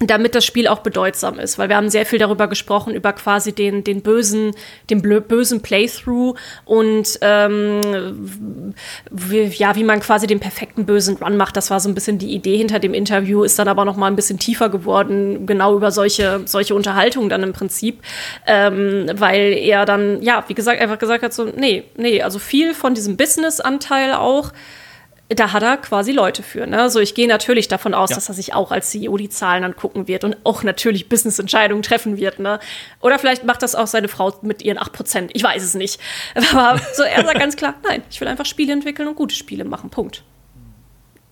damit 0.00 0.34
das 0.34 0.44
Spiel 0.44 0.68
auch 0.68 0.80
bedeutsam 0.80 1.38
ist, 1.40 1.58
weil 1.58 1.68
wir 1.68 1.76
haben 1.76 1.88
sehr 1.88 2.06
viel 2.06 2.18
darüber 2.18 2.46
gesprochen, 2.46 2.94
über 2.94 3.12
quasi 3.12 3.52
den, 3.52 3.82
den 3.82 4.02
bösen, 4.02 4.52
den 4.90 5.02
bösen 5.02 5.60
Playthrough 5.60 6.36
und 6.64 7.18
ähm, 7.20 8.24
wie, 9.10 9.42
ja, 9.42 9.74
wie 9.74 9.82
man 9.82 10.00
quasi 10.00 10.28
den 10.28 10.38
perfekten 10.38 10.86
bösen 10.86 11.16
Run 11.16 11.36
macht. 11.36 11.56
Das 11.56 11.70
war 11.70 11.80
so 11.80 11.88
ein 11.88 11.94
bisschen 11.94 12.18
die 12.18 12.32
Idee 12.32 12.56
hinter 12.56 12.78
dem 12.78 12.94
Interview, 12.94 13.42
ist 13.42 13.58
dann 13.58 13.66
aber 13.66 13.84
noch 13.84 13.96
mal 13.96 14.06
ein 14.06 14.16
bisschen 14.16 14.38
tiefer 14.38 14.68
geworden, 14.68 15.46
genau 15.46 15.74
über 15.74 15.90
solche, 15.90 16.42
solche 16.44 16.74
Unterhaltungen 16.74 17.28
dann 17.28 17.42
im 17.42 17.52
Prinzip, 17.52 18.00
ähm, 18.46 19.06
weil 19.14 19.52
er 19.52 19.84
dann, 19.84 20.22
ja, 20.22 20.44
wie 20.46 20.54
gesagt, 20.54 20.80
einfach 20.80 20.98
gesagt 20.98 21.24
hat, 21.24 21.34
so, 21.34 21.44
nee, 21.56 21.84
nee, 21.96 22.22
also 22.22 22.38
viel 22.38 22.74
von 22.74 22.94
diesem 22.94 23.16
Business-Anteil 23.16 24.14
auch, 24.14 24.52
da 25.28 25.52
hat 25.52 25.62
er 25.62 25.76
quasi 25.76 26.12
Leute 26.12 26.42
für. 26.42 26.66
Ne? 26.66 26.80
Also 26.80 27.00
ich 27.00 27.14
gehe 27.14 27.28
natürlich 27.28 27.68
davon 27.68 27.92
aus, 27.92 28.10
ja. 28.10 28.16
dass 28.16 28.28
er 28.28 28.34
sich 28.34 28.54
auch 28.54 28.70
als 28.70 28.90
CEO 28.90 29.16
die 29.18 29.28
Zahlen 29.28 29.62
angucken 29.62 30.08
wird 30.08 30.24
und 30.24 30.36
auch 30.44 30.62
natürlich 30.62 31.08
Business-Entscheidungen 31.08 31.82
treffen 31.82 32.16
wird. 32.16 32.38
Ne? 32.38 32.60
Oder 33.00 33.18
vielleicht 33.18 33.44
macht 33.44 33.62
das 33.62 33.74
auch 33.74 33.86
seine 33.86 34.08
Frau 34.08 34.34
mit 34.40 34.62
ihren 34.62 34.78
8%. 34.78 35.30
Ich 35.34 35.42
weiß 35.42 35.62
es 35.62 35.74
nicht. 35.74 36.00
Aber 36.52 36.80
so, 36.94 37.02
er 37.02 37.24
sagt 37.24 37.38
ganz 37.38 37.56
klar, 37.56 37.74
nein, 37.84 38.02
ich 38.10 38.20
will 38.20 38.28
einfach 38.28 38.46
Spiele 38.46 38.72
entwickeln 38.72 39.06
und 39.06 39.16
gute 39.16 39.34
Spiele 39.34 39.64
machen. 39.64 39.90
Punkt. 39.90 40.22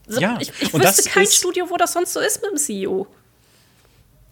So, 0.06 0.20
ja, 0.20 0.36
ich, 0.40 0.52
ich 0.60 0.72
wüsste 0.72 1.08
kein 1.08 1.26
Studio, 1.26 1.70
wo 1.70 1.76
das 1.76 1.94
sonst 1.94 2.12
so 2.12 2.20
ist 2.20 2.42
mit 2.42 2.50
dem 2.50 2.58
CEO. 2.58 3.06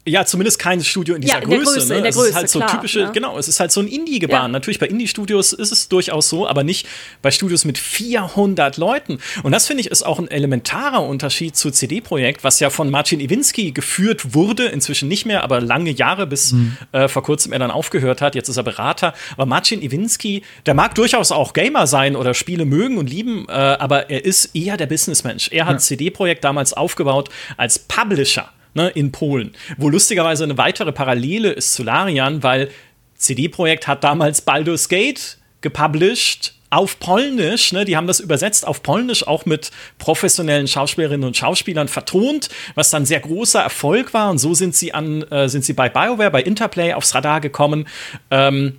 Ja, 0.07 0.23
zumindest 0.23 0.59
kein 0.59 0.83
Studio 0.83 1.15
in 1.15 1.21
dieser 1.21 1.35
ja, 1.35 1.39
in 1.39 1.49
Größe. 1.49 1.73
Größe 1.73 1.89
ne? 1.89 1.97
in 1.97 2.03
der 2.03 2.11
Größe, 2.11 2.25
es 2.25 2.29
ist 2.29 2.35
halt 2.35 2.49
so 2.49 2.59
klar, 2.59 2.71
typische, 2.71 2.99
ja. 3.01 3.09
genau, 3.09 3.39
es 3.39 3.47
ist 3.47 3.59
halt 3.59 3.71
so 3.71 3.81
ein 3.81 3.87
Indie-Gebaren. 3.87 4.51
Ja. 4.51 4.53
Natürlich 4.53 4.77
bei 4.77 4.85
Indie-Studios 4.85 5.51
ist 5.51 5.71
es 5.71 5.89
durchaus 5.89 6.29
so, 6.29 6.47
aber 6.47 6.63
nicht 6.63 6.87
bei 7.23 7.31
Studios 7.31 7.65
mit 7.65 7.79
400 7.79 8.77
Leuten. 8.77 9.17
Und 9.41 9.51
das 9.51 9.65
finde 9.65 9.81
ich 9.81 9.87
ist 9.87 10.03
auch 10.03 10.19
ein 10.19 10.29
elementarer 10.29 11.03
Unterschied 11.03 11.55
zu 11.55 11.71
CD-Projekt, 11.71 12.43
was 12.43 12.59
ja 12.59 12.69
von 12.69 12.91
Marcin 12.91 13.19
Iwinski 13.19 13.71
geführt 13.71 14.35
wurde, 14.35 14.65
inzwischen 14.65 15.07
nicht 15.07 15.25
mehr, 15.25 15.43
aber 15.43 15.59
lange 15.59 15.89
Jahre, 15.89 16.27
bis 16.27 16.51
mhm. 16.51 16.77
äh, 16.91 17.07
vor 17.07 17.23
kurzem 17.23 17.51
er 17.51 17.57
dann 17.57 17.71
aufgehört 17.71 18.21
hat. 18.21 18.35
Jetzt 18.35 18.47
ist 18.47 18.57
er 18.57 18.63
Berater. 18.63 19.15
Aber 19.33 19.47
Marcin 19.47 19.81
Iwinski, 19.81 20.43
der 20.67 20.75
mag 20.75 20.93
durchaus 20.93 21.31
auch 21.31 21.53
Gamer 21.53 21.87
sein 21.87 22.15
oder 22.15 22.35
Spiele 22.35 22.65
mögen 22.65 22.99
und 22.99 23.09
lieben, 23.09 23.47
äh, 23.49 23.51
aber 23.51 24.11
er 24.11 24.23
ist 24.23 24.55
eher 24.55 24.77
der 24.77 24.85
Businessmensch. 24.85 25.49
Er 25.51 25.65
hat 25.65 25.81
CD-Projekt 25.81 26.43
damals 26.43 26.73
aufgebaut 26.73 27.29
als 27.57 27.79
Publisher 27.79 28.51
ne, 28.75 28.89
in 28.89 29.11
Polen. 29.11 29.55
Wo 29.77 29.89
lustigerweise 29.89 30.43
eine 30.43 30.57
weitere 30.57 30.91
Parallele 30.91 31.51
ist 31.51 31.73
zu 31.73 31.83
Larian, 31.83 32.43
weil 32.43 32.69
CD 33.15 33.49
Projekt 33.49 33.87
hat 33.87 34.03
damals 34.03 34.41
Baldur's 34.41 34.87
Gate 34.89 35.37
gepublished 35.61 36.53
auf 36.69 36.99
Polnisch, 36.99 37.71
ne, 37.71 37.85
die 37.85 37.95
haben 37.95 38.07
das 38.07 38.19
übersetzt 38.19 38.67
auf 38.67 38.83
Polnisch, 38.83 39.25
auch 39.25 39.45
mit 39.45 39.71
professionellen 39.97 40.67
Schauspielerinnen 40.67 41.25
und 41.25 41.37
Schauspielern 41.37 41.87
vertont, 41.87 42.49
was 42.73 42.89
dann 42.89 43.05
sehr 43.05 43.21
großer 43.21 43.61
Erfolg 43.61 44.13
war. 44.13 44.29
Und 44.29 44.39
so 44.39 44.53
sind 44.53 44.75
sie 44.75 44.93
an, 44.93 45.23
äh, 45.23 45.47
sind 45.47 45.63
sie 45.63 45.73
bei 45.73 45.87
BioWare, 45.87 46.31
bei 46.31 46.41
Interplay 46.41 46.93
aufs 46.93 47.15
Radar 47.15 47.39
gekommen. 47.39 47.87
Ähm, 48.29 48.77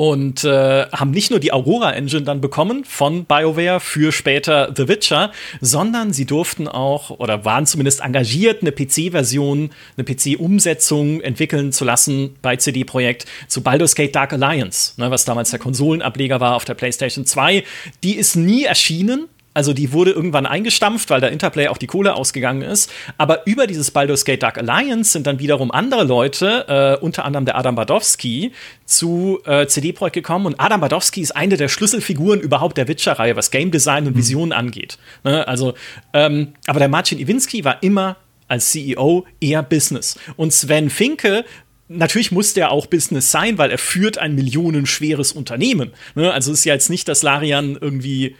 und 0.00 0.44
äh, 0.44 0.86
haben 0.92 1.10
nicht 1.10 1.30
nur 1.30 1.40
die 1.40 1.52
Aurora 1.52 1.92
Engine 1.92 2.22
dann 2.22 2.40
bekommen 2.40 2.86
von 2.86 3.26
BioWare 3.26 3.80
für 3.80 4.12
später 4.12 4.72
The 4.74 4.88
Witcher, 4.88 5.30
sondern 5.60 6.14
sie 6.14 6.24
durften 6.24 6.68
auch 6.68 7.10
oder 7.10 7.44
waren 7.44 7.66
zumindest 7.66 8.00
engagiert, 8.00 8.62
eine 8.62 8.72
PC-Version, 8.72 9.68
eine 9.98 10.04
PC-Umsetzung 10.06 11.20
entwickeln 11.20 11.70
zu 11.70 11.84
lassen 11.84 12.34
bei 12.40 12.56
CD 12.56 12.84
Projekt 12.84 13.26
zu 13.46 13.62
Baldur's 13.62 13.94
Gate 13.94 14.16
Dark 14.16 14.32
Alliance, 14.32 14.98
ne, 14.98 15.10
was 15.10 15.26
damals 15.26 15.50
der 15.50 15.58
Konsolenableger 15.58 16.40
war 16.40 16.56
auf 16.56 16.64
der 16.64 16.72
PlayStation 16.72 17.26
2. 17.26 17.62
Die 18.02 18.16
ist 18.16 18.36
nie 18.36 18.64
erschienen, 18.64 19.28
also 19.52 19.72
die 19.72 19.92
wurde 19.92 20.12
irgendwann 20.12 20.46
eingestampft, 20.46 21.10
weil 21.10 21.20
der 21.20 21.32
Interplay 21.32 21.68
auch 21.68 21.78
die 21.78 21.88
Kohle 21.88 22.14
ausgegangen 22.14 22.62
ist. 22.62 22.90
Aber 23.18 23.46
über 23.46 23.66
dieses 23.66 23.90
Baldur's 23.90 24.24
Gate 24.24 24.42
Dark 24.42 24.58
Alliance 24.58 25.10
sind 25.10 25.26
dann 25.26 25.40
wiederum 25.40 25.72
andere 25.72 26.04
Leute, 26.04 26.98
äh, 27.00 27.04
unter 27.04 27.24
anderem 27.24 27.46
der 27.46 27.56
Adam 27.56 27.74
Badowski, 27.74 28.52
zu 28.84 29.40
äh, 29.46 29.66
CD 29.66 29.92
Projekt 29.92 30.14
gekommen. 30.14 30.46
Und 30.46 30.60
Adam 30.60 30.80
Badowski 30.80 31.20
ist 31.20 31.34
eine 31.34 31.56
der 31.56 31.68
Schlüsselfiguren 31.68 32.40
überhaupt 32.40 32.76
der 32.76 32.86
Witcher-Reihe, 32.86 33.34
was 33.34 33.50
Game 33.50 33.72
Design 33.72 34.06
und 34.06 34.14
mhm. 34.14 34.18
Vision 34.18 34.48
mhm. 34.50 34.54
angeht. 34.54 34.98
Ne? 35.24 35.46
Also, 35.48 35.74
ähm, 36.12 36.54
aber 36.66 36.78
der 36.78 36.88
Marcin 36.88 37.18
Iwinski 37.18 37.64
war 37.64 37.82
immer 37.82 38.16
als 38.46 38.70
CEO 38.70 39.26
eher 39.40 39.62
Business. 39.62 40.18
Und 40.36 40.52
Sven 40.52 40.90
Finke 40.90 41.44
natürlich 41.88 42.30
muss 42.30 42.54
der 42.54 42.70
auch 42.70 42.86
Business 42.86 43.32
sein, 43.32 43.58
weil 43.58 43.72
er 43.72 43.78
führt 43.78 44.16
ein 44.16 44.36
millionenschweres 44.36 45.32
Unternehmen. 45.32 45.90
Ne? 46.14 46.32
Also 46.32 46.52
ist 46.52 46.64
ja 46.64 46.74
jetzt 46.74 46.88
nicht, 46.88 47.08
dass 47.08 47.22
Larian 47.22 47.76
irgendwie 47.80 48.36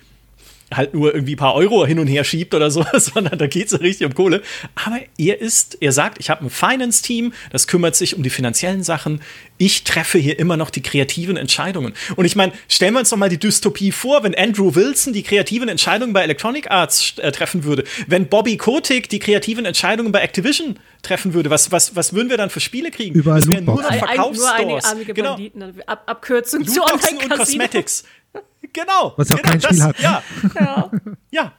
halt 0.73 0.95
nur 0.95 1.15
irgendwie 1.15 1.35
ein 1.35 1.39
paar 1.39 1.55
Euro 1.55 1.85
hin 1.87 1.99
und 1.99 2.07
her 2.07 2.25
schiebt 2.25 2.55
oder 2.55 2.71
so, 2.71 2.85
sondern 2.95 3.39
da 3.39 3.47
geht 3.47 3.67
es 3.67 3.73
ja 3.73 3.79
richtig 3.79 4.07
um 4.07 4.15
Kohle. 4.15 4.43
Aber 4.75 5.01
er 5.19 5.41
ist, 5.41 5.79
er 5.81 5.93
sagt, 5.93 6.19
ich 6.21 6.31
habe 6.31 6.45
ein 6.45 6.51
Finance-Team, 6.51 7.33
das 7.51 7.67
kümmert 7.67 7.97
sich 7.97 8.17
um 8.17 8.23
die 8.23 8.31
finanziellen 8.31 8.83
Sachen. 8.83 9.21
Ich 9.59 9.85
treffe 9.85 10.19
hier 10.19 10.39
immer 10.39 10.57
noch 10.57 10.71
die 10.71 10.83
kreativen 10.83 11.37
Entscheidungen. 11.37 11.93
Und 12.17 12.25
ich 12.25 12.37
meine, 12.37 12.53
stellen 12.69 12.95
wir 12.95 13.01
uns 13.01 13.11
doch 13.11 13.17
mal 13.17 13.29
die 13.29 13.39
Dystopie 13.39 13.93
vor, 13.93 14.23
wenn 14.23 14.35
Andrew 14.35 14.75
Wilson 14.75 15.13
die 15.13 15.23
kreativen 15.23 15.69
Entscheidungen 15.69 16.13
bei 16.13 16.23
Electronic 16.23 16.71
Arts 16.71 17.15
äh, 17.19 17.33
treffen 17.33 17.65
würde, 17.65 17.85
wenn 18.07 18.29
Bobby 18.29 18.57
Kotick 18.57 19.09
die 19.09 19.19
kreativen 19.19 19.65
Entscheidungen 19.65 20.13
bei 20.13 20.21
Activision 20.21 20.79
treffen 21.03 21.35
würde, 21.35 21.51
was, 21.51 21.73
was, 21.73 21.97
was 21.97 22.13
würden 22.13 22.31
wir 22.31 22.37
dann 22.37 22.51
für 22.51 22.61
Spiele 22.61 22.91
kriegen? 22.91 23.15
Überall 23.15 23.41
das 23.41 23.51
wären 23.51 23.65
nur 23.65 23.83
noch 23.83 23.93
Verkaufsstores. 23.93 24.85
Nur 24.85 24.93
einige 24.93 25.15
genau. 25.15 25.31
Banditen, 25.33 25.81
Ab 25.87 26.03
Abkürzung 26.07 26.67
zu 26.67 26.83
Online 26.83 27.25
und 27.25 27.31
Cosmetics. 27.31 28.05
Genau. 28.73 29.15
Was 29.17 29.29
ja 29.29 29.37
genau, 29.37 29.49
auch 29.49 29.53
kein 29.53 29.61
das, 29.61 29.71
Spiel 29.71 29.83
hat. 29.83 30.01
Ja. 30.01 30.23
ja. 30.55 30.91
ja. 31.31 31.53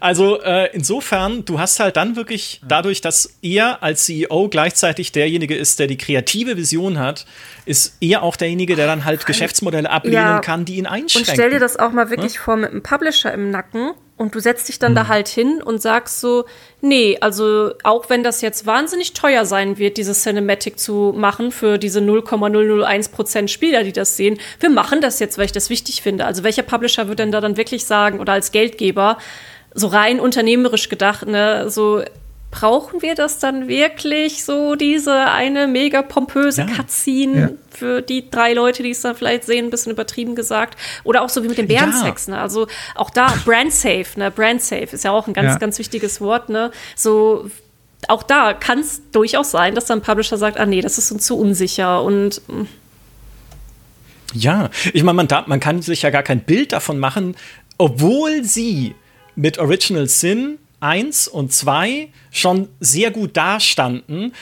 Also 0.00 0.40
äh, 0.42 0.70
insofern, 0.72 1.44
du 1.44 1.58
hast 1.58 1.80
halt 1.80 1.96
dann 1.96 2.16
wirklich 2.16 2.60
dadurch, 2.66 3.00
dass 3.00 3.38
er 3.42 3.82
als 3.82 4.04
CEO 4.04 4.48
gleichzeitig 4.48 5.12
derjenige 5.12 5.54
ist, 5.54 5.78
der 5.78 5.86
die 5.86 5.98
kreative 5.98 6.56
Vision 6.56 6.98
hat, 6.98 7.26
ist 7.64 7.96
er 8.00 8.22
auch 8.22 8.36
derjenige, 8.36 8.76
der 8.76 8.86
dann 8.86 9.04
halt 9.04 9.24
Geschäftsmodelle 9.26 9.88
ablehnen 9.88 10.16
ja. 10.16 10.40
kann, 10.40 10.64
die 10.64 10.76
ihn 10.76 10.86
einschränken. 10.86 11.30
Und 11.30 11.34
stell 11.34 11.50
dir 11.50 11.60
das 11.60 11.78
auch 11.78 11.92
mal 11.92 12.10
wirklich 12.10 12.34
hm? 12.34 12.42
vor 12.42 12.56
mit 12.56 12.70
einem 12.70 12.82
Publisher 12.82 13.32
im 13.32 13.50
Nacken 13.50 13.92
und 14.22 14.36
du 14.36 14.40
setzt 14.40 14.68
dich 14.68 14.78
dann 14.78 14.92
mhm. 14.92 14.96
da 14.96 15.08
halt 15.08 15.26
hin 15.26 15.60
und 15.60 15.82
sagst 15.82 16.20
so, 16.20 16.44
nee, 16.80 17.18
also 17.20 17.72
auch 17.82 18.08
wenn 18.08 18.22
das 18.22 18.40
jetzt 18.40 18.66
wahnsinnig 18.66 19.14
teuer 19.14 19.44
sein 19.44 19.78
wird, 19.78 19.96
diese 19.96 20.12
Cinematic 20.12 20.78
zu 20.78 21.12
machen 21.14 21.50
für 21.50 21.76
diese 21.76 21.98
0,001% 21.98 23.48
Spieler, 23.48 23.82
die 23.82 23.92
das 23.92 24.16
sehen, 24.16 24.38
wir 24.60 24.70
machen 24.70 25.00
das 25.00 25.18
jetzt, 25.18 25.38
weil 25.38 25.46
ich 25.46 25.52
das 25.52 25.70
wichtig 25.70 26.02
finde. 26.02 26.24
Also 26.24 26.44
welcher 26.44 26.62
Publisher 26.62 27.08
wird 27.08 27.18
denn 27.18 27.32
da 27.32 27.40
dann 27.40 27.56
wirklich 27.56 27.84
sagen 27.84 28.20
oder 28.20 28.32
als 28.34 28.52
Geldgeber, 28.52 29.18
so 29.74 29.88
rein 29.88 30.20
unternehmerisch 30.20 30.88
gedacht, 30.88 31.26
ne, 31.26 31.68
so 31.68 32.02
brauchen 32.52 33.00
wir 33.00 33.16
das 33.16 33.38
dann 33.38 33.66
wirklich 33.66 34.44
so, 34.44 34.76
diese 34.76 35.12
eine 35.12 35.66
mega 35.66 36.02
pompöse 36.02 36.60
ja. 36.60 36.66
Cutscene 36.68 37.40
ja. 37.40 37.48
für 37.70 38.02
die 38.02 38.30
drei 38.30 38.52
Leute, 38.52 38.82
die 38.82 38.90
es 38.90 39.00
dann 39.00 39.16
vielleicht 39.16 39.44
sehen, 39.44 39.64
ein 39.64 39.70
bisschen 39.70 39.90
übertrieben 39.90 40.36
gesagt. 40.36 40.78
Oder 41.02 41.22
auch 41.22 41.30
so 41.30 41.42
wie 41.42 41.48
mit 41.48 41.56
dem 41.56 41.66
Bärensex, 41.66 42.26
ja. 42.26 42.34
ne? 42.34 42.40
Also 42.40 42.68
auch 42.94 43.08
da, 43.08 43.34
Brand 43.46 43.72
Safe, 43.72 44.06
ne? 44.16 44.30
Brand 44.30 44.60
Safe 44.60 44.88
ist 44.92 45.02
ja 45.02 45.10
auch 45.10 45.26
ein 45.26 45.32
ganz, 45.32 45.58
ganz 45.58 45.78
wichtiges 45.78 46.20
Wort, 46.20 46.50
ne? 46.50 46.70
So, 46.94 47.50
auch 48.08 48.22
da 48.22 48.52
kann 48.52 48.80
es 48.80 49.00
durchaus 49.12 49.50
sein, 49.50 49.74
dass 49.74 49.86
dann 49.86 50.00
ein 50.00 50.02
Publisher 50.02 50.36
sagt, 50.36 50.58
ah 50.58 50.66
nee, 50.66 50.82
das 50.82 50.98
ist 50.98 51.10
uns 51.10 51.24
zu 51.24 51.38
unsicher 51.38 52.02
und 52.02 52.42
hm. 52.48 52.68
ja, 54.34 54.68
ich 54.92 55.02
meine, 55.02 55.16
man, 55.16 55.28
man 55.46 55.58
kann 55.58 55.80
sich 55.80 56.02
ja 56.02 56.10
gar 56.10 56.22
kein 56.22 56.40
Bild 56.40 56.72
davon 56.72 56.98
machen, 56.98 57.34
obwohl 57.78 58.44
sie 58.44 58.94
mit 59.36 59.56
Original 59.58 60.06
Sin 60.06 60.58
1 60.82 61.28
und 61.28 61.52
2 61.52 62.08
schon 62.30 62.68
sehr 62.80 63.10
gut 63.10 63.36
dastanden. 63.36 64.32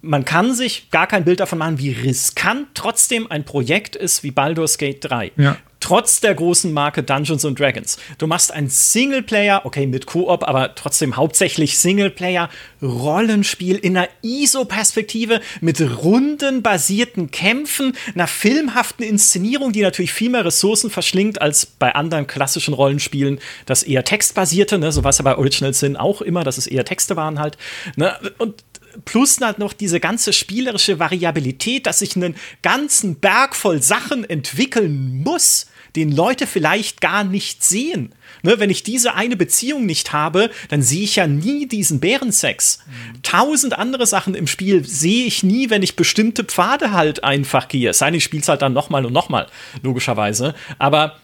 Man 0.00 0.24
kann 0.24 0.54
sich 0.54 0.90
gar 0.90 1.06
kein 1.06 1.24
Bild 1.24 1.40
davon 1.40 1.58
machen, 1.58 1.78
wie 1.78 1.90
riskant 1.90 2.68
trotzdem 2.74 3.30
ein 3.30 3.44
Projekt 3.44 3.96
ist 3.96 4.22
wie 4.22 4.30
Baldur's 4.30 4.78
Gate 4.78 5.04
3. 5.04 5.32
Ja 5.36 5.56
trotz 5.80 6.20
der 6.20 6.34
großen 6.34 6.72
Marke 6.72 7.02
Dungeons 7.02 7.44
and 7.44 7.58
Dragons. 7.58 7.98
Du 8.18 8.26
machst 8.26 8.52
ein 8.52 8.68
Singleplayer, 8.68 9.62
okay, 9.64 9.86
mit 9.86 10.06
Koop, 10.06 10.42
aber 10.42 10.74
trotzdem 10.74 11.16
hauptsächlich 11.16 11.78
Singleplayer 11.78 12.48
Rollenspiel 12.82 13.76
in 13.76 13.96
einer 13.96 14.08
ISO-Perspektive 14.22 15.40
mit 15.60 15.80
rundenbasierten 15.80 17.30
Kämpfen, 17.30 17.94
einer 18.14 18.26
filmhaften 18.26 19.04
Inszenierung, 19.04 19.72
die 19.72 19.82
natürlich 19.82 20.12
viel 20.12 20.30
mehr 20.30 20.44
Ressourcen 20.44 20.90
verschlingt 20.90 21.40
als 21.40 21.66
bei 21.66 21.94
anderen 21.94 22.26
klassischen 22.26 22.74
Rollenspielen, 22.74 23.40
das 23.66 23.82
eher 23.82 24.04
textbasierte, 24.04 24.78
ne, 24.78 24.92
so 24.92 25.04
was 25.04 25.18
ja 25.18 25.24
bei 25.24 25.36
Original 25.36 25.74
Sin 25.74 25.96
auch 25.96 26.22
immer, 26.22 26.44
dass 26.44 26.58
es 26.58 26.66
eher 26.66 26.84
Texte 26.84 27.16
waren 27.16 27.38
halt. 27.38 27.56
Ne, 27.96 28.16
und 28.38 28.62
plus 29.04 29.40
halt 29.40 29.58
noch 29.58 29.72
diese 29.72 30.00
ganze 30.00 30.32
spielerische 30.32 30.98
Variabilität, 30.98 31.86
dass 31.86 32.02
ich 32.02 32.16
einen 32.16 32.36
ganzen 32.62 33.16
Berg 33.16 33.54
voll 33.54 33.82
Sachen 33.82 34.28
entwickeln 34.28 35.22
muss, 35.22 35.66
den 35.96 36.12
Leute 36.12 36.46
vielleicht 36.46 37.00
gar 37.00 37.24
nicht 37.24 37.64
sehen. 37.64 38.14
Ne, 38.42 38.60
wenn 38.60 38.70
ich 38.70 38.84
diese 38.84 39.14
eine 39.14 39.36
Beziehung 39.36 39.84
nicht 39.84 40.12
habe, 40.12 40.50
dann 40.68 40.80
sehe 40.80 41.02
ich 41.02 41.16
ja 41.16 41.26
nie 41.26 41.66
diesen 41.66 41.98
Bärensex. 41.98 42.84
Mhm. 42.86 43.22
Tausend 43.22 43.76
andere 43.76 44.06
Sachen 44.06 44.34
im 44.34 44.46
Spiel 44.46 44.84
sehe 44.84 45.26
ich 45.26 45.42
nie, 45.42 45.70
wenn 45.70 45.82
ich 45.82 45.96
bestimmte 45.96 46.44
Pfade 46.44 46.92
halt 46.92 47.24
einfach 47.24 47.66
gehe. 47.66 47.92
Sei 47.92 48.10
ich 48.12 48.24
spiele 48.24 48.42
es 48.42 48.48
halt 48.48 48.62
dann 48.62 48.72
nochmal 48.74 49.04
und 49.04 49.12
nochmal, 49.12 49.48
logischerweise. 49.82 50.54
Aber 50.78 51.16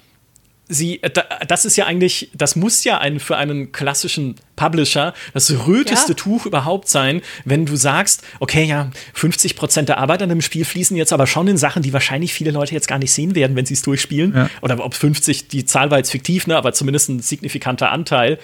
sie, 0.68 1.02
äh, 1.02 1.10
das 1.46 1.64
ist 1.64 1.76
ja 1.76 1.86
eigentlich, 1.86 2.30
das 2.34 2.56
muss 2.56 2.84
ja 2.84 2.98
ein, 2.98 3.20
für 3.20 3.36
einen 3.36 3.72
klassischen 3.72 4.36
Publisher 4.56 5.14
das 5.32 5.50
röteste 5.66 6.12
ja. 6.12 6.14
Tuch 6.14 6.46
überhaupt 6.46 6.88
sein, 6.88 7.22
wenn 7.44 7.66
du 7.66 7.76
sagst, 7.76 8.22
okay, 8.40 8.64
ja, 8.64 8.90
50 9.14 9.56
Prozent 9.56 9.88
der 9.88 9.98
Arbeit 9.98 10.22
an 10.22 10.28
dem 10.28 10.40
Spiel 10.40 10.64
fließen 10.64 10.96
jetzt 10.96 11.12
aber 11.12 11.26
schon 11.26 11.48
in 11.48 11.56
Sachen, 11.56 11.82
die 11.82 11.92
wahrscheinlich 11.92 12.32
viele 12.32 12.50
Leute 12.50 12.74
jetzt 12.74 12.88
gar 12.88 12.98
nicht 12.98 13.12
sehen 13.12 13.34
werden, 13.34 13.56
wenn 13.56 13.66
sie 13.66 13.74
es 13.74 13.82
durchspielen. 13.82 14.34
Ja. 14.34 14.50
Oder 14.62 14.82
ob 14.84 14.94
50, 14.94 15.48
die 15.48 15.64
Zahl 15.64 15.90
war 15.90 15.98
jetzt 15.98 16.10
fiktiv, 16.10 16.46
ne, 16.46 16.56
aber 16.56 16.72
zumindest 16.72 17.08
ein 17.08 17.20
signifikanter 17.20 17.90
Anteil. 17.90 18.38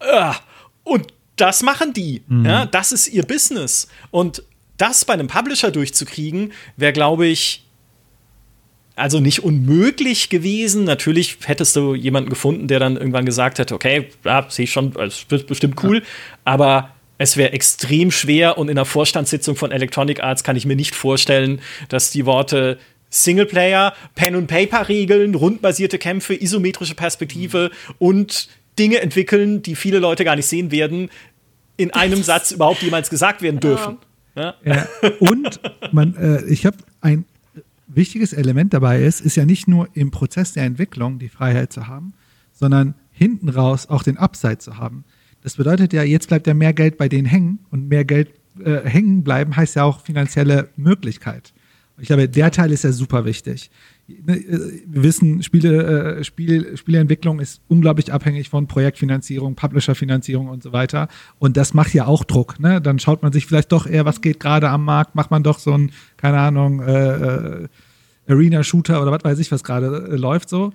Ah, 0.00 0.36
und 0.84 1.12
das 1.36 1.62
machen 1.62 1.92
die. 1.92 2.22
Mhm. 2.26 2.46
Ja, 2.46 2.66
das 2.66 2.92
ist 2.92 3.08
ihr 3.08 3.24
Business. 3.24 3.88
Und 4.10 4.42
das 4.76 5.04
bei 5.04 5.12
einem 5.12 5.26
Publisher 5.26 5.70
durchzukriegen, 5.70 6.52
wäre, 6.76 6.92
glaube 6.92 7.26
ich, 7.26 7.64
also 8.98 9.20
nicht 9.20 9.44
unmöglich 9.44 10.28
gewesen. 10.28 10.84
Natürlich 10.84 11.38
hättest 11.44 11.76
du 11.76 11.94
jemanden 11.94 12.30
gefunden, 12.30 12.68
der 12.68 12.80
dann 12.80 12.96
irgendwann 12.96 13.24
gesagt 13.24 13.58
hätte, 13.58 13.74
okay, 13.74 14.08
ja, 14.24 14.46
sehe 14.48 14.64
ich 14.64 14.72
schon, 14.72 14.94
es 14.96 15.26
wird 15.28 15.46
bestimmt 15.46 15.82
cool, 15.82 15.98
ja. 15.98 16.04
aber 16.44 16.90
es 17.18 17.36
wäre 17.36 17.52
extrem 17.52 18.10
schwer 18.10 18.58
und 18.58 18.68
in 18.68 18.78
einer 18.78 18.84
Vorstandssitzung 18.84 19.56
von 19.56 19.72
Electronic 19.72 20.22
Arts 20.22 20.44
kann 20.44 20.56
ich 20.56 20.66
mir 20.66 20.76
nicht 20.76 20.94
vorstellen, 20.94 21.60
dass 21.88 22.10
die 22.10 22.26
Worte 22.26 22.78
Singleplayer, 23.10 23.94
Pen-and-Paper-Regeln, 24.14 25.34
rundbasierte 25.34 25.98
Kämpfe, 25.98 26.34
isometrische 26.34 26.94
Perspektive 26.94 27.70
und 27.98 28.48
Dinge 28.78 29.00
entwickeln, 29.00 29.62
die 29.62 29.74
viele 29.74 29.98
Leute 29.98 30.24
gar 30.24 30.36
nicht 30.36 30.46
sehen 30.46 30.70
werden, 30.70 31.10
in 31.76 31.90
einem 31.94 32.22
Satz 32.22 32.50
überhaupt 32.50 32.82
jemals 32.82 33.10
gesagt 33.10 33.42
werden 33.42 33.60
dürfen. 33.60 33.98
Ja. 34.36 34.54
Ja. 34.64 34.86
Und 35.18 35.60
man, 35.90 36.14
äh, 36.14 36.44
ich 36.44 36.64
habe 36.64 36.76
ein 37.00 37.24
wichtiges 37.88 38.32
Element 38.32 38.72
dabei 38.74 39.02
ist, 39.02 39.20
ist 39.20 39.36
ja 39.36 39.44
nicht 39.44 39.66
nur 39.66 39.88
im 39.94 40.10
Prozess 40.10 40.52
der 40.52 40.64
Entwicklung 40.64 41.18
die 41.18 41.28
Freiheit 41.28 41.72
zu 41.72 41.88
haben, 41.88 42.14
sondern 42.52 42.94
hinten 43.10 43.48
raus 43.48 43.88
auch 43.88 44.02
den 44.02 44.18
Upside 44.18 44.58
zu 44.58 44.76
haben. 44.76 45.04
Das 45.42 45.56
bedeutet 45.56 45.92
ja, 45.92 46.02
jetzt 46.02 46.28
bleibt 46.28 46.46
ja 46.46 46.54
mehr 46.54 46.72
Geld 46.72 46.98
bei 46.98 47.08
denen 47.08 47.26
hängen 47.26 47.60
und 47.70 47.88
mehr 47.88 48.04
Geld 48.04 48.30
äh, 48.64 48.80
hängen 48.88 49.22
bleiben 49.22 49.56
heißt 49.56 49.76
ja 49.76 49.84
auch 49.84 50.00
finanzielle 50.00 50.68
Möglichkeit. 50.76 51.52
Ich 51.98 52.08
glaube, 52.08 52.28
der 52.28 52.50
Teil 52.50 52.72
ist 52.72 52.84
ja 52.84 52.92
super 52.92 53.24
wichtig. 53.24 53.70
Ne, 54.08 54.36
äh, 54.36 54.82
wir 54.86 55.02
wissen, 55.02 55.42
Spiele, 55.42 56.18
äh, 56.18 56.24
Spiel, 56.24 56.76
Spieleentwicklung 56.78 57.40
ist 57.40 57.60
unglaublich 57.68 58.10
abhängig 58.10 58.48
von 58.48 58.66
Projektfinanzierung, 58.66 59.54
Publisherfinanzierung 59.54 60.48
und 60.48 60.62
so 60.62 60.72
weiter. 60.72 61.08
Und 61.38 61.58
das 61.58 61.74
macht 61.74 61.92
ja 61.92 62.06
auch 62.06 62.24
Druck. 62.24 62.58
Ne? 62.58 62.80
Dann 62.80 62.98
schaut 62.98 63.22
man 63.22 63.32
sich 63.32 63.44
vielleicht 63.44 63.70
doch 63.70 63.86
eher, 63.86 64.06
was 64.06 64.22
geht 64.22 64.40
gerade 64.40 64.70
am 64.70 64.84
Markt, 64.84 65.14
macht 65.14 65.30
man 65.30 65.42
doch 65.42 65.58
so 65.58 65.74
ein, 65.74 65.92
keine 66.16 66.38
Ahnung, 66.38 66.80
äh, 66.80 67.64
äh, 67.64 67.68
Arena-Shooter 68.28 69.02
oder 69.02 69.12
was 69.12 69.24
weiß 69.24 69.38
ich, 69.40 69.52
was 69.52 69.62
gerade 69.62 70.08
äh, 70.10 70.16
läuft 70.16 70.48
so. 70.48 70.72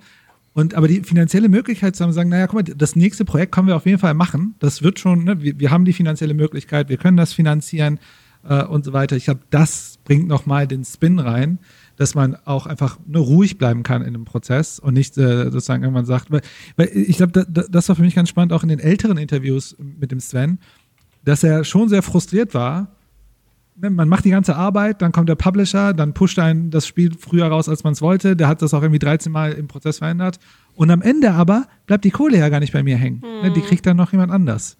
Und 0.52 0.74
aber 0.74 0.86
die 0.86 1.00
finanzielle 1.00 1.48
Möglichkeit 1.48 1.96
zu 1.96 2.04
haben, 2.04 2.12
sagen, 2.12 2.30
naja, 2.30 2.46
guck 2.46 2.54
mal, 2.54 2.74
das 2.74 2.94
nächste 2.94 3.24
Projekt 3.24 3.50
können 3.50 3.66
wir 3.66 3.74
auf 3.74 3.86
jeden 3.86 3.98
Fall 3.98 4.14
machen. 4.14 4.54
Das 4.60 4.84
wird 4.84 5.00
schon, 5.00 5.24
ne, 5.24 5.42
wir, 5.42 5.58
wir 5.58 5.72
haben 5.72 5.84
die 5.84 5.92
finanzielle 5.92 6.34
Möglichkeit, 6.34 6.88
wir 6.88 6.98
können 6.98 7.16
das 7.16 7.32
finanzieren 7.32 7.98
äh, 8.48 8.62
und 8.62 8.84
so 8.84 8.92
weiter. 8.92 9.16
Ich 9.16 9.24
glaube, 9.24 9.40
das 9.50 9.98
bringt 10.04 10.28
nochmal 10.28 10.68
den 10.68 10.84
Spin 10.84 11.18
rein 11.18 11.58
dass 11.96 12.14
man 12.14 12.36
auch 12.44 12.66
einfach 12.66 12.98
nur 13.06 13.24
ruhig 13.24 13.58
bleiben 13.58 13.82
kann 13.82 14.02
in 14.02 14.08
einem 14.08 14.24
Prozess 14.24 14.78
und 14.78 14.94
nicht 14.94 15.16
äh, 15.16 15.44
sozusagen 15.44 15.82
irgendwann 15.82 16.06
sagt, 16.06 16.30
weil, 16.30 16.40
weil 16.76 16.88
ich 16.92 17.16
glaube, 17.16 17.32
da, 17.32 17.62
das 17.68 17.88
war 17.88 17.96
für 17.96 18.02
mich 18.02 18.14
ganz 18.14 18.28
spannend, 18.28 18.52
auch 18.52 18.62
in 18.62 18.68
den 18.68 18.80
älteren 18.80 19.16
Interviews 19.16 19.76
mit 19.78 20.10
dem 20.10 20.20
Sven, 20.20 20.58
dass 21.24 21.42
er 21.44 21.64
schon 21.64 21.88
sehr 21.88 22.02
frustriert 22.02 22.54
war. 22.54 22.88
Ne, 23.76 23.90
man 23.90 24.08
macht 24.08 24.24
die 24.24 24.30
ganze 24.30 24.56
Arbeit, 24.56 25.02
dann 25.02 25.12
kommt 25.12 25.28
der 25.28 25.34
Publisher, 25.34 25.92
dann 25.92 26.14
pusht 26.14 26.38
einen 26.38 26.70
das 26.70 26.86
Spiel 26.86 27.12
früher 27.18 27.46
raus, 27.46 27.68
als 27.68 27.84
man 27.84 27.92
es 27.92 28.02
wollte. 28.02 28.36
Der 28.36 28.48
hat 28.48 28.62
das 28.62 28.74
auch 28.74 28.82
irgendwie 28.82 28.98
13 28.98 29.32
Mal 29.32 29.52
im 29.52 29.68
Prozess 29.68 29.98
verändert. 29.98 30.38
Und 30.74 30.90
am 30.90 31.02
Ende 31.02 31.32
aber 31.32 31.66
bleibt 31.86 32.04
die 32.04 32.10
Kohle 32.10 32.38
ja 32.38 32.48
gar 32.48 32.60
nicht 32.60 32.72
bei 32.72 32.82
mir 32.82 32.96
hängen. 32.96 33.22
Mhm. 33.42 33.54
Die 33.54 33.62
kriegt 33.62 33.86
dann 33.86 33.96
noch 33.96 34.12
jemand 34.12 34.32
anders. 34.32 34.76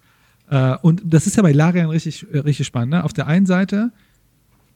Äh, 0.49 0.75
und 0.81 1.01
das 1.05 1.27
ist 1.27 1.37
ja 1.37 1.43
bei 1.43 1.51
Larian 1.51 1.89
richtig, 1.89 2.25
äh, 2.31 2.39
richtig 2.39 2.67
spannend. 2.67 2.91
Ne? 2.91 3.03
Auf 3.03 3.13
der 3.13 3.27
einen 3.27 3.45
Seite 3.45 3.91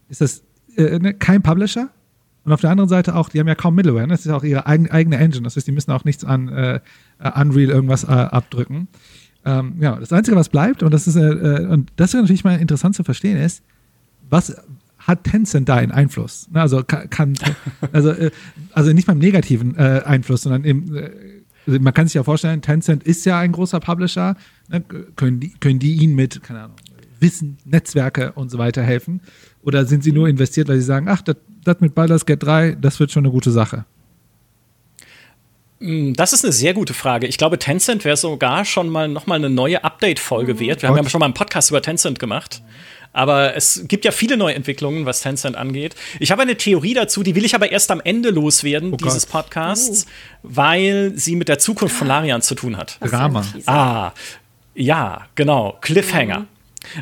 ist 0.10 0.22
das 0.22 0.44
äh, 0.76 1.14
kein 1.14 1.42
Publisher, 1.42 1.90
und 2.46 2.54
auf 2.54 2.62
der 2.62 2.72
anderen 2.72 2.90
Seite 2.90 3.16
auch, 3.16 3.30
die 3.30 3.40
haben 3.40 3.48
ja 3.48 3.56
kaum 3.56 3.76
Middleware, 3.76 4.08
ne? 4.08 4.14
das 4.14 4.26
ist 4.26 4.32
auch 4.32 4.44
ihre 4.44 4.66
eigene 4.66 5.18
Engine, 5.18 5.44
das 5.44 5.56
heißt, 5.56 5.68
die 5.68 5.72
müssen 5.72 5.92
auch 5.92 6.06
nichts 6.06 6.24
an 6.24 6.48
äh, 6.50 6.80
Unreal 7.20 7.70
irgendwas 7.70 8.04
äh, 8.04 8.08
abdrücken. 8.08 8.88
Ähm, 9.46 9.76
ja, 9.80 9.96
das 9.96 10.12
Einzige, 10.12 10.36
was 10.38 10.50
bleibt, 10.50 10.84
und 10.84 10.94
das 10.94 11.08
ist, 11.08 11.16
äh, 11.16 11.22
äh 11.22 11.66
und 11.68 11.92
das 11.96 12.14
ist 12.14 12.22
natürlich 12.22 12.44
mal 12.44 12.60
interessant 12.60 12.96
zu 12.96 13.04
verstehen, 13.04 13.38
ist, 13.38 13.64
was 14.30 14.56
hat 14.98 15.24
Tencent 15.24 15.70
da 15.70 15.76
einen 15.76 15.92
Einfluss? 15.92 16.50
Ne? 16.52 16.62
Also 16.62 16.84
kann, 16.84 17.34
also, 17.92 18.12
äh, 18.12 18.32
also 18.74 18.94
nicht 18.94 19.08
beim 19.08 19.20
negativen 19.20 19.76
äh, 19.76 20.02
Einfluss, 20.06 20.42
sondern 20.42 20.66
eben, 20.66 20.96
also 21.68 21.80
man 21.80 21.94
kann 21.94 22.08
sich 22.08 22.16
ja 22.16 22.24
vorstellen, 22.24 22.62
Tencent 22.62 23.04
ist 23.04 23.26
ja 23.26 23.40
ein 23.40 23.52
großer 23.52 23.80
Publisher, 23.80 24.36
ne? 24.70 24.82
können, 25.16 25.40
die, 25.40 25.54
können 25.60 25.80
die 25.80 25.94
ihnen 25.94 26.16
mit, 26.16 26.42
keine 26.44 26.64
Ahnung, 26.64 26.76
Wissen, 27.20 27.58
Netzwerke 27.66 28.32
und 28.34 28.50
so 28.50 28.58
weiter 28.58 28.82
helfen? 28.82 29.22
Oder 29.64 29.86
sind 29.86 30.04
sie 30.04 30.12
nur 30.12 30.28
investiert, 30.28 30.68
weil 30.68 30.78
sie 30.78 30.84
sagen, 30.84 31.08
ach, 31.10 31.22
das 31.22 31.80
mit 31.80 31.96
Baldur's 31.96 32.26
Gate 32.26 32.42
3, 32.42 32.78
das 32.80 33.00
wird 33.00 33.12
schon 33.12 33.26
eine 33.26 33.32
gute 33.32 33.52
Sache? 33.52 33.86
Mm, 35.80 36.14
das 36.14 36.34
ist 36.34 36.44
eine 36.44 36.54
sehr 36.54 36.74
gute 36.74 36.94
Frage. 36.94 37.28
Ich 37.28 37.38
glaube, 37.38 37.60
Tencent 37.60 38.06
wäre 38.06 38.18
sogar 38.18 38.66
schon 38.66 38.90
mal 38.90 39.08
noch 39.08 39.28
mal 39.28 39.36
eine 39.36 39.50
neue 39.50 39.84
Update-Folge 39.84 40.56
mhm. 40.56 40.60
wert. 40.60 40.82
Wir 40.82 40.90
haben 40.90 40.98
ja 40.98 41.10
schon 41.10 41.20
mal 41.20 41.26
einen 41.26 41.34
Podcast 41.34 41.70
über 41.70 41.82
Tencent 41.82 42.20
gemacht. 42.20 42.62
Aber 43.12 43.56
es 43.56 43.86
gibt 43.88 44.06
ja 44.06 44.12
viele 44.12 44.38
Neuentwicklungen, 44.38 45.06
was 45.06 45.22
Tencent 45.22 45.56
angeht. 45.56 45.96
Ich 46.20 46.32
habe 46.32 46.44
eine 46.44 46.58
Theorie 46.58 46.94
dazu, 46.94 47.24
die 47.24 47.34
will 47.34 47.44
ich 47.44 47.56
aber 47.56 47.72
erst 47.72 47.90
am 47.90 48.02
Ende 48.04 48.30
loswerden, 48.30 48.94
oh 48.94 48.98
dieses 48.98 49.26
Podcasts, 49.26 50.06
oh. 50.06 50.10
weil 50.44 51.14
sie 51.16 51.36
mit 51.36 51.50
der 51.50 51.58
Zukunft 51.58 51.96
von 51.96 52.08
Larian 52.08 52.44
zu 52.44 52.54
tun 52.54 52.78
hat. 52.78 53.00
Drama. 53.02 53.44
Ah, 53.66 54.12
ja, 54.76 55.26
genau. 55.34 55.78
Cliffhanger. 55.82 56.42
Mhm. 56.42 56.48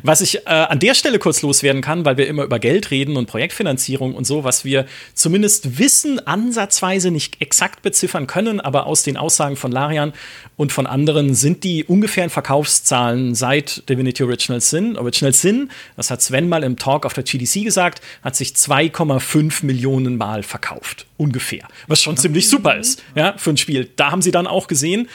Was 0.04 0.22
ich 0.22 0.46
äh, 0.46 0.50
an 0.50 0.80
der 0.80 0.94
Stelle 0.94 1.20
kurz 1.20 1.42
loswerden 1.42 1.82
kann, 1.82 2.06
weil 2.06 2.18
wir 2.18 2.28
immer 2.28 2.44
über 2.44 2.60
Geld 2.60 2.92
reden 2.92 3.18
und 3.18 3.28
Projektfinanzierung 3.28 4.16
und 4.16 4.26
so, 4.26 4.44
was 4.44 4.66
wir 4.66 4.86
zumindest 5.14 5.80
wissen, 5.80 6.26
ansatzweise 6.26 7.12
nicht 7.12 7.42
exakt 7.42 7.82
beziffern 7.82 8.28
können, 8.28 8.60
aber 8.60 8.86
aus 8.86 9.04
den 9.04 9.18
Aussagen 9.18 9.56
von 9.56 9.72
Larian 9.72 10.14
und 10.56 10.72
von 10.72 10.88
anderen 10.88 11.36
sind 11.36 11.64
die 11.64 11.84
ungefähren 11.84 12.30
Verkaufszahlen 12.30 13.36
seit 13.36 13.88
Divinity 13.90 14.24
Original 14.24 14.62
Sin. 14.62 14.98
Original 14.98 15.34
Sin, 15.34 15.70
das 15.96 16.10
hat 16.10 16.22
Sven 16.22 16.50
mal 16.50 16.64
im 16.64 16.78
Talk 16.78 17.06
auf 17.06 17.14
der 17.14 17.24
GDC 17.24 17.64
gesagt, 17.64 18.02
hat 18.24 18.36
sich 18.36 18.50
2,5 18.50 19.66
Millionen 19.66 20.18
Mal 20.18 20.44
verkauft. 20.44 21.06
Ungefähr. 21.18 21.68
Was 21.88 22.02
schon 22.02 22.18
ziemlich 22.18 22.48
super 22.50 22.76
ist, 22.76 23.04
ja, 23.16 23.36
für 23.38 23.52
ein 23.52 23.58
Spiel. 23.58 23.90
Da 23.96 24.12
haben 24.12 24.22
sie 24.22 24.32
dann 24.32 24.48
auch 24.48 24.68
gesehen, 24.68 25.08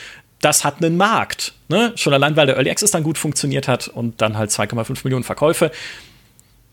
das 0.43 0.64
hat 0.64 0.82
einen 0.82 0.99
Markt. 0.99 1.55
Ne? 1.68 1.93
Schon 1.97 2.12
allein, 2.12 2.36
weil 2.36 2.47
der 2.47 2.57
Early 2.57 2.70
Access 2.70 2.90
dann 2.90 3.03
gut 3.03 3.16
funktioniert 3.16 3.68
hat 3.68 3.88
und 3.88 4.20
dann 4.20 4.36
halt 4.36 4.51
2,5 4.51 5.01
Millionen 5.05 5.24
Verkäufe. 5.24 5.70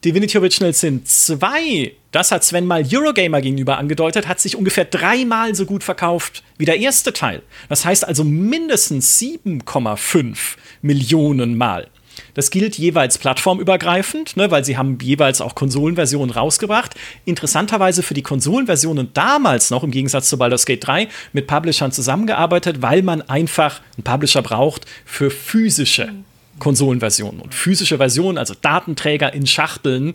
Divinity 0.03 0.37
Original 0.37 0.73
Sin 0.73 1.05
2, 1.05 1.91
das 2.11 2.31
hat 2.31 2.43
Sven 2.43 2.65
mal 2.65 2.85
Eurogamer 2.89 3.41
gegenüber 3.41 3.77
angedeutet, 3.77 4.27
hat 4.27 4.39
sich 4.39 4.55
ungefähr 4.55 4.85
dreimal 4.85 5.55
so 5.55 5.65
gut 5.65 5.83
verkauft 5.83 6.43
wie 6.57 6.65
der 6.65 6.77
erste 6.77 7.11
Teil. 7.11 7.41
Das 7.67 7.83
heißt 7.83 8.07
also 8.07 8.23
mindestens 8.23 9.19
7,5 9.19 10.37
Millionen 10.81 11.57
Mal. 11.57 11.87
Das 12.33 12.51
gilt 12.51 12.77
jeweils 12.77 13.17
plattformübergreifend, 13.17 14.37
ne, 14.37 14.51
weil 14.51 14.65
sie 14.65 14.77
haben 14.77 14.97
jeweils 15.01 15.41
auch 15.41 15.55
Konsolenversionen 15.55 16.31
rausgebracht. 16.31 16.95
Interessanterweise 17.25 18.03
für 18.03 18.13
die 18.13 18.23
Konsolenversionen 18.23 19.09
damals 19.13 19.69
noch, 19.69 19.83
im 19.83 19.91
Gegensatz 19.91 20.29
zu 20.29 20.37
Baldur's 20.37 20.65
Gate 20.65 20.85
3, 20.85 21.07
mit 21.33 21.47
Publishern 21.47 21.91
zusammengearbeitet, 21.91 22.81
weil 22.81 23.01
man 23.01 23.21
einfach 23.23 23.81
einen 23.95 24.03
Publisher 24.03 24.41
braucht 24.41 24.85
für 25.05 25.31
physische 25.31 26.13
Konsolenversionen. 26.59 27.41
Und 27.41 27.53
physische 27.53 27.97
Versionen, 27.97 28.37
also 28.37 28.53
Datenträger 28.59 29.33
in 29.33 29.47
Schachteln, 29.47 30.13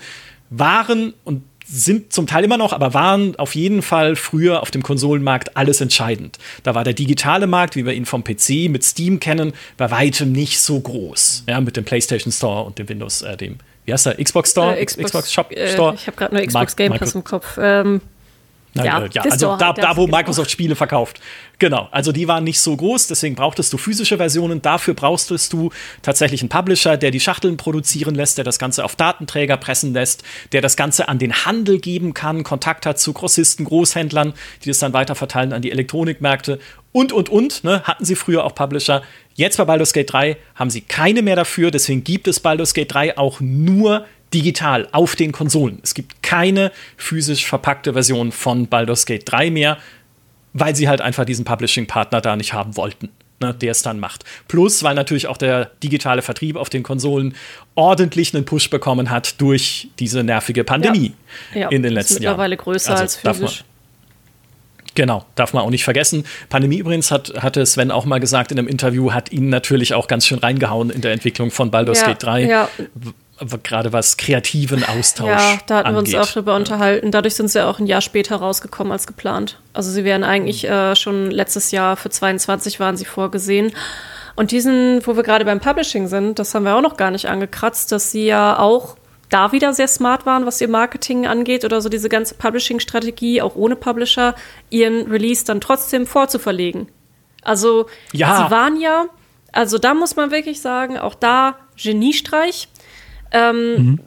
waren 0.50 1.14
und 1.24 1.42
sind 1.66 2.12
zum 2.12 2.26
Teil 2.26 2.44
immer 2.44 2.58
noch, 2.58 2.72
aber 2.72 2.94
waren 2.94 3.36
auf 3.36 3.54
jeden 3.54 3.82
Fall 3.82 4.16
früher 4.16 4.62
auf 4.62 4.70
dem 4.70 4.82
Konsolenmarkt 4.82 5.56
alles 5.56 5.80
entscheidend. 5.80 6.38
Da 6.62 6.74
war 6.74 6.84
der 6.84 6.92
digitale 6.92 7.46
Markt, 7.46 7.76
wie 7.76 7.86
wir 7.86 7.94
ihn 7.94 8.06
vom 8.06 8.22
PC 8.22 8.68
mit 8.68 8.84
Steam 8.84 9.18
kennen, 9.18 9.52
bei 9.76 9.90
weitem 9.90 10.32
nicht 10.32 10.60
so 10.60 10.78
groß. 10.78 11.44
Ja, 11.48 11.60
mit 11.60 11.76
dem 11.76 11.84
PlayStation 11.84 12.32
Store 12.32 12.64
und 12.64 12.78
dem 12.78 12.88
Windows, 12.88 13.22
äh, 13.22 13.36
dem, 13.36 13.58
wie 13.86 13.92
heißt 13.92 14.06
der, 14.06 14.22
Xbox 14.22 14.50
Store? 14.50 14.76
Äh, 14.76 14.84
Xbox, 14.84 15.06
Xbox, 15.06 15.32
Shop 15.32 15.52
äh, 15.52 15.72
Store? 15.72 15.94
Ich 15.94 16.06
habe 16.06 16.16
gerade 16.16 16.34
nur 16.34 16.44
Xbox 16.44 16.76
Game 16.76 16.92
Pass 16.92 17.14
im 17.14 17.24
Kopf. 17.24 17.58
Ähm, 17.60 18.00
Nein, 18.74 18.86
ja, 18.86 19.04
äh, 19.04 19.08
ja. 19.12 19.22
also 19.22 19.56
da, 19.56 19.72
da, 19.72 19.96
wo 19.96 20.06
Microsoft 20.08 20.50
Spiele 20.50 20.74
verkauft. 20.74 21.20
Genau, 21.60 21.88
also 21.92 22.10
die 22.10 22.26
waren 22.26 22.42
nicht 22.42 22.60
so 22.60 22.76
groß, 22.76 23.06
deswegen 23.06 23.36
brauchtest 23.36 23.72
du 23.72 23.78
physische 23.78 24.16
Versionen. 24.16 24.60
Dafür 24.62 24.94
brauchtest 24.94 25.52
du 25.52 25.70
tatsächlich 26.02 26.42
einen 26.42 26.48
Publisher, 26.48 26.96
der 26.96 27.12
die 27.12 27.20
Schachteln 27.20 27.56
produzieren 27.56 28.16
lässt, 28.16 28.36
der 28.36 28.44
das 28.44 28.58
Ganze 28.58 28.84
auf 28.84 28.96
Datenträger 28.96 29.56
pressen 29.56 29.92
lässt, 29.92 30.24
der 30.52 30.60
das 30.60 30.76
Ganze 30.76 31.08
an 31.08 31.20
den 31.20 31.32
Handel 31.46 31.78
geben 31.78 32.14
kann, 32.14 32.42
Kontakt 32.42 32.84
hat 32.84 32.98
zu 32.98 33.12
Grossisten, 33.12 33.64
Großhändlern, 33.64 34.34
die 34.64 34.68
das 34.68 34.80
dann 34.80 34.92
weiterverteilen 34.92 35.52
an 35.52 35.62
die 35.62 35.70
Elektronikmärkte 35.70 36.58
und, 36.90 37.12
und, 37.12 37.28
und. 37.28 37.62
Ne, 37.62 37.82
hatten 37.84 38.04
sie 38.04 38.16
früher 38.16 38.44
auch 38.44 38.56
Publisher. 38.56 39.02
Jetzt 39.34 39.56
bei 39.56 39.64
Baldur's 39.64 39.92
Gate 39.92 40.12
3 40.12 40.36
haben 40.56 40.70
sie 40.70 40.80
keine 40.80 41.22
mehr 41.22 41.36
dafür, 41.36 41.70
deswegen 41.70 42.02
gibt 42.02 42.26
es 42.26 42.40
Baldur's 42.40 42.74
Gate 42.74 42.92
3 42.92 43.18
auch 43.18 43.40
nur 43.40 44.06
digital 44.34 44.88
auf 44.92 45.16
den 45.16 45.32
Konsolen. 45.32 45.78
Es 45.82 45.94
gibt 45.94 46.22
keine 46.22 46.72
physisch 46.96 47.46
verpackte 47.46 47.92
Version 47.92 48.32
von 48.32 48.66
Baldur's 48.66 49.06
Gate 49.06 49.22
3 49.24 49.50
mehr, 49.50 49.78
weil 50.52 50.74
sie 50.74 50.88
halt 50.88 51.00
einfach 51.00 51.24
diesen 51.24 51.44
Publishing-Partner 51.44 52.20
da 52.20 52.36
nicht 52.36 52.52
haben 52.52 52.76
wollten, 52.76 53.10
ne, 53.40 53.54
der 53.54 53.70
es 53.70 53.82
dann 53.82 54.00
macht. 54.00 54.24
Plus, 54.48 54.82
weil 54.82 54.94
natürlich 54.96 55.28
auch 55.28 55.36
der 55.36 55.70
digitale 55.82 56.20
Vertrieb 56.20 56.56
auf 56.56 56.68
den 56.68 56.82
Konsolen 56.82 57.34
ordentlich 57.76 58.34
einen 58.34 58.44
Push 58.44 58.70
bekommen 58.70 59.10
hat 59.10 59.40
durch 59.40 59.88
diese 60.00 60.24
nervige 60.24 60.64
Pandemie 60.64 61.14
ja. 61.54 61.60
Ja, 61.60 61.68
in 61.68 61.82
den 61.82 61.92
letzten 61.92 62.22
Jahren. 62.22 62.34
Mittlerweile 62.34 62.56
größer 62.56 62.90
also, 62.90 63.02
als 63.02 63.16
physisch. 63.16 63.64
Genau, 64.96 65.26
darf 65.34 65.52
man 65.52 65.64
auch 65.64 65.70
nicht 65.70 65.82
vergessen. 65.82 66.24
Pandemie 66.48 66.78
übrigens 66.78 67.10
hat, 67.10 67.34
hatte 67.42 67.66
Sven 67.66 67.90
auch 67.90 68.04
mal 68.04 68.20
gesagt 68.20 68.52
in 68.52 68.58
einem 68.60 68.68
Interview, 68.68 69.12
hat 69.12 69.32
ihn 69.32 69.48
natürlich 69.48 69.92
auch 69.94 70.06
ganz 70.06 70.24
schön 70.24 70.38
reingehauen 70.38 70.90
in 70.90 71.00
der 71.00 71.12
Entwicklung 71.12 71.50
von 71.50 71.72
Baldur's 71.72 72.02
ja, 72.02 72.08
Gate 72.08 72.22
3. 72.22 72.44
Ja 72.44 72.68
gerade 73.62 73.92
was 73.92 74.16
kreativen 74.16 74.84
Austausch 74.84 75.28
Ja, 75.28 75.58
da 75.66 75.76
hatten 75.78 75.88
angeht. 75.88 76.12
wir 76.12 76.20
uns 76.20 76.28
auch 76.28 76.32
drüber 76.32 76.56
unterhalten. 76.56 77.10
Dadurch 77.10 77.34
sind 77.34 77.50
sie 77.50 77.64
auch 77.64 77.78
ein 77.78 77.86
Jahr 77.86 78.00
später 78.00 78.36
rausgekommen 78.36 78.92
als 78.92 79.06
geplant. 79.06 79.58
Also 79.72 79.90
sie 79.90 80.04
wären 80.04 80.24
eigentlich 80.24 80.68
äh, 80.68 80.96
schon 80.96 81.30
letztes 81.30 81.70
Jahr 81.70 81.96
für 81.96 82.10
22 82.10 82.80
waren 82.80 82.96
sie 82.96 83.04
vorgesehen. 83.04 83.72
Und 84.36 84.50
diesen, 84.50 85.06
wo 85.06 85.16
wir 85.16 85.22
gerade 85.22 85.44
beim 85.44 85.60
Publishing 85.60 86.08
sind, 86.08 86.38
das 86.38 86.54
haben 86.54 86.64
wir 86.64 86.76
auch 86.76 86.82
noch 86.82 86.96
gar 86.96 87.10
nicht 87.10 87.28
angekratzt, 87.28 87.92
dass 87.92 88.10
sie 88.10 88.26
ja 88.26 88.58
auch 88.58 88.96
da 89.30 89.52
wieder 89.52 89.72
sehr 89.72 89.88
smart 89.88 90.26
waren, 90.26 90.46
was 90.46 90.60
ihr 90.60 90.68
Marketing 90.68 91.26
angeht 91.26 91.64
oder 91.64 91.80
so 91.80 91.88
diese 91.88 92.08
ganze 92.08 92.34
Publishing-Strategie, 92.34 93.42
auch 93.42 93.56
ohne 93.56 93.76
Publisher, 93.76 94.34
ihren 94.70 95.10
Release 95.10 95.44
dann 95.44 95.60
trotzdem 95.60 96.06
vorzuverlegen. 96.06 96.88
Also 97.42 97.86
ja. 98.12 98.36
sie 98.36 98.50
waren 98.50 98.80
ja, 98.80 99.06
also 99.52 99.78
da 99.78 99.94
muss 99.94 100.16
man 100.16 100.30
wirklich 100.30 100.60
sagen, 100.60 100.98
auch 100.98 101.14
da 101.14 101.56
Geniestreich 101.76 102.68
ähm, 103.34 103.74
mhm. 103.76 104.00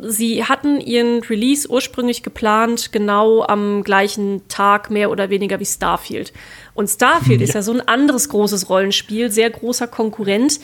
Sie 0.00 0.44
hatten 0.44 0.80
ihren 0.80 1.22
Release 1.22 1.68
ursprünglich 1.68 2.22
geplant, 2.22 2.90
genau 2.90 3.42
am 3.42 3.82
gleichen 3.82 4.48
Tag, 4.48 4.90
mehr 4.90 5.10
oder 5.10 5.28
weniger 5.28 5.60
wie 5.60 5.66
Starfield. 5.66 6.32
Und 6.72 6.88
Starfield 6.88 7.40
ja. 7.40 7.44
ist 7.44 7.54
ja 7.54 7.60
so 7.60 7.72
ein 7.72 7.86
anderes 7.86 8.30
großes 8.30 8.70
Rollenspiel, 8.70 9.30
sehr 9.30 9.50
großer 9.50 9.86
Konkurrent. 9.86 10.60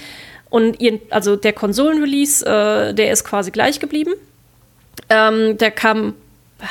Und 0.48 0.80
ihren, 0.80 1.00
also 1.10 1.36
der 1.36 1.52
Konsolenrelease, 1.52 2.46
äh, 2.46 2.94
der 2.94 3.12
ist 3.12 3.24
quasi 3.24 3.50
gleich 3.50 3.78
geblieben. 3.78 4.12
Ähm, 5.10 5.58
der 5.58 5.70
kam, 5.70 6.14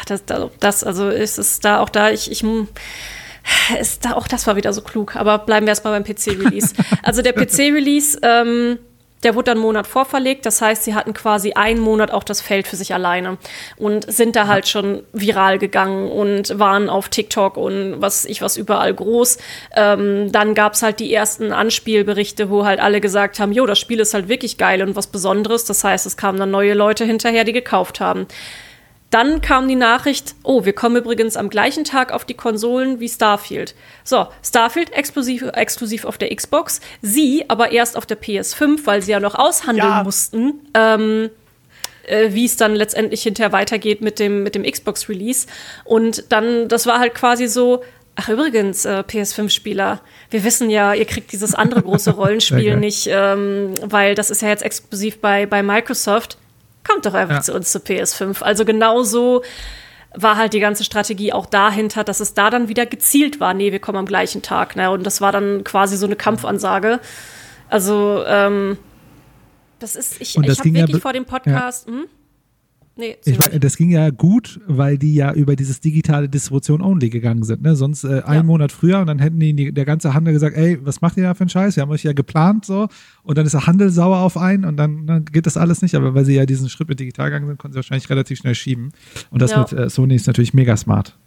das, 0.07 0.23
das, 0.59 0.83
also 0.83 1.09
ist 1.09 1.37
es 1.37 1.59
da 1.59 1.79
auch 1.79 1.89
da, 1.89 2.09
ich, 2.09 2.31
ich 2.31 2.43
ist 3.79 4.05
da 4.05 4.13
auch 4.13 4.27
das 4.27 4.47
war 4.47 4.55
wieder 4.55 4.73
so 4.73 4.81
klug, 4.81 5.15
aber 5.15 5.37
bleiben 5.39 5.65
wir 5.65 5.71
erstmal 5.71 5.99
beim 6.01 6.03
PC-Release. 6.03 6.73
also 7.03 7.21
der 7.21 7.33
PC-Release, 7.33 8.19
ähm, 8.23 8.79
der 9.23 9.35
wurde 9.35 9.45
dann 9.45 9.57
einen 9.57 9.65
Monat 9.65 9.87
vorverlegt. 9.87 10.45
Das 10.45 10.61
heißt, 10.61 10.83
sie 10.83 10.95
hatten 10.95 11.13
quasi 11.13 11.53
einen 11.53 11.79
Monat 11.79 12.11
auch 12.11 12.23
das 12.23 12.41
Feld 12.41 12.67
für 12.67 12.75
sich 12.75 12.93
alleine 12.93 13.37
und 13.77 14.11
sind 14.11 14.35
da 14.35 14.47
halt 14.47 14.67
schon 14.67 15.03
viral 15.13 15.57
gegangen 15.57 16.11
und 16.11 16.57
waren 16.59 16.89
auf 16.89 17.09
TikTok 17.09 17.57
und 17.57 18.01
was 18.01 18.25
ich 18.25 18.41
was 18.41 18.57
überall 18.57 18.93
groß. 18.93 19.37
Ähm, 19.75 20.31
dann 20.31 20.53
gab 20.53 20.73
es 20.73 20.81
halt 20.81 20.99
die 20.99 21.13
ersten 21.13 21.51
Anspielberichte, 21.51 22.49
wo 22.49 22.65
halt 22.65 22.79
alle 22.79 23.01
gesagt 23.01 23.39
haben, 23.39 23.51
jo, 23.51 23.65
das 23.65 23.79
Spiel 23.79 23.99
ist 23.99 24.13
halt 24.13 24.27
wirklich 24.29 24.57
geil 24.57 24.81
und 24.81 24.95
was 24.95 25.07
Besonderes. 25.07 25.65
Das 25.65 25.83
heißt, 25.83 26.05
es 26.05 26.17
kamen 26.17 26.39
dann 26.39 26.51
neue 26.51 26.73
Leute 26.73 27.05
hinterher, 27.05 27.43
die 27.43 27.53
gekauft 27.53 27.99
haben. 27.99 28.27
Dann 29.13 29.41
kam 29.41 29.67
die 29.67 29.75
Nachricht, 29.75 30.33
oh, 30.41 30.65
wir 30.65 30.73
kommen 30.73 30.95
übrigens 30.95 31.37
am 31.37 31.51
gleichen 31.51 31.83
Tag 31.83 32.11
auf 32.11 32.25
die 32.25 32.33
Konsolen 32.33 32.99
wie 32.99 33.07
Starfield. 33.07 33.75
So, 34.03 34.25
Starfield 34.43 34.91
exklusiv, 34.91 35.43
exklusiv 35.53 36.05
auf 36.05 36.17
der 36.17 36.35
Xbox, 36.35 36.81
sie 37.03 37.47
aber 37.47 37.71
erst 37.71 37.95
auf 37.95 38.07
der 38.07 38.19
PS5, 38.19 38.79
weil 38.85 39.03
sie 39.03 39.11
ja 39.11 39.19
noch 39.19 39.35
aushandeln 39.35 39.87
ja. 39.87 40.03
mussten. 40.03 40.53
Ähm, 40.73 41.29
äh, 42.07 42.33
wie 42.33 42.45
es 42.45 42.57
dann 42.57 42.75
letztendlich 42.75 43.21
hinterher 43.21 43.51
weitergeht 43.51 44.01
mit 44.01 44.17
dem, 44.17 44.41
mit 44.41 44.55
dem 44.55 44.63
Xbox-Release. 44.63 45.45
Und 45.83 46.31
dann, 46.31 46.67
das 46.67 46.87
war 46.87 46.97
halt 46.97 47.13
quasi 47.13 47.45
so, 47.47 47.83
Ach 48.15 48.29
übrigens, 48.29 48.85
äh, 48.85 49.03
PS5-Spieler, 49.07 49.99
wir 50.29 50.43
wissen 50.43 50.69
ja, 50.69 50.93
ihr 50.93 51.05
kriegt 51.05 51.31
dieses 51.31 51.55
andere 51.55 51.81
große 51.81 52.11
Rollenspiel 52.15 52.77
nicht, 52.77 53.07
ähm, 53.09 53.73
weil 53.83 54.13
das 54.13 54.29
ist 54.29 54.43
ja 54.43 54.49
jetzt 54.49 54.61
exklusiv 54.61 55.19
bei, 55.19 55.47
bei 55.47 55.63
Microsoft 55.63 56.37
kommt 56.83 57.05
doch 57.05 57.13
einfach 57.13 57.35
ja. 57.35 57.41
zu 57.41 57.53
uns 57.53 57.71
zu 57.71 57.79
PS5. 57.79 58.41
Also 58.41 58.65
genauso 58.65 59.43
war 60.15 60.37
halt 60.37 60.53
die 60.53 60.59
ganze 60.59 60.83
Strategie 60.83 61.33
auch 61.33 61.45
dahinter, 61.45 62.03
dass 62.03 62.19
es 62.19 62.33
da 62.33 62.49
dann 62.49 62.67
wieder 62.67 62.85
gezielt 62.85 63.39
war, 63.39 63.53
nee, 63.53 63.71
wir 63.71 63.79
kommen 63.79 63.97
am 63.97 64.05
gleichen 64.05 64.41
Tag. 64.41 64.75
Ne? 64.75 64.91
Und 64.91 65.03
das 65.03 65.21
war 65.21 65.31
dann 65.31 65.63
quasi 65.63 65.97
so 65.97 66.05
eine 66.05 66.15
Kampfansage. 66.15 66.99
Also, 67.69 68.23
ähm, 68.27 68.77
das 69.79 69.95
ist, 69.95 70.21
ich, 70.21 70.37
ich 70.37 70.37
habe 70.37 70.47
wirklich 70.47 70.89
ja 70.89 70.99
vor 70.99 71.13
dem 71.13 71.25
Podcast. 71.25 71.87
Ja. 71.87 71.93
Hm? 71.93 72.05
Nee, 72.95 73.17
ich 73.25 73.39
meine, 73.39 73.59
das 73.59 73.75
ging 73.75 73.89
ja 73.89 74.11
gut, 74.11 74.59
weil 74.67 74.99
die 74.99 75.15
ja 75.15 75.33
über 75.33 75.55
dieses 75.55 75.79
digitale 75.79 76.29
Distribution 76.29 76.79
only 76.79 77.09
gegangen 77.09 77.41
sind. 77.41 77.63
Ne? 77.63 77.75
Sonst 77.75 78.03
äh, 78.03 78.21
einen 78.21 78.35
ja. 78.35 78.43
Monat 78.43 78.71
früher 78.71 78.99
und 78.99 79.07
dann 79.07 79.17
hätten 79.17 79.39
die, 79.39 79.71
der 79.71 79.85
ganze 79.85 80.13
Handel 80.13 80.31
gesagt, 80.31 80.55
ey, 80.55 80.77
was 80.85 81.01
macht 81.01 81.17
ihr 81.17 81.23
da 81.23 81.33
für 81.33 81.41
einen 81.41 81.49
Scheiß? 81.49 81.75
Wir 81.75 81.81
haben 81.81 81.89
euch 81.89 82.03
ja 82.03 82.13
geplant 82.13 82.65
so 82.65 82.87
und 83.23 83.37
dann 83.37 83.47
ist 83.47 83.53
der 83.53 83.65
Handel 83.65 83.89
sauer 83.89 84.19
auf 84.19 84.37
einen 84.37 84.63
und 84.63 84.77
dann, 84.77 85.07
dann 85.07 85.25
geht 85.25 85.47
das 85.47 85.57
alles 85.57 85.81
nicht. 85.81 85.95
Aber 85.95 86.13
weil 86.13 86.23
sie 86.23 86.35
ja 86.35 86.45
diesen 86.45 86.69
Schritt 86.69 86.87
mit 86.87 86.99
digital 86.99 87.31
gegangen 87.31 87.47
sind, 87.47 87.57
konnten 87.57 87.73
sie 87.73 87.77
wahrscheinlich 87.77 88.09
relativ 88.11 88.37
schnell 88.37 88.53
schieben. 88.53 88.91
Und 89.31 89.41
das 89.41 89.51
ja. 89.51 89.61
mit 89.61 89.73
äh, 89.73 89.89
Sony 89.89 90.13
ist 90.13 90.27
natürlich 90.27 90.53
mega 90.53 90.77
smart. 90.77 91.17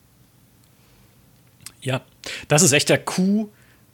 Ja, 1.80 2.02
das 2.46 2.62
ist 2.62 2.72
echt 2.72 2.90
der 2.90 2.98
Coup 2.98 3.50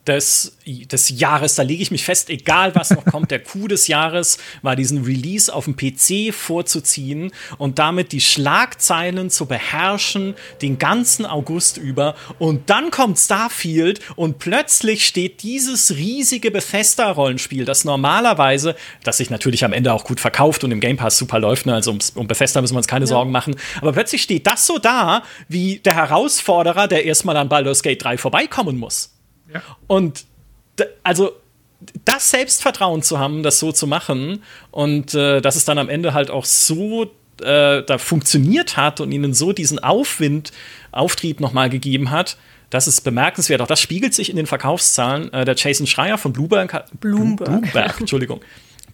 des, 0.07 0.57
des 0.67 1.09
Jahres. 1.21 1.55
Da 1.55 1.63
lege 1.63 1.83
ich 1.83 1.91
mich 1.91 2.05
fest, 2.05 2.29
egal 2.29 2.75
was 2.75 2.91
noch 2.91 3.05
kommt, 3.05 3.31
der 3.31 3.39
Coup 3.39 3.69
des 3.69 3.87
Jahres 3.87 4.39
war 4.63 4.75
diesen 4.75 5.05
Release 5.05 5.53
auf 5.53 5.67
dem 5.67 5.77
PC 5.77 6.35
vorzuziehen 6.35 7.31
und 7.59 7.79
damit 7.79 8.11
die 8.13 8.21
Schlagzeilen 8.21 9.31
zu 9.31 9.47
beherrschen, 9.47 10.35
den 10.61 10.79
ganzen 10.79 11.25
August 11.25 11.77
über. 11.77 12.17
Und 12.39 12.69
dann 12.69 12.91
kommt 12.91 13.19
Starfield 13.19 14.01
und 14.17 14.39
plötzlich 14.39 15.07
steht 15.07 15.43
dieses 15.43 15.95
riesige 15.95 16.51
Bethesda-Rollenspiel, 16.51 17.65
das 17.65 17.85
normalerweise, 17.85 18.75
das 19.05 19.19
sich 19.19 19.31
natürlich 19.31 19.65
am 19.65 19.73
Ende 19.73 19.93
auch 19.93 20.05
gut 20.05 20.19
verkauft 20.19 20.65
und 20.65 20.73
im 20.73 20.81
Game 20.81 20.97
Pass 20.97 21.17
super 21.17 21.39
läuft, 21.39 21.67
ne? 21.67 21.75
also 21.75 21.93
um, 21.93 21.99
um 22.17 22.27
Bethesda 22.27 22.61
müssen 22.61 22.75
wir 22.75 22.79
uns 22.79 22.89
keine 22.89 23.05
ja. 23.05 23.09
Sorgen 23.09 23.31
machen, 23.31 23.55
aber 23.81 23.93
plötzlich 23.93 24.23
steht 24.23 24.47
das 24.47 24.67
so 24.67 24.79
da, 24.79 25.23
wie 25.49 25.79
der 25.79 25.95
Herausforderer, 25.95 26.89
der 26.89 27.05
erstmal 27.05 27.37
an 27.37 27.49
Baldur's 27.49 27.83
Gate 27.83 28.03
3 28.03 28.19
vorbeikommen 28.19 28.79
muss. 28.79 29.12
Und 29.87 30.25
also 31.03 31.33
das 32.05 32.31
Selbstvertrauen 32.31 33.03
zu 33.03 33.19
haben, 33.19 33.43
das 33.43 33.59
so 33.59 33.73
zu 33.73 33.87
machen 33.87 34.43
und 34.71 35.15
äh, 35.15 35.41
dass 35.41 35.57
es 35.57 35.65
dann 35.65 35.79
am 35.79 35.89
Ende 35.89 36.15
halt 36.15 36.31
auch 36.31 36.45
so 36.45 37.11
äh, 37.43 37.83
da 37.83 37.99
funktioniert 37.99 38.77
hat 38.77 39.01
und 39.01 39.11
ihnen 39.11 39.35
so 39.35 39.53
diesen 39.53 39.79
Aufwind, 39.79 40.53
Auftrieb 40.93 41.41
nochmal 41.41 41.71
gegeben 41.71 42.11
hat, 42.11 42.37
das 42.71 42.87
ist 42.87 43.03
bemerkenswert. 43.03 43.61
Auch 43.61 43.67
das 43.67 43.81
spiegelt 43.81 44.15
sich 44.15 44.31
in 44.31 44.37
den 44.37 44.47
Verkaufszahlen. 44.47 45.33
Äh, 45.33 45.45
der 45.45 45.55
Jason 45.57 45.87
Schreier 45.87 46.19
von 46.19 46.33
Bloomberg, 46.33 46.85
Bloomberg, 47.01 47.49
Bloomberg 47.49 48.01
Entschuldigung. 48.01 48.41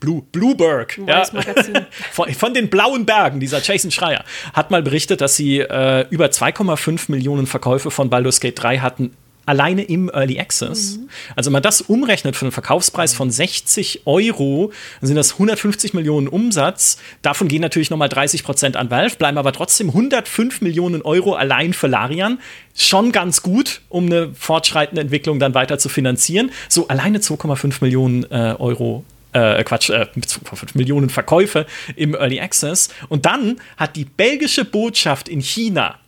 Blue, 0.00 0.22
Blueberg, 0.30 0.96
ja, 1.08 1.24
von, 2.12 2.32
von, 2.32 2.54
den 2.54 2.70
blauen 2.70 3.04
Bergen, 3.04 3.40
dieser 3.40 3.60
Jason 3.60 3.90
Schreier, 3.90 4.24
hat 4.52 4.70
mal 4.70 4.80
berichtet, 4.80 5.20
dass 5.20 5.34
sie 5.34 5.58
äh, 5.58 6.06
über 6.10 6.26
2,5 6.26 7.10
Millionen 7.10 7.48
Verkäufe 7.48 7.90
von 7.90 8.08
Baldur's 8.08 8.38
Gate 8.38 8.62
3 8.62 8.78
hatten 8.78 9.16
alleine 9.48 9.82
im 9.82 10.10
Early 10.10 10.38
Access. 10.38 10.98
Mhm. 10.98 11.08
Also, 11.34 11.48
wenn 11.48 11.54
man 11.54 11.62
das 11.62 11.80
umrechnet 11.80 12.36
für 12.36 12.44
einen 12.44 12.52
Verkaufspreis 12.52 13.14
von 13.14 13.30
60 13.30 14.02
Euro, 14.04 14.72
dann 15.00 15.08
sind 15.08 15.16
das 15.16 15.32
150 15.32 15.94
Millionen 15.94 16.28
Umsatz. 16.28 16.98
Davon 17.22 17.48
gehen 17.48 17.62
natürlich 17.62 17.90
nochmal 17.90 18.10
30 18.10 18.44
Prozent 18.44 18.76
an 18.76 18.90
Valve, 18.90 19.16
bleiben 19.16 19.38
aber 19.38 19.52
trotzdem 19.52 19.88
105 19.88 20.60
Millionen 20.60 21.02
Euro 21.02 21.34
allein 21.34 21.72
für 21.72 21.86
Larian. 21.86 22.38
Schon 22.74 23.10
ganz 23.10 23.42
gut, 23.42 23.80
um 23.88 24.06
eine 24.06 24.34
fortschreitende 24.34 25.00
Entwicklung 25.00 25.38
dann 25.38 25.54
weiter 25.54 25.78
zu 25.78 25.88
finanzieren. 25.88 26.50
So 26.68 26.88
alleine 26.88 27.18
2,5 27.18 27.78
Millionen 27.80 28.24
äh, 28.24 28.54
Euro 28.58 29.04
äh, 29.32 29.64
Quatsch, 29.64 29.90
äh, 29.90 30.06
5 30.14 30.74
Millionen 30.74 31.08
Verkäufe 31.08 31.66
im 31.96 32.14
Early 32.14 32.40
Access. 32.40 32.90
Und 33.08 33.24
dann 33.24 33.60
hat 33.78 33.96
die 33.96 34.04
belgische 34.04 34.64
Botschaft 34.64 35.28
in 35.28 35.40
China 35.40 35.98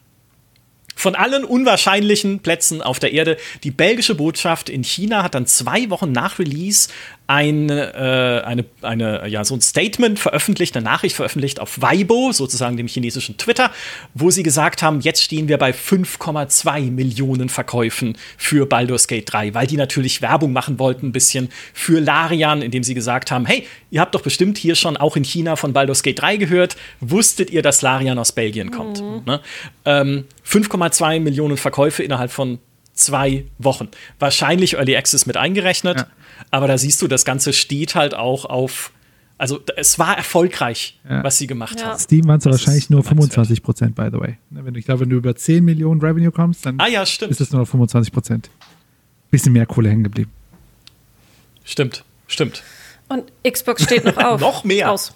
von 0.94 1.14
allen 1.14 1.44
unwahrscheinlichen 1.44 2.40
Plätzen 2.40 2.82
auf 2.82 2.98
der 2.98 3.12
Erde. 3.12 3.36
Die 3.64 3.70
belgische 3.70 4.14
Botschaft 4.14 4.68
in 4.68 4.84
China 4.84 5.22
hat 5.22 5.34
dann 5.34 5.46
zwei 5.46 5.90
Wochen 5.90 6.12
nach 6.12 6.38
Release 6.38 6.88
ein, 7.30 7.70
äh, 7.70 8.42
eine, 8.44 8.64
eine, 8.82 9.28
ja, 9.28 9.44
so 9.44 9.54
ein 9.54 9.60
Statement 9.60 10.18
veröffentlicht, 10.18 10.74
eine 10.74 10.84
Nachricht 10.84 11.14
veröffentlicht 11.14 11.60
auf 11.60 11.80
Weibo, 11.80 12.32
sozusagen 12.32 12.76
dem 12.76 12.88
chinesischen 12.88 13.36
Twitter, 13.36 13.70
wo 14.14 14.32
sie 14.32 14.42
gesagt 14.42 14.82
haben, 14.82 15.00
jetzt 15.00 15.22
stehen 15.22 15.46
wir 15.46 15.56
bei 15.56 15.70
5,2 15.70 16.90
Millionen 16.90 17.48
Verkäufen 17.48 18.18
für 18.36 18.66
Baldur's 18.66 19.06
Gate 19.06 19.32
3, 19.32 19.54
weil 19.54 19.68
die 19.68 19.76
natürlich 19.76 20.22
Werbung 20.22 20.52
machen 20.52 20.80
wollten, 20.80 21.06
ein 21.06 21.12
bisschen 21.12 21.50
für 21.72 22.00
Larian, 22.00 22.62
indem 22.62 22.82
sie 22.82 22.94
gesagt 22.94 23.30
haben, 23.30 23.46
hey, 23.46 23.64
ihr 23.92 24.00
habt 24.00 24.16
doch 24.16 24.22
bestimmt 24.22 24.58
hier 24.58 24.74
schon 24.74 24.96
auch 24.96 25.14
in 25.14 25.22
China 25.22 25.54
von 25.54 25.72
Baldur's 25.72 26.02
Gate 26.02 26.20
3 26.20 26.36
gehört, 26.36 26.76
wusstet 26.98 27.50
ihr, 27.50 27.62
dass 27.62 27.80
Larian 27.80 28.18
aus 28.18 28.32
Belgien 28.32 28.72
kommt? 28.72 29.00
Mhm. 29.00 29.22
Ne? 29.24 29.40
Ähm, 29.84 30.24
5,2 30.44 31.20
Millionen 31.20 31.56
Verkäufe 31.56 32.02
innerhalb 32.02 32.32
von 32.32 32.58
zwei 32.92 33.44
Wochen. 33.58 33.88
Wahrscheinlich 34.18 34.74
Early 34.74 34.96
Access 34.96 35.26
mit 35.26 35.36
eingerechnet. 35.36 35.98
Ja. 35.98 36.06
Aber 36.50 36.66
da 36.66 36.78
siehst 36.78 37.00
du, 37.02 37.08
das 37.08 37.24
Ganze 37.24 37.52
steht 37.52 37.94
halt 37.94 38.14
auch 38.14 38.44
auf. 38.44 38.92
Also 39.38 39.60
es 39.76 39.98
war 39.98 40.18
erfolgreich, 40.18 41.00
ja. 41.08 41.24
was 41.24 41.38
sie 41.38 41.46
gemacht 41.46 41.80
ja. 41.80 41.86
haben. 41.86 41.98
Steam 41.98 42.26
waren 42.28 42.40
es 42.40 42.44
wahrscheinlich 42.44 42.90
nur 42.90 43.02
25 43.02 43.62
Prozent, 43.62 43.94
by 43.94 44.08
the 44.12 44.20
way. 44.20 44.36
Ne, 44.50 44.64
wenn 44.66 44.74
du, 44.74 44.80
ich 44.80 44.84
glaube, 44.84 45.00
wenn 45.00 45.10
du 45.10 45.16
über 45.16 45.34
10 45.34 45.64
Millionen 45.64 46.00
Revenue 46.02 46.30
kommst, 46.30 46.66
dann 46.66 46.78
ah, 46.78 46.88
ja, 46.88 47.02
ist 47.02 47.22
es 47.22 47.50
nur 47.50 47.62
noch 47.62 47.68
25 47.68 48.12
Prozent. 48.12 48.50
Bisschen 49.30 49.52
mehr 49.54 49.64
Kohle 49.64 49.88
hängen 49.88 50.04
geblieben. 50.04 50.30
Stimmt, 51.64 52.04
stimmt. 52.26 52.62
Und 53.08 53.32
Xbox 53.48 53.84
steht 53.84 54.04
noch 54.04 54.16
auf. 54.18 54.40
noch 54.40 54.64
mehr. 54.64 54.90
Aus. 54.90 55.14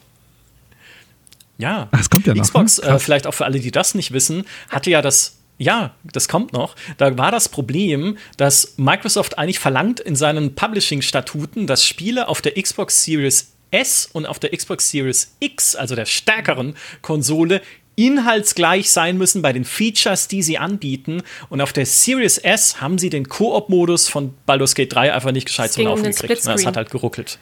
Ja. 1.58 1.88
Ach, 1.90 2.00
es 2.00 2.08
kommt 2.08 2.26
ja 2.26 2.34
noch. 2.34 2.42
Xbox, 2.42 2.80
ne? 2.80 2.88
äh, 2.88 2.98
vielleicht 2.98 3.26
auch 3.26 3.34
für 3.34 3.44
alle, 3.44 3.60
die 3.60 3.70
das 3.70 3.94
nicht 3.94 4.12
wissen, 4.12 4.44
hatte 4.70 4.90
ja 4.90 5.02
das 5.02 5.36
ja, 5.58 5.94
das 6.04 6.28
kommt 6.28 6.52
noch. 6.52 6.74
Da 6.96 7.16
war 7.16 7.30
das 7.30 7.48
Problem, 7.48 8.18
dass 8.36 8.74
Microsoft 8.76 9.38
eigentlich 9.38 9.58
verlangt 9.58 10.00
in 10.00 10.16
seinen 10.16 10.54
Publishing-Statuten, 10.54 11.66
dass 11.66 11.86
Spiele 11.86 12.28
auf 12.28 12.42
der 12.42 12.60
Xbox 12.60 13.04
Series 13.04 13.52
S 13.70 14.08
und 14.12 14.26
auf 14.26 14.38
der 14.38 14.50
Xbox 14.50 14.90
Series 14.90 15.34
X, 15.40 15.76
also 15.76 15.94
der 15.94 16.06
stärkeren 16.06 16.74
Konsole, 17.02 17.60
inhaltsgleich 17.96 18.90
sein 18.90 19.18
müssen 19.18 19.42
bei 19.42 19.52
den 19.52 19.64
Features, 19.64 20.28
die 20.28 20.42
sie 20.42 20.58
anbieten. 20.58 21.22
Und 21.48 21.60
auf 21.60 21.72
der 21.72 21.86
Series 21.86 22.38
S 22.38 22.80
haben 22.80 22.98
sie 22.98 23.10
den 23.10 23.28
Koop-Modus 23.28 24.08
von 24.08 24.34
Baldur's 24.46 24.74
Gate 24.74 24.92
3 24.92 25.12
einfach 25.12 25.32
nicht 25.32 25.46
gescheit 25.46 25.72
zum 25.72 25.84
Laufen 25.84 26.02
gekriegt. 26.02 26.46
Das 26.46 26.66
hat 26.66 26.76
halt 26.76 26.90
geruckelt. 26.90 27.38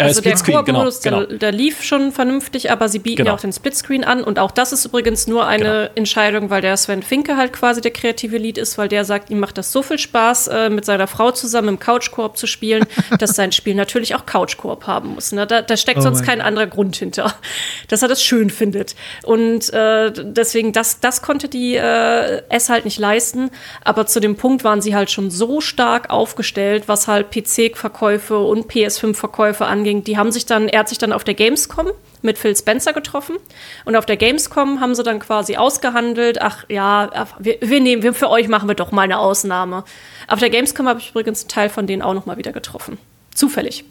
Äh, 0.00 0.04
also 0.04 0.20
der 0.22 0.34
Koop-Modus, 0.34 1.02
genau, 1.02 1.26
genau. 1.26 1.38
der, 1.38 1.52
lief 1.52 1.82
schon 1.82 2.12
vernünftig, 2.12 2.70
aber 2.70 2.88
sie 2.88 2.98
bieten 2.98 3.18
genau. 3.18 3.30
ja 3.30 3.36
auch 3.36 3.40
den 3.40 3.52
Splitscreen 3.52 4.04
an. 4.04 4.24
Und 4.24 4.38
auch 4.38 4.50
das 4.50 4.72
ist 4.72 4.84
übrigens 4.84 5.26
nur 5.26 5.46
eine 5.46 5.64
genau. 5.64 5.90
Entscheidung, 5.94 6.50
weil 6.50 6.62
der 6.62 6.76
Sven 6.76 7.02
Finke 7.02 7.36
halt 7.36 7.52
quasi 7.52 7.80
der 7.80 7.90
kreative 7.90 8.38
Lead 8.38 8.58
ist, 8.58 8.78
weil 8.78 8.88
der 8.88 9.04
sagt, 9.04 9.30
ihm 9.30 9.40
macht 9.40 9.58
das 9.58 9.72
so 9.72 9.82
viel 9.82 9.98
Spaß, 9.98 10.48
äh, 10.48 10.70
mit 10.70 10.84
seiner 10.84 11.06
Frau 11.06 11.30
zusammen 11.30 11.68
im 11.68 11.78
Couch-Koop 11.78 12.36
zu 12.36 12.46
spielen, 12.46 12.86
dass 13.18 13.36
sein 13.36 13.52
Spiel 13.52 13.74
natürlich 13.74 14.14
auch 14.14 14.24
Couch-Koop 14.24 14.86
haben 14.86 15.10
muss. 15.10 15.32
Ne? 15.32 15.46
Da, 15.46 15.62
da 15.62 15.76
steckt 15.76 15.98
oh 15.98 16.02
sonst 16.02 16.22
kein 16.22 16.38
God. 16.38 16.46
anderer 16.46 16.66
Grund 16.66 16.96
hinter, 16.96 17.34
dass 17.88 18.02
er 18.02 18.08
das 18.08 18.22
schön 18.22 18.50
findet. 18.50 18.94
Und 19.22 19.72
äh, 19.72 20.10
deswegen, 20.12 20.72
das, 20.72 21.00
das 21.00 21.22
konnte 21.22 21.48
die 21.48 21.76
äh, 21.76 22.42
S 22.48 22.68
halt 22.68 22.84
nicht 22.84 22.98
leisten. 22.98 23.50
Aber 23.84 24.06
zu 24.06 24.20
dem 24.20 24.36
Punkt 24.36 24.64
waren 24.64 24.80
sie 24.80 24.94
halt 24.94 25.10
schon 25.10 25.30
so 25.30 25.60
stark 25.60 26.10
aufgestellt, 26.10 26.84
was 26.86 27.06
halt 27.08 27.30
PC-Verkäufe 27.30 28.38
und 28.38 28.70
PS5-Verkäufe 28.70 29.66
angeht, 29.66 29.89
anging, 29.90 30.04
die 30.04 30.16
haben 30.16 30.32
sich 30.32 30.46
dann, 30.46 30.68
er 30.68 30.80
hat 30.80 30.88
sich 30.88 30.98
dann 30.98 31.12
auf 31.12 31.24
der 31.24 31.34
Gamescom 31.34 31.88
mit 32.22 32.38
Phil 32.38 32.56
Spencer 32.56 32.92
getroffen. 32.92 33.36
Und 33.84 33.96
auf 33.96 34.06
der 34.06 34.16
Gamescom 34.16 34.80
haben 34.80 34.94
sie 34.94 35.02
dann 35.02 35.18
quasi 35.18 35.56
ausgehandelt, 35.56 36.40
ach 36.40 36.64
ja, 36.68 37.28
wir, 37.38 37.58
wir 37.60 37.80
nehmen, 37.80 38.02
wir, 38.02 38.14
für 38.14 38.30
euch 38.30 38.48
machen 38.48 38.68
wir 38.68 38.74
doch 38.74 38.92
mal 38.92 39.02
eine 39.02 39.18
Ausnahme. 39.18 39.84
Auf 40.28 40.38
der 40.38 40.50
Gamescom 40.50 40.88
habe 40.88 41.00
ich 41.00 41.10
übrigens 41.10 41.42
einen 41.42 41.48
Teil 41.48 41.68
von 41.68 41.86
denen 41.86 42.02
auch 42.02 42.14
noch 42.14 42.26
mal 42.26 42.36
wieder 42.36 42.52
getroffen. 42.52 42.98
Zufällig. 43.34 43.84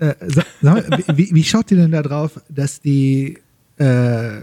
Äh, 0.00 0.14
sag, 0.26 0.46
mal, 0.60 0.84
wie, 1.14 1.30
wie, 1.32 1.44
schaut 1.44 1.70
ihr 1.70 1.76
denn 1.76 1.92
da 1.92 2.02
drauf, 2.02 2.40
dass 2.48 2.80
die 2.80 3.38
äh, 3.78 4.40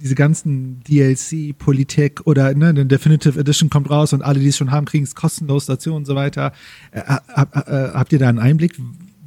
diese 0.00 0.14
ganzen 0.14 0.80
DLC, 0.84 1.58
Politik 1.58 2.20
oder 2.24 2.54
ne, 2.54 2.68
eine 2.68 2.86
Definitive 2.86 3.38
Edition 3.38 3.68
kommt 3.68 3.90
raus 3.90 4.12
und 4.12 4.22
alle, 4.22 4.38
die 4.38 4.48
es 4.48 4.56
schon 4.56 4.70
haben, 4.70 4.86
kriegen 4.86 5.04
es 5.04 5.14
kostenlos 5.14 5.66
dazu 5.66 5.94
und 5.94 6.06
so 6.06 6.14
weiter. 6.14 6.52
Äh, 6.92 7.00
hab, 7.02 7.56
äh, 7.56 7.90
habt 7.92 8.12
ihr 8.12 8.18
da 8.18 8.28
einen 8.28 8.38
Einblick, 8.38 8.78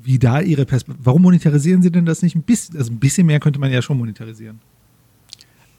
wie 0.04 0.20
da 0.20 0.42
ihre 0.42 0.66
Perspektive, 0.66 1.06
warum 1.06 1.22
monetarisieren 1.22 1.82
sie 1.82 1.92
denn 1.92 2.06
das 2.06 2.22
nicht 2.22 2.36
ein 2.36 2.44
bisschen, 2.44 2.78
also 2.78 2.92
ein 2.92 3.00
bisschen 3.00 3.26
mehr 3.28 3.40
könnte 3.40 3.60
man 3.60 3.72
ja 3.72 3.82
schon 3.82 3.98
monetarisieren. 3.98 4.60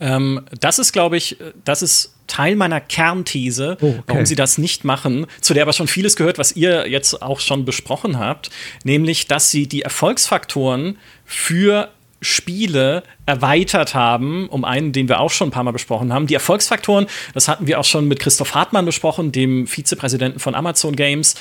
Ähm, 0.01 0.41
das 0.61 0.79
ist, 0.81 0.93
glaube 0.93 1.17
ich, 1.17 1.37
das 1.65 1.81
ist 1.81 2.15
Teil 2.27 2.57
meiner 2.57 2.81
Kernthese, 2.81 3.77
oh, 3.81 3.87
okay. 3.87 4.03
warum 4.07 4.27
sie 4.27 4.35
das 4.35 4.59
nicht 4.59 4.85
machen, 4.85 5.27
zu 5.41 5.55
der 5.55 5.63
aber 5.63 5.73
schon 5.73 5.87
vieles 5.87 6.17
gehört, 6.17 6.39
was 6.39 6.57
ihr 6.57 6.89
jetzt 6.89 7.23
auch 7.23 7.41
schon 7.41 7.65
besprochen 7.65 8.19
habt, 8.19 8.51
nämlich, 8.85 9.29
dass 9.29 9.51
sie 9.51 9.69
die 9.69 9.83
Erfolgsfaktoren 9.83 10.99
für 11.25 11.91
Spiele 12.23 13.03
erweitert 13.27 13.95
haben, 13.95 14.49
um 14.49 14.65
einen, 14.65 14.93
den 14.93 15.09
wir 15.09 15.21
auch 15.21 15.31
schon 15.31 15.49
ein 15.49 15.51
paar 15.51 15.65
Mal 15.65 15.73
besprochen 15.73 16.13
haben. 16.13 16.27
Die 16.27 16.35
Erfolgsfaktoren, 16.35 17.07
das 17.35 17.49
hatten 17.49 17.67
wir 17.67 17.79
auch 17.79 17.85
schon 17.85 18.09
mit 18.09 18.21
Christoph 18.21 18.55
Hartmann 18.55 18.87
besprochen, 18.87 19.33
dem 19.33 19.67
Vizepräsidenten 19.67 20.39
von 20.39 20.55
Amazon 20.55 20.97
Games 20.97 21.35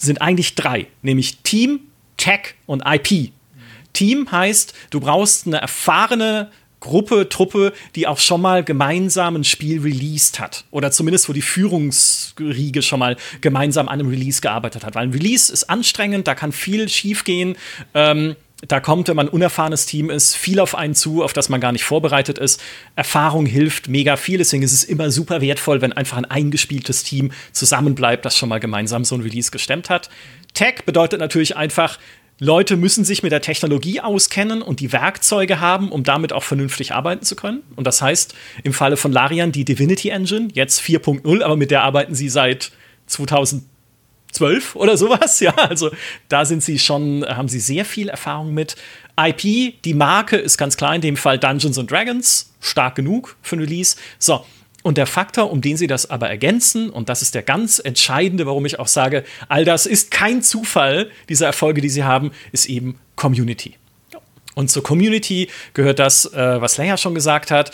sind 0.00 0.22
eigentlich 0.22 0.54
drei, 0.54 0.86
nämlich 1.02 1.38
Team, 1.38 1.80
Tech 2.16 2.54
und 2.66 2.82
IP. 2.86 3.32
Team 3.92 4.30
heißt, 4.30 4.74
du 4.90 5.00
brauchst 5.00 5.46
eine 5.46 5.60
erfahrene 5.60 6.50
Gruppe, 6.80 7.28
Truppe, 7.28 7.74
die 7.94 8.06
auch 8.06 8.18
schon 8.18 8.40
mal 8.40 8.64
gemeinsam 8.64 9.36
ein 9.36 9.44
Spiel 9.44 9.80
released 9.82 10.40
hat. 10.40 10.64
Oder 10.70 10.90
zumindest, 10.90 11.28
wo 11.28 11.34
die 11.34 11.42
Führungsriege 11.42 12.80
schon 12.80 12.98
mal 12.98 13.16
gemeinsam 13.42 13.88
an 13.88 14.00
einem 14.00 14.08
Release 14.08 14.40
gearbeitet 14.40 14.84
hat. 14.84 14.94
Weil 14.94 15.04
ein 15.04 15.12
Release 15.12 15.52
ist 15.52 15.68
anstrengend, 15.68 16.26
da 16.26 16.34
kann 16.34 16.52
viel 16.52 16.88
schiefgehen. 16.88 17.56
Ähm, 17.94 18.34
da 18.68 18.80
kommt, 18.80 19.08
wenn 19.08 19.16
man 19.16 19.28
ein 19.28 19.32
unerfahrenes 19.32 19.86
Team 19.86 20.10
ist, 20.10 20.36
viel 20.36 20.60
auf 20.60 20.74
einen 20.74 20.94
zu, 20.94 21.22
auf 21.22 21.32
das 21.32 21.48
man 21.48 21.60
gar 21.60 21.72
nicht 21.72 21.84
vorbereitet 21.84 22.38
ist. 22.38 22.60
Erfahrung 22.94 23.46
hilft 23.46 23.88
mega 23.88 24.16
viel, 24.16 24.38
deswegen 24.38 24.62
ist 24.62 24.72
es 24.72 24.84
immer 24.84 25.10
super 25.10 25.40
wertvoll, 25.40 25.80
wenn 25.80 25.92
einfach 25.92 26.18
ein 26.18 26.26
eingespieltes 26.26 27.02
Team 27.02 27.32
zusammenbleibt, 27.52 28.24
das 28.24 28.36
schon 28.36 28.48
mal 28.48 28.60
gemeinsam 28.60 29.04
so 29.04 29.14
ein 29.14 29.22
Release 29.22 29.50
gestemmt 29.50 29.88
hat. 29.88 30.10
Tech 30.52 30.84
bedeutet 30.84 31.20
natürlich 31.20 31.56
einfach, 31.56 31.98
Leute 32.38 32.76
müssen 32.76 33.04
sich 33.04 33.22
mit 33.22 33.32
der 33.32 33.42
Technologie 33.42 34.00
auskennen 34.00 34.62
und 34.62 34.80
die 34.80 34.92
Werkzeuge 34.92 35.60
haben, 35.60 35.92
um 35.92 36.04
damit 36.04 36.32
auch 36.32 36.42
vernünftig 36.42 36.92
arbeiten 36.92 37.24
zu 37.24 37.36
können. 37.36 37.62
Und 37.76 37.86
das 37.86 38.00
heißt, 38.00 38.34
im 38.64 38.72
Falle 38.72 38.96
von 38.96 39.12
Larian 39.12 39.52
die 39.52 39.66
Divinity 39.66 40.08
Engine, 40.08 40.48
jetzt 40.54 40.80
4.0, 40.80 41.42
aber 41.42 41.56
mit 41.56 41.70
der 41.70 41.82
arbeiten 41.82 42.14
sie 42.14 42.30
seit 42.30 42.72
2012 44.32 44.76
oder 44.76 44.96
sowas. 44.96 45.40
Ja, 45.40 45.54
also 45.54 45.90
da 46.28 46.44
sind 46.44 46.62
sie 46.62 46.78
schon, 46.78 47.24
haben 47.26 47.48
sie 47.48 47.60
sehr 47.60 47.84
viel 47.84 48.08
Erfahrung 48.08 48.52
mit. 48.52 48.76
IP, 49.18 49.82
die 49.84 49.94
Marke 49.94 50.36
ist 50.36 50.58
ganz 50.58 50.76
klar, 50.76 50.94
in 50.94 51.00
dem 51.00 51.16
Fall 51.16 51.38
Dungeons 51.38 51.78
and 51.78 51.90
Dragons, 51.90 52.52
stark 52.60 52.94
genug 52.94 53.36
für 53.42 53.56
ein 53.56 53.60
Release. 53.60 53.96
So, 54.18 54.44
und 54.82 54.98
der 54.98 55.06
Faktor, 55.06 55.50
um 55.50 55.60
den 55.60 55.76
sie 55.76 55.86
das 55.86 56.10
aber 56.10 56.28
ergänzen, 56.28 56.90
und 56.90 57.08
das 57.08 57.22
ist 57.22 57.34
der 57.34 57.42
ganz 57.42 57.78
entscheidende, 57.78 58.46
warum 58.46 58.66
ich 58.66 58.78
auch 58.78 58.86
sage, 58.86 59.24
all 59.48 59.64
das 59.64 59.86
ist 59.86 60.10
kein 60.10 60.42
Zufall, 60.42 61.10
diese 61.28 61.44
Erfolge, 61.44 61.80
die 61.80 61.90
sie 61.90 62.04
haben, 62.04 62.30
ist 62.52 62.66
eben 62.66 62.98
Community. 63.16 63.76
Und 64.54 64.70
zur 64.70 64.82
Community 64.82 65.48
gehört 65.74 65.98
das, 65.98 66.26
äh, 66.32 66.60
was 66.60 66.76
Leia 66.76 66.96
schon 66.96 67.14
gesagt 67.14 67.50
hat, 67.50 67.72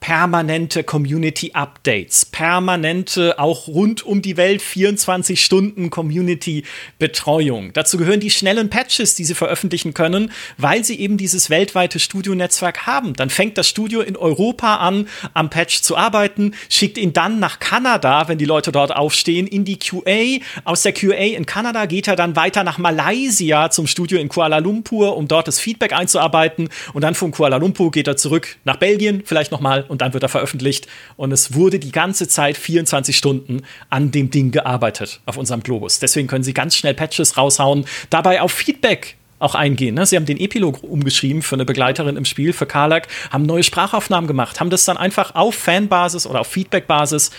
permanente 0.00 0.84
Community 0.84 1.52
Updates, 1.54 2.24
permanente 2.24 3.38
auch 3.38 3.66
rund 3.66 4.04
um 4.04 4.22
die 4.22 4.36
Welt 4.36 4.62
24 4.62 5.44
Stunden 5.44 5.90
Community 5.90 6.64
Betreuung. 6.98 7.72
Dazu 7.72 7.98
gehören 7.98 8.20
die 8.20 8.30
schnellen 8.30 8.70
Patches, 8.70 9.14
die 9.16 9.24
sie 9.24 9.34
veröffentlichen 9.34 9.94
können, 9.94 10.30
weil 10.56 10.84
sie 10.84 10.98
eben 10.98 11.16
dieses 11.16 11.50
weltweite 11.50 11.98
Studio-Netzwerk 11.98 12.86
haben. 12.86 13.14
Dann 13.14 13.30
fängt 13.30 13.58
das 13.58 13.68
Studio 13.68 14.00
in 14.00 14.16
Europa 14.16 14.76
an, 14.76 15.08
am 15.34 15.50
Patch 15.50 15.82
zu 15.82 15.96
arbeiten, 15.96 16.54
schickt 16.68 16.96
ihn 16.96 17.12
dann 17.12 17.40
nach 17.40 17.58
Kanada, 17.58 18.28
wenn 18.28 18.38
die 18.38 18.44
Leute 18.44 18.72
dort 18.72 18.94
aufstehen, 18.94 19.46
in 19.46 19.64
die 19.64 19.78
QA. 19.78 20.38
Aus 20.64 20.82
der 20.82 20.92
QA 20.92 21.14
in 21.14 21.46
Kanada 21.46 21.86
geht 21.86 22.08
er 22.08 22.16
dann 22.16 22.36
weiter 22.36 22.62
nach 22.62 22.78
Malaysia 22.78 23.70
zum 23.70 23.86
Studio 23.86 24.18
in 24.18 24.28
Kuala 24.28 24.58
Lumpur, 24.58 25.16
um 25.16 25.26
dort 25.26 25.48
das 25.48 25.58
Feedback 25.58 25.92
einzuarbeiten. 25.92 26.68
Und 26.92 27.02
dann 27.02 27.14
von 27.14 27.32
Kuala 27.32 27.56
Lumpur 27.56 27.90
geht 27.90 28.06
er 28.06 28.16
zurück 28.16 28.56
nach 28.64 28.76
Belgien, 28.76 29.22
vielleicht 29.24 29.50
nochmal 29.50 29.87
und 29.88 30.00
dann 30.02 30.12
wird 30.12 30.22
er 30.22 30.28
veröffentlicht. 30.28 30.86
Und 31.16 31.32
es 31.32 31.54
wurde 31.54 31.78
die 31.78 31.92
ganze 31.92 32.28
Zeit 32.28 32.56
24 32.56 33.16
Stunden 33.16 33.62
an 33.90 34.10
dem 34.10 34.30
Ding 34.30 34.50
gearbeitet 34.50 35.20
auf 35.26 35.36
unserem 35.36 35.62
Globus. 35.62 35.98
Deswegen 35.98 36.28
können 36.28 36.44
Sie 36.44 36.54
ganz 36.54 36.76
schnell 36.76 36.94
Patches 36.94 37.36
raushauen, 37.36 37.84
dabei 38.10 38.40
auf 38.40 38.52
Feedback 38.52 39.16
auch 39.38 39.54
eingehen. 39.54 39.94
Ne? 39.94 40.04
Sie 40.04 40.16
haben 40.16 40.26
den 40.26 40.38
Epilog 40.38 40.82
umgeschrieben 40.82 41.42
für 41.42 41.54
eine 41.54 41.64
Begleiterin 41.64 42.16
im 42.16 42.24
Spiel, 42.24 42.52
für 42.52 42.66
Karlak, 42.66 43.06
haben 43.30 43.44
neue 43.44 43.62
Sprachaufnahmen 43.62 44.26
gemacht, 44.26 44.60
haben 44.60 44.70
das 44.70 44.84
dann 44.84 44.96
einfach 44.96 45.34
auf 45.34 45.54
Fanbasis 45.54 46.26
oder 46.26 46.40
auf 46.40 46.48
Feedbackbasis 46.48 47.30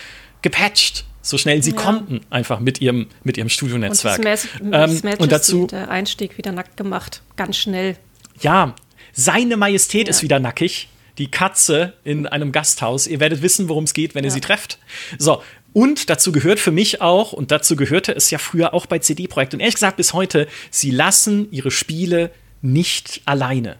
gepatcht 0.42 1.04
so 1.22 1.38
schnell 1.38 1.62
sie 1.62 1.72
ja. 1.72 1.76
konnten, 1.76 2.20
einfach 2.30 2.60
mit 2.60 2.80
ihrem, 2.80 3.06
mit 3.24 3.36
ihrem 3.36 3.48
Studionetzwerk. 3.48 4.18
Und, 4.18 4.24
das 4.24 4.48
ähm, 4.72 5.00
und 5.18 5.32
dazu 5.32 5.66
der 5.66 5.90
Einstieg 5.90 6.38
wieder 6.38 6.52
nackt 6.52 6.76
gemacht, 6.76 7.22
ganz 7.36 7.58
schnell. 7.58 7.96
Ja, 8.40 8.74
seine 9.12 9.56
Majestät 9.56 10.06
ja. 10.06 10.10
ist 10.10 10.22
wieder 10.22 10.40
nackig 10.40 10.88
die 11.20 11.30
Katze 11.30 11.92
in 12.02 12.26
einem 12.26 12.50
Gasthaus. 12.50 13.06
Ihr 13.06 13.20
werdet 13.20 13.42
wissen, 13.42 13.68
worum 13.68 13.84
es 13.84 13.94
geht, 13.94 14.14
wenn 14.14 14.24
ihr 14.24 14.30
sie 14.30 14.40
trefft. 14.40 14.78
So, 15.18 15.42
und 15.72 16.10
dazu 16.10 16.32
gehört 16.32 16.58
für 16.58 16.72
mich 16.72 17.00
auch, 17.00 17.32
und 17.32 17.52
dazu 17.52 17.76
gehörte 17.76 18.12
es 18.12 18.30
ja 18.30 18.38
früher 18.38 18.74
auch 18.74 18.86
bei 18.86 18.98
CD-Projekten, 18.98 19.56
und 19.56 19.60
ehrlich 19.60 19.74
gesagt 19.74 19.98
bis 19.98 20.14
heute, 20.14 20.48
sie 20.70 20.90
lassen 20.90 21.46
ihre 21.52 21.70
Spiele 21.70 22.32
nicht 22.62 23.20
alleine. 23.26 23.78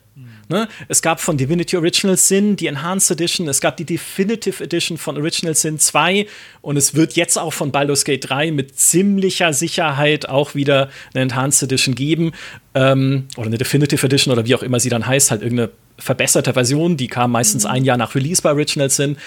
Ne? 0.51 0.69
Es 0.89 1.01
gab 1.01 1.21
von 1.21 1.37
Divinity 1.37 1.77
Original 1.77 2.17
Sin 2.17 2.57
die 2.57 2.67
Enhanced 2.67 3.13
Edition, 3.13 3.47
es 3.49 3.61
gab 3.61 3.77
die 3.77 3.85
Definitive 3.85 4.63
Edition 4.63 4.99
von 4.99 5.17
Original 5.17 5.55
Sin 5.55 5.79
2 5.79 6.27
und 6.61 6.77
es 6.77 6.97
wird 6.97 7.13
jetzt 7.13 7.39
auch 7.39 7.53
von 7.53 7.71
Baldur's 7.71 8.05
Gate 8.05 8.29
3 8.29 8.51
mit 8.51 8.77
ziemlicher 8.77 9.53
Sicherheit 9.53 10.29
auch 10.29 10.57
wieder 10.57 10.91
eine 11.15 11.23
Enhanced 11.23 11.63
Edition 11.63 11.95
geben. 11.95 12.33
Ähm, 12.75 13.29
oder 13.37 13.47
eine 13.47 13.59
Definitive 13.59 14.05
Edition 14.05 14.33
oder 14.33 14.45
wie 14.45 14.57
auch 14.57 14.63
immer 14.65 14.81
sie 14.81 14.89
dann 14.89 15.07
heißt, 15.07 15.31
halt 15.31 15.43
irgendeine 15.43 15.71
verbesserte 16.01 16.53
Version, 16.55 16.97
die 16.97 17.07
kam 17.07 17.31
meistens 17.31 17.65
mhm. 17.65 17.71
ein 17.71 17.85
Jahr 17.85 17.97
nach 17.97 18.15
Release 18.17 18.43
bei 18.43 18.51
Original 18.51 18.91
Sin. 18.91 19.19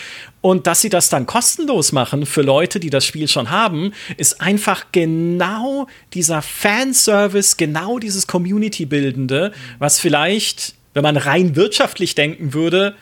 Und 0.42 0.68
dass 0.68 0.82
sie 0.82 0.90
das 0.90 1.10
dann 1.10 1.26
kostenlos 1.26 1.94
machen 1.94 2.26
für 2.26 2.42
Leute, 2.42 2.82
die 2.82 2.90
das 2.90 3.06
Spiel 3.06 3.30
schon 3.30 3.50
haben, 3.50 3.94
ist 4.18 4.42
einfach 4.42 4.88
genau 4.92 5.88
dieser 6.14 6.42
Fanservice, 6.42 7.56
genau 7.56 8.00
dieses 8.00 8.28
Community-Bildende, 8.28 9.54
was 9.80 10.00
vielleicht 10.00 10.76
wenn 10.94 11.04
man 11.04 11.18
rein 11.18 11.56
wirtschaftlich 11.56 12.16
denken 12.16 12.54
würde, 12.54 12.96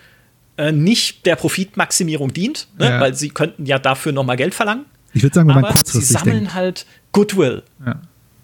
äh, 0.57 0.71
nicht 0.71 1.25
der 1.25 1.35
Profitmaximierung 1.35 2.33
dient, 2.33 2.67
ne? 2.77 2.89
ja. 2.89 2.99
weil 2.99 3.13
sie 3.13 3.29
könnten 3.29 3.65
ja 3.65 3.79
dafür 3.79 4.11
noch 4.11 4.23
mal 4.23 4.37
Geld 4.37 4.53
verlangen. 4.53 4.85
Ich 5.13 5.23
würde 5.23 5.35
sagen, 5.35 5.49
wenn 5.49 5.61
man 5.61 5.73
kurzfristig 5.73 6.07
sie 6.07 6.13
sammeln 6.13 6.37
denkt. 6.37 6.53
halt 6.53 6.85
Goodwill. 7.11 7.63
Ja. 7.85 8.01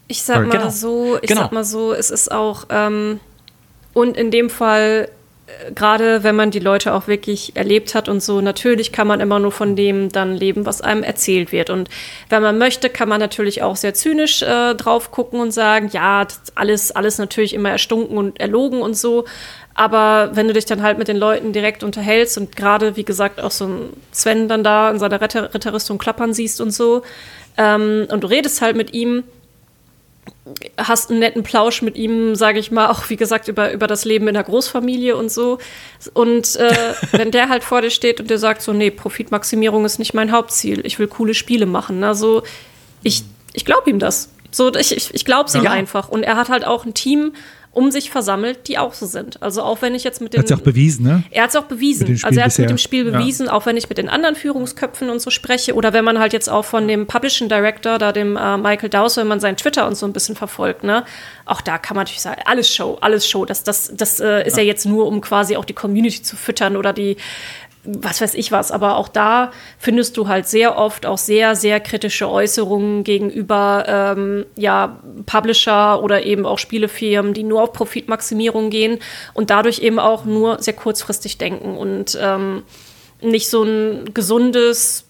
Ich 0.07 0.21
sag 0.21 0.35
Sorry. 0.35 0.47
mal 0.47 0.57
genau. 0.57 0.69
so, 0.69 1.17
ich 1.21 1.27
genau. 1.27 1.41
sag 1.41 1.51
mal 1.51 1.63
so, 1.63 1.93
es 1.93 2.09
ist 2.09 2.31
auch 2.31 2.65
ähm, 2.69 3.19
und 3.93 4.15
in 4.15 4.31
dem 4.31 4.49
Fall 4.49 5.09
gerade 5.73 6.23
wenn 6.23 6.35
man 6.35 6.51
die 6.51 6.59
Leute 6.59 6.93
auch 6.93 7.07
wirklich 7.07 7.55
erlebt 7.55 7.95
hat 7.95 8.09
und 8.09 8.21
so, 8.21 8.41
natürlich 8.41 8.91
kann 8.91 9.07
man 9.07 9.19
immer 9.19 9.39
nur 9.39 9.51
von 9.51 9.75
dem 9.75 10.11
dann 10.11 10.35
leben, 10.35 10.65
was 10.65 10.81
einem 10.81 11.03
erzählt 11.03 11.51
wird. 11.51 11.69
Und 11.69 11.89
wenn 12.29 12.41
man 12.41 12.57
möchte, 12.57 12.89
kann 12.89 13.09
man 13.09 13.19
natürlich 13.19 13.63
auch 13.63 13.75
sehr 13.75 13.93
zynisch 13.93 14.41
äh, 14.41 14.75
drauf 14.75 15.11
gucken 15.11 15.39
und 15.39 15.51
sagen, 15.51 15.89
ja, 15.93 16.27
alles, 16.55 16.91
alles 16.91 17.17
natürlich 17.17 17.53
immer 17.53 17.69
erstunken 17.69 18.17
und 18.17 18.39
erlogen 18.39 18.81
und 18.81 18.95
so. 18.95 19.25
Aber 19.73 20.31
wenn 20.33 20.47
du 20.47 20.53
dich 20.53 20.65
dann 20.65 20.81
halt 20.81 20.97
mit 20.97 21.07
den 21.07 21.17
Leuten 21.17 21.53
direkt 21.53 21.83
unterhältst 21.83 22.37
und 22.37 22.55
gerade, 22.55 22.95
wie 22.95 23.05
gesagt, 23.05 23.39
auch 23.39 23.51
so 23.51 23.67
ein 23.67 23.93
Sven 24.11 24.49
dann 24.49 24.63
da 24.63 24.89
in 24.89 24.99
seiner 24.99 25.21
Ritter 25.21 25.53
Ritterrüstung 25.53 25.97
klappern 25.97 26.33
siehst 26.33 26.59
und 26.59 26.71
so, 26.71 27.03
ähm, 27.57 28.07
und 28.11 28.23
du 28.23 28.27
redest 28.27 28.61
halt 28.61 28.75
mit 28.75 28.93
ihm, 28.93 29.23
hast 30.77 31.09
einen 31.09 31.19
netten 31.19 31.43
Plausch 31.43 31.81
mit 31.81 31.97
ihm, 31.97 32.35
sage 32.35 32.59
ich 32.59 32.71
mal, 32.71 32.87
auch 32.87 33.09
wie 33.09 33.15
gesagt 33.15 33.47
über, 33.47 33.71
über 33.71 33.87
das 33.87 34.05
Leben 34.05 34.27
in 34.27 34.33
der 34.33 34.43
Großfamilie 34.43 35.15
und 35.15 35.31
so. 35.31 35.57
Und 36.13 36.55
äh, 36.55 36.93
wenn 37.11 37.31
der 37.31 37.49
halt 37.49 37.63
vor 37.63 37.81
dir 37.81 37.91
steht 37.91 38.19
und 38.19 38.29
dir 38.29 38.37
sagt 38.37 38.61
so, 38.61 38.73
nee, 38.73 38.91
Profitmaximierung 38.91 39.85
ist 39.85 39.99
nicht 39.99 40.13
mein 40.13 40.31
Hauptziel, 40.31 40.85
ich 40.85 40.99
will 40.99 41.07
coole 41.07 41.33
Spiele 41.33 41.65
machen. 41.65 42.03
Also 42.03 42.43
ich, 43.03 43.23
ich 43.53 43.65
glaube 43.65 43.89
ihm 43.89 43.99
das. 43.99 44.29
So, 44.51 44.73
ich, 44.73 44.95
ich, 44.95 45.13
ich 45.13 45.25
glaube 45.25 45.49
es 45.49 45.55
ihm 45.55 45.63
ja. 45.63 45.71
einfach. 45.71 46.09
Und 46.09 46.23
er 46.23 46.37
hat 46.37 46.49
halt 46.49 46.65
auch 46.65 46.85
ein 46.85 46.93
Team, 46.93 47.33
um 47.77 47.91
sich 47.91 48.09
versammelt, 48.09 48.67
die 48.67 48.79
auch 48.79 48.95
so 48.95 49.05
sind. 49.05 49.41
Also 49.43 49.61
auch 49.61 49.83
wenn 49.83 49.93
ich 49.93 50.03
jetzt 50.03 50.19
mit 50.19 50.33
den. 50.33 50.39
Hat 50.39 50.49
es 50.49 50.51
auch 50.51 50.63
bewiesen, 50.63 51.05
ne? 51.05 51.23
Er 51.29 51.43
hat 51.43 51.51
es 51.51 51.55
auch 51.55 51.65
bewiesen. 51.65 52.19
Also 52.23 52.39
er 52.39 52.45
hat 52.45 52.51
es 52.51 52.57
mit 52.57 52.71
dem 52.71 52.79
Spiel 52.79 53.03
bewiesen, 53.03 53.45
ja. 53.45 53.53
auch 53.53 53.67
wenn 53.67 53.77
ich 53.77 53.87
mit 53.87 53.99
den 53.99 54.09
anderen 54.09 54.35
Führungsköpfen 54.35 55.11
und 55.11 55.19
so 55.19 55.29
spreche. 55.29 55.75
Oder 55.75 55.93
wenn 55.93 56.03
man 56.03 56.17
halt 56.17 56.33
jetzt 56.33 56.49
auch 56.49 56.65
von 56.65 56.87
dem 56.87 57.05
Publishing 57.05 57.49
Director, 57.49 57.99
da 57.99 58.11
dem 58.11 58.35
äh, 58.35 58.57
Michael 58.57 58.89
Dowser, 58.89 59.21
wenn 59.21 59.27
man 59.27 59.39
sein 59.39 59.57
Twitter 59.57 59.85
und 59.85 59.95
so 59.95 60.07
ein 60.07 60.13
bisschen 60.13 60.35
verfolgt, 60.35 60.83
ne? 60.83 61.05
Auch 61.45 61.61
da 61.61 61.77
kann 61.77 61.95
man 61.95 62.05
natürlich 62.05 62.21
sagen, 62.21 62.41
alles 62.45 62.73
Show, 62.73 62.97
alles 62.99 63.29
Show. 63.29 63.45
Das, 63.45 63.63
das, 63.63 63.91
das 63.95 64.19
äh, 64.19 64.47
ist 64.47 64.57
ja. 64.57 64.63
ja 64.63 64.69
jetzt 64.69 64.87
nur, 64.87 65.05
um 65.05 65.21
quasi 65.21 65.55
auch 65.55 65.65
die 65.65 65.73
Community 65.73 66.23
zu 66.23 66.35
füttern 66.35 66.77
oder 66.77 66.93
die 66.93 67.15
was 67.88 68.22
weiß 68.22 68.34
ich 68.34 68.51
was, 68.51 68.72
aber 68.72 68.97
auch 68.97 69.07
da 69.07 69.51
findest 69.80 70.18
du 70.18 70.27
halt 70.27 70.47
sehr 70.47 70.77
oft 70.77 71.05
auch 71.05 71.18
sehr, 71.18 71.55
sehr 71.55 71.80
kritische 71.80 72.30
Äußerungen 72.30 73.03
gegenüber 73.03 73.85
ähm, 73.88 74.45
ja, 74.55 74.99
Publisher 75.26 76.03
oder 76.03 76.26
eben 76.26 76.45
auch 76.45 76.59
Spielefirmen, 76.59 77.34
die 77.34 77.43
nur 77.43 77.64
auf 77.64 77.73
Profitmaximierung 77.73 78.69
gehen 78.69 78.99
und 79.34 79.49
dadurch 79.49 79.80
eben 79.80 79.99
auch 79.99 80.26
nur 80.26 80.61
sehr 80.61 80.73
kurzfristig 80.73 81.38
denken 81.38 81.77
und 81.77 82.18
ähm, 82.22 82.64
nicht 83.22 83.49
so 83.49 83.64
ein 83.64 84.14
gesundes 84.14 85.06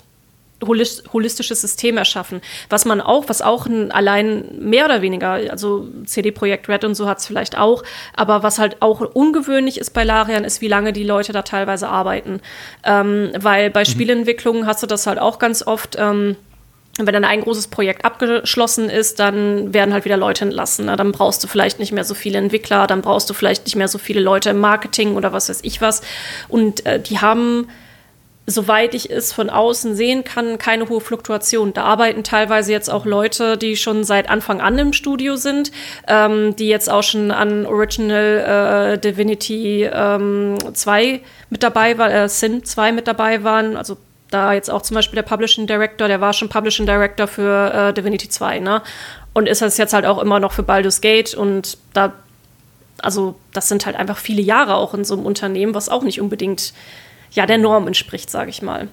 holistisches 0.61 1.61
System 1.61 1.97
erschaffen. 1.97 2.41
Was 2.69 2.85
man 2.85 3.01
auch, 3.01 3.25
was 3.27 3.41
auch 3.41 3.67
ein, 3.67 3.91
allein 3.91 4.45
mehr 4.59 4.85
oder 4.85 5.01
weniger, 5.01 5.31
also 5.31 5.87
CD 6.05 6.31
Projekt 6.31 6.67
Red 6.67 6.83
und 6.83 6.95
so 6.95 7.07
hat 7.07 7.19
es 7.19 7.27
vielleicht 7.27 7.57
auch, 7.57 7.83
aber 8.15 8.43
was 8.43 8.57
halt 8.57 8.81
auch 8.81 9.01
ungewöhnlich 9.01 9.79
ist 9.79 9.91
bei 9.91 10.03
Larian, 10.03 10.43
ist, 10.43 10.61
wie 10.61 10.67
lange 10.67 10.93
die 10.93 11.03
Leute 11.03 11.31
da 11.31 11.43
teilweise 11.43 11.89
arbeiten. 11.89 12.41
Ähm, 12.83 13.31
weil 13.37 13.69
bei 13.69 13.81
mhm. 13.81 13.85
Spielentwicklungen 13.85 14.65
hast 14.65 14.81
du 14.81 14.87
das 14.87 15.05
halt 15.05 15.19
auch 15.19 15.39
ganz 15.39 15.65
oft. 15.65 15.95
Ähm, 15.99 16.35
wenn 16.99 17.13
dann 17.13 17.25
ein 17.25 17.41
großes 17.41 17.67
Projekt 17.67 18.05
abgeschlossen 18.05 18.89
ist, 18.89 19.19
dann 19.19 19.71
werden 19.71 19.93
halt 19.93 20.05
wieder 20.05 20.17
Leute 20.17 20.45
entlassen. 20.45 20.87
Dann 20.87 21.11
brauchst 21.11 21.43
du 21.43 21.47
vielleicht 21.47 21.79
nicht 21.79 21.91
mehr 21.91 22.03
so 22.03 22.15
viele 22.15 22.39
Entwickler, 22.39 22.87
dann 22.87 23.01
brauchst 23.01 23.29
du 23.29 23.35
vielleicht 23.35 23.65
nicht 23.65 23.75
mehr 23.75 23.87
so 23.87 23.99
viele 23.99 24.19
Leute 24.19 24.49
im 24.49 24.59
Marketing 24.59 25.15
oder 25.15 25.31
was 25.31 25.49
weiß 25.49 25.59
ich 25.61 25.79
was. 25.79 26.01
Und 26.47 26.87
äh, 26.87 26.99
die 26.99 27.19
haben 27.19 27.67
soweit 28.49 28.93
ich 28.93 29.11
es 29.11 29.33
von 29.33 29.49
außen 29.49 29.93
sehen 29.93 30.23
kann, 30.23 30.57
keine 30.57 30.87
hohe 30.87 31.01
Fluktuation. 31.01 31.73
Da 31.73 31.83
arbeiten 31.83 32.23
teilweise 32.23 32.71
jetzt 32.71 32.89
auch 32.89 33.05
Leute, 33.05 33.57
die 33.57 33.75
schon 33.75 34.05
seit 34.05 34.29
Anfang 34.29 34.61
an 34.61 34.79
im 34.79 34.93
Studio 34.93 35.35
sind, 35.35 35.73
ähm, 36.07 36.55
die 36.55 36.69
jetzt 36.69 36.89
auch 36.89 37.03
schon 37.03 37.31
an 37.31 37.65
Original 37.65 38.93
äh, 38.93 38.97
Divinity 38.97 39.83
ähm, 39.83 40.55
2 40.73 41.19
mit 41.49 41.61
dabei 41.61 41.97
waren, 41.97 42.11
äh, 42.11 42.29
Sin 42.29 42.63
2 42.63 42.93
mit 42.93 43.07
dabei 43.09 43.43
waren. 43.43 43.75
Also 43.75 43.97
da 44.31 44.53
jetzt 44.53 44.69
auch 44.69 44.81
zum 44.81 44.95
Beispiel 44.95 45.15
der 45.17 45.23
Publishing 45.23 45.67
Director, 45.67 46.07
der 46.07 46.21
war 46.21 46.31
schon 46.31 46.47
Publishing 46.47 46.85
Director 46.85 47.27
für 47.27 47.73
äh, 47.73 47.93
Divinity 47.93 48.29
2, 48.29 48.59
ne? 48.59 48.81
Und 49.33 49.47
ist 49.47 49.61
das 49.61 49.77
jetzt 49.77 49.93
halt 49.93 50.05
auch 50.05 50.19
immer 50.19 50.39
noch 50.39 50.53
für 50.53 50.63
Baldur's 50.63 51.01
Gate 51.01 51.35
und 51.35 51.77
da, 51.93 52.13
also 52.99 53.35
das 53.53 53.67
sind 53.67 53.85
halt 53.85 53.95
einfach 53.95 54.17
viele 54.17 54.41
Jahre 54.41 54.75
auch 54.75 54.93
in 54.93 55.03
so 55.03 55.13
einem 55.13 55.25
Unternehmen, 55.25 55.75
was 55.75 55.89
auch 55.89 56.01
nicht 56.01 56.19
unbedingt 56.19 56.73
ja, 57.31 57.45
der 57.45 57.57
Norm 57.57 57.87
entspricht, 57.87 58.29
sage 58.29 58.49
ich 58.49 58.61
mal. 58.61 58.87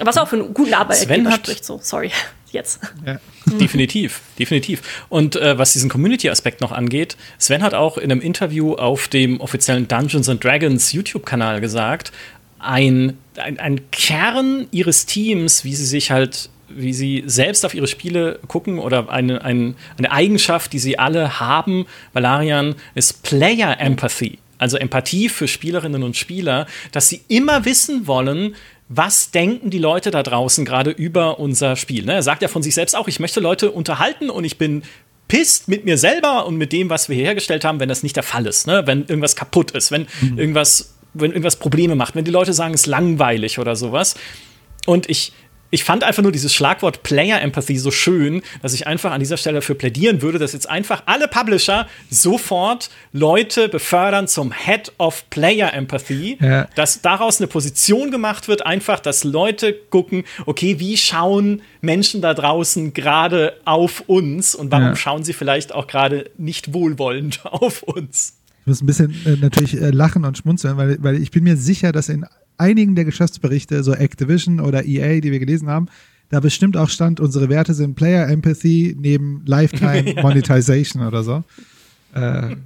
Was 0.00 0.16
auch 0.16 0.28
für 0.28 0.36
einen 0.36 0.54
guten 0.54 0.74
Arbeitgeber 0.74 1.32
spricht, 1.32 1.64
so, 1.64 1.80
sorry, 1.82 2.12
jetzt. 2.52 2.80
Ja. 3.04 3.18
definitiv, 3.46 4.20
definitiv. 4.38 4.82
Und 5.08 5.36
äh, 5.36 5.58
was 5.58 5.72
diesen 5.72 5.90
Community-Aspekt 5.90 6.60
noch 6.60 6.72
angeht, 6.72 7.16
Sven 7.38 7.62
hat 7.62 7.74
auch 7.74 7.98
in 7.98 8.12
einem 8.12 8.20
Interview 8.20 8.74
auf 8.74 9.08
dem 9.08 9.40
offiziellen 9.40 9.88
Dungeons 9.88 10.28
and 10.28 10.42
Dragons 10.42 10.92
YouTube-Kanal 10.92 11.60
gesagt, 11.60 12.12
ein, 12.60 13.18
ein, 13.36 13.58
ein 13.58 13.90
Kern 13.90 14.66
ihres 14.70 15.06
Teams, 15.06 15.64
wie 15.64 15.74
sie 15.74 15.86
sich 15.86 16.10
halt 16.10 16.50
wie 16.70 16.92
sie 16.92 17.24
selbst 17.26 17.64
auf 17.64 17.74
ihre 17.74 17.86
Spiele 17.86 18.40
gucken 18.46 18.78
oder 18.78 19.08
eine, 19.08 19.42
eine, 19.42 19.74
eine 19.96 20.12
Eigenschaft, 20.12 20.72
die 20.72 20.78
sie 20.78 20.98
alle 20.98 21.40
haben, 21.40 21.86
Valarian, 22.12 22.74
ist 22.94 23.22
Player 23.22 23.80
Empathy. 23.80 24.38
Also 24.58 24.76
Empathie 24.76 25.28
für 25.28 25.48
Spielerinnen 25.48 26.02
und 26.02 26.16
Spieler, 26.16 26.66
dass 26.92 27.08
sie 27.08 27.22
immer 27.28 27.64
wissen 27.64 28.06
wollen, 28.06 28.56
was 28.88 29.30
denken 29.30 29.70
die 29.70 29.78
Leute 29.78 30.10
da 30.10 30.22
draußen 30.22 30.64
gerade 30.64 30.90
über 30.90 31.38
unser 31.38 31.76
Spiel. 31.76 32.04
Ne? 32.04 32.14
Er 32.14 32.22
sagt 32.22 32.42
ja 32.42 32.48
von 32.48 32.62
sich 32.62 32.74
selbst 32.74 32.96
auch, 32.96 33.06
ich 33.06 33.20
möchte 33.20 33.40
Leute 33.40 33.70
unterhalten 33.70 34.30
und 34.30 34.44
ich 34.44 34.58
bin 34.58 34.82
pisst 35.28 35.68
mit 35.68 35.84
mir 35.84 35.98
selber 35.98 36.46
und 36.46 36.56
mit 36.56 36.72
dem, 36.72 36.88
was 36.88 37.08
wir 37.08 37.16
hier 37.16 37.26
hergestellt 37.26 37.64
haben, 37.64 37.80
wenn 37.80 37.88
das 37.88 38.02
nicht 38.02 38.16
der 38.16 38.22
Fall 38.22 38.46
ist. 38.46 38.66
Ne? 38.66 38.86
Wenn 38.86 39.00
irgendwas 39.00 39.36
kaputt 39.36 39.72
ist, 39.72 39.90
wenn 39.90 40.06
mhm. 40.22 40.38
irgendwas 40.38 40.94
wenn 41.14 41.30
irgendwas 41.30 41.56
Probleme 41.56 41.94
macht, 41.94 42.14
wenn 42.14 42.24
die 42.24 42.30
Leute 42.30 42.52
sagen, 42.52 42.74
es 42.74 42.82
ist 42.82 42.86
langweilig 42.86 43.58
oder 43.58 43.76
sowas. 43.76 44.14
Und 44.86 45.08
ich, 45.08 45.32
ich 45.70 45.84
fand 45.84 46.02
einfach 46.02 46.22
nur 46.22 46.32
dieses 46.32 46.54
Schlagwort 46.54 47.02
Player 47.02 47.40
Empathy 47.40 47.78
so 47.78 47.90
schön, 47.90 48.42
dass 48.62 48.72
ich 48.72 48.86
einfach 48.86 49.12
an 49.12 49.20
dieser 49.20 49.36
Stelle 49.36 49.56
dafür 49.56 49.74
plädieren 49.74 50.22
würde, 50.22 50.38
dass 50.38 50.52
jetzt 50.52 50.68
einfach 50.68 51.02
alle 51.06 51.28
Publisher 51.28 51.86
sofort 52.10 52.90
Leute 53.12 53.68
befördern 53.68 54.28
zum 54.28 54.52
Head 54.52 54.92
of 54.98 55.28
Player 55.30 55.72
Empathy, 55.74 56.38
ja. 56.40 56.66
dass 56.74 57.02
daraus 57.02 57.40
eine 57.40 57.48
Position 57.48 58.10
gemacht 58.10 58.48
wird, 58.48 58.64
einfach, 58.64 59.00
dass 59.00 59.24
Leute 59.24 59.74
gucken, 59.74 60.24
okay, 60.46 60.80
wie 60.80 60.96
schauen 60.96 61.62
Menschen 61.80 62.22
da 62.22 62.34
draußen 62.34 62.94
gerade 62.94 63.54
auf 63.64 64.04
uns 64.06 64.54
und 64.54 64.70
warum 64.70 64.88
ja. 64.88 64.96
schauen 64.96 65.22
sie 65.22 65.32
vielleicht 65.32 65.74
auch 65.74 65.86
gerade 65.86 66.30
nicht 66.38 66.72
wohlwollend 66.72 67.40
auf 67.44 67.82
uns? 67.82 68.34
Ich 68.62 68.66
muss 68.66 68.82
ein 68.82 68.86
bisschen 68.86 69.14
äh, 69.24 69.36
natürlich 69.36 69.80
äh, 69.80 69.90
lachen 69.90 70.24
und 70.24 70.36
schmunzeln, 70.36 70.76
weil, 70.76 70.96
weil 71.00 71.22
ich 71.22 71.30
bin 71.30 71.44
mir 71.44 71.56
sicher, 71.56 71.92
dass 71.92 72.08
in 72.08 72.26
einigen 72.58 72.94
der 72.94 73.04
Geschäftsberichte, 73.04 73.82
so 73.82 73.92
Activision 73.92 74.60
oder 74.60 74.84
EA, 74.84 75.20
die 75.20 75.32
wir 75.32 75.38
gelesen 75.38 75.68
haben, 75.68 75.86
da 76.28 76.40
bestimmt 76.40 76.76
auch 76.76 76.90
stand, 76.90 77.20
unsere 77.20 77.48
Werte 77.48 77.72
sind 77.72 77.94
Player 77.94 78.28
Empathy 78.28 78.94
neben 78.98 79.42
Lifetime 79.46 80.14
Monetization 80.22 81.06
oder 81.06 81.22
so. 81.22 81.44
Äh, 82.14 82.56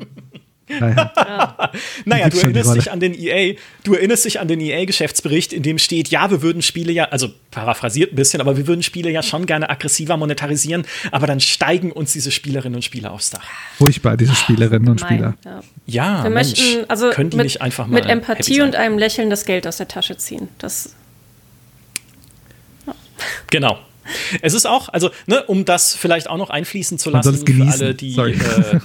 naja, 0.69 1.13
ja. 1.17 1.71
naja 2.05 2.29
du 2.29 2.39
erinnerst 2.39 2.75
dich 2.75 2.91
an 2.91 3.01
den 3.01 3.15
EA, 3.15 3.55
du 3.85 3.95
erinnerst 3.95 4.25
dich 4.25 4.41
an 4.41 4.49
den 4.49 4.61
EA-Geschäftsbericht, 4.61 5.53
in 5.53 5.63
dem 5.63 5.79
steht, 5.79 6.09
ja, 6.09 6.31
wir 6.31 6.43
würden 6.43 6.63
Spiele 6.63 6.93
ja, 6.93 7.05
also 7.05 7.29
paraphrasiert 7.51 8.13
ein 8.13 8.17
bisschen, 8.17 8.41
aber 8.41 8.57
wir 8.57 8.67
würden 8.67 8.83
Spiele 8.83 9.11
ja 9.11 9.23
schon 9.23 9.47
gerne 9.47 9.71
aggressiver 9.71 10.17
monetarisieren, 10.17 10.85
aber 11.11 11.27
dann 11.27 11.41
steigen 11.41 11.93
uns 11.93 12.13
diese 12.13 12.31
Spielerinnen 12.31 12.77
und 12.77 12.83
Spieler 12.83 13.13
aufs 13.13 13.31
Dach. 13.31 13.45
Furchtbar, 13.77 14.17
diese 14.17 14.35
Spielerinnen 14.35 14.89
und 14.89 15.01
Spieler. 15.01 15.35
Ja, 15.45 15.63
ja 15.87 16.25
wir 16.25 16.31
Mensch, 16.31 16.51
möchten 16.51 16.91
also 16.91 17.11
können 17.11 17.31
die 17.31 17.37
mit, 17.37 17.45
nicht 17.45 17.61
einfach 17.61 17.87
mal 17.87 18.01
mit 18.01 18.07
Empathie 18.07 18.61
und 18.61 18.77
einem 18.77 18.99
Lächeln 18.99 19.31
das 19.31 19.45
Geld 19.45 19.67
aus 19.67 19.77
der 19.79 19.89
Tasche 19.89 20.17
ziehen. 20.17 20.49
Das 20.59 20.95
ja. 22.87 22.95
Genau. 23.51 23.79
Es 24.41 24.55
ist 24.55 24.67
auch, 24.67 24.89
also, 24.89 25.11
ne, 25.27 25.43
um 25.45 25.65
das 25.65 25.95
vielleicht 25.95 26.29
auch 26.29 26.37
noch 26.37 26.51
einfließen 26.51 26.99
zu 26.99 27.11
lassen, 27.11 27.47
für 27.47 27.67
alle, 27.71 27.95
die 27.95 28.17
äh, 28.17 28.81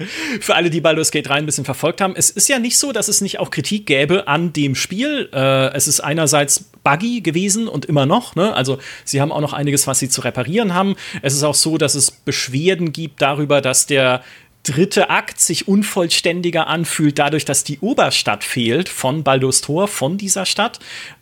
für 0.40 0.54
alle, 0.54 0.70
die 0.70 0.80
Baldur's 0.80 1.10
Gate 1.10 1.28
3 1.28 1.34
ein 1.34 1.46
bisschen 1.46 1.64
verfolgt 1.64 2.00
haben. 2.00 2.14
Es 2.16 2.30
ist 2.30 2.48
ja 2.48 2.58
nicht 2.58 2.78
so, 2.78 2.92
dass 2.92 3.08
es 3.08 3.20
nicht 3.20 3.38
auch 3.38 3.50
Kritik 3.50 3.86
gäbe 3.86 4.28
an 4.28 4.52
dem 4.52 4.74
Spiel. 4.74 5.28
Äh, 5.32 5.74
es 5.74 5.88
ist 5.88 6.00
einerseits 6.00 6.70
buggy 6.82 7.20
gewesen 7.20 7.68
und 7.68 7.84
immer 7.84 8.06
noch. 8.06 8.34
Ne? 8.34 8.54
Also 8.54 8.78
sie 9.04 9.20
haben 9.20 9.32
auch 9.32 9.40
noch 9.40 9.52
einiges, 9.52 9.86
was 9.86 9.98
sie 9.98 10.08
zu 10.08 10.20
reparieren 10.22 10.74
haben. 10.74 10.96
Es 11.22 11.34
ist 11.34 11.42
auch 11.42 11.54
so, 11.54 11.78
dass 11.78 11.94
es 11.94 12.10
Beschwerden 12.10 12.92
gibt 12.92 13.22
darüber, 13.22 13.60
dass 13.60 13.86
der 13.86 14.22
dritte 14.62 15.10
Akt 15.10 15.40
sich 15.40 15.68
unvollständiger 15.68 16.66
anfühlt, 16.66 17.18
dadurch, 17.18 17.44
dass 17.44 17.64
die 17.64 17.78
Oberstadt 17.80 18.44
fehlt 18.44 18.88
von 18.88 19.24
Baldur's 19.24 19.60
Tor, 19.62 19.88
von 19.88 20.18
dieser 20.18 20.46
Stadt 20.46 20.78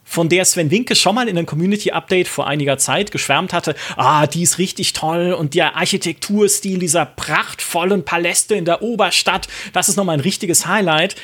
von 0.09 0.31
der 0.31 0.47
Sven 0.47 0.70
Winke 0.70 0.97
schon 0.97 1.15
mal 1.15 1.28
in 1.28 1.36
einem 1.36 1.47
Community-Update 1.47 2.28
vor 2.28 2.47
einiger 2.47 2.78
Zeit 2.78 3.10
geschwärmt 3.10 3.52
hatte, 3.52 3.74
ah, 3.97 4.27
die 4.27 4.43
ist 4.43 4.56
richtig 4.59 4.94
toll 4.94 5.35
und 5.35 5.55
der 5.55 5.77
Architekturstil 5.77 6.78
dieser 6.78 7.05
prachtvollen 7.05 8.05
Paläste 8.05 8.55
in 8.55 8.65
der 8.65 8.81
Oberstadt, 8.81 9.48
das 9.74 9.90
ist 9.90 9.97
nochmal 9.97 10.16
ein 10.16 10.20
richtiges 10.20 10.66
Highlight. 10.66 11.16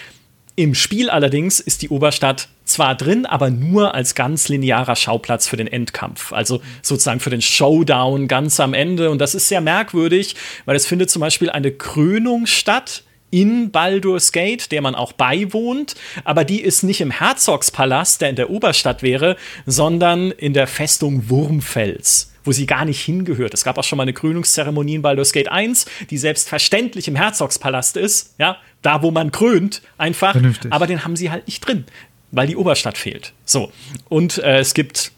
Im 0.54 0.74
Spiel 0.74 1.08
allerdings 1.08 1.60
ist 1.60 1.80
die 1.80 1.88
Oberstadt 1.88 2.48
zwar 2.64 2.94
drin, 2.94 3.26
aber 3.26 3.50
nur 3.50 3.94
als 3.94 4.14
ganz 4.14 4.48
linearer 4.48 4.96
Schauplatz 4.96 5.46
für 5.46 5.56
den 5.56 5.66
Endkampf. 5.66 6.32
Also 6.32 6.60
sozusagen 6.82 7.20
für 7.20 7.30
den 7.30 7.42
Showdown 7.42 8.28
ganz 8.28 8.60
am 8.60 8.74
Ende. 8.74 9.10
Und 9.10 9.18
das 9.18 9.34
ist 9.34 9.48
sehr 9.48 9.60
merkwürdig, 9.60 10.34
weil 10.64 10.76
es 10.76 10.86
findet 10.86 11.10
zum 11.10 11.20
Beispiel 11.20 11.50
eine 11.50 11.72
Krönung 11.72 12.46
statt 12.46 13.04
in 13.30 13.72
Baldur's 13.72 14.30
Gate, 14.30 14.70
der 14.70 14.80
man 14.80 14.94
auch 14.94 15.12
beiwohnt, 15.12 15.96
aber 16.22 16.44
die 16.44 16.60
ist 16.60 16.84
nicht 16.84 17.00
im 17.00 17.10
Herzogspalast, 17.10 18.20
der 18.20 18.30
in 18.30 18.36
der 18.36 18.48
Oberstadt 18.48 19.02
wäre, 19.02 19.36
sondern 19.66 20.30
in 20.30 20.54
der 20.54 20.68
Festung 20.68 21.28
Wurmfels 21.28 22.30
wo 22.46 22.52
sie 22.52 22.66
gar 22.66 22.84
nicht 22.84 23.00
hingehört. 23.00 23.54
Es 23.54 23.64
gab 23.64 23.78
auch 23.78 23.84
schon 23.84 23.96
mal 23.96 24.02
eine 24.02 24.12
Krönungszeremonie 24.12 24.96
in 24.96 25.02
Baldur's 25.02 25.32
Gate 25.32 25.50
1, 25.50 25.86
die 26.10 26.18
selbstverständlich 26.18 27.08
im 27.08 27.16
Herzogspalast 27.16 27.96
ist, 27.96 28.34
ja, 28.38 28.58
da 28.82 29.02
wo 29.02 29.10
man 29.10 29.32
krönt, 29.32 29.80
einfach, 29.96 30.32
Vernünftig. 30.32 30.70
aber 30.70 30.86
den 30.86 31.04
haben 31.04 31.16
sie 31.16 31.30
halt 31.30 31.46
nicht 31.46 31.66
drin, 31.66 31.86
weil 32.34 32.46
die 32.46 32.56
Oberstadt 32.56 32.98
fehlt. 32.98 33.32
So. 33.44 33.72
Und 34.08 34.38
äh, 34.38 34.58
es 34.58 34.74
gibt 34.74 35.12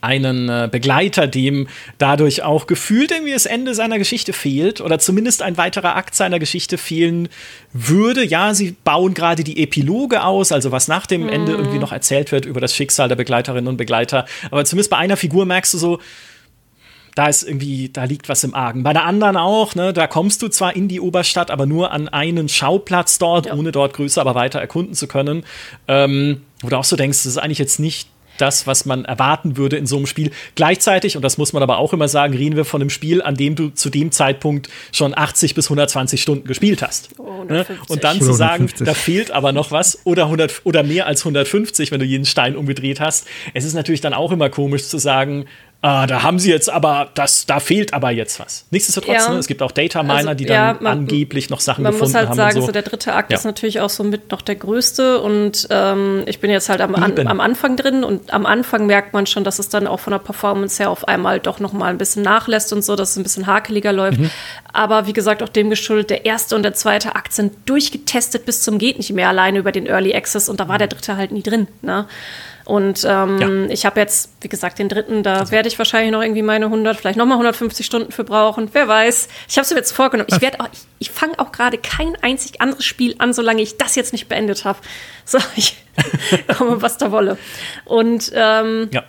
einen 0.00 0.48
äh, 0.48 0.68
Begleiter, 0.70 1.26
dem 1.26 1.66
dadurch 1.98 2.42
auch 2.42 2.66
gefühlt 2.66 3.10
irgendwie 3.10 3.32
das 3.32 3.46
Ende 3.46 3.74
seiner 3.74 3.98
Geschichte 3.98 4.32
fehlt 4.32 4.80
oder 4.80 4.98
zumindest 4.98 5.42
ein 5.42 5.56
weiterer 5.56 5.96
Akt 5.96 6.14
seiner 6.14 6.38
Geschichte 6.38 6.78
fehlen 6.78 7.28
würde. 7.72 8.24
Ja, 8.24 8.54
sie 8.54 8.76
bauen 8.84 9.14
gerade 9.14 9.42
die 9.42 9.62
Epiloge 9.62 10.22
aus, 10.22 10.52
also 10.52 10.70
was 10.70 10.88
nach 10.88 11.06
dem 11.06 11.22
mhm. 11.22 11.30
Ende 11.30 11.52
irgendwie 11.52 11.78
noch 11.78 11.92
erzählt 11.92 12.30
wird 12.30 12.44
über 12.44 12.60
das 12.60 12.74
Schicksal 12.76 13.08
der 13.08 13.16
Begleiterinnen 13.16 13.66
und 13.66 13.76
Begleiter. 13.76 14.26
Aber 14.50 14.64
zumindest 14.64 14.90
bei 14.90 14.98
einer 14.98 15.16
Figur 15.16 15.46
merkst 15.46 15.74
du 15.74 15.78
so, 15.78 15.98
da 17.18 17.26
ist 17.26 17.42
irgendwie, 17.42 17.88
da 17.88 18.04
liegt 18.04 18.28
was 18.28 18.44
im 18.44 18.54
Argen. 18.54 18.84
Bei 18.84 18.92
der 18.92 19.04
anderen 19.04 19.36
auch, 19.36 19.74
ne, 19.74 19.92
da 19.92 20.06
kommst 20.06 20.40
du 20.40 20.46
zwar 20.46 20.76
in 20.76 20.86
die 20.86 21.00
Oberstadt, 21.00 21.50
aber 21.50 21.66
nur 21.66 21.90
an 21.90 22.08
einen 22.08 22.48
Schauplatz 22.48 23.18
dort, 23.18 23.46
ja. 23.46 23.54
ohne 23.54 23.72
dort 23.72 23.94
größer, 23.94 24.20
aber 24.20 24.36
weiter 24.36 24.60
erkunden 24.60 24.94
zu 24.94 25.08
können. 25.08 25.42
Ähm, 25.88 26.42
wo 26.60 26.68
du 26.68 26.76
auch 26.76 26.84
so 26.84 26.94
denkst, 26.94 27.18
das 27.18 27.26
ist 27.26 27.38
eigentlich 27.38 27.58
jetzt 27.58 27.80
nicht 27.80 28.08
das, 28.40 28.66
was 28.66 28.86
man 28.86 29.04
erwarten 29.04 29.56
würde 29.56 29.76
in 29.76 29.86
so 29.86 29.96
einem 29.96 30.06
Spiel. 30.06 30.30
Gleichzeitig, 30.54 31.16
und 31.16 31.22
das 31.22 31.38
muss 31.38 31.52
man 31.52 31.62
aber 31.62 31.78
auch 31.78 31.92
immer 31.92 32.08
sagen, 32.08 32.34
reden 32.34 32.56
wir 32.56 32.64
von 32.64 32.80
einem 32.80 32.90
Spiel, 32.90 33.20
an 33.20 33.34
dem 33.34 33.56
du 33.56 33.70
zu 33.70 33.90
dem 33.90 34.12
Zeitpunkt 34.12 34.68
schon 34.92 35.16
80 35.16 35.54
bis 35.54 35.66
120 35.66 36.22
Stunden 36.22 36.46
gespielt 36.46 36.82
hast. 36.82 37.10
Oh, 37.18 37.44
ne? 37.44 37.66
Und 37.88 38.04
dann 38.04 38.20
zu 38.20 38.32
sagen, 38.32 38.70
da 38.78 38.94
fehlt 38.94 39.30
aber 39.30 39.52
noch 39.52 39.70
was 39.70 39.98
oder 40.04 40.24
100 40.24 40.60
oder 40.64 40.82
mehr 40.82 41.06
als 41.06 41.22
150, 41.22 41.90
wenn 41.90 41.98
du 42.00 42.06
jeden 42.06 42.24
Stein 42.24 42.56
umgedreht 42.56 43.00
hast. 43.00 43.26
Es 43.54 43.64
ist 43.64 43.74
natürlich 43.74 44.00
dann 44.00 44.14
auch 44.14 44.30
immer 44.32 44.50
komisch 44.50 44.86
zu 44.86 44.98
sagen, 44.98 45.46
ah, 45.82 46.06
da 46.06 46.22
haben 46.22 46.38
sie 46.38 46.50
jetzt 46.50 46.70
aber, 46.70 47.08
das, 47.14 47.46
da 47.46 47.60
fehlt 47.60 47.94
aber 47.94 48.10
jetzt 48.10 48.40
was. 48.40 48.66
Nichtsdestotrotz, 48.70 49.26
ja. 49.26 49.32
ne, 49.32 49.38
es 49.38 49.46
gibt 49.46 49.62
auch 49.62 49.70
Data 49.70 50.02
Miner, 50.02 50.14
also, 50.14 50.34
die 50.34 50.46
dann 50.46 50.54
ja, 50.54 50.76
man, 50.80 50.98
angeblich 50.98 51.50
noch 51.50 51.60
Sachen 51.60 51.84
gefunden 51.84 52.02
haben. 52.02 52.12
Man 52.12 52.28
muss 52.28 52.28
halt 52.28 52.36
sagen, 52.36 52.60
so. 52.60 52.66
so. 52.66 52.72
der 52.72 52.82
dritte 52.82 53.14
Akt 53.14 53.30
ja. 53.30 53.38
ist 53.38 53.44
natürlich 53.44 53.80
auch 53.80 53.90
so 53.90 54.02
mit 54.04 54.30
noch 54.30 54.42
der 54.42 54.56
größte 54.56 55.20
und 55.20 55.68
ähm, 55.70 56.22
ich 56.26 56.40
bin 56.40 56.50
jetzt 56.50 56.68
halt 56.68 56.80
am, 56.80 56.94
an, 56.94 57.26
am 57.26 57.40
Anfang 57.40 57.76
drin 57.76 58.02
und 58.02 58.32
am 58.32 58.46
Anfang 58.46 58.86
merkt 58.86 59.12
man 59.12 59.26
schon, 59.26 59.44
dass 59.44 59.58
es 59.58 59.68
dann 59.68 59.86
auch 59.86 60.00
von 60.00 60.12
der 60.12 60.18
Performance 60.18 60.82
her 60.82 60.90
auf 60.90 61.06
einmal 61.06 61.38
doch 61.38 61.60
noch 61.60 61.72
mal 61.72 61.86
ein 61.86 61.98
bisschen 61.98 62.22
nachlässt 62.22 62.72
und 62.72 62.82
so, 62.82 62.96
dass 62.96 63.10
es 63.10 63.16
ein 63.16 63.22
bisschen 63.22 63.46
hakeliger 63.46 63.92
läuft. 63.92 64.18
Mhm. 64.18 64.30
Aber 64.72 65.06
wie 65.06 65.12
gesagt, 65.12 65.42
auch 65.42 65.48
dem 65.48 65.70
geschuldet, 65.70 66.10
der 66.10 66.24
erste 66.24 66.56
und 66.56 66.62
der 66.62 66.74
zweite 66.74 67.14
Akt 67.14 67.32
sind 67.32 67.52
durchgetestet 67.66 68.44
bis 68.46 68.62
zum 68.62 68.78
geht 68.78 68.98
nicht 68.98 69.12
mehr 69.12 69.28
alleine 69.28 69.58
über 69.58 69.72
den 69.72 69.86
Early 69.86 70.14
Access 70.14 70.48
und 70.48 70.60
da 70.60 70.68
war 70.68 70.78
der 70.78 70.88
dritte 70.88 71.16
halt 71.16 71.32
nie 71.32 71.42
drin. 71.42 71.68
Ne? 71.82 72.06
Und 72.68 73.02
ähm, 73.08 73.38
ja. 73.40 73.72
ich 73.72 73.86
habe 73.86 73.98
jetzt, 73.98 74.30
wie 74.42 74.48
gesagt, 74.48 74.78
den 74.78 74.90
dritten, 74.90 75.22
da 75.22 75.36
also. 75.36 75.52
werde 75.52 75.68
ich 75.68 75.78
wahrscheinlich 75.78 76.12
noch 76.12 76.20
irgendwie 76.20 76.42
meine 76.42 76.66
100, 76.66 76.98
vielleicht 76.98 77.16
nochmal 77.16 77.36
150 77.36 77.86
Stunden 77.86 78.12
für 78.12 78.24
brauchen. 78.24 78.68
Wer 78.74 78.86
weiß. 78.86 79.28
Ich 79.48 79.56
habe 79.56 79.64
es 79.64 79.70
mir 79.70 79.78
jetzt 79.78 79.92
vorgenommen. 79.92 80.28
Ich 80.30 80.36
auch, 80.60 80.68
ich, 80.70 80.80
ich 80.98 81.10
fange 81.10 81.38
auch 81.38 81.50
gerade 81.50 81.78
kein 81.78 82.14
einzig 82.20 82.60
anderes 82.60 82.84
Spiel 82.84 83.14
an, 83.20 83.32
solange 83.32 83.62
ich 83.62 83.78
das 83.78 83.94
jetzt 83.94 84.12
nicht 84.12 84.28
beendet 84.28 84.66
habe. 84.66 84.80
So, 85.24 85.38
ich 85.56 85.78
komme, 86.58 86.82
was 86.82 86.98
da 86.98 87.10
wolle. 87.10 87.38
Und 87.86 88.30
ähm, 88.34 88.90
ja. 88.92 89.02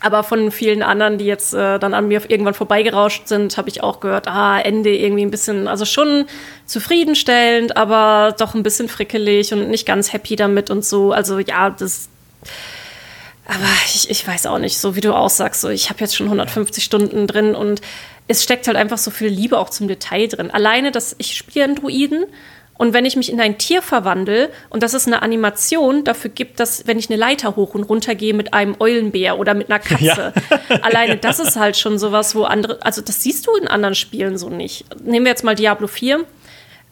Aber 0.00 0.22
von 0.22 0.52
vielen 0.52 0.84
anderen, 0.84 1.18
die 1.18 1.24
jetzt 1.24 1.54
äh, 1.54 1.80
dann 1.80 1.92
an 1.92 2.06
mir 2.06 2.22
irgendwann 2.30 2.54
vorbeigerauscht 2.54 3.26
sind, 3.26 3.56
habe 3.56 3.68
ich 3.68 3.82
auch 3.82 3.98
gehört, 3.98 4.28
ah, 4.28 4.60
Ende 4.60 4.94
irgendwie 4.94 5.24
ein 5.24 5.32
bisschen, 5.32 5.66
also 5.66 5.84
schon 5.84 6.26
zufriedenstellend, 6.66 7.76
aber 7.76 8.36
doch 8.38 8.54
ein 8.54 8.62
bisschen 8.62 8.88
frickelig 8.88 9.52
und 9.52 9.70
nicht 9.70 9.86
ganz 9.86 10.12
happy 10.12 10.36
damit 10.36 10.70
und 10.70 10.84
so. 10.84 11.10
Also 11.10 11.40
ja, 11.40 11.70
das 11.70 12.10
aber 13.46 13.64
ich, 13.86 14.10
ich 14.10 14.26
weiß 14.26 14.46
auch 14.46 14.58
nicht, 14.58 14.78
so 14.78 14.96
wie 14.96 15.00
du 15.00 15.14
auch 15.14 15.30
sagst, 15.30 15.60
so 15.60 15.68
ich 15.68 15.88
habe 15.90 16.00
jetzt 16.00 16.16
schon 16.16 16.26
150 16.26 16.82
Stunden 16.82 17.26
drin 17.26 17.54
und 17.54 17.80
es 18.28 18.42
steckt 18.42 18.66
halt 18.66 18.76
einfach 18.76 18.98
so 18.98 19.10
viel 19.10 19.28
Liebe 19.28 19.58
auch 19.58 19.70
zum 19.70 19.86
Detail 19.88 20.26
drin. 20.26 20.50
Alleine, 20.50 20.90
dass 20.90 21.14
ich 21.18 21.36
spiele 21.36 21.64
einen 21.64 21.74
Druiden 21.76 22.26
und 22.78 22.92
wenn 22.92 23.04
ich 23.04 23.16
mich 23.16 23.30
in 23.32 23.40
ein 23.40 23.56
Tier 23.56 23.82
verwandle 23.82 24.50
und 24.68 24.82
dass 24.82 24.94
es 24.94 25.06
eine 25.06 25.22
Animation 25.22 26.04
dafür 26.04 26.30
gibt, 26.30 26.60
dass 26.60 26.86
wenn 26.86 26.98
ich 26.98 27.08
eine 27.08 27.18
Leiter 27.18 27.56
hoch 27.56 27.74
und 27.74 27.84
runter 27.84 28.14
gehe 28.14 28.34
mit 28.34 28.52
einem 28.52 28.76
Eulenbär 28.80 29.38
oder 29.38 29.54
mit 29.54 29.70
einer 29.70 29.78
Katze, 29.78 30.32
ja. 30.34 30.76
alleine 30.82 31.16
das 31.16 31.38
ist 31.38 31.56
halt 31.56 31.76
schon 31.76 31.98
sowas, 31.98 32.34
wo 32.34 32.44
andere, 32.44 32.82
also 32.82 33.00
das 33.00 33.22
siehst 33.22 33.46
du 33.46 33.54
in 33.56 33.68
anderen 33.68 33.94
Spielen 33.94 34.36
so 34.36 34.50
nicht. 34.50 34.84
Nehmen 35.04 35.24
wir 35.24 35.30
jetzt 35.30 35.44
mal 35.44 35.54
Diablo 35.54 35.86
4 35.86 36.24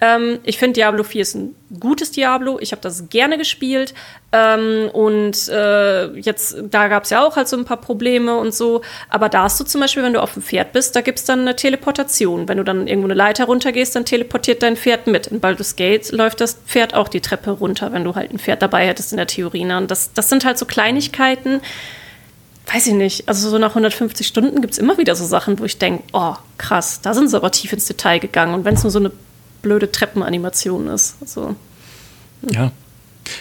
Ähm, 0.05 0.39
ich 0.43 0.59
finde 0.59 0.75
Diablo 0.75 1.03
4 1.03 1.23
ist 1.23 1.35
ein 1.35 1.55
gutes 1.81 2.11
Diablo. 2.11 2.59
Ich 2.61 2.73
habe 2.73 2.83
das 2.83 3.09
gerne 3.09 3.39
gespielt. 3.39 3.95
Ähm, 4.33 4.91
und 4.93 5.49
äh, 5.49 6.13
jetzt, 6.19 6.57
da 6.71 6.89
gab 6.89 7.05
es 7.05 7.11
ja 7.11 7.25
auch 7.25 7.37
halt 7.37 7.49
so 7.49 7.57
ein 7.57 7.65
paar 7.65 7.81
Probleme 7.81 8.37
und 8.37 8.55
so. 8.55 8.83
Aber 9.09 9.29
da 9.29 9.45
hast 9.45 9.59
du 9.61 9.65
zum 9.65 9.81
Beispiel, 9.81 10.03
wenn 10.03 10.13
du 10.13 10.23
auf 10.23 10.35
dem 10.35 10.43
Pferd 10.43 10.73
bist, 10.73 10.95
da 10.95 11.01
gibt 11.01 11.19
es 11.19 11.25
dann 11.25 11.41
eine 11.41 11.57
Teleportation. 11.57 12.49
Wenn 12.49 12.59
du 12.59 12.65
dann 12.65 12.87
irgendwo 12.87 13.07
eine 13.07 13.15
Leiter 13.15 13.47
runtergehst, 13.47 13.97
dann 13.97 14.05
teleportiert 14.05 14.63
dein 14.63 14.77
Pferd 14.77 15.07
mit. 15.07 15.29
In 15.29 15.41
Baldur's 15.41 15.77
Gate 15.77 16.13
läuft 16.13 16.41
das 16.41 16.55
Pferd 16.67 16.95
auch 16.95 17.09
die 17.09 17.21
Treppe 17.21 17.53
runter, 17.53 17.93
wenn 17.93 18.05
du 18.05 18.15
halt 18.15 18.33
ein 18.33 18.39
Pferd 18.39 18.63
dabei 18.63 18.87
hättest 18.87 19.13
in 19.13 19.17
der 19.17 19.27
Theorie. 19.27 19.65
Ne? 19.65 19.79
Und 19.79 19.91
das, 19.91 20.13
das 20.13 20.29
sind 20.29 20.45
halt 20.45 20.59
so 20.59 20.67
Kleinigkeiten 20.67 21.61
weiß 22.73 22.87
ich 22.87 22.95
nicht, 22.95 23.29
also 23.29 23.51
so 23.51 23.59
nach 23.59 23.73
150 23.73 24.27
Stunden 24.27 24.63
gibt 24.63 24.73
es 24.73 24.79
immer 24.79 24.97
wieder 24.97 25.15
so 25.15 25.27
Sachen, 25.27 25.59
wo 25.59 25.65
ich 25.65 25.77
denke, 25.77 26.03
oh, 26.15 26.35
krass, 26.57 27.03
da 27.03 27.13
sind 27.13 27.29
sie 27.29 27.37
aber 27.37 27.51
tief 27.51 27.75
ins 27.75 27.85
Detail 27.85 28.21
gegangen. 28.21 28.55
Und 28.55 28.65
wenn 28.65 28.75
es 28.75 28.83
nur 28.83 28.91
so 28.91 28.99
eine 28.99 29.13
blöde 29.65 29.91
Treppenanimation 29.91 30.87
ist. 30.89 31.17
Also, 31.21 31.57
Ja. 32.51 32.71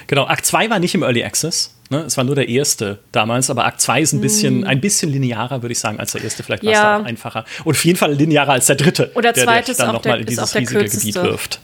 Genau, 0.07 0.25
Akt 0.25 0.45
2 0.45 0.69
war 0.69 0.79
nicht 0.79 0.95
im 0.95 1.03
Early 1.03 1.23
Access. 1.23 1.75
Ne? 1.89 2.03
Es 2.03 2.15
war 2.15 2.23
nur 2.23 2.35
der 2.35 2.47
erste 2.47 2.99
damals, 3.11 3.49
aber 3.49 3.65
Akt 3.65 3.81
2 3.81 4.01
ist 4.01 4.13
ein 4.13 4.21
bisschen, 4.21 4.61
mm. 4.61 4.63
ein 4.63 4.79
bisschen 4.79 5.11
linearer, 5.11 5.61
würde 5.61 5.73
ich 5.73 5.79
sagen, 5.79 5.99
als 5.99 6.13
der 6.13 6.23
erste. 6.23 6.41
Vielleicht 6.41 6.63
war 6.63 6.71
es 6.71 6.77
ja. 6.77 6.99
auch 7.01 7.05
einfacher. 7.05 7.43
Und 7.65 7.75
auf 7.75 7.83
jeden 7.83 7.97
Fall 7.97 8.13
linearer 8.13 8.53
als 8.53 8.67
der 8.67 8.77
dritte. 8.77 9.11
Oder 9.13 9.33
der, 9.33 9.45
der 9.45 9.75
dann 9.75 9.93
nochmal 9.93 10.21
in 10.21 10.25
dieses 10.25 10.55
riesige 10.55 10.79
kürzeste. 10.79 11.07
Gebiet 11.07 11.15
wirft. 11.15 11.59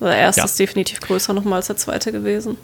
Der 0.00 0.16
erste 0.16 0.40
ja. 0.40 0.44
ist 0.44 0.58
definitiv 0.58 1.00
größer 1.00 1.32
nochmal 1.32 1.56
als 1.56 1.66
der 1.66 1.76
zweite 1.76 2.12
gewesen. 2.12 2.56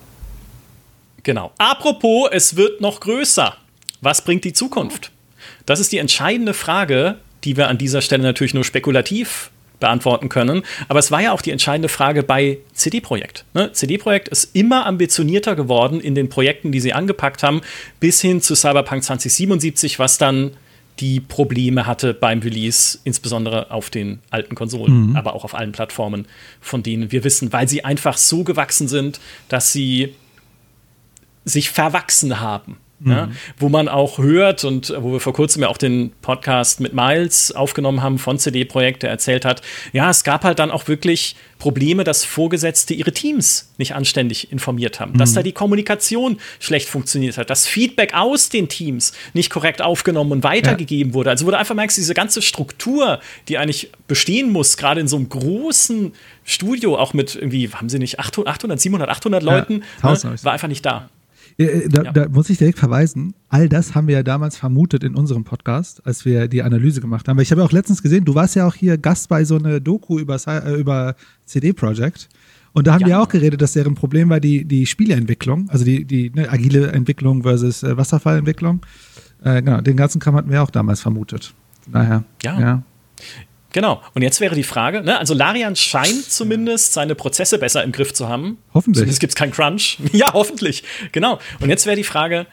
Genau. 1.24 1.52
Apropos, 1.58 2.28
es 2.32 2.56
wird 2.56 2.80
noch 2.80 3.00
größer. 3.00 3.56
Was 4.00 4.22
bringt 4.22 4.44
die 4.44 4.52
Zukunft? 4.52 5.10
Das 5.66 5.80
ist 5.80 5.92
die 5.92 5.98
entscheidende 5.98 6.54
Frage, 6.54 7.18
die 7.44 7.56
wir 7.56 7.68
an 7.68 7.78
dieser 7.78 8.00
Stelle 8.00 8.22
natürlich 8.22 8.54
nur 8.54 8.64
spekulativ 8.64 9.50
beantworten 9.80 10.28
können. 10.28 10.62
Aber 10.88 10.98
es 10.98 11.10
war 11.10 11.22
ja 11.22 11.32
auch 11.32 11.42
die 11.42 11.50
entscheidende 11.50 11.88
Frage 11.88 12.22
bei 12.22 12.58
CD-Projekt. 12.72 13.44
Ne? 13.54 13.72
CD-Projekt 13.72 14.28
ist 14.28 14.56
immer 14.56 14.86
ambitionierter 14.86 15.56
geworden 15.56 16.00
in 16.00 16.14
den 16.14 16.28
Projekten, 16.28 16.72
die 16.72 16.80
sie 16.80 16.92
angepackt 16.92 17.42
haben, 17.42 17.60
bis 18.00 18.20
hin 18.20 18.40
zu 18.40 18.54
Cyberpunk 18.54 19.04
2077, 19.04 19.98
was 19.98 20.18
dann 20.18 20.52
die 21.00 21.20
Probleme 21.20 21.86
hatte 21.86 22.12
beim 22.12 22.40
Release, 22.40 22.98
insbesondere 23.04 23.70
auf 23.70 23.88
den 23.88 24.18
alten 24.30 24.54
Konsolen, 24.54 25.10
mhm. 25.10 25.16
aber 25.16 25.34
auch 25.34 25.44
auf 25.44 25.54
allen 25.54 25.72
Plattformen, 25.72 26.26
von 26.60 26.82
denen 26.82 27.12
wir 27.12 27.24
wissen, 27.24 27.52
weil 27.52 27.68
sie 27.68 27.84
einfach 27.84 28.16
so 28.16 28.42
gewachsen 28.42 28.88
sind, 28.88 29.20
dass 29.48 29.72
sie 29.72 30.14
sich 31.44 31.70
verwachsen 31.70 32.40
haben. 32.40 32.78
Mhm. 33.00 33.10
Ja, 33.10 33.28
wo 33.58 33.68
man 33.68 33.88
auch 33.88 34.18
hört 34.18 34.64
und 34.64 34.92
wo 34.98 35.12
wir 35.12 35.20
vor 35.20 35.32
kurzem 35.32 35.62
ja 35.62 35.68
auch 35.68 35.78
den 35.78 36.12
Podcast 36.20 36.80
mit 36.80 36.94
Miles 36.94 37.52
aufgenommen 37.52 38.02
haben 38.02 38.18
von 38.18 38.38
CD 38.38 38.64
Projekt, 38.64 39.04
der 39.04 39.10
erzählt 39.10 39.44
hat, 39.44 39.62
ja, 39.92 40.10
es 40.10 40.24
gab 40.24 40.42
halt 40.42 40.58
dann 40.58 40.72
auch 40.72 40.88
wirklich 40.88 41.36
Probleme, 41.58 42.04
dass 42.04 42.24
Vorgesetzte 42.24 42.94
ihre 42.94 43.12
Teams 43.12 43.72
nicht 43.78 43.94
anständig 43.94 44.50
informiert 44.50 44.98
haben, 45.00 45.12
mhm. 45.12 45.18
dass 45.18 45.32
da 45.32 45.42
die 45.42 45.52
Kommunikation 45.52 46.38
schlecht 46.58 46.88
funktioniert 46.88 47.38
hat, 47.38 47.50
dass 47.50 47.66
Feedback 47.66 48.14
aus 48.14 48.48
den 48.48 48.68
Teams 48.68 49.12
nicht 49.32 49.50
korrekt 49.50 49.80
aufgenommen 49.80 50.32
und 50.32 50.44
weitergegeben 50.44 51.12
ja. 51.12 51.14
wurde. 51.14 51.30
Also 51.30 51.46
wurde 51.46 51.58
einfach 51.58 51.74
merkst, 51.74 51.96
diese 51.96 52.14
ganze 52.14 52.42
Struktur, 52.42 53.20
die 53.48 53.58
eigentlich 53.58 53.90
bestehen 54.08 54.50
muss, 54.50 54.76
gerade 54.76 55.00
in 55.00 55.08
so 55.08 55.16
einem 55.16 55.28
großen 55.28 56.12
Studio, 56.44 56.96
auch 56.96 57.12
mit 57.12 57.34
irgendwie, 57.36 57.68
haben 57.70 57.88
sie 57.88 57.98
nicht 57.98 58.18
800, 58.18 58.80
700, 58.80 59.08
800 59.08 59.42
Leuten, 59.42 59.84
ja, 60.02 60.12
ne, 60.12 60.36
war 60.42 60.52
einfach 60.52 60.68
nicht 60.68 60.84
da. 60.84 61.10
Äh, 61.58 61.88
da, 61.88 62.02
ja. 62.04 62.12
da, 62.12 62.28
muss 62.28 62.48
ich 62.50 62.58
direkt 62.58 62.78
verweisen. 62.78 63.34
All 63.48 63.68
das 63.68 63.94
haben 63.94 64.06
wir 64.06 64.14
ja 64.14 64.22
damals 64.22 64.56
vermutet 64.56 65.02
in 65.02 65.16
unserem 65.16 65.44
Podcast, 65.44 66.06
als 66.06 66.24
wir 66.24 66.46
die 66.46 66.62
Analyse 66.62 67.00
gemacht 67.00 67.28
haben. 67.28 67.36
Weil 67.36 67.42
ich 67.42 67.50
habe 67.50 67.60
ja 67.60 67.66
auch 67.66 67.72
letztens 67.72 68.02
gesehen, 68.02 68.24
du 68.24 68.34
warst 68.34 68.54
ja 68.54 68.66
auch 68.66 68.74
hier 68.74 68.96
Gast 68.96 69.28
bei 69.28 69.44
so 69.44 69.56
einer 69.56 69.80
Doku 69.80 70.18
über, 70.18 70.38
äh, 70.46 70.74
über 70.74 71.16
CD 71.44 71.72
Projekt. 71.72 72.28
Und 72.72 72.86
da 72.86 72.94
haben 72.94 73.00
ja. 73.00 73.08
wir 73.08 73.20
auch 73.20 73.28
geredet, 73.28 73.60
dass 73.60 73.72
deren 73.72 73.96
Problem 73.96 74.28
war 74.28 74.38
die, 74.38 74.64
die 74.64 74.86
Spieleentwicklung, 74.86 75.68
also 75.68 75.84
die, 75.84 76.04
die 76.04 76.30
ne, 76.30 76.48
agile 76.48 76.92
Entwicklung 76.92 77.42
versus 77.42 77.82
äh, 77.82 77.96
Wasserfallentwicklung. 77.96 78.80
Äh, 79.42 79.62
genau, 79.62 79.80
den 79.80 79.96
ganzen 79.96 80.20
Kram 80.20 80.36
hatten 80.36 80.50
wir 80.50 80.62
auch 80.62 80.70
damals 80.70 81.00
vermutet. 81.00 81.54
Daher. 81.90 82.22
Ja. 82.42 82.60
ja. 82.60 82.82
Genau. 83.78 84.02
Und 84.12 84.22
jetzt 84.22 84.40
wäre 84.40 84.56
die 84.56 84.64
Frage, 84.64 85.02
ne? 85.02 85.20
also 85.20 85.34
Larian 85.34 85.76
scheint 85.76 86.24
zumindest 86.24 86.94
seine 86.94 87.14
Prozesse 87.14 87.58
besser 87.58 87.84
im 87.84 87.92
Griff 87.92 88.12
zu 88.12 88.28
haben. 88.28 88.58
Hoffentlich. 88.74 89.08
Es 89.08 89.20
gibt 89.20 89.36
keinen 89.36 89.52
Crunch. 89.52 89.98
ja, 90.12 90.32
hoffentlich. 90.32 90.82
Genau. 91.12 91.38
Und 91.60 91.68
jetzt 91.68 91.86
wäre 91.86 91.94
die 91.94 92.02
Frage, 92.02 92.48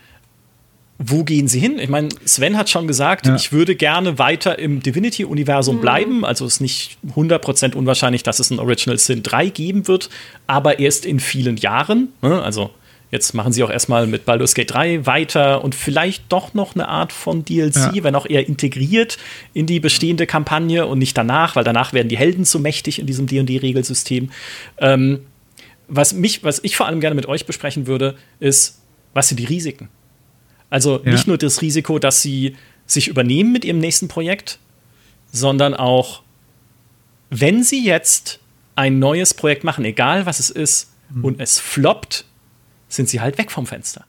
wo 1.00 1.24
gehen 1.24 1.48
sie 1.48 1.58
hin? 1.60 1.80
Ich 1.80 1.90
meine, 1.90 2.10
Sven 2.26 2.56
hat 2.60 2.70
schon 2.70 2.88
gesagt, 2.88 3.26
ja. 3.26 3.34
ich 3.36 3.52
würde 3.52 3.76
gerne 3.76 4.20
weiter 4.20 4.60
im 4.60 4.84
Divinity-Universum 4.84 5.78
mhm. 5.78 5.82
bleiben. 5.82 6.26
Also 6.26 6.46
ist 6.46 6.62
nicht 6.62 7.00
100% 7.16 7.74
unwahrscheinlich, 7.74 8.22
dass 8.22 8.38
es 8.38 8.52
ein 8.52 8.60
Original 8.60 9.00
Sin 9.00 9.24
3 9.24 9.50
geben 9.50 9.88
wird, 9.88 10.12
aber 10.46 10.78
erst 10.78 11.08
in 11.08 11.20
vielen 11.20 11.58
Jahren. 11.58 12.10
Ne? 12.22 12.40
Also 12.40 12.70
Jetzt 13.12 13.34
machen 13.34 13.54
sie 13.54 13.64
auch 13.64 13.70
erstmal 13.70 14.08
mit 14.08 14.26
Baldur's 14.26 14.56
Gate 14.56 14.74
3 14.74 15.06
weiter 15.06 15.64
und 15.64 15.76
vielleicht 15.76 16.24
doch 16.30 16.54
noch 16.54 16.76
eine 16.76 16.88
Art 16.88 17.14
von 17.14 17.46
DLC, 17.46 17.76
ja. 17.76 18.04
wenn 18.04 18.16
auch 18.16 18.26
eher 18.26 18.48
integriert 18.48 19.18
in 19.54 19.68
die 19.68 19.80
bestehende 19.80 20.26
Kampagne 20.26 20.86
und 20.88 21.00
nicht 21.00 21.18
danach, 21.18 21.56
weil 21.56 21.64
danach 21.64 21.94
werden 21.94 22.10
die 22.10 22.18
Helden 22.18 22.46
zu 22.46 22.60
mächtig 22.60 23.00
in 23.00 23.06
diesem 23.06 23.28
D&D-Regelsystem. 23.28 24.32
Ähm, 24.80 25.20
was, 25.88 26.14
mich, 26.14 26.44
was 26.44 26.60
ich 26.64 26.76
vor 26.76 26.88
allem 26.88 27.00
gerne 27.00 27.16
mit 27.16 27.28
euch 27.28 27.46
besprechen 27.46 27.88
würde, 27.88 28.16
ist, 28.40 28.82
was 29.14 29.30
sind 29.30 29.40
die 29.40 29.46
Risiken? 29.46 29.90
Also 30.70 31.02
ja. 31.04 31.12
nicht 31.12 31.28
nur 31.28 31.38
das 31.38 31.62
Risiko, 31.62 32.00
dass 32.00 32.22
sie 32.22 32.56
sich 32.86 33.08
übernehmen 33.08 33.52
mit 33.52 33.66
ihrem 33.66 33.80
nächsten 33.80 34.08
Projekt, 34.08 34.60
sondern 35.32 35.74
auch, 35.74 36.22
wenn 37.30 37.64
sie 37.64 37.86
jetzt 37.86 38.40
ein 38.76 39.00
neues 39.00 39.34
Projekt 39.34 39.64
machen, 39.64 39.86
egal 39.86 40.26
was 40.26 40.40
es 40.40 40.50
ist, 40.50 40.92
mhm. 41.14 41.26
und 41.26 41.40
es 41.40 41.60
floppt, 41.60 42.26
sind 42.88 43.10
sie 43.10 43.22
halt 43.22 43.38
weg 43.38 43.52
vom 43.52 43.66
Fenster. 43.66 44.06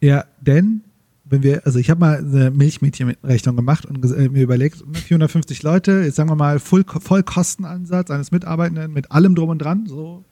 Ja, 0.00 0.24
denn 0.40 0.82
wenn 1.24 1.42
wir, 1.42 1.64
also 1.64 1.78
ich 1.78 1.88
habe 1.88 2.00
mal 2.00 2.18
eine 2.18 2.50
Milchmädchenrechnung 2.50 3.56
gemacht 3.56 3.86
und 3.86 4.04
äh, 4.04 4.28
mir 4.28 4.42
überlegt, 4.42 4.82
450 4.92 5.62
Leute, 5.62 6.02
jetzt 6.04 6.16
sagen 6.16 6.28
wir 6.28 6.36
mal 6.36 6.58
Voll, 6.58 6.84
Vollkostenansatz 6.84 8.10
eines 8.10 8.32
Mitarbeitenden 8.32 8.92
mit 8.92 9.10
allem 9.10 9.34
drum 9.34 9.48
und 9.48 9.58
dran, 9.58 9.86
so 9.86 10.24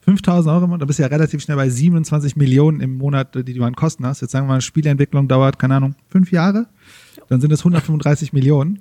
5000 0.00 0.52
Euro 0.52 0.64
im 0.64 0.70
Monat, 0.70 0.82
da 0.82 0.86
bist 0.86 0.98
du 0.98 1.02
ja 1.02 1.08
relativ 1.08 1.42
schnell 1.42 1.56
bei 1.56 1.68
27 1.68 2.34
Millionen 2.36 2.80
im 2.80 2.96
Monat, 2.96 3.34
die 3.34 3.54
du 3.54 3.62
an 3.62 3.76
Kosten 3.76 4.06
hast. 4.06 4.22
Jetzt 4.22 4.32
sagen 4.32 4.46
wir 4.46 4.54
mal, 4.54 4.60
Spieleentwicklung 4.60 5.28
dauert, 5.28 5.58
keine 5.58 5.76
Ahnung, 5.76 5.94
fünf 6.08 6.32
Jahre, 6.32 6.66
dann 7.28 7.40
sind 7.40 7.52
es 7.52 7.60
135 7.60 8.32
Millionen. 8.32 8.80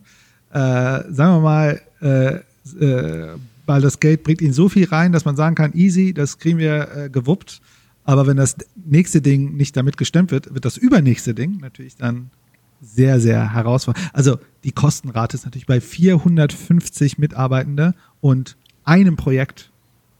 Äh, 0.51 0.57
sagen 0.57 1.13
wir 1.13 1.41
mal, 1.41 1.81
äh, 2.01 2.39
äh, 2.83 3.37
Baldur's 3.65 3.99
Gate 3.99 4.23
bringt 4.23 4.41
ihnen 4.41 4.53
so 4.53 4.69
viel 4.69 4.87
rein, 4.87 5.11
dass 5.11 5.25
man 5.25 5.35
sagen 5.35 5.53
kann, 5.55 5.73
easy, 5.75 6.13
das 6.13 6.39
kriegen 6.39 6.57
wir 6.57 6.87
äh, 6.95 7.09
gewuppt. 7.09 7.61
Aber 8.09 8.25
wenn 8.25 8.37
das 8.37 8.55
nächste 8.75 9.21
Ding 9.21 9.55
nicht 9.55 9.77
damit 9.77 9.95
gestemmt 9.95 10.31
wird, 10.31 10.51
wird 10.51 10.65
das 10.65 10.77
übernächste 10.77 11.35
Ding 11.35 11.59
natürlich 11.61 11.95
dann 11.95 12.31
sehr, 12.81 13.19
sehr 13.19 13.53
herausfordernd. 13.53 14.09
Also 14.13 14.39
die 14.63 14.71
Kostenrate 14.71 15.37
ist 15.37 15.45
natürlich 15.45 15.67
bei 15.67 15.79
450 15.79 17.19
Mitarbeitende 17.19 17.93
und 18.19 18.57
einem 18.83 19.15
Projekt 19.15 19.69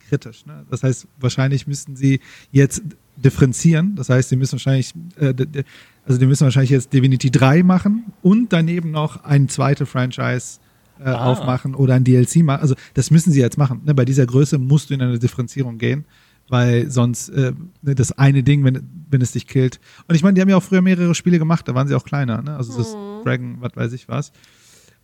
kritisch. 0.08 0.46
Ne? 0.46 0.68
Das 0.70 0.84
heißt, 0.84 1.08
wahrscheinlich 1.20 1.66
müssten 1.66 1.96
sie 1.96 2.20
jetzt 2.52 2.84
differenzieren. 3.16 3.96
Das 3.96 4.10
heißt, 4.10 4.30
sie 4.30 4.36
müssen 4.36 4.52
wahrscheinlich, 4.52 4.94
äh, 5.20 5.34
also 6.06 6.20
die 6.20 6.28
müssen 6.28 6.44
wahrscheinlich 6.44 6.70
jetzt 6.70 6.94
Divinity 6.94 7.32
3 7.32 7.64
machen 7.64 8.14
und 8.22 8.54
daneben 8.54 8.92
noch 8.92 9.24
eine 9.24 9.48
zweite 9.48 9.88
Franchise 9.88 10.60
äh, 11.00 11.06
ah. 11.06 11.26
aufmachen 11.26 11.74
oder 11.74 11.96
ein 11.96 12.04
DLC 12.04 12.44
machen. 12.44 12.62
Also 12.62 12.76
das 12.94 13.10
müssen 13.10 13.34
sie 13.34 13.40
jetzt 13.40 13.58
machen. 13.58 13.82
Ne? 13.84 13.96
Bei 13.96 14.06
dieser 14.06 14.28
Größe 14.28 14.60
musst 14.60 14.92
du 14.92 14.94
in 14.94 15.02
eine 15.02 15.18
Differenzierung 15.18 15.80
gehen 15.80 16.06
weil 16.50 16.90
sonst 16.90 17.30
äh, 17.30 17.54
ne, 17.82 17.96
das 17.96 18.12
eine 18.12 18.44
Ding, 18.44 18.64
wenn, 18.64 18.90
wenn 19.10 19.22
es 19.22 19.32
dich 19.32 19.48
killt. 19.48 19.80
Und 20.08 20.16
ich 20.16 20.24
meine, 20.24 20.34
die 20.34 20.42
haben 20.42 20.50
ja 20.50 20.58
auch 20.58 20.64
früher 20.64 20.82
mehrere 20.82 21.16
Spiele 21.16 21.40
gemacht, 21.40 21.68
da 21.68 21.76
waren 21.76 21.88
sie 21.88 21.96
auch 21.96 22.04
kleiner, 22.04 22.42
ne? 22.42 22.56
Also 22.56 22.78
das 22.78 22.94
mhm. 22.94 23.24
Dragon, 23.24 23.58
was 23.60 23.76
weiß 23.76 23.94
ich 23.94 24.08
was. 24.08 24.32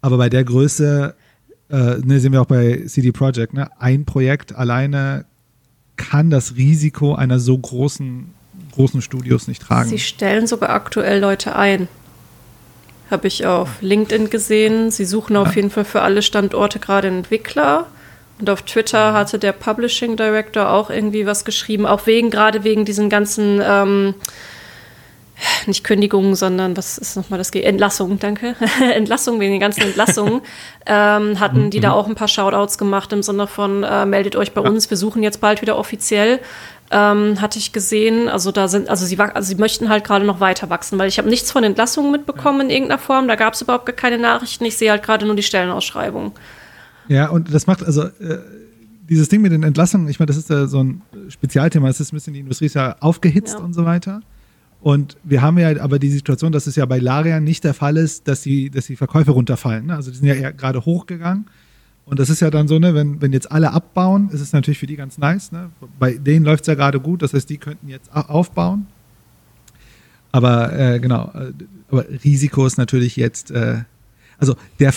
Aber 0.01 0.17
bei 0.17 0.29
der 0.29 0.43
Größe, 0.43 1.15
äh, 1.69 1.75
ne, 1.75 2.19
sehen 2.19 2.31
wir 2.31 2.41
auch 2.41 2.47
bei 2.47 2.83
CD 2.87 3.11
Projekt, 3.11 3.53
ne? 3.53 3.69
Ein 3.79 4.05
Projekt 4.05 4.55
alleine 4.55 5.25
kann 5.97 6.29
das 6.29 6.55
Risiko 6.55 7.15
einer 7.15 7.39
so 7.39 7.57
großen, 7.57 8.33
großen 8.73 9.01
Studios 9.01 9.47
nicht 9.47 9.61
tragen. 9.61 9.89
Sie 9.89 9.99
stellen 9.99 10.47
sogar 10.47 10.71
aktuell 10.71 11.19
Leute 11.19 11.55
ein. 11.55 11.87
Habe 13.11 13.27
ich 13.27 13.45
auf 13.45 13.81
LinkedIn 13.81 14.29
gesehen. 14.29 14.91
Sie 14.91 15.05
suchen 15.05 15.33
ja. 15.33 15.43
auf 15.43 15.55
jeden 15.55 15.69
Fall 15.69 15.85
für 15.85 16.01
alle 16.01 16.21
Standorte 16.21 16.79
gerade 16.79 17.07
Entwickler. 17.07 17.87
Und 18.39 18.49
auf 18.49 18.63
Twitter 18.63 19.13
hatte 19.13 19.39
der 19.39 19.53
Publishing 19.53 20.17
Director 20.17 20.69
auch 20.69 20.89
irgendwie 20.89 21.25
was 21.25 21.45
geschrieben, 21.45 21.85
auch 21.85 22.05
wegen, 22.05 22.29
gerade 22.29 22.63
wegen 22.65 22.83
diesen 22.83 23.09
ganzen, 23.09 23.61
ähm, 23.63 24.15
nicht 25.67 25.83
Kündigungen, 25.83 26.35
sondern 26.35 26.75
was 26.75 26.97
ist 26.97 27.15
nochmal 27.15 27.39
das? 27.39 27.49
Entlassung, 27.51 28.19
danke. 28.19 28.55
Entlassung, 28.93 29.39
wegen 29.39 29.53
den 29.53 29.59
ganzen 29.61 29.83
Entlassungen, 29.83 30.41
ähm, 30.85 31.39
hatten 31.39 31.69
die 31.69 31.79
da 31.79 31.89
mhm. 31.89 31.95
auch 31.95 32.07
ein 32.07 32.15
paar 32.15 32.27
Shoutouts 32.27 32.77
gemacht 32.77 33.13
im 33.13 33.23
Sinne 33.23 33.47
von, 33.47 33.83
äh, 33.83 34.05
meldet 34.05 34.35
euch 34.35 34.53
bei 34.53 34.61
ja. 34.61 34.69
uns, 34.69 34.89
wir 34.89 34.97
suchen 34.97 35.23
jetzt 35.23 35.39
bald 35.39 35.61
wieder 35.61 35.77
offiziell. 35.77 36.39
Ähm, 36.91 37.41
hatte 37.41 37.57
ich 37.57 37.71
gesehen, 37.73 38.29
also 38.29 38.51
da 38.51 38.67
sind, 38.67 38.89
also 38.89 39.07
sie, 39.07 39.17
also 39.17 39.47
sie 39.47 39.55
möchten 39.55 39.89
halt 39.89 40.03
gerade 40.03 40.23
noch 40.23 40.39
weiter 40.39 40.69
wachsen, 40.69 40.99
weil 40.99 41.07
ich 41.07 41.17
habe 41.17 41.27
nichts 41.27 41.51
von 41.51 41.63
Entlassungen 41.63 42.11
mitbekommen 42.11 42.61
in 42.61 42.69
irgendeiner 42.69 42.99
Form, 42.99 43.27
da 43.27 43.35
gab 43.35 43.55
es 43.55 43.61
überhaupt 43.63 43.97
keine 43.97 44.19
Nachrichten, 44.19 44.65
ich 44.65 44.77
sehe 44.77 44.91
halt 44.91 45.01
gerade 45.01 45.25
nur 45.25 45.35
die 45.35 45.41
Stellenausschreibung. 45.41 46.33
Ja, 47.07 47.29
und 47.29 47.53
das 47.53 47.67
macht, 47.67 47.83
also 47.83 48.03
äh, 48.03 48.39
dieses 49.09 49.29
Ding 49.29 49.41
mit 49.41 49.51
den 49.51 49.63
Entlassungen, 49.63 50.07
ich 50.07 50.19
meine, 50.19 50.27
das 50.27 50.37
ist 50.37 50.49
ja 50.49 50.67
so 50.67 50.83
ein 50.83 51.01
Spezialthema, 51.29 51.87
es 51.89 51.99
ist 51.99 52.11
ein 52.11 52.15
bisschen, 52.15 52.33
die 52.33 52.39
Industrie 52.39 52.65
ist 52.65 52.75
ja 52.75 52.95
aufgehitzt 52.99 53.55
ja. 53.59 53.63
und 53.63 53.73
so 53.73 53.85
weiter. 53.85 54.21
Und 54.81 55.17
wir 55.23 55.41
haben 55.41 55.57
ja 55.57 55.81
aber 55.81 55.97
die 55.99 56.09
Situation, 56.09 56.51
dass 56.51 56.67
es 56.67 56.75
ja 56.75 56.85
bei 56.85 56.99
Larian 56.99 57.43
nicht 57.43 57.63
der 57.63 57.73
Fall 57.73 57.97
ist, 57.97 58.27
dass 58.27 58.41
die, 58.41 58.69
dass 58.69 58.85
die 58.85 58.95
Verkäufe 58.95 59.31
runterfallen. 59.31 59.87
Ne? 59.87 59.95
Also 59.95 60.11
die 60.11 60.17
sind 60.17 60.27
ja 60.27 60.35
eher 60.35 60.53
gerade 60.53 60.85
hochgegangen. 60.85 61.45
Und 62.05 62.19
das 62.19 62.29
ist 62.29 62.39
ja 62.39 62.51
dann 62.51 62.67
so, 62.67 62.77
ne, 62.77 62.93
wenn, 62.93 63.19
wenn 63.19 63.33
jetzt 63.33 63.51
alle 63.51 63.71
abbauen, 63.71 64.29
ist 64.29 64.41
es 64.41 64.53
natürlich 64.53 64.77
für 64.77 64.85
die 64.85 64.95
ganz 64.95 65.17
nice. 65.17 65.51
Ne? 65.51 65.71
Bei 65.97 66.13
denen 66.13 66.45
läuft 66.45 66.61
es 66.61 66.67
ja 66.67 66.75
gerade 66.75 66.99
gut, 66.99 67.23
das 67.23 67.33
heißt, 67.33 67.49
die 67.49 67.57
könnten 67.57 67.87
jetzt 67.87 68.13
aufbauen. 68.13 68.85
Aber 70.31 70.77
äh, 70.77 70.99
genau, 70.99 71.31
äh, 71.33 71.51
aber 71.89 72.05
Risiko 72.23 72.65
ist 72.67 72.77
natürlich 72.77 73.15
jetzt, 73.15 73.49
äh, 73.51 73.83
also 74.37 74.55
der, 74.79 74.93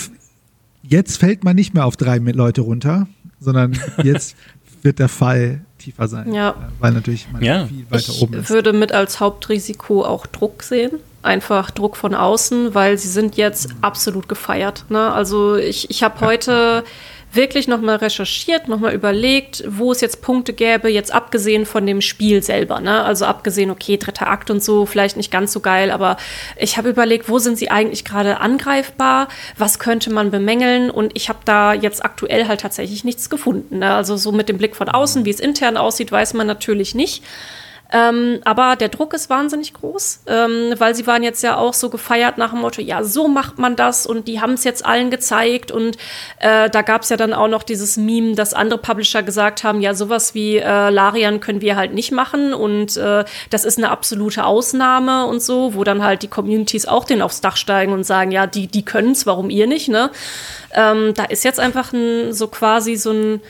jetzt 0.89 1.17
fällt 1.17 1.43
man 1.43 1.55
nicht 1.55 1.73
mehr 1.73 1.85
auf 1.85 1.95
drei 1.95 2.17
Leute 2.17 2.61
runter, 2.61 3.07
sondern 3.39 3.79
jetzt 4.03 4.35
wird 4.81 4.99
der 4.99 5.09
Fall 5.09 5.61
tiefer 5.77 6.07
sein. 6.07 6.33
Ja. 6.33 6.55
Weil 6.79 6.91
natürlich 6.91 7.31
man 7.31 7.41
ja. 7.41 7.65
viel 7.67 7.85
weiter 7.89 8.11
ich 8.11 8.21
oben 8.21 8.33
ist. 8.33 8.43
Ich 8.43 8.49
würde 8.49 8.73
mit 8.73 8.91
als 8.91 9.19
Hauptrisiko 9.19 10.03
auch 10.03 10.25
Druck 10.25 10.63
sehen. 10.63 10.91
Einfach 11.21 11.71
Druck 11.71 11.97
von 11.97 12.15
außen, 12.15 12.73
weil 12.73 12.97
sie 12.97 13.09
sind 13.09 13.35
jetzt 13.35 13.69
absolut 13.81 14.29
gefeiert. 14.29 14.85
Ne? 14.89 15.11
Also 15.11 15.55
ich, 15.55 15.89
ich 15.89 16.01
habe 16.03 16.21
heute 16.21 16.83
wirklich 17.31 17.67
nochmal 17.67 17.97
recherchiert, 17.97 18.67
nochmal 18.67 18.93
überlegt, 18.93 19.63
wo 19.67 19.91
es 19.91 20.01
jetzt 20.01 20.21
Punkte 20.21 20.53
gäbe, 20.53 20.89
jetzt 20.89 21.13
abgesehen 21.13 21.65
von 21.65 21.85
dem 21.85 22.01
Spiel 22.01 22.41
selber. 22.41 22.79
Ne? 22.79 23.03
Also 23.03 23.25
abgesehen, 23.25 23.69
okay, 23.69 23.97
dritter 23.97 24.27
Akt 24.27 24.49
und 24.49 24.63
so, 24.63 24.85
vielleicht 24.85 25.17
nicht 25.17 25.31
ganz 25.31 25.53
so 25.53 25.59
geil, 25.59 25.91
aber 25.91 26.17
ich 26.57 26.77
habe 26.77 26.89
überlegt, 26.89 27.29
wo 27.29 27.39
sind 27.39 27.57
sie 27.57 27.69
eigentlich 27.69 28.03
gerade 28.03 28.39
angreifbar, 28.39 29.27
was 29.57 29.79
könnte 29.79 30.11
man 30.11 30.31
bemängeln 30.31 30.89
und 30.89 31.11
ich 31.15 31.29
habe 31.29 31.39
da 31.45 31.73
jetzt 31.73 32.03
aktuell 32.03 32.47
halt 32.47 32.61
tatsächlich 32.61 33.03
nichts 33.03 33.29
gefunden. 33.29 33.79
Ne? 33.79 33.93
Also 33.93 34.17
so 34.17 34.31
mit 34.31 34.49
dem 34.49 34.57
Blick 34.57 34.75
von 34.75 34.89
außen, 34.89 35.25
wie 35.25 35.29
es 35.29 35.39
intern 35.39 35.77
aussieht, 35.77 36.11
weiß 36.11 36.33
man 36.33 36.47
natürlich 36.47 36.95
nicht. 36.95 37.23
Ähm, 37.91 38.39
aber 38.43 38.75
der 38.75 38.89
Druck 38.89 39.13
ist 39.13 39.29
wahnsinnig 39.29 39.73
groß, 39.73 40.21
ähm, 40.27 40.73
weil 40.77 40.93
sie 40.93 41.07
waren 41.07 41.23
jetzt 41.23 41.41
ja 41.41 41.57
auch 41.57 41.73
so 41.73 41.89
gefeiert 41.89 42.37
nach 42.37 42.51
dem 42.51 42.59
Motto, 42.59 42.81
ja, 42.81 43.03
so 43.03 43.27
macht 43.27 43.57
man 43.57 43.75
das 43.75 44.05
und 44.05 44.27
die 44.27 44.41
haben 44.41 44.53
es 44.53 44.63
jetzt 44.63 44.85
allen 44.85 45.09
gezeigt 45.09 45.71
und 45.71 45.97
äh, 46.39 46.69
da 46.69 46.83
gab 46.83 47.01
es 47.01 47.09
ja 47.09 47.17
dann 47.17 47.33
auch 47.33 47.47
noch 47.47 47.63
dieses 47.63 47.97
Meme, 47.97 48.35
dass 48.35 48.53
andere 48.53 48.79
Publisher 48.79 49.23
gesagt 49.23 49.63
haben, 49.63 49.81
ja, 49.81 49.95
sowas 49.95 50.35
wie 50.35 50.57
äh, 50.57 50.89
Larian 50.89 51.39
können 51.39 51.61
wir 51.61 51.75
halt 51.75 51.93
nicht 51.93 52.11
machen 52.11 52.53
und 52.53 52.95
äh, 52.95 53.25
das 53.49 53.65
ist 53.65 53.79
eine 53.79 53.89
absolute 53.89 54.45
Ausnahme 54.45 55.25
und 55.25 55.41
so, 55.41 55.73
wo 55.73 55.83
dann 55.83 56.03
halt 56.03 56.21
die 56.21 56.27
Communities 56.27 56.85
auch 56.85 57.05
den 57.05 57.23
aufs 57.23 57.41
Dach 57.41 57.57
steigen 57.57 57.91
und 57.91 58.03
sagen, 58.03 58.31
ja, 58.31 58.45
die, 58.45 58.67
die 58.67 58.85
können 58.85 59.11
es, 59.13 59.25
warum 59.25 59.49
ihr 59.49 59.65
nicht, 59.65 59.89
ne? 59.89 60.11
Ähm, 60.75 61.15
da 61.15 61.23
ist 61.23 61.43
jetzt 61.43 61.59
einfach 61.59 61.91
ein, 61.93 62.33
so 62.33 62.47
quasi 62.47 62.95
so 62.95 63.11
ein 63.11 63.41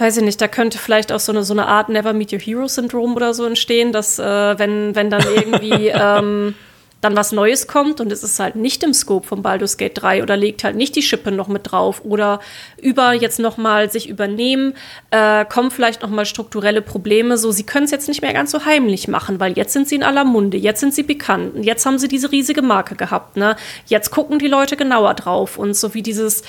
weiß 0.00 0.18
ich 0.18 0.24
nicht, 0.24 0.40
da 0.40 0.48
könnte 0.48 0.78
vielleicht 0.78 1.12
auch 1.12 1.20
so 1.20 1.32
eine, 1.32 1.44
so 1.44 1.54
eine 1.54 1.66
Art 1.66 1.88
Never 1.88 2.12
Meet 2.12 2.32
Your 2.32 2.38
Hero 2.40 2.68
Syndrom 2.68 3.14
oder 3.14 3.34
so 3.34 3.44
entstehen, 3.44 3.92
dass 3.92 4.18
äh, 4.18 4.58
wenn, 4.58 4.94
wenn 4.94 5.10
dann 5.10 5.22
irgendwie 5.22 5.88
ähm, 5.94 6.54
dann 7.00 7.16
was 7.16 7.32
Neues 7.32 7.66
kommt 7.66 8.00
und 8.00 8.12
es 8.12 8.22
ist 8.22 8.38
halt 8.40 8.56
nicht 8.56 8.82
im 8.82 8.92
Scope 8.92 9.26
von 9.26 9.42
Baldur's 9.42 9.76
Gate 9.76 10.00
3 10.00 10.22
oder 10.22 10.36
legt 10.36 10.64
halt 10.64 10.76
nicht 10.76 10.94
die 10.96 11.02
Schippe 11.02 11.32
noch 11.32 11.48
mit 11.48 11.70
drauf 11.70 12.02
oder 12.04 12.40
über 12.80 13.12
jetzt 13.12 13.38
noch 13.38 13.56
mal 13.56 13.90
sich 13.90 14.08
übernehmen, 14.08 14.74
äh, 15.10 15.44
kommen 15.46 15.70
vielleicht 15.70 16.02
noch 16.02 16.10
mal 16.10 16.26
strukturelle 16.26 16.82
Probleme, 16.82 17.38
so 17.38 17.50
sie 17.52 17.64
können 17.64 17.86
es 17.86 17.90
jetzt 17.90 18.08
nicht 18.08 18.22
mehr 18.22 18.34
ganz 18.34 18.50
so 18.50 18.64
heimlich 18.64 19.08
machen, 19.08 19.40
weil 19.40 19.56
jetzt 19.56 19.72
sind 19.72 19.88
sie 19.88 19.94
in 19.94 20.02
aller 20.02 20.24
Munde, 20.24 20.58
jetzt 20.58 20.80
sind 20.80 20.94
sie 20.94 21.02
bekannt, 21.02 21.64
jetzt 21.64 21.86
haben 21.86 21.98
sie 21.98 22.08
diese 22.08 22.30
riesige 22.32 22.62
Marke 22.62 22.96
gehabt, 22.96 23.36
ne? 23.36 23.56
Jetzt 23.86 24.10
gucken 24.10 24.38
die 24.38 24.48
Leute 24.48 24.76
genauer 24.76 25.14
drauf 25.14 25.58
und 25.58 25.74
so 25.74 25.94
wie 25.94 26.02
dieses 26.02 26.42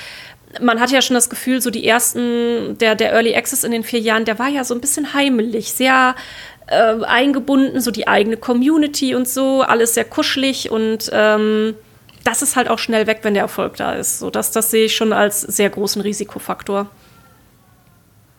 man 0.60 0.80
hat 0.80 0.92
ja 0.92 1.02
schon 1.02 1.14
das 1.14 1.30
Gefühl, 1.30 1.62
so 1.62 1.70
die 1.70 1.86
ersten, 1.88 2.78
der, 2.78 2.96
der 2.96 3.14
Early 3.14 3.36
Access 3.36 3.64
in 3.64 3.72
den 3.72 3.84
vier 3.84 4.00
Jahren, 4.00 4.26
der 4.26 4.40
war 4.40 4.50
ja 4.50 4.64
so 4.64 4.74
ein 4.74 4.82
bisschen 4.82 5.14
heimelig, 5.14 5.72
sehr 5.72 6.16
äh, 6.68 7.04
eingebunden, 7.04 7.80
so 7.82 7.92
die 7.92 8.08
eigene 8.08 8.38
Community 8.38 9.16
und 9.16 9.28
so, 9.28 9.62
alles 9.62 9.94
sehr 9.94 10.06
kuschelig 10.06 10.72
und 10.72 11.10
ähm, 11.14 11.76
das 12.24 12.42
ist 12.42 12.56
halt 12.56 12.70
auch 12.70 12.80
schnell 12.80 13.08
weg, 13.08 13.20
wenn 13.24 13.34
der 13.34 13.44
Erfolg 13.44 13.78
da 13.78 13.94
ist. 13.94 14.20
So, 14.20 14.30
das, 14.30 14.52
das 14.52 14.72
sehe 14.72 14.86
ich 14.86 14.96
schon 14.96 15.14
als 15.14 15.42
sehr 15.42 15.70
großen 15.70 16.02
Risikofaktor. 16.02 16.90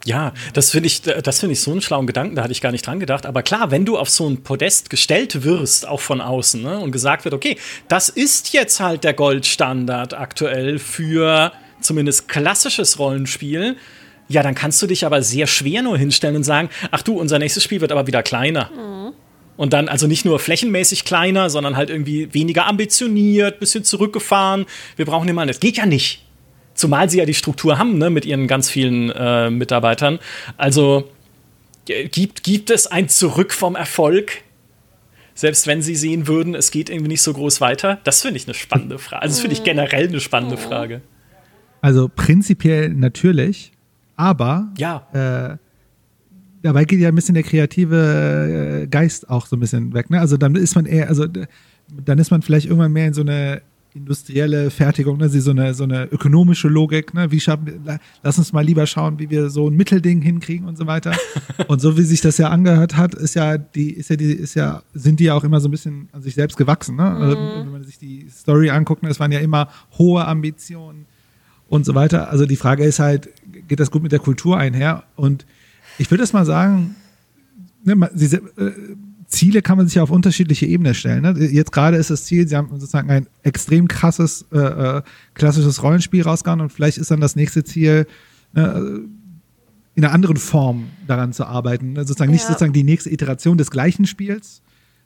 Ja, 0.04 0.32
das 0.52 0.70
finde 0.72 0.88
ich, 0.88 1.02
das 1.02 1.42
ich 1.42 1.60
so 1.60 1.70
einen 1.70 1.80
schlauen 1.80 2.06
Gedanken, 2.06 2.34
da 2.34 2.42
hatte 2.42 2.52
ich 2.52 2.60
gar 2.60 2.72
nicht 2.72 2.86
dran 2.86 2.98
gedacht. 2.98 3.24
Aber 3.24 3.42
klar, 3.42 3.70
wenn 3.70 3.84
du 3.84 3.98
auf 3.98 4.10
so 4.10 4.28
ein 4.28 4.42
Podest 4.42 4.90
gestellt 4.90 5.44
wirst, 5.44 5.86
auch 5.86 6.00
von 6.00 6.20
außen, 6.20 6.60
ne, 6.60 6.78
und 6.80 6.90
gesagt 6.90 7.24
wird, 7.24 7.34
okay, 7.34 7.56
das 7.88 8.08
ist 8.08 8.52
jetzt 8.52 8.80
halt 8.80 9.04
der 9.04 9.14
Goldstandard 9.14 10.14
aktuell 10.14 10.80
für 10.80 11.52
zumindest 11.82 12.28
klassisches 12.28 12.98
Rollenspiel, 12.98 13.76
ja, 14.28 14.42
dann 14.42 14.54
kannst 14.54 14.80
du 14.80 14.86
dich 14.86 15.04
aber 15.04 15.22
sehr 15.22 15.46
schwer 15.46 15.82
nur 15.82 15.98
hinstellen 15.98 16.36
und 16.36 16.44
sagen, 16.44 16.70
ach 16.90 17.02
du, 17.02 17.18
unser 17.18 17.38
nächstes 17.38 17.62
Spiel 17.62 17.80
wird 17.80 17.92
aber 17.92 18.06
wieder 18.06 18.22
kleiner. 18.22 18.70
Mhm. 18.70 19.12
Und 19.56 19.72
dann 19.74 19.88
also 19.88 20.06
nicht 20.06 20.24
nur 20.24 20.38
flächenmäßig 20.38 21.04
kleiner, 21.04 21.50
sondern 21.50 21.76
halt 21.76 21.90
irgendwie 21.90 22.32
weniger 22.32 22.66
ambitioniert, 22.66 23.60
bisschen 23.60 23.84
zurückgefahren. 23.84 24.66
Wir 24.96 25.04
brauchen 25.04 25.28
immer, 25.28 25.44
das 25.44 25.60
geht 25.60 25.76
ja 25.76 25.86
nicht. 25.86 26.24
Zumal 26.74 27.10
sie 27.10 27.18
ja 27.18 27.26
die 27.26 27.34
Struktur 27.34 27.78
haben, 27.78 27.98
ne, 27.98 28.08
mit 28.08 28.24
ihren 28.24 28.48
ganz 28.48 28.70
vielen 28.70 29.10
äh, 29.10 29.50
Mitarbeitern. 29.50 30.18
Also 30.56 31.10
äh, 31.88 32.08
gibt, 32.08 32.42
gibt 32.44 32.70
es 32.70 32.86
ein 32.86 33.08
Zurück 33.10 33.52
vom 33.52 33.76
Erfolg? 33.76 34.42
Selbst 35.34 35.66
wenn 35.66 35.82
sie 35.82 35.96
sehen 35.96 36.26
würden, 36.26 36.54
es 36.54 36.70
geht 36.70 36.88
irgendwie 36.90 37.08
nicht 37.08 37.22
so 37.22 37.32
groß 37.32 37.60
weiter? 37.60 38.00
Das 38.04 38.22
finde 38.22 38.38
ich 38.38 38.46
eine 38.46 38.54
spannende 38.54 38.98
Frage. 38.98 39.22
Also, 39.22 39.34
das 39.34 39.40
finde 39.40 39.54
ich 39.54 39.60
mhm. 39.60 39.64
generell 39.64 40.08
eine 40.08 40.20
spannende 40.20 40.56
mhm. 40.56 40.60
Frage. 40.60 41.02
Also 41.82 42.08
prinzipiell 42.08 42.90
natürlich, 42.90 43.72
aber 44.16 44.72
ja. 44.78 45.06
Äh, 45.12 45.56
dabei 46.62 46.84
geht 46.84 47.00
ja 47.00 47.08
ein 47.08 47.14
bisschen 47.14 47.34
der 47.34 47.42
kreative 47.42 48.84
äh, 48.84 48.86
Geist 48.86 49.28
auch 49.28 49.46
so 49.46 49.56
ein 49.56 49.60
bisschen 49.60 49.92
weg. 49.92 50.08
Ne? 50.08 50.20
Also 50.20 50.36
dann 50.36 50.54
ist 50.54 50.76
man 50.76 50.86
eher, 50.86 51.08
also 51.08 51.26
dann 51.26 52.18
ist 52.18 52.30
man 52.30 52.40
vielleicht 52.40 52.66
irgendwann 52.66 52.92
mehr 52.92 53.08
in 53.08 53.14
so 53.14 53.22
eine 53.22 53.62
industrielle 53.94 54.70
Fertigung, 54.70 55.18
ne? 55.18 55.28
so 55.28 55.50
eine 55.50 55.74
so 55.74 55.84
eine 55.84 56.06
ökonomische 56.06 56.68
Logik, 56.68 57.12
ne? 57.12 57.30
Wie 57.30 57.40
schaffen 57.40 57.84
lass 58.22 58.38
uns 58.38 58.52
mal 58.52 58.64
lieber 58.64 58.86
schauen, 58.86 59.18
wie 59.18 59.28
wir 59.28 59.50
so 59.50 59.68
ein 59.68 59.74
Mittelding 59.74 60.22
hinkriegen 60.22 60.66
und 60.66 60.78
so 60.78 60.86
weiter. 60.86 61.12
und 61.68 61.80
so 61.80 61.98
wie 61.98 62.02
sich 62.02 62.22
das 62.22 62.38
ja 62.38 62.48
angehört 62.48 62.96
hat, 62.96 63.14
ist 63.14 63.34
ja 63.34 63.58
die 63.58 63.90
ist 63.90 64.08
ja 64.08 64.16
die 64.16 64.32
ist 64.32 64.54
ja 64.54 64.82
sind 64.94 65.20
die 65.20 65.24
ja 65.24 65.34
auch 65.34 65.44
immer 65.44 65.60
so 65.60 65.68
ein 65.68 65.72
bisschen 65.72 66.08
an 66.12 66.22
sich 66.22 66.34
selbst 66.34 66.56
gewachsen, 66.56 66.96
ne? 66.96 67.04
Also, 67.04 67.36
mhm. 67.36 67.66
wenn 67.66 67.72
man 67.72 67.84
sich 67.84 67.98
die 67.98 68.28
Story 68.30 68.70
anguckt, 68.70 69.02
ne, 69.02 69.10
es 69.10 69.20
waren 69.20 69.32
ja 69.32 69.40
immer 69.40 69.68
hohe 69.98 70.24
Ambitionen 70.24 71.04
und 71.72 71.86
so 71.86 71.94
weiter. 71.94 72.28
Also 72.28 72.44
die 72.44 72.56
Frage 72.56 72.84
ist 72.84 72.98
halt, 72.98 73.30
geht 73.66 73.80
das 73.80 73.90
gut 73.90 74.02
mit 74.02 74.12
der 74.12 74.18
Kultur 74.18 74.58
einher? 74.58 75.04
Und 75.16 75.46
ich 75.96 76.10
würde 76.10 76.20
das 76.22 76.34
mal 76.34 76.44
sagen, 76.44 76.96
ne, 77.82 78.10
diese, 78.12 78.36
äh, 78.36 78.72
Ziele 79.26 79.62
kann 79.62 79.78
man 79.78 79.86
sich 79.86 79.94
ja 79.94 80.02
auf 80.02 80.10
unterschiedliche 80.10 80.66
Ebenen 80.66 80.92
stellen. 80.92 81.22
Ne? 81.22 81.34
Jetzt 81.46 81.72
gerade 81.72 81.96
ist 81.96 82.10
das 82.10 82.24
Ziel, 82.24 82.46
sie 82.46 82.56
haben 82.56 82.68
sozusagen 82.72 83.10
ein 83.10 83.26
extrem 83.42 83.88
krasses, 83.88 84.44
äh, 84.52 84.58
äh 84.58 85.02
klassisches 85.32 85.82
Rollenspiel 85.82 86.22
rausgehauen 86.24 86.60
und 86.60 86.70
vielleicht 86.74 86.98
ist 86.98 87.10
dann 87.10 87.22
das 87.22 87.36
nächste 87.36 87.64
Ziel, 87.64 88.06
ne, 88.52 89.00
in 89.94 90.04
einer 90.04 90.12
anderen 90.12 90.36
Form 90.36 90.90
daran 91.06 91.32
zu 91.32 91.46
arbeiten. 91.46 91.94
Ne? 91.94 92.00
Sozusagen 92.00 92.32
ja. 92.32 92.34
nicht 92.34 92.44
sozusagen 92.44 92.74
die 92.74 92.84
nächste 92.84 93.08
Iteration 93.08 93.56
des 93.56 93.70
gleichen 93.70 94.06
Spiels, 94.06 94.60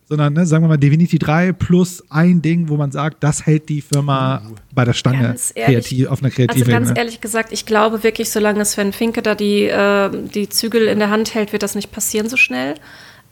sondern 0.08 0.34
ne, 0.34 0.46
sagen 0.46 0.64
wir 0.64 0.68
mal 0.68 0.76
Divinity 0.76 1.18
3 1.18 1.52
plus 1.52 2.04
ein 2.10 2.40
Ding, 2.40 2.68
wo 2.68 2.76
man 2.76 2.92
sagt, 2.92 3.24
das 3.24 3.44
hält 3.44 3.68
die 3.68 3.82
Firma 3.82 4.42
uh, 4.48 4.54
bei 4.72 4.84
der 4.84 4.92
Stange 4.92 5.34
ehrlich, 5.54 5.54
kreativ, 5.54 6.08
auf 6.08 6.22
einer 6.22 6.30
kreativen 6.30 6.62
Also 6.62 6.70
ganz 6.70 6.88
Ebene. 6.90 6.98
ehrlich 7.00 7.20
gesagt, 7.20 7.52
ich 7.52 7.66
glaube 7.66 8.02
wirklich, 8.02 8.30
solange 8.30 8.64
Sven 8.64 8.92
Finke 8.92 9.22
da 9.22 9.34
die, 9.34 9.64
äh, 9.64 10.10
die 10.12 10.48
Zügel 10.48 10.86
in 10.86 11.00
der 11.00 11.10
Hand 11.10 11.34
hält, 11.34 11.52
wird 11.52 11.62
das 11.62 11.74
nicht 11.74 11.90
passieren 11.90 12.28
so 12.28 12.36
schnell. 12.36 12.74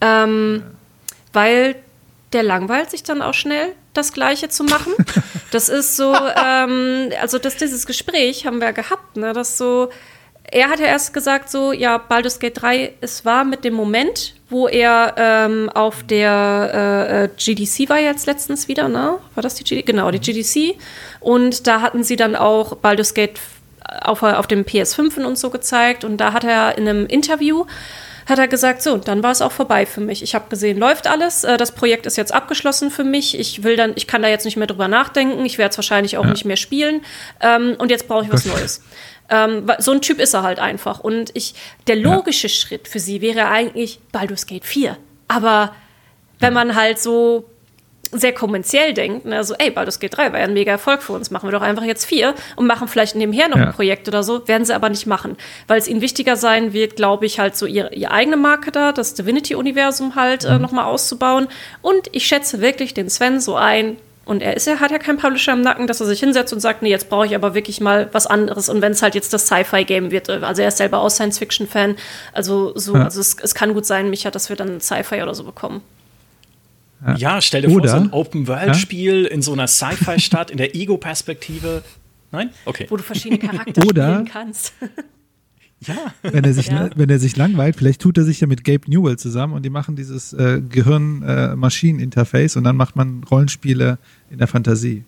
Ähm, 0.01 0.63
ja. 0.63 0.71
Weil 1.33 1.77
der 2.33 2.43
langweilt 2.43 2.91
sich 2.91 3.05
dann 3.05 3.23
auch 3.23 3.35
schnell, 3.35 3.73
das 3.93 4.13
Gleiche 4.13 4.49
zu 4.49 4.65
machen. 4.65 4.93
Das 5.51 5.69
ist 5.69 5.95
so, 5.97 6.13
ähm, 6.13 7.11
also 7.23 7.39
das, 7.39 7.57
dieses 7.57 7.87
Gespräch 7.87 8.45
haben 8.45 8.61
wir 8.61 8.73
gehabt, 8.73 9.17
ne, 9.17 9.33
das 9.33 9.57
so, 9.57 9.89
er 10.51 10.69
hat 10.69 10.79
ja 10.79 10.87
erst 10.87 11.13
gesagt 11.13 11.51
so, 11.51 11.73
ja, 11.73 11.99
Baldur's 11.99 12.39
Gate 12.39 12.61
3, 12.61 12.93
es 13.01 13.25
war 13.25 13.45
mit 13.45 13.65
dem 13.65 13.75
Moment, 13.75 14.35
wo 14.51 14.69
er 14.69 15.15
ähm, 15.17 15.71
auf 15.71 16.03
der 16.03 16.71
äh, 17.11 17.25
äh 17.25 17.29
GDC 17.37 17.89
war 17.89 17.99
jetzt 17.99 18.27
letztens 18.27 18.69
wieder, 18.69 18.89
ne? 18.89 19.19
War 19.35 19.43
das 19.43 19.55
die 19.55 19.65
GDC? 19.65 19.87
Genau, 19.87 20.11
die 20.11 20.21
GDC. 20.21 20.79
Und 21.21 21.67
da 21.67 21.81
hatten 21.81 22.05
sie 22.05 22.17
dann 22.17 22.37
auch 22.37 22.77
Baldur's 22.77 23.15
Gate 23.15 23.41
auf, 24.03 24.23
auf 24.23 24.47
dem 24.47 24.65
PS5 24.65 25.25
und 25.25 25.39
so 25.39 25.51
gezeigt. 25.51 26.05
Und 26.05 26.19
da 26.19 26.33
hat 26.33 26.45
er 26.45 26.79
in 26.79 26.89
einem 26.89 27.07
Interview 27.07 27.65
hat 28.27 28.39
er 28.39 28.49
gesagt, 28.49 28.83
so, 28.83 28.97
dann 28.97 29.23
war 29.23 29.31
es 29.31 29.43
auch 29.43 29.53
vorbei 29.53 29.87
für 29.87 30.01
mich. 30.01 30.23
Ich 30.23 30.35
habe 30.35 30.49
gesehen, 30.49 30.79
läuft 30.79 31.07
alles. 31.07 31.45
Äh, 31.45 31.57
das 31.57 31.73
Projekt 31.73 32.07
ist 32.07 32.17
jetzt 32.17 32.33
abgeschlossen 32.33 32.91
für 32.91 33.05
mich. 33.05 33.39
Ich 33.39 33.63
will 33.63 33.77
dann, 33.77 33.93
ich 33.97 34.07
kann 34.07 34.23
da 34.23 34.29
jetzt 34.29 34.45
nicht 34.45 34.57
mehr 34.57 34.67
drüber 34.67 34.89
nachdenken. 34.89 35.45
Ich 35.45 35.59
werde 35.59 35.71
es 35.71 35.79
wahrscheinlich 35.79 36.17
auch 36.17 36.25
ja. 36.25 36.31
nicht 36.31 36.45
mehr 36.45 36.57
spielen. 36.57 37.03
Ähm, 37.41 37.77
und 37.79 37.91
jetzt 37.91 38.09
brauche 38.09 38.25
ich 38.25 38.33
was 38.33 38.45
Neues. 38.47 38.83
Ähm, 39.31 39.71
so 39.79 39.93
ein 39.93 40.01
Typ 40.01 40.21
ist 40.21 40.35
er 40.35 40.43
halt 40.43 40.59
einfach. 40.59 41.01
Und 41.01 41.31
ich, 41.35 41.55
der 41.87 41.97
logische 41.97 42.47
ja. 42.47 42.53
Schritt 42.53 42.89
für 42.89 43.01
sie 43.01 43.21
wäre 43.21 43.49
eigentlich 43.49 44.01
Baldur's 44.13 44.47
Gate 44.47 44.65
4. 44.65 44.97
Aber 45.29 45.75
wenn 46.41 46.53
man 46.53 46.75
halt 46.75 47.01
so 47.01 47.49
sehr 48.19 48.33
kommerziell 48.33 48.95
denkt, 48.95 49.27
ne? 49.27 49.37
also 49.37 49.55
ey, 49.59 49.71
Baldur's 49.71 50.01
Gate 50.01 50.17
3 50.17 50.33
war 50.33 50.39
ja 50.39 50.47
ein 50.47 50.55
mega 50.55 50.73
Erfolg 50.73 51.03
für 51.03 51.13
uns, 51.13 51.31
machen 51.31 51.49
wir 51.49 51.53
doch 51.53 51.63
einfach 51.63 51.85
jetzt 51.85 52.05
vier 52.05 52.35
und 52.57 52.67
machen 52.67 52.89
vielleicht 52.89 53.17
nebenher 53.17 53.49
noch 53.49 53.59
ja. 53.59 53.67
ein 53.67 53.73
Projekt 53.73 54.09
oder 54.09 54.23
so, 54.23 54.47
werden 54.49 54.65
sie 54.65 54.75
aber 54.75 54.89
nicht 54.89 55.07
machen, 55.07 55.37
weil 55.67 55.79
es 55.79 55.89
ihnen 55.89 56.01
wichtiger 56.01 56.37
sein 56.37 56.73
wird, 56.73 56.97
glaube 56.97 57.27
ich, 57.27 57.39
halt 57.39 57.57
so 57.57 57.67
ihre, 57.67 57.95
ihre 57.95 58.11
eigene 58.11 58.37
Marke 58.37 58.73
da, 58.73 58.93
das 58.93 59.15
Divinity-Universum 59.15 60.15
halt 60.15 60.45
äh, 60.45 60.51
mhm. 60.51 60.57
äh, 60.57 60.59
nochmal 60.59 60.85
auszubauen 60.87 61.49
und 61.83 62.09
ich 62.13 62.27
schätze 62.27 62.61
wirklich 62.61 62.95
den 62.95 63.09
Sven 63.09 63.41
so 63.41 63.57
ein, 63.57 63.97
und 64.25 64.43
er 64.43 64.57
ist 64.57 64.67
ja, 64.67 64.81
hat 64.81 64.91
ja 64.91 64.99
keinen 64.99 65.19
Publisher 65.19 65.53
im 65.53 65.61
Nacken, 65.61 65.87
dass 65.87 66.01
er 66.01 66.07
sich 66.07 66.21
hinsetzt 66.21 66.53
und 66.53 66.61
sagt, 66.61 66.83
nee, 66.83 66.91
jetzt 66.91 67.11
brauche 67.11 67.27
ich 67.27 67.35
aber 67.35 67.55
wirklich 67.55 67.81
mal 67.81 68.09
was 68.13 68.27
anderes. 68.27 68.69
Und 68.69 68.81
wenn 68.81 68.93
es 68.93 69.03
halt 69.03 69.15
jetzt 69.15 69.33
das 69.33 69.47
Sci-Fi-Game 69.47 70.11
wird, 70.11 70.29
äh, 70.29 70.41
also 70.43 70.63
er 70.63 70.69
ist 70.69 70.79
selber 70.79 71.01
auch 71.01 71.11
Science-Fiction-Fan, 71.11 71.97
also 72.33 72.73
so, 72.77 72.95
ja. 72.95 73.05
also 73.05 73.21
es, 73.21 73.37
es, 73.41 73.55
kann 73.55 73.75
gut 73.75 73.85
sein, 73.85 74.11
Micha, 74.11 74.31
dass 74.31 74.49
wir 74.49 74.57
dann 74.57 74.81
Sci-Fi 74.81 75.23
oder 75.23 75.35
so 75.35 75.45
bekommen. 75.45 75.83
Ja, 77.07 77.17
ja 77.17 77.41
stell 77.41 77.63
dir 77.63 77.71
oder, 77.71 77.89
vor, 77.89 77.99
so 77.99 78.05
ein 78.05 78.13
Open-World-Spiel 78.13 79.25
ja? 79.25 79.31
in 79.31 79.43
so 79.43 79.53
einer 79.53 79.67
Sci-Fi-Stadt, 79.67 80.51
in 80.51 80.57
der 80.57 80.75
Ego-Perspektive. 80.75 81.83
Nein? 82.33 82.51
Okay. 82.65 82.87
Wo 82.89 82.97
du 82.97 83.03
verschiedene 83.03 83.39
Charaktere 83.39 83.87
spielen 83.87 84.25
kannst. 84.27 84.73
Ja. 85.87 86.15
Wenn 86.23 86.45
er 86.45 86.55
sich, 86.55 86.69
ja. 86.69 86.89
wenn 86.95 87.11
er 87.11 87.19
sich 87.19 87.37
langweilt, 87.37 87.77
vielleicht 87.77 88.01
tut 88.01 88.17
er 88.17 88.25
sich 88.25 88.41
ja 88.41 88.47
mit 88.47 88.65
Gabe 88.65 88.91
Newell 88.91 89.19
zusammen 89.19 89.53
und 89.53 89.65
die 89.65 89.71
machen 89.71 89.97
dieses 89.97 90.33
äh, 90.33 90.63
Gehirn-Maschinen-Interface 90.67 92.55
äh, 92.55 92.59
und 92.59 92.65
dann 92.65 92.77
macht 92.77 92.97
man 92.97 93.23
Rollenspiele 93.25 93.99
in 94.31 94.39
der 94.39 94.47
Fantasie. 94.47 95.05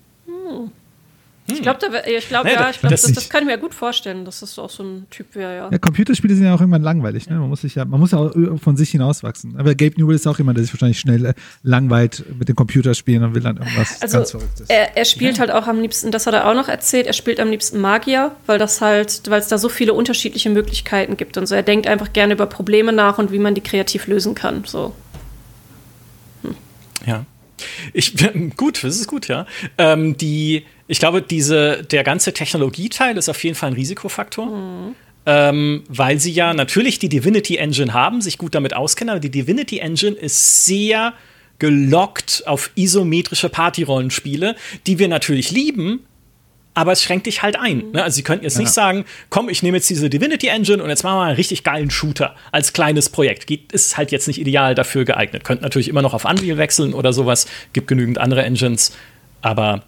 Hm. 1.49 1.55
Ich 1.55 1.63
glaube, 1.63 1.79
ich 2.07 2.29
glaub, 2.29 2.45
naja, 2.45 2.61
ja, 2.61 2.71
ich 2.71 2.81
glaub, 2.81 2.91
das, 2.91 3.03
das, 3.03 3.13
das, 3.13 3.29
kann 3.29 3.43
ich 3.43 3.47
mir 3.47 3.59
gut 3.59 3.73
vorstellen, 3.73 4.25
dass 4.25 4.41
das 4.41 4.59
auch 4.59 4.71
so 4.71 4.83
ein 4.83 5.07
Typ 5.11 5.35
wäre, 5.37 5.57
ja. 5.57 5.69
ja. 5.71 5.79
Computerspiele 5.79 6.35
sind 6.35 6.45
ja 6.45 6.55
auch 6.55 6.61
irgendwann 6.61 6.83
langweilig, 6.83 7.29
ne? 7.29 7.37
Man 7.37 7.49
muss 7.49 7.61
sich 7.61 7.77
ja, 7.77 7.85
man 7.85 8.01
muss 8.01 8.11
ja 8.11 8.19
auch 8.19 8.33
von 8.61 8.77
sich 8.77 8.91
hinauswachsen. 8.91 9.57
Aber 9.57 9.77
Gabe 9.77 9.95
Newell 9.97 10.17
ist 10.17 10.27
auch 10.27 10.39
jemand, 10.39 10.59
der 10.59 10.65
sich 10.65 10.75
wahrscheinlich 10.75 10.99
schnell 10.99 11.25
äh, 11.27 11.35
langweilt 11.63 12.25
mit 12.37 12.49
den 12.49 12.57
Computerspielen 12.57 13.23
und 13.23 13.35
will 13.35 13.43
dann 13.43 13.59
irgendwas 13.59 14.03
also, 14.03 14.19
ganz 14.19 14.31
Verrücktes. 14.33 14.69
Er, 14.69 14.97
er 14.97 15.05
spielt 15.05 15.35
ja. 15.35 15.41
halt 15.41 15.53
auch 15.53 15.69
am 15.69 15.81
liebsten, 15.81 16.11
das 16.11 16.27
hat 16.27 16.35
er 16.35 16.49
auch 16.49 16.55
noch 16.55 16.69
erzählt, 16.69 17.07
er 17.07 17.13
spielt 17.13 17.39
am 17.39 17.51
liebsten 17.51 17.81
Magier, 17.81 18.33
weil 18.47 18.59
das 18.59 18.81
halt, 18.81 19.23
weil 19.29 19.39
es 19.39 19.47
da 19.47 19.59
so 19.59 19.69
viele 19.69 19.93
unterschiedliche 19.95 20.51
Möglichkeiten 20.51 21.17
gibt 21.17 21.37
und 21.37 21.47
so. 21.47 21.55
Er 21.55 21.63
denkt 21.63 21.87
einfach 21.87 22.13
gerne 22.13 22.35
über 22.35 22.47
Probleme 22.47 22.93
nach 22.93 23.19
und 23.19 23.31
wie 23.31 23.39
man 23.39 23.55
die 23.55 23.61
kreativ 23.61 24.09
lösen 24.09 24.35
kann. 24.35 24.65
So. 24.67 24.95
Hm. 26.43 26.57
Ja. 27.07 27.25
Ich, 27.93 28.15
gut, 28.57 28.83
das 28.85 28.97
ist 28.97 29.07
gut, 29.07 29.29
ja. 29.29 29.47
Ähm, 29.79 30.17
die, 30.17 30.65
ich 30.89 30.99
glaube, 30.99 31.23
diese, 31.23 31.83
der 31.85 32.05
ganze 32.05 32.33
Technologieteil 32.33 33.17
ist 33.17 33.29
auf 33.29 33.43
jeden 33.43 33.57
Fall 33.57 33.71
ein 33.71 33.75
Risikofaktor. 33.75 34.47
Mhm. 34.47 34.95
Ähm, 35.29 35.83
weil 35.89 36.21
sie 36.21 36.31
ja 36.31 36.55
natürlich 36.55 37.01
die 37.01 37.09
Divinity 37.09 37.57
Engine 37.57 37.93
haben, 37.93 38.21
sich 38.21 38.39
gut 38.39 38.55
damit 38.55 38.77
auskennen, 38.77 39.11
aber 39.11 39.19
die 39.19 39.31
Divinity 39.31 39.81
Engine 39.81 40.15
ist 40.15 40.67
sehr 40.67 41.15
gelockt 41.59 42.45
auf 42.47 42.71
isometrische 42.77 43.49
Partyrollenspiele, 43.49 44.55
die 44.87 45.01
wir 45.01 45.09
natürlich 45.09 45.51
lieben, 45.51 46.07
aber 46.75 46.93
es 46.93 47.03
schränkt 47.03 47.27
dich 47.27 47.43
halt 47.43 47.59
ein. 47.59 47.91
Ne? 47.93 48.05
Also 48.05 48.17
sie 48.17 48.23
könnten 48.23 48.45
jetzt 48.45 48.57
ja. 48.57 48.61
nicht 48.61 48.71
sagen, 48.71 49.07
komm, 49.31 49.49
ich 49.49 49.63
nehme 49.63 49.79
jetzt 49.79 49.89
diese 49.89 50.11
Divinity 50.11 50.49
Engine 50.49 50.83
und 50.83 50.91
jetzt 50.91 51.05
machen 51.05 51.19
wir 51.19 51.25
einen 51.25 51.37
richtig 51.37 51.65
geilen 51.65 51.91
Shooter 51.91 52.37
als 52.53 52.75
kleines 52.75 53.09
Projekt. 53.09 53.47
Geht, 53.47 53.73
ist 53.73 53.97
halt 53.97 54.13
jetzt 54.13 54.29
nicht 54.29 54.39
ideal 54.39 54.75
dafür 54.75 55.07
geeignet. 55.07 55.43
Könnten 55.43 55.65
natürlich 55.65 55.89
immer 55.89 56.03
noch 56.03 56.13
auf 56.13 56.27
Unreal 56.27 56.59
wechseln 56.59 56.93
oder 56.93 57.15
sowas. 57.15 57.47
Gibt 57.73 57.89
genügend 57.89 58.19
andere 58.19 58.43
Engines. 58.45 58.95
Aber 59.41 59.85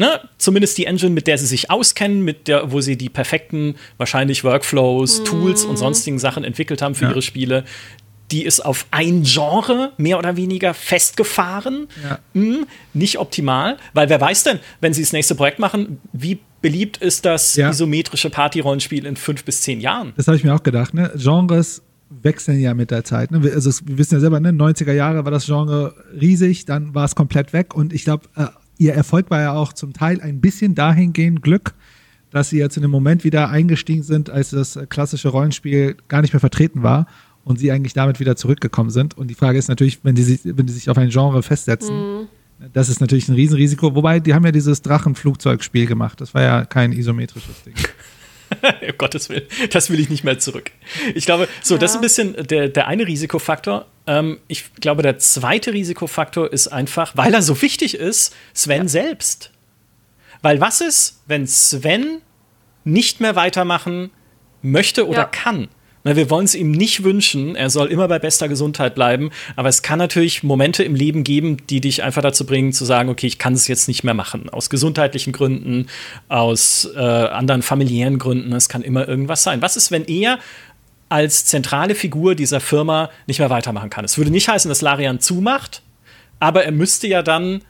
ne, 0.00 0.20
zumindest 0.38 0.76
die 0.78 0.86
Engine, 0.86 1.12
mit 1.12 1.28
der 1.28 1.38
sie 1.38 1.46
sich 1.46 1.70
auskennen, 1.70 2.22
mit 2.24 2.48
der, 2.48 2.72
wo 2.72 2.80
sie 2.80 2.96
die 2.96 3.08
perfekten, 3.08 3.76
wahrscheinlich 3.98 4.42
Workflows, 4.42 5.20
mhm. 5.20 5.24
Tools 5.26 5.64
und 5.64 5.76
sonstigen 5.76 6.18
Sachen 6.18 6.42
entwickelt 6.42 6.82
haben 6.82 6.96
für 6.96 7.04
ja. 7.04 7.10
ihre 7.10 7.22
Spiele, 7.22 7.64
die 8.32 8.44
ist 8.44 8.64
auf 8.64 8.86
ein 8.90 9.24
Genre 9.24 9.92
mehr 9.96 10.18
oder 10.18 10.36
weniger 10.36 10.72
festgefahren. 10.72 11.88
Ja. 12.02 12.18
Hm, 12.34 12.66
nicht 12.94 13.18
optimal, 13.18 13.76
weil 13.92 14.08
wer 14.08 14.20
weiß 14.20 14.44
denn, 14.44 14.60
wenn 14.80 14.94
sie 14.94 15.02
das 15.02 15.12
nächste 15.12 15.34
Projekt 15.34 15.58
machen, 15.58 16.00
wie 16.12 16.38
beliebt 16.62 16.96
ist 16.98 17.24
das 17.24 17.56
ja. 17.56 17.70
isometrische 17.70 18.30
Party-Rollenspiel 18.30 19.06
in 19.06 19.16
fünf 19.16 19.44
bis 19.44 19.62
zehn 19.62 19.80
Jahren? 19.80 20.12
Das 20.16 20.26
habe 20.26 20.36
ich 20.36 20.44
mir 20.44 20.54
auch 20.54 20.62
gedacht. 20.62 20.94
Ne? 20.94 21.10
Genres 21.16 21.82
wechseln 22.22 22.60
ja 22.60 22.74
mit 22.74 22.90
der 22.90 23.04
Zeit. 23.04 23.30
Ne? 23.30 23.40
Also 23.54 23.70
wir 23.84 23.98
wissen 23.98 24.14
ja 24.14 24.20
selber, 24.20 24.40
ne? 24.40 24.50
90er 24.50 24.92
Jahre 24.92 25.24
war 25.24 25.30
das 25.30 25.46
Genre 25.46 25.94
riesig, 26.18 26.64
dann 26.64 26.94
war 26.94 27.04
es 27.04 27.14
komplett 27.14 27.52
weg 27.52 27.74
und 27.74 27.92
ich 27.92 28.04
glaube, 28.04 28.28
äh, 28.36 28.46
ihr 28.80 28.94
Erfolg 28.94 29.30
war 29.30 29.40
ja 29.40 29.52
auch 29.52 29.72
zum 29.74 29.92
Teil 29.92 30.20
ein 30.20 30.40
bisschen 30.40 30.74
dahingehend 30.74 31.42
Glück, 31.42 31.74
dass 32.30 32.48
sie 32.48 32.58
jetzt 32.58 32.76
in 32.76 32.82
dem 32.82 32.90
Moment 32.90 33.24
wieder 33.24 33.50
eingestiegen 33.50 34.02
sind, 34.02 34.30
als 34.30 34.50
das 34.50 34.78
klassische 34.88 35.28
Rollenspiel 35.28 35.96
gar 36.08 36.22
nicht 36.22 36.32
mehr 36.32 36.40
vertreten 36.40 36.82
war 36.82 37.06
und 37.44 37.58
sie 37.58 37.70
eigentlich 37.70 37.92
damit 37.92 38.20
wieder 38.20 38.36
zurückgekommen 38.36 38.90
sind. 38.90 39.18
Und 39.18 39.28
die 39.28 39.34
Frage 39.34 39.58
ist 39.58 39.68
natürlich, 39.68 40.00
wenn 40.02 40.14
die 40.14 40.22
sich, 40.22 40.40
wenn 40.44 40.66
die 40.66 40.72
sich 40.72 40.88
auf 40.88 40.96
ein 40.96 41.10
Genre 41.10 41.42
festsetzen, 41.42 41.94
mhm. 41.94 42.28
das 42.72 42.88
ist 42.88 43.00
natürlich 43.00 43.28
ein 43.28 43.34
Riesenrisiko. 43.34 43.94
Wobei, 43.94 44.18
die 44.18 44.32
haben 44.32 44.44
ja 44.44 44.52
dieses 44.52 44.80
Drachenflugzeugspiel 44.80 45.86
gemacht. 45.86 46.20
Das 46.20 46.32
war 46.32 46.42
ja 46.42 46.64
kein 46.64 46.92
isometrisches 46.92 47.62
Ding. 47.64 47.74
um 48.62 48.98
Gottes 48.98 49.28
Willen, 49.28 49.44
das 49.72 49.90
will 49.90 50.00
ich 50.00 50.08
nicht 50.08 50.24
mehr 50.24 50.38
zurück. 50.38 50.70
Ich 51.14 51.26
glaube, 51.26 51.48
so, 51.62 51.74
ja. 51.74 51.80
das 51.80 51.92
ist 51.92 51.96
ein 51.96 52.02
bisschen 52.02 52.34
der, 52.46 52.68
der 52.68 52.86
eine 52.86 53.06
Risikofaktor. 53.06 53.86
Ähm, 54.10 54.40
ich 54.48 54.74
glaube, 54.74 55.02
der 55.02 55.18
zweite 55.18 55.72
Risikofaktor 55.72 56.52
ist 56.52 56.66
einfach, 56.66 57.16
weil 57.16 57.32
er 57.32 57.42
so 57.42 57.62
wichtig 57.62 57.94
ist, 57.94 58.34
Sven 58.52 58.82
ja. 58.82 58.88
selbst. 58.88 59.52
Weil 60.42 60.60
was 60.60 60.80
ist, 60.80 61.22
wenn 61.28 61.46
Sven 61.46 62.20
nicht 62.82 63.20
mehr 63.20 63.36
weitermachen 63.36 64.10
möchte 64.62 65.06
oder 65.06 65.18
ja. 65.18 65.24
kann? 65.26 65.68
Na, 66.02 66.16
wir 66.16 66.30
wollen 66.30 66.46
es 66.46 66.54
ihm 66.54 66.70
nicht 66.70 67.04
wünschen, 67.04 67.54
er 67.54 67.68
soll 67.68 67.88
immer 67.88 68.08
bei 68.08 68.18
bester 68.18 68.48
Gesundheit 68.48 68.94
bleiben, 68.94 69.30
aber 69.54 69.68
es 69.68 69.82
kann 69.82 69.98
natürlich 69.98 70.42
Momente 70.42 70.82
im 70.82 70.94
Leben 70.94 71.24
geben, 71.24 71.58
die 71.68 71.82
dich 71.82 72.02
einfach 72.02 72.22
dazu 72.22 72.46
bringen, 72.46 72.72
zu 72.72 72.86
sagen, 72.86 73.10
okay, 73.10 73.26
ich 73.26 73.38
kann 73.38 73.52
es 73.52 73.68
jetzt 73.68 73.86
nicht 73.86 74.02
mehr 74.02 74.14
machen. 74.14 74.48
Aus 74.48 74.70
gesundheitlichen 74.70 75.34
Gründen, 75.34 75.88
aus 76.28 76.88
äh, 76.96 76.98
anderen 76.98 77.60
familiären 77.60 78.18
Gründen, 78.18 78.50
es 78.54 78.70
kann 78.70 78.80
immer 78.80 79.06
irgendwas 79.06 79.42
sein. 79.42 79.60
Was 79.60 79.76
ist, 79.76 79.90
wenn 79.90 80.06
er 80.06 80.38
als 81.10 81.44
zentrale 81.44 81.94
Figur 81.94 82.34
dieser 82.34 82.60
Firma 82.60 83.10
nicht 83.26 83.38
mehr 83.38 83.50
weitermachen 83.50 83.90
kann? 83.90 84.06
Es 84.06 84.16
würde 84.16 84.30
nicht 84.30 84.48
heißen, 84.48 84.70
dass 84.70 84.80
Larian 84.80 85.20
zumacht, 85.20 85.82
aber 86.38 86.64
er 86.64 86.72
müsste 86.72 87.06
ja 87.06 87.22
dann 87.22 87.62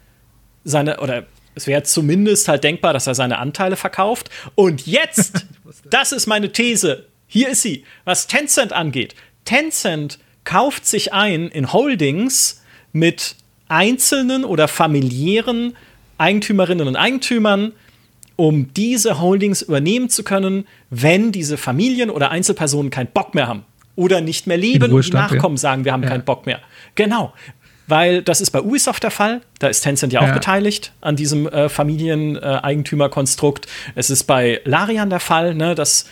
seine, 0.63 1.01
oder 1.01 1.27
es 1.57 1.67
wäre 1.67 1.83
zumindest 1.83 2.47
halt 2.47 2.63
denkbar, 2.63 2.93
dass 2.93 3.09
er 3.09 3.15
seine 3.15 3.39
Anteile 3.39 3.77
verkauft. 3.77 4.31
Und 4.55 4.87
jetzt, 4.87 5.47
das 5.91 6.13
ist 6.13 6.27
meine 6.27 6.53
These, 6.53 7.07
hier 7.27 7.49
ist 7.49 7.63
sie. 7.63 7.85
Was 8.05 8.29
Tencent 8.29 8.73
angeht. 8.73 9.15
Tencent 9.45 10.19
kauft 10.45 10.87
sich 10.87 11.13
ein 11.13 11.49
in 11.49 11.73
Holdings 11.73 12.63
mit 12.93 13.37
einzelnen 13.69 14.45
oder 14.45 14.69
familiären 14.69 15.77
Eigentümerinnen 16.19 16.87
und 16.87 16.97
Eigentümern, 16.97 17.73
um 18.41 18.73
diese 18.73 19.21
Holdings 19.21 19.61
übernehmen 19.61 20.09
zu 20.09 20.25
können, 20.25 20.65
wenn 20.89 21.31
diese 21.31 21.59
Familien 21.59 22.09
oder 22.09 22.31
Einzelpersonen 22.31 22.91
keinen 22.91 23.09
Bock 23.09 23.35
mehr 23.35 23.47
haben 23.47 23.67
oder 23.97 24.23
nicht 24.23 24.47
mehr 24.47 24.57
leben 24.57 24.91
und 24.95 25.13
Nachkommen 25.13 25.57
ja. 25.57 25.61
sagen, 25.61 25.85
wir 25.85 25.93
haben 25.93 26.03
ja. 26.03 26.09
keinen 26.09 26.25
Bock 26.25 26.47
mehr. 26.47 26.59
Genau. 26.95 27.35
Weil 27.87 28.23
das 28.23 28.41
ist 28.41 28.51
bei 28.51 28.63
Ubisoft 28.63 29.03
der 29.03 29.11
Fall. 29.11 29.43
Da 29.59 29.69
ist 29.69 29.83
Tencent 29.83 30.15
ja, 30.15 30.23
ja. 30.23 30.31
auch 30.31 30.33
beteiligt 30.33 30.95
an 31.03 31.17
diesem 31.17 31.49
äh, 31.49 31.69
Familieneigentümerkonstrukt. 31.69 33.67
Es 33.95 34.09
ist 34.09 34.25
bei 34.25 34.63
Larian 34.65 35.11
der 35.11 35.21
Fall, 35.21 35.55
ne, 35.55 35.75
dass 35.75 36.07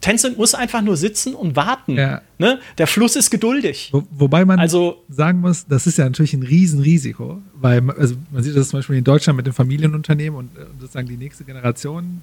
Tencent 0.00 0.38
muss 0.38 0.54
einfach 0.54 0.82
nur 0.82 0.96
sitzen 0.96 1.34
und 1.34 1.56
warten. 1.56 1.96
Ja. 1.96 2.22
Ne? 2.38 2.60
Der 2.78 2.86
Fluss 2.86 3.16
ist 3.16 3.30
geduldig. 3.30 3.90
Wo, 3.92 4.06
wobei 4.10 4.44
man 4.44 4.58
also, 4.58 5.02
sagen 5.08 5.40
muss, 5.40 5.66
das 5.66 5.86
ist 5.86 5.98
ja 5.98 6.04
natürlich 6.04 6.34
ein 6.34 6.42
Riesenrisiko, 6.42 7.42
weil 7.54 7.90
also 7.90 8.16
man 8.30 8.42
sieht 8.42 8.56
das 8.56 8.68
zum 8.68 8.78
Beispiel 8.78 8.96
in 8.96 9.04
Deutschland 9.04 9.36
mit 9.36 9.46
den 9.46 9.52
Familienunternehmen 9.52 10.38
und, 10.38 10.56
äh, 10.56 10.66
sozusagen 10.78 11.08
die 11.08 11.16
nächste 11.16 11.44
Generation, 11.44 12.22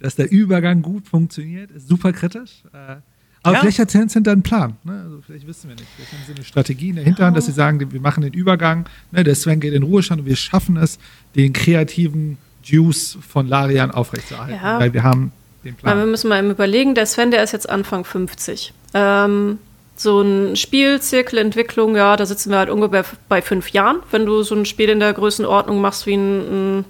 dass 0.00 0.16
der 0.16 0.30
Übergang 0.30 0.82
gut 0.82 1.08
funktioniert, 1.08 1.70
ist 1.70 1.88
super 1.88 2.12
kritisch. 2.12 2.62
Äh, 2.72 2.96
aber 3.42 3.54
ja. 3.54 3.60
vielleicht 3.60 3.78
hat 3.78 3.88
Tencent 3.88 4.26
da 4.26 4.32
einen 4.32 4.42
Plan. 4.42 4.76
Ne? 4.82 5.00
Also 5.04 5.20
vielleicht 5.24 5.46
wissen 5.46 5.68
wir 5.68 5.76
nicht. 5.76 5.86
Vielleicht 5.94 6.12
haben 6.12 6.22
sie 6.26 6.34
eine 6.34 6.44
Strategie 6.44 6.88
in 6.88 6.96
der 6.96 7.04
Hinterhand, 7.04 7.34
ja. 7.34 7.38
dass 7.38 7.46
sie 7.46 7.52
sagen, 7.52 7.92
wir 7.92 8.00
machen 8.00 8.22
den 8.22 8.32
Übergang, 8.32 8.88
ne? 9.12 9.22
der 9.22 9.36
Sven 9.36 9.60
geht 9.60 9.72
in 9.72 9.84
Ruhestand 9.84 10.22
und 10.22 10.26
wir 10.26 10.34
schaffen 10.36 10.76
es, 10.76 10.98
den 11.36 11.52
kreativen 11.52 12.38
Juice 12.64 13.16
von 13.26 13.46
Larian 13.46 13.92
aufrechtzuerhalten. 13.92 14.60
Ja. 14.60 14.80
Weil 14.80 14.92
wir 14.92 15.04
haben 15.04 15.30
den 15.66 15.76
Plan. 15.76 15.96
Ja, 15.96 16.02
wir 16.02 16.10
müssen 16.10 16.28
mal 16.28 16.44
überlegen, 16.44 16.94
der 16.94 17.06
Sven, 17.06 17.30
der 17.30 17.42
ist 17.42 17.52
jetzt 17.52 17.68
Anfang 17.68 18.04
50. 18.04 18.72
Ähm, 18.94 19.58
so 19.96 20.20
ein 20.20 20.56
Spielzirkelentwicklung, 20.56 21.96
ja, 21.96 22.16
da 22.16 22.26
sitzen 22.26 22.50
wir 22.50 22.58
halt 22.58 22.70
ungefähr 22.70 23.04
bei 23.28 23.42
fünf 23.42 23.70
Jahren, 23.70 24.00
wenn 24.10 24.26
du 24.26 24.42
so 24.42 24.54
ein 24.54 24.66
Spiel 24.66 24.88
in 24.88 25.00
der 25.00 25.12
Größenordnung 25.12 25.80
machst 25.80 26.06
wie 26.06 26.14
ein, 26.14 26.78
ein 26.78 26.84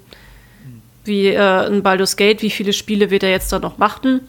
wie 1.05 1.29
äh, 1.29 1.67
ein 1.67 1.83
Baldur's 1.83 2.17
Gate, 2.17 2.43
wie 2.43 2.51
viele 2.51 2.73
Spiele 2.73 3.11
wird 3.11 3.23
er 3.23 3.31
jetzt 3.31 3.53
da 3.53 3.61
noch 3.61 3.79
machen? 3.79 4.21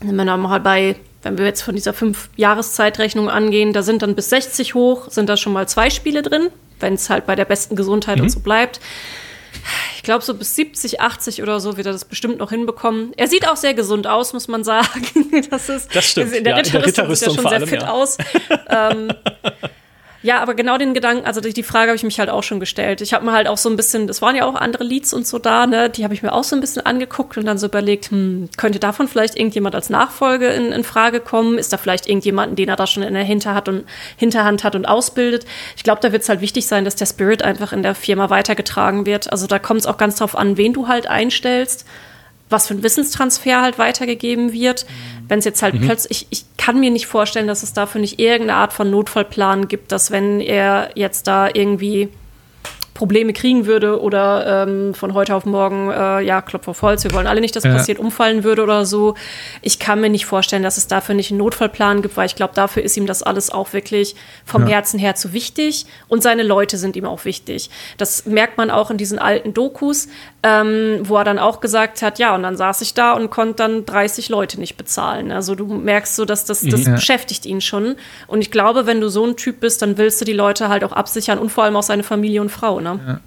Wenn 0.00 0.14
wir 0.14 0.36
mal 0.36 0.60
bei, 0.60 0.94
wenn 1.22 1.38
wir 1.38 1.44
jetzt 1.44 1.62
von 1.62 1.74
dieser 1.74 1.92
fünf 1.92 2.30
Jahreszeitrechnung 2.36 3.28
angehen, 3.28 3.72
da 3.72 3.82
sind 3.82 4.02
dann 4.02 4.14
bis 4.14 4.30
60 4.30 4.74
hoch, 4.74 5.10
sind 5.10 5.28
da 5.28 5.36
schon 5.36 5.52
mal 5.52 5.68
zwei 5.68 5.90
Spiele 5.90 6.22
drin, 6.22 6.50
wenn 6.78 6.94
es 6.94 7.10
halt 7.10 7.26
bei 7.26 7.34
der 7.34 7.44
besten 7.44 7.74
Gesundheit 7.74 8.18
mhm. 8.18 8.24
und 8.24 8.28
so 8.30 8.40
bleibt 8.40 8.80
ich 9.96 10.02
glaube, 10.02 10.24
so 10.24 10.34
bis 10.34 10.56
70, 10.56 11.00
80 11.00 11.42
oder 11.42 11.60
so 11.60 11.76
wird 11.76 11.86
er 11.86 11.92
das 11.92 12.04
bestimmt 12.04 12.38
noch 12.38 12.50
hinbekommen. 12.50 13.12
Er 13.16 13.26
sieht 13.26 13.46
auch 13.48 13.56
sehr 13.56 13.74
gesund 13.74 14.06
aus, 14.06 14.32
muss 14.32 14.48
man 14.48 14.64
sagen. 14.64 14.88
Das, 15.50 15.68
ist, 15.68 15.94
das 15.94 16.04
stimmt. 16.04 16.32
In 16.34 16.44
der, 16.44 16.54
ja, 16.54 16.58
Ritterrüstung, 16.60 17.14
sieht 17.14 17.28
er 17.28 17.34
schon 17.34 17.46
allem, 17.46 17.58
sehr 17.60 17.68
fit 17.68 17.82
ja. 17.82 17.90
aus. 17.90 18.18
ähm, 18.68 19.12
Ja, 20.22 20.42
aber 20.42 20.52
genau 20.54 20.76
den 20.76 20.92
Gedanken, 20.92 21.24
also 21.24 21.40
die 21.40 21.62
Frage 21.62 21.88
habe 21.88 21.96
ich 21.96 22.02
mich 22.02 22.20
halt 22.20 22.28
auch 22.28 22.42
schon 22.42 22.60
gestellt. 22.60 23.00
Ich 23.00 23.14
habe 23.14 23.24
mir 23.24 23.32
halt 23.32 23.48
auch 23.48 23.56
so 23.56 23.70
ein 23.70 23.76
bisschen, 23.76 24.06
das 24.06 24.20
waren 24.20 24.36
ja 24.36 24.44
auch 24.44 24.54
andere 24.54 24.84
Leads 24.84 25.14
und 25.14 25.26
so 25.26 25.38
da, 25.38 25.66
ne, 25.66 25.88
die 25.88 26.04
habe 26.04 26.12
ich 26.12 26.22
mir 26.22 26.34
auch 26.34 26.44
so 26.44 26.54
ein 26.54 26.60
bisschen 26.60 26.84
angeguckt 26.84 27.38
und 27.38 27.46
dann 27.46 27.56
so 27.56 27.68
überlegt, 27.68 28.10
hm, 28.10 28.50
könnte 28.58 28.78
davon 28.78 29.08
vielleicht 29.08 29.38
irgendjemand 29.38 29.74
als 29.74 29.88
Nachfolge 29.88 30.48
in, 30.48 30.72
in 30.72 30.84
Frage 30.84 31.20
kommen? 31.20 31.56
Ist 31.56 31.72
da 31.72 31.78
vielleicht 31.78 32.06
irgendjemanden, 32.06 32.54
den 32.54 32.68
er 32.68 32.76
da 32.76 32.86
schon 32.86 33.02
in 33.02 33.14
der 33.14 33.24
Hinterhand 33.24 33.68
und, 33.70 33.84
Hinterhand 34.18 34.62
hat 34.62 34.74
und 34.74 34.84
ausbildet? 34.84 35.46
Ich 35.74 35.84
glaube, 35.84 36.02
da 36.02 36.12
wird 36.12 36.22
es 36.22 36.28
halt 36.28 36.42
wichtig 36.42 36.66
sein, 36.66 36.84
dass 36.84 36.96
der 36.96 37.06
Spirit 37.06 37.42
einfach 37.42 37.72
in 37.72 37.82
der 37.82 37.94
Firma 37.94 38.28
weitergetragen 38.28 39.06
wird. 39.06 39.32
Also 39.32 39.46
da 39.46 39.58
kommt 39.58 39.80
es 39.80 39.86
auch 39.86 39.96
ganz 39.96 40.16
drauf 40.16 40.36
an, 40.36 40.58
wen 40.58 40.74
du 40.74 40.86
halt 40.86 41.06
einstellst 41.06 41.86
was 42.50 42.66
für 42.66 42.74
ein 42.74 42.82
Wissenstransfer 42.82 43.62
halt 43.62 43.78
weitergegeben 43.78 44.52
wird. 44.52 44.84
Wenn 45.28 45.38
es 45.38 45.44
jetzt 45.44 45.62
halt 45.62 45.74
mhm. 45.74 45.86
plötzlich, 45.86 46.22
ich, 46.22 46.26
ich 46.30 46.44
kann 46.58 46.80
mir 46.80 46.90
nicht 46.90 47.06
vorstellen, 47.06 47.46
dass 47.46 47.62
es 47.62 47.72
dafür 47.72 48.00
nicht 48.00 48.18
irgendeine 48.18 48.56
Art 48.56 48.72
von 48.72 48.90
Notfallplan 48.90 49.68
gibt, 49.68 49.92
dass 49.92 50.10
wenn 50.10 50.40
er 50.40 50.90
jetzt 50.94 51.26
da 51.26 51.48
irgendwie 51.52 52.08
Probleme 53.00 53.32
kriegen 53.32 53.64
würde 53.64 53.98
oder 53.98 54.66
ähm, 54.66 54.92
von 54.92 55.14
heute 55.14 55.34
auf 55.34 55.46
morgen, 55.46 55.90
äh, 55.90 56.20
ja, 56.20 56.42
Klopf 56.42 56.68
auf 56.68 56.82
Holz, 56.82 57.02
wir 57.02 57.14
wollen 57.14 57.26
alle 57.26 57.40
nicht, 57.40 57.56
dass 57.56 57.64
ja. 57.64 57.72
passiert, 57.72 57.98
umfallen 57.98 58.44
würde 58.44 58.62
oder 58.62 58.84
so. 58.84 59.14
Ich 59.62 59.78
kann 59.78 60.02
mir 60.02 60.10
nicht 60.10 60.26
vorstellen, 60.26 60.62
dass 60.62 60.76
es 60.76 60.86
dafür 60.86 61.14
nicht 61.14 61.30
einen 61.30 61.38
Notfallplan 61.38 62.02
gibt, 62.02 62.18
weil 62.18 62.26
ich 62.26 62.36
glaube, 62.36 62.52
dafür 62.54 62.82
ist 62.82 62.98
ihm 62.98 63.06
das 63.06 63.22
alles 63.22 63.48
auch 63.48 63.72
wirklich 63.72 64.16
vom 64.44 64.64
ja. 64.64 64.74
Herzen 64.74 64.98
her 64.98 65.14
zu 65.14 65.32
wichtig 65.32 65.86
und 66.08 66.22
seine 66.22 66.42
Leute 66.42 66.76
sind 66.76 66.94
ihm 66.94 67.06
auch 67.06 67.24
wichtig. 67.24 67.70
Das 67.96 68.26
merkt 68.26 68.58
man 68.58 68.70
auch 68.70 68.90
in 68.90 68.98
diesen 68.98 69.18
alten 69.18 69.54
Dokus, 69.54 70.08
ähm, 70.42 71.00
wo 71.02 71.16
er 71.16 71.24
dann 71.24 71.38
auch 71.38 71.60
gesagt 71.60 72.02
hat, 72.02 72.18
ja, 72.18 72.34
und 72.34 72.42
dann 72.42 72.56
saß 72.56 72.80
ich 72.80 72.94
da 72.94 73.12
und 73.12 73.30
konnte 73.30 73.56
dann 73.56 73.84
30 73.84 74.28
Leute 74.28 74.58
nicht 74.58 74.76
bezahlen. 74.76 75.32
Also 75.32 75.54
du 75.54 75.66
merkst 75.66 76.16
so, 76.16 76.24
dass 76.24 76.44
das, 76.44 76.62
das 76.62 76.84
ja. 76.84 76.94
beschäftigt 76.94 77.46
ihn 77.46 77.60
schon. 77.60 77.96
Und 78.26 78.40
ich 78.40 78.50
glaube, 78.50 78.86
wenn 78.86 79.00
du 79.00 79.08
so 79.08 79.26
ein 79.26 79.36
Typ 79.36 79.60
bist, 79.60 79.82
dann 79.82 79.98
willst 79.98 80.20
du 80.20 80.24
die 80.24 80.32
Leute 80.32 80.68
halt 80.68 80.84
auch 80.84 80.92
absichern 80.92 81.38
und 81.38 81.50
vor 81.50 81.64
allem 81.64 81.76
auch 81.76 81.82
seine 81.82 82.02
Familie 82.02 82.40
und 82.40 82.50
Frau. 82.50 82.80
Ne? 82.80 82.90
Ne? 82.94 83.00
Ja. 83.06 83.20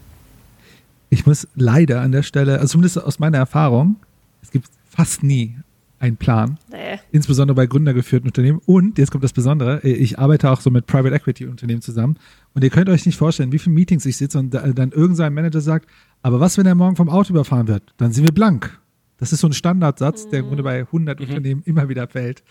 Ich 1.10 1.26
muss 1.26 1.48
leider 1.56 2.02
an 2.02 2.12
der 2.12 2.24
Stelle, 2.24 2.54
also 2.60 2.72
zumindest 2.72 3.04
aus 3.04 3.20
meiner 3.20 3.38
Erfahrung, 3.38 3.98
es 4.42 4.50
gibt 4.50 4.68
fast 4.90 5.22
nie 5.22 5.56
einen 6.00 6.18
Plan. 6.18 6.58
Nee. 6.70 7.00
Insbesondere 7.12 7.56
bei 7.56 7.66
gründergeführten 7.66 8.28
Unternehmen. 8.28 8.60
Und 8.66 8.98
jetzt 8.98 9.12
kommt 9.12 9.24
das 9.24 9.32
Besondere, 9.32 9.80
ich 9.82 10.20
arbeite 10.20 10.50
auch 10.50 10.60
so 10.60 10.70
mit 10.70 10.86
Private 10.86 11.16
Equity 11.16 11.46
Unternehmen 11.46 11.82
zusammen. 11.82 12.18
Und 12.54 12.64
ihr 12.64 12.70
könnt 12.72 12.90
euch 12.90 13.06
nicht 13.06 13.18
vorstellen, 13.18 13.52
wie 13.52 13.60
viele 13.60 13.76
Meetings 13.76 14.06
ich 14.06 14.18
sitze 14.18 14.38
und 14.40 14.54
dann 14.54 14.92
irgendein 14.92 15.34
Manager 15.34 15.62
sagt, 15.62 15.88
aber 16.24 16.40
was, 16.40 16.58
wenn 16.58 16.66
er 16.66 16.74
morgen 16.74 16.96
vom 16.96 17.10
Auto 17.10 17.32
überfahren 17.32 17.68
wird? 17.68 17.84
Dann 17.98 18.12
sind 18.12 18.24
wir 18.24 18.34
blank. 18.34 18.80
Das 19.20 19.32
ist 19.32 19.42
so 19.42 19.48
ein 19.48 19.54
Standardsatz, 19.54 20.26
mhm. 20.26 20.30
der 20.32 20.40
im 20.40 20.48
Grunde 20.48 20.64
bei 20.64 20.80
100 20.80 21.20
mhm. 21.20 21.28
Unternehmen 21.28 21.64
immer 21.66 21.90
wieder 21.90 22.08
fällt. 22.08 22.44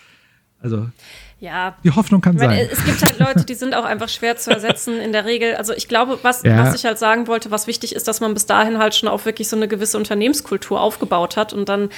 Also 0.62 0.86
ja. 1.40 1.74
die 1.82 1.90
Hoffnung 1.90 2.20
kann 2.20 2.36
meine, 2.36 2.54
sein. 2.54 2.68
Es 2.70 2.84
gibt 2.84 3.02
halt 3.02 3.18
Leute, 3.18 3.44
die 3.44 3.54
sind 3.54 3.74
auch 3.74 3.84
einfach 3.84 4.08
schwer 4.08 4.36
zu 4.36 4.50
ersetzen 4.52 5.00
in 5.00 5.10
der 5.10 5.24
Regel. 5.24 5.56
Also 5.56 5.72
ich 5.72 5.88
glaube, 5.88 6.20
was, 6.22 6.44
ja. 6.44 6.56
was 6.56 6.76
ich 6.76 6.84
halt 6.84 6.98
sagen 6.98 7.26
wollte, 7.26 7.50
was 7.50 7.66
wichtig 7.66 7.96
ist, 7.96 8.06
dass 8.06 8.20
man 8.20 8.32
bis 8.32 8.46
dahin 8.46 8.78
halt 8.78 8.94
schon 8.94 9.08
auch 9.08 9.24
wirklich 9.24 9.48
so 9.48 9.56
eine 9.56 9.66
gewisse 9.66 9.98
Unternehmenskultur 9.98 10.80
aufgebaut 10.80 11.36
hat. 11.36 11.52
Und 11.52 11.68
dann 11.68 11.88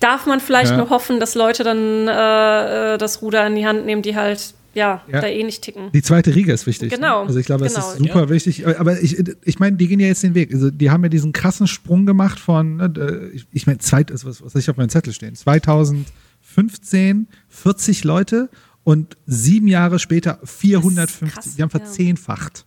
darf 0.00 0.26
man 0.26 0.40
vielleicht 0.40 0.72
ja. 0.72 0.76
nur 0.76 0.90
hoffen, 0.90 1.18
dass 1.18 1.34
Leute 1.34 1.64
dann 1.64 2.08
äh, 2.08 2.98
das 2.98 3.22
Ruder 3.22 3.46
in 3.46 3.54
die 3.54 3.66
Hand 3.66 3.86
nehmen, 3.86 4.02
die 4.02 4.16
halt 4.16 4.54
ja, 4.74 5.02
ja, 5.10 5.20
da 5.20 5.26
eh 5.26 5.42
nicht 5.42 5.62
ticken. 5.62 5.90
Die 5.92 6.02
zweite 6.02 6.34
Riege 6.34 6.52
ist 6.52 6.66
wichtig. 6.66 6.90
Ne? 6.90 6.96
Genau. 6.96 7.22
Ne? 7.22 7.28
Also 7.28 7.38
ich 7.38 7.46
glaube, 7.46 7.66
genau, 7.66 7.76
das 7.76 7.92
ist 7.92 7.98
super 7.98 8.20
ja. 8.20 8.28
wichtig. 8.28 8.66
Aber 8.66 9.00
ich, 9.00 9.22
ich 9.44 9.58
meine, 9.58 9.76
die 9.76 9.88
gehen 9.88 10.00
ja 10.00 10.06
jetzt 10.06 10.22
den 10.22 10.34
Weg. 10.34 10.52
Also 10.52 10.70
die 10.70 10.90
haben 10.90 11.02
ja 11.02 11.08
diesen 11.08 11.32
krassen 11.32 11.66
Sprung 11.66 12.06
gemacht 12.06 12.38
von, 12.38 12.76
ne, 12.76 13.30
ich, 13.32 13.46
ich 13.52 13.66
meine, 13.66 13.78
zweit 13.78 14.10
ist 14.10 14.24
was, 14.24 14.42
was 14.44 14.54
ich 14.54 14.70
auf 14.70 14.76
meinem 14.76 14.90
Zettel 14.90 15.12
stehen. 15.12 15.34
2015, 15.34 17.26
40 17.48 18.04
Leute 18.04 18.48
und 18.84 19.16
sieben 19.26 19.66
Jahre 19.66 19.98
später 19.98 20.38
450. 20.44 21.34
Krass, 21.34 21.54
die 21.56 21.62
haben 21.62 21.70
verzehnfacht. 21.70 22.64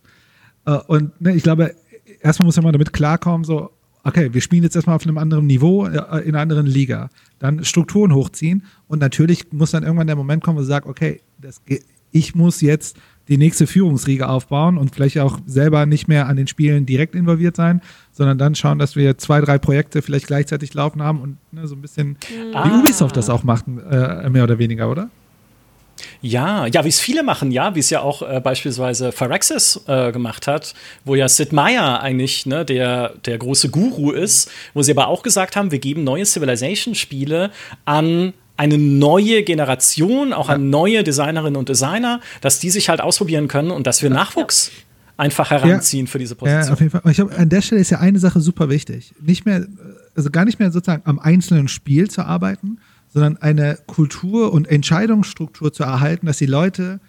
Ja. 0.66 0.76
Äh, 0.76 0.80
und 0.86 1.20
ne, 1.20 1.34
ich 1.34 1.42
glaube, 1.42 1.74
erstmal 2.20 2.46
muss 2.46 2.60
man 2.60 2.72
damit 2.72 2.92
klarkommen, 2.92 3.44
so, 3.44 3.70
okay, 4.04 4.32
wir 4.32 4.40
spielen 4.40 4.62
jetzt 4.62 4.76
erstmal 4.76 4.96
auf 4.96 5.04
einem 5.04 5.18
anderen 5.18 5.46
Niveau, 5.46 5.86
äh, 5.86 6.20
in 6.20 6.34
einer 6.34 6.40
anderen 6.40 6.66
Liga. 6.66 7.08
Dann 7.38 7.64
Strukturen 7.64 8.14
hochziehen 8.14 8.64
und 8.88 9.00
natürlich 9.00 9.52
muss 9.52 9.72
dann 9.72 9.82
irgendwann 9.82 10.06
der 10.06 10.16
Moment 10.16 10.44
kommen, 10.44 10.56
wo 10.56 10.60
du 10.60 10.66
sagst, 10.66 10.88
okay, 10.88 11.20
das, 11.40 11.60
ich 12.14 12.34
muss 12.34 12.60
jetzt 12.60 12.96
die 13.28 13.38
nächste 13.38 13.66
Führungsriege 13.66 14.28
aufbauen 14.28 14.78
und 14.78 14.94
vielleicht 14.94 15.18
auch 15.18 15.38
selber 15.46 15.84
nicht 15.84 16.08
mehr 16.08 16.26
an 16.28 16.36
den 16.36 16.46
Spielen 16.46 16.86
direkt 16.86 17.14
involviert 17.14 17.56
sein, 17.56 17.80
sondern 18.12 18.38
dann 18.38 18.54
schauen, 18.54 18.78
dass 18.78 18.96
wir 18.96 19.18
zwei, 19.18 19.40
drei 19.40 19.58
Projekte 19.58 20.00
vielleicht 20.00 20.28
gleichzeitig 20.28 20.74
laufen 20.74 21.02
haben 21.02 21.20
und 21.20 21.38
ne, 21.52 21.66
so 21.66 21.74
ein 21.74 21.82
bisschen 21.82 22.16
ah. 22.52 22.68
wie 22.68 22.78
Ubisoft 22.78 23.16
das 23.16 23.30
auch 23.30 23.42
macht, 23.42 23.64
äh, 23.66 24.28
mehr 24.28 24.44
oder 24.44 24.58
weniger, 24.58 24.90
oder? 24.90 25.10
Ja, 26.20 26.66
ja, 26.66 26.84
wie 26.84 26.88
es 26.88 27.00
viele 27.00 27.22
machen, 27.22 27.50
ja, 27.50 27.74
wie 27.74 27.80
es 27.80 27.90
ja 27.90 28.00
auch 28.00 28.22
äh, 28.22 28.40
beispielsweise 28.40 29.12
Phyrexis 29.12 29.80
äh, 29.86 30.12
gemacht 30.12 30.46
hat, 30.46 30.74
wo 31.04 31.14
ja 31.14 31.28
Sid 31.28 31.52
Meier 31.52 32.00
eigentlich 32.00 32.46
ne, 32.46 32.64
der, 32.64 33.14
der 33.24 33.38
große 33.38 33.70
Guru 33.70 34.10
ist, 34.10 34.50
wo 34.74 34.82
sie 34.82 34.92
aber 34.92 35.08
auch 35.08 35.22
gesagt 35.22 35.56
haben, 35.56 35.70
wir 35.70 35.78
geben 35.78 36.04
neue 36.04 36.26
Civilization-Spiele 36.26 37.50
an 37.84 38.34
eine 38.56 38.78
neue 38.78 39.42
Generation, 39.42 40.32
auch 40.32 40.48
ja. 40.48 40.54
an 40.54 40.70
neue 40.70 41.02
Designerinnen 41.02 41.56
und 41.56 41.68
Designer, 41.68 42.20
dass 42.40 42.60
die 42.60 42.70
sich 42.70 42.88
halt 42.88 43.00
ausprobieren 43.00 43.48
können 43.48 43.70
und 43.70 43.86
dass 43.86 44.02
wir 44.02 44.10
Nachwuchs 44.10 44.70
einfach 45.16 45.50
heranziehen 45.50 46.06
ja. 46.06 46.10
für 46.10 46.18
diese 46.18 46.34
Position. 46.34 46.64
Ja, 46.64 46.72
auf 46.72 46.80
jeden 46.80 46.90
Fall. 46.90 47.02
Ich 47.06 47.16
glaube, 47.16 47.36
an 47.36 47.48
der 47.48 47.62
Stelle 47.62 47.80
ist 47.80 47.90
ja 47.90 47.98
eine 47.98 48.18
Sache 48.18 48.40
super 48.40 48.68
wichtig. 48.68 49.14
Nicht 49.20 49.46
mehr, 49.46 49.66
also 50.14 50.30
gar 50.30 50.44
nicht 50.44 50.58
mehr 50.58 50.70
sozusagen 50.70 51.02
am 51.04 51.18
einzelnen 51.18 51.68
Spiel 51.68 52.10
zu 52.10 52.22
arbeiten, 52.24 52.78
sondern 53.12 53.36
eine 53.38 53.78
Kultur 53.86 54.52
und 54.52 54.68
Entscheidungsstruktur 54.68 55.72
zu 55.72 55.84
erhalten, 55.84 56.26
dass 56.26 56.38
die 56.38 56.46
Leute 56.46 57.00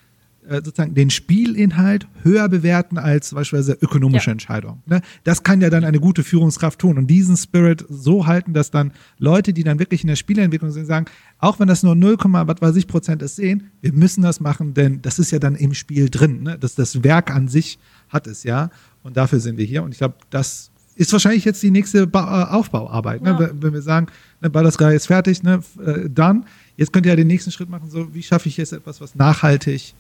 sozusagen 0.49 0.93
den 0.93 1.09
Spielinhalt 1.09 2.07
höher 2.23 2.47
bewerten 2.49 2.97
als 2.97 3.33
beispielsweise 3.33 3.77
ökonomische 3.81 4.27
ja. 4.27 4.33
Entscheidungen. 4.33 4.81
Ne? 4.85 5.01
Das 5.23 5.43
kann 5.43 5.61
ja 5.61 5.69
dann 5.69 5.83
eine 5.83 5.99
gute 5.99 6.23
Führungskraft 6.23 6.79
tun 6.79 6.97
und 6.97 7.07
diesen 7.07 7.37
Spirit 7.37 7.85
so 7.89 8.25
halten, 8.27 8.53
dass 8.53 8.71
dann 8.71 8.91
Leute, 9.17 9.53
die 9.53 9.63
dann 9.63 9.79
wirklich 9.79 10.01
in 10.01 10.07
der 10.07 10.15
Spielentwicklung 10.15 10.71
sind, 10.71 10.85
sagen, 10.85 11.05
auch 11.39 11.59
wenn 11.59 11.67
das 11.67 11.83
nur 11.83 11.95
0, 11.95 12.17
was 12.19 12.61
weiß 12.61 12.75
ich 12.75 12.87
Prozent 12.87 13.21
ist, 13.21 13.35
sehen, 13.35 13.71
wir 13.81 13.93
müssen 13.93 14.21
das 14.21 14.39
machen, 14.39 14.73
denn 14.73 15.01
das 15.01 15.19
ist 15.19 15.31
ja 15.31 15.39
dann 15.39 15.55
im 15.55 15.73
Spiel 15.73 16.09
drin. 16.09 16.43
Ne? 16.43 16.57
Das, 16.59 16.75
das 16.75 17.03
Werk 17.03 17.33
an 17.33 17.47
sich 17.47 17.79
hat 18.09 18.27
es 18.27 18.43
ja 18.43 18.69
und 19.03 19.17
dafür 19.17 19.39
sind 19.39 19.57
wir 19.57 19.65
hier 19.65 19.83
und 19.83 19.91
ich 19.91 19.97
glaube, 19.97 20.15
das 20.29 20.71
ist 20.95 21.11
wahrscheinlich 21.11 21.45
jetzt 21.45 21.61
die 21.61 21.71
nächste 21.71 22.07
ba 22.07 22.43
äh, 22.43 22.53
Aufbauarbeit. 22.53 23.21
Ne? 23.21 23.31
Ja. 23.31 23.49
Wenn 23.53 23.73
wir 23.73 23.81
sagen, 23.81 24.07
ne, 24.41 24.49
Baldur's 24.49 24.77
ist 24.77 25.07
fertig, 25.07 25.43
ne, 25.43 25.59
äh, 25.85 26.09
dann, 26.09 26.45
jetzt 26.77 26.93
könnt 26.93 27.05
ihr 27.05 27.11
ja 27.11 27.15
den 27.15 27.27
nächsten 27.27 27.51
Schritt 27.51 27.69
machen, 27.69 27.89
so, 27.89 28.13
wie 28.13 28.23
schaffe 28.23 28.47
ich 28.47 28.57
jetzt 28.57 28.73
etwas, 28.73 29.01
was 29.01 29.15
nachhaltig 29.15 29.93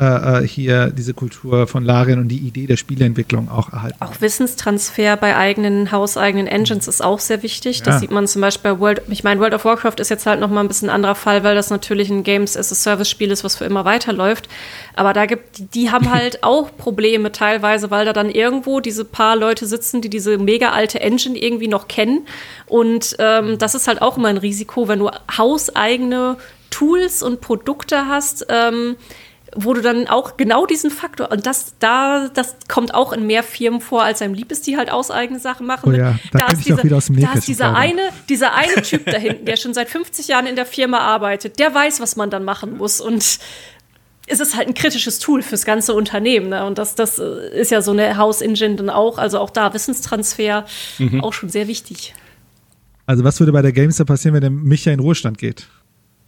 äh, 0.00 0.44
äh, 0.44 0.46
hier 0.46 0.90
diese 0.90 1.12
Kultur 1.12 1.66
von 1.66 1.84
Larian 1.84 2.20
und 2.20 2.28
die 2.28 2.38
Idee 2.38 2.66
der 2.66 2.76
Spieleentwicklung 2.76 3.50
auch 3.50 3.72
erhalten. 3.72 3.96
Auch 4.00 4.20
Wissenstransfer 4.20 5.16
bei 5.16 5.36
eigenen 5.36 5.90
hauseigenen 5.90 6.46
Engines 6.46 6.86
ist 6.86 7.02
auch 7.02 7.18
sehr 7.18 7.42
wichtig. 7.42 7.82
Das 7.82 7.96
ja. 7.96 7.98
sieht 7.98 8.12
man 8.12 8.28
zum 8.28 8.40
Beispiel 8.40 8.74
bei 8.74 8.78
World, 8.78 9.02
ich 9.08 9.24
meine, 9.24 9.40
World 9.40 9.54
of 9.54 9.64
Warcraft 9.64 9.98
ist 9.98 10.08
jetzt 10.08 10.24
halt 10.24 10.38
nochmal 10.38 10.62
ein 10.62 10.68
bisschen 10.68 10.88
ein 10.88 10.94
anderer 10.94 11.16
Fall, 11.16 11.42
weil 11.42 11.56
das 11.56 11.70
natürlich 11.70 12.10
ein 12.10 12.22
Games 12.22 12.56
as 12.56 12.70
a 12.70 12.76
Service 12.76 13.10
Spiel 13.10 13.32
ist, 13.32 13.42
was 13.42 13.56
für 13.56 13.64
immer 13.64 13.84
weiterläuft. 13.84 14.48
Aber 14.94 15.12
da 15.12 15.26
gibt, 15.26 15.74
die 15.74 15.90
haben 15.90 16.12
halt 16.12 16.42
auch 16.44 16.70
Probleme 16.76 17.32
teilweise, 17.32 17.90
weil 17.90 18.04
da 18.04 18.12
dann 18.12 18.30
irgendwo 18.30 18.78
diese 18.78 19.04
paar 19.04 19.34
Leute 19.34 19.66
sitzen, 19.66 20.00
die 20.00 20.10
diese 20.10 20.38
mega 20.38 20.70
alte 20.70 21.00
Engine 21.00 21.36
irgendwie 21.36 21.66
noch 21.66 21.88
kennen. 21.88 22.24
Und 22.66 23.16
ähm, 23.18 23.58
das 23.58 23.74
ist 23.74 23.88
halt 23.88 24.00
auch 24.00 24.16
immer 24.16 24.28
ein 24.28 24.38
Risiko, 24.38 24.86
wenn 24.86 25.00
du 25.00 25.10
hauseigene 25.36 26.36
Tools 26.70 27.22
und 27.22 27.40
Produkte 27.40 28.06
hast, 28.06 28.46
ähm, 28.48 28.96
wo 29.54 29.72
du 29.72 29.80
dann 29.80 30.08
auch 30.08 30.36
genau 30.36 30.66
diesen 30.66 30.90
Faktor, 30.90 31.30
und 31.30 31.46
das, 31.46 31.74
da, 31.78 32.28
das 32.28 32.56
kommt 32.68 32.94
auch 32.94 33.12
in 33.12 33.26
mehr 33.26 33.42
Firmen 33.42 33.80
vor, 33.80 34.02
als 34.02 34.20
einem 34.20 34.34
lieb 34.34 34.52
ist, 34.52 34.66
die 34.66 34.76
halt 34.76 34.90
aus 34.90 35.10
eigene 35.10 35.40
Sachen 35.40 35.66
machen. 35.66 35.92
Oh 35.92 35.96
ja, 35.96 36.18
da, 36.32 36.38
da 36.40 36.46
ist 36.48 36.66
dieser, 36.66 36.82
da 36.82 37.32
ist 37.32 37.48
dieser 37.48 37.74
eine, 37.74 38.02
dieser 38.28 38.54
eine 38.54 38.82
Typ 38.82 39.06
da 39.06 39.16
hinten, 39.16 39.46
der 39.46 39.56
schon 39.56 39.74
seit 39.74 39.88
50 39.88 40.28
Jahren 40.28 40.46
in 40.46 40.56
der 40.56 40.66
Firma 40.66 40.98
arbeitet, 40.98 41.58
der 41.58 41.74
weiß, 41.74 42.00
was 42.00 42.16
man 42.16 42.30
dann 42.30 42.44
machen 42.44 42.76
muss. 42.76 43.00
Und 43.00 43.38
es 44.28 44.40
ist 44.40 44.56
halt 44.56 44.68
ein 44.68 44.74
kritisches 44.74 45.18
Tool 45.18 45.42
fürs 45.42 45.64
ganze 45.64 45.94
Unternehmen. 45.94 46.50
Ne? 46.50 46.64
Und 46.64 46.78
das, 46.78 46.94
das 46.94 47.18
ist 47.18 47.70
ja 47.70 47.80
so 47.80 47.92
eine 47.92 48.16
House-Engine 48.16 48.76
dann 48.76 48.90
auch, 48.90 49.18
also 49.18 49.38
auch 49.38 49.50
da 49.50 49.72
Wissenstransfer 49.72 50.66
mhm. 50.98 51.22
auch 51.22 51.32
schon 51.32 51.48
sehr 51.48 51.68
wichtig. 51.68 52.14
Also 53.06 53.24
was 53.24 53.40
würde 53.40 53.52
bei 53.52 53.62
der 53.62 53.72
Gamester 53.72 54.04
passieren, 54.04 54.34
wenn 54.34 54.42
der 54.42 54.50
Micha 54.50 54.90
in 54.90 55.00
Ruhestand 55.00 55.38
geht? 55.38 55.68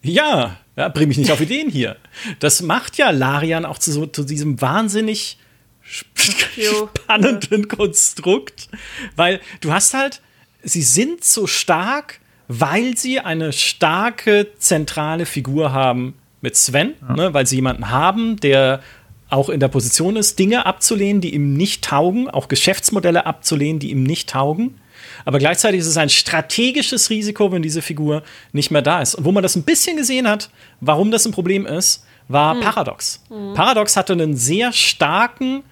Ja, 0.03 0.57
ja, 0.81 0.89
bring 0.89 1.09
mich 1.09 1.19
nicht 1.19 1.31
auf 1.31 1.43
Ideen 1.43 1.69
hier. 1.71 1.97
Das 2.39 2.63
macht 2.63 2.97
ja 2.97 3.11
Larian 3.11 3.67
auch 3.67 3.77
zu, 3.77 3.93
so, 3.93 4.07
zu 4.07 4.25
diesem 4.25 4.63
wahnsinnig 4.63 5.37
spannenden 5.83 7.69
Konstrukt, 7.69 8.69
weil 9.15 9.41
du 9.61 9.73
hast 9.73 9.93
halt, 9.93 10.23
sie 10.63 10.81
sind 10.83 11.23
so 11.23 11.47
stark, 11.47 12.21
weil 12.49 12.97
sie 12.97 13.21
eine 13.21 13.53
starke 13.53 14.49
zentrale 14.59 15.27
Figur 15.27 15.73
haben 15.73 16.15
mit 16.41 16.57
Sven, 16.57 16.95
ja. 17.07 17.15
ne, 17.15 17.35
weil 17.35 17.47
sie 17.47 17.57
jemanden 17.57 17.91
haben, 17.91 18.41
der 18.41 18.83
auch 19.29 19.51
in 19.51 19.61
der 19.61 19.69
Position 19.69 20.17
ist, 20.17 20.39
Dinge 20.39 20.65
abzulehnen, 20.65 21.21
die 21.21 21.35
ihm 21.35 21.53
nicht 21.53 21.85
taugen, 21.85 22.31
auch 22.31 22.49
Geschäftsmodelle 22.49 23.27
abzulehnen, 23.27 23.81
die 23.81 23.91
ihm 23.91 24.03
nicht 24.03 24.31
taugen. 24.31 24.81
Aber 25.25 25.39
gleichzeitig 25.39 25.81
ist 25.81 25.87
es 25.87 25.97
ein 25.97 26.09
strategisches 26.09 27.11
Risiko, 27.11 27.53
wenn 27.53 27.63
diese 27.63 27.83
Figur 27.83 28.23
nicht 28.53 28.71
mehr 28.71 28.83
da 28.83 29.01
ist. 29.01 29.15
Und 29.15 29.25
wo 29.25 29.33
man 29.33 29.43
das 29.43 29.57
ein 29.57 29.63
bisschen 29.63 29.97
gesehen 29.97 30.29
hat, 30.29 30.51
warum 30.81 31.11
das 31.11 31.27
ein 31.27 31.33
Problem 31.33 31.67
ist, 31.67 32.05
war 32.29 32.55
hm. 32.55 32.61
Paradox. 32.61 33.23
Hm. 33.29 33.55
Paradox 33.55 33.97
hatte 33.97 34.13
einen 34.13 34.37
sehr 34.37 34.73
starken 34.73 35.63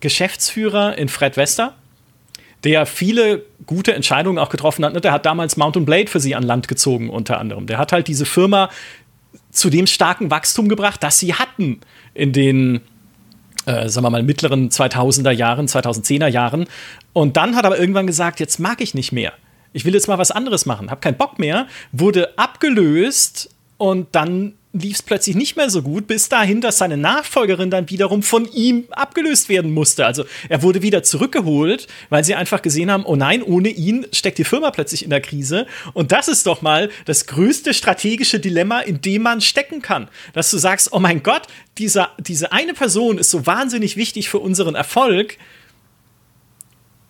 Geschäftsführer 0.00 0.98
in 0.98 1.08
Fred 1.08 1.36
Wester, 1.36 1.74
der 2.64 2.86
viele 2.86 3.44
gute 3.66 3.94
Entscheidungen 3.94 4.38
auch 4.38 4.50
getroffen 4.50 4.84
hat. 4.84 5.04
Der 5.04 5.12
hat 5.12 5.26
damals 5.26 5.56
Mountain 5.56 5.84
Blade 5.84 6.08
für 6.08 6.20
sie 6.20 6.34
an 6.34 6.42
Land 6.42 6.68
gezogen, 6.68 7.10
unter 7.10 7.38
anderem. 7.38 7.66
Der 7.66 7.78
hat 7.78 7.92
halt 7.92 8.08
diese 8.08 8.26
Firma 8.26 8.70
zu 9.50 9.70
dem 9.70 9.86
starken 9.86 10.30
Wachstum 10.30 10.68
gebracht, 10.68 11.02
das 11.02 11.18
sie 11.18 11.34
hatten 11.34 11.80
in 12.12 12.32
den 12.32 12.80
äh, 13.66 13.88
sagen 13.88 14.04
wir 14.04 14.10
mal, 14.10 14.22
mittleren 14.22 14.68
2000er 14.68 15.30
Jahren, 15.30 15.66
2010er 15.66 16.28
Jahren. 16.28 16.66
Und 17.14 17.38
dann 17.38 17.56
hat 17.56 17.64
er 17.64 17.68
aber 17.68 17.78
irgendwann 17.78 18.06
gesagt, 18.06 18.40
jetzt 18.40 18.58
mag 18.58 18.82
ich 18.82 18.92
nicht 18.92 19.12
mehr. 19.12 19.32
Ich 19.72 19.86
will 19.86 19.94
jetzt 19.94 20.08
mal 20.08 20.18
was 20.18 20.30
anderes 20.30 20.66
machen, 20.66 20.90
habe 20.90 21.00
keinen 21.00 21.16
Bock 21.16 21.38
mehr, 21.38 21.66
wurde 21.92 22.38
abgelöst 22.38 23.48
und 23.78 24.08
dann 24.12 24.52
lief 24.74 24.96
es 24.96 25.02
plötzlich 25.02 25.36
nicht 25.36 25.56
mehr 25.56 25.70
so 25.70 25.82
gut, 25.82 26.08
bis 26.08 26.28
dahin, 26.28 26.60
dass 26.60 26.78
seine 26.78 26.96
Nachfolgerin 26.96 27.70
dann 27.70 27.88
wiederum 27.90 28.22
von 28.22 28.50
ihm 28.52 28.84
abgelöst 28.90 29.48
werden 29.48 29.72
musste. 29.72 30.04
Also 30.04 30.24
er 30.48 30.62
wurde 30.62 30.82
wieder 30.82 31.04
zurückgeholt, 31.04 31.86
weil 32.08 32.24
sie 32.24 32.34
einfach 32.34 32.60
gesehen 32.60 32.90
haben, 32.90 33.04
oh 33.06 33.14
nein, 33.14 33.42
ohne 33.42 33.68
ihn 33.68 34.04
steckt 34.12 34.38
die 34.38 34.44
Firma 34.44 34.72
plötzlich 34.72 35.04
in 35.04 35.10
der 35.10 35.20
Krise. 35.20 35.66
Und 35.92 36.10
das 36.10 36.26
ist 36.26 36.46
doch 36.46 36.60
mal 36.60 36.90
das 37.04 37.26
größte 37.26 37.72
strategische 37.72 38.40
Dilemma, 38.40 38.80
in 38.80 39.00
dem 39.00 39.22
man 39.22 39.40
stecken 39.40 39.80
kann. 39.80 40.08
Dass 40.32 40.50
du 40.50 40.58
sagst, 40.58 40.92
oh 40.92 40.98
mein 40.98 41.22
Gott, 41.22 41.42
dieser, 41.78 42.10
diese 42.18 42.50
eine 42.50 42.74
Person 42.74 43.18
ist 43.18 43.30
so 43.30 43.46
wahnsinnig 43.46 43.96
wichtig 43.96 44.28
für 44.28 44.40
unseren 44.40 44.74
Erfolg. 44.74 45.38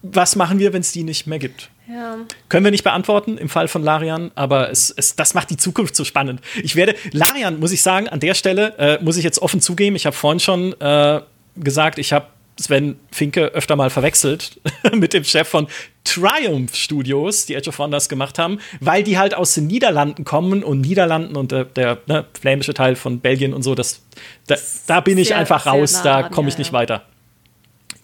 Was 0.06 0.36
machen 0.36 0.58
wir, 0.58 0.74
wenn 0.74 0.82
es 0.82 0.92
die 0.92 1.02
nicht 1.02 1.26
mehr 1.26 1.38
gibt? 1.38 1.70
Ja. 1.88 2.18
Können 2.50 2.64
wir 2.64 2.70
nicht 2.70 2.84
beantworten 2.84 3.38
im 3.38 3.48
Fall 3.48 3.68
von 3.68 3.82
Larian, 3.82 4.30
aber 4.34 4.70
es, 4.70 4.90
es, 4.90 5.16
das 5.16 5.32
macht 5.32 5.48
die 5.48 5.56
Zukunft 5.56 5.96
so 5.96 6.04
spannend. 6.04 6.40
Ich 6.62 6.76
werde, 6.76 6.94
Larian, 7.12 7.58
muss 7.58 7.72
ich 7.72 7.82
sagen, 7.82 8.08
an 8.08 8.20
der 8.20 8.34
Stelle 8.34 8.74
äh, 8.78 9.02
muss 9.02 9.16
ich 9.16 9.24
jetzt 9.24 9.40
offen 9.40 9.60
zugeben, 9.60 9.96
ich 9.96 10.04
habe 10.04 10.14
vorhin 10.14 10.40
schon 10.40 10.78
äh, 10.80 11.20
gesagt, 11.56 11.98
ich 11.98 12.12
habe 12.12 12.26
Sven 12.60 12.96
Finke 13.10 13.46
öfter 13.46 13.76
mal 13.76 13.90
verwechselt 13.90 14.60
mit 14.92 15.12
dem 15.12 15.24
Chef 15.24 15.48
von 15.48 15.66
Triumph 16.04 16.74
Studios, 16.74 17.46
die 17.46 17.54
Edge 17.54 17.70
of 17.70 17.78
Wonders 17.78 18.08
gemacht 18.08 18.38
haben, 18.38 18.60
weil 18.80 19.02
die 19.02 19.18
halt 19.18 19.34
aus 19.34 19.54
den 19.54 19.66
Niederlanden 19.66 20.24
kommen 20.24 20.62
und 20.62 20.82
Niederlanden 20.82 21.36
und 21.36 21.50
der, 21.50 21.64
der 21.64 21.98
ne, 22.06 22.26
flämische 22.38 22.74
Teil 22.74 22.94
von 22.94 23.20
Belgien 23.20 23.54
und 23.54 23.62
so, 23.62 23.74
das, 23.74 24.02
da, 24.46 24.56
da 24.86 25.00
bin 25.00 25.18
ich 25.18 25.34
einfach 25.34 25.66
raus, 25.66 26.04
nah 26.04 26.22
da 26.22 26.28
komme 26.28 26.48
ich 26.48 26.58
nicht 26.58 26.68
ja. 26.68 26.74
weiter. 26.74 27.02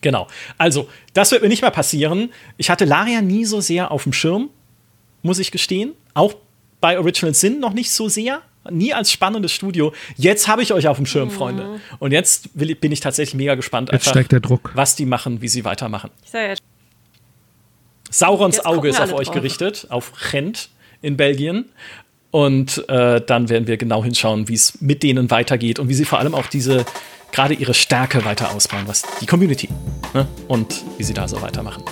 Genau. 0.01 0.29
Also, 0.59 0.89
das 1.13 1.31
wird 1.33 1.43
mir 1.43 1.49
nicht 1.49 1.63
mehr 1.63 1.71
passieren. 1.71 2.33
Ich 2.57 2.71
hatte 2.71 2.85
Laria 2.85 3.21
nie 3.21 3.45
so 3.45 3.61
sehr 3.61 3.91
auf 3.91 4.05
dem 4.05 4.13
Schirm, 4.13 4.51
muss 5.23 5.39
ich 5.39 5.51
gestehen. 5.51 5.93
Auch 6.15 6.35
bei 6.81 6.99
Original 6.99 7.35
Sin 7.35 7.61
noch 7.61 7.73
nicht 7.73 7.91
so 7.91 8.09
sehr. 8.09 8.43
Nie 8.71 8.93
als 8.93 9.11
spannendes 9.11 9.53
Studio. 9.53 9.93
Jetzt 10.17 10.47
habe 10.47 10.63
ich 10.63 10.73
euch 10.73 10.87
auf 10.87 10.97
dem 10.99 11.07
Schirm, 11.07 11.29
mhm. 11.29 11.33
Freunde. 11.33 11.81
Und 11.99 12.13
jetzt 12.13 12.51
will, 12.55 12.75
bin 12.75 12.93
ich 12.93 13.01
tatsächlich 13.01 13.35
mega 13.35 13.55
gespannt, 13.55 13.89
jetzt 13.91 14.03
einfach, 14.03 14.11
steigt 14.11 14.33
der 14.33 14.41
Druck. 14.41 14.73
was 14.75 14.97
die 14.97 15.07
machen, 15.07 15.41
wie 15.41 15.49
sie 15.49 15.65
weitermachen. 15.65 16.11
Saurons 18.11 18.65
Auge 18.65 18.89
ist 18.89 19.01
auf 19.01 19.15
euch 19.15 19.29
drauf. 19.29 19.37
gerichtet, 19.37 19.87
auf 19.89 20.13
Gent 20.31 20.69
in 21.01 21.17
Belgien. 21.17 21.67
Und 22.31 22.89
äh, 22.89 23.21
dann 23.21 23.49
werden 23.49 23.67
wir 23.67 23.77
genau 23.77 24.05
hinschauen, 24.05 24.47
wie 24.47 24.55
es 24.55 24.81
mit 24.81 25.03
denen 25.03 25.31
weitergeht 25.31 25.79
und 25.79 25.89
wie 25.89 25.95
sie 25.95 26.05
vor 26.05 26.19
allem 26.19 26.35
auch 26.35 26.47
diese 26.47 26.85
gerade 27.33 27.55
ihre 27.55 27.75
Stärke 27.75 28.25
weiter 28.25 28.55
ausbauen, 28.55 28.85
was 28.87 29.03
die 29.21 29.27
Community 29.27 29.69
ne? 30.15 30.27
und 30.49 30.83
wie 30.99 31.05
sie 31.05 31.15
da 31.15 31.29
so 31.29 31.41
weitermachen. 31.43 31.83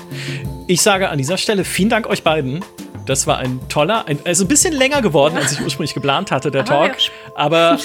Ich 0.66 0.82
sage 0.82 1.08
an 1.08 1.18
dieser 1.18 1.38
Stelle 1.38 1.64
vielen 1.64 1.88
Dank 1.88 2.06
euch 2.06 2.22
beiden. 2.22 2.64
Das 3.06 3.26
war 3.26 3.38
ein 3.38 3.60
toller, 3.68 4.06
ein, 4.06 4.18
also 4.24 4.44
ein 4.44 4.48
bisschen 4.48 4.74
länger 4.74 5.00
geworden, 5.00 5.34
ja. 5.36 5.40
als 5.40 5.52
ich 5.52 5.62
ursprünglich 5.62 5.94
geplant 5.94 6.30
hatte, 6.30 6.50
der 6.50 6.62
aber 6.62 6.68
Talk. 6.88 6.96
Aber 7.34 7.78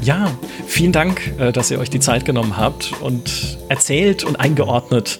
ja, 0.00 0.30
vielen 0.68 0.92
Dank, 0.92 1.34
äh, 1.38 1.50
dass 1.50 1.70
ihr 1.70 1.80
euch 1.80 1.90
die 1.90 1.98
Zeit 1.98 2.24
genommen 2.24 2.56
habt 2.56 2.92
und 3.00 3.58
erzählt 3.68 4.22
und 4.22 4.36
eingeordnet. 4.36 5.18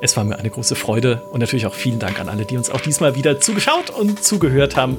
Es 0.00 0.16
war 0.16 0.22
mir 0.22 0.38
eine 0.38 0.50
große 0.50 0.76
Freude 0.76 1.22
und 1.32 1.40
natürlich 1.40 1.66
auch 1.66 1.74
vielen 1.74 1.98
Dank 1.98 2.20
an 2.20 2.28
alle, 2.28 2.44
die 2.44 2.56
uns 2.56 2.70
auch 2.70 2.80
diesmal 2.80 3.16
wieder 3.16 3.40
zugeschaut 3.40 3.90
und 3.90 4.22
zugehört 4.22 4.76
haben. 4.76 4.98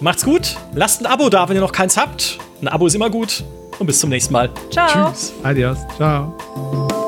Macht's 0.00 0.24
gut, 0.24 0.56
lasst 0.72 1.00
ein 1.00 1.06
Abo 1.06 1.28
da, 1.28 1.48
wenn 1.48 1.56
ihr 1.56 1.62
noch 1.62 1.72
keins 1.72 1.96
habt. 1.96 2.38
Ein 2.62 2.68
Abo 2.68 2.86
ist 2.86 2.94
immer 2.94 3.10
gut 3.10 3.42
und 3.78 3.86
bis 3.86 4.00
zum 4.00 4.10
nächsten 4.10 4.32
Mal. 4.32 4.50
Ciao. 4.70 5.10
Tschüss. 5.10 5.34
Adios. 5.42 5.78
Ciao. 5.96 7.05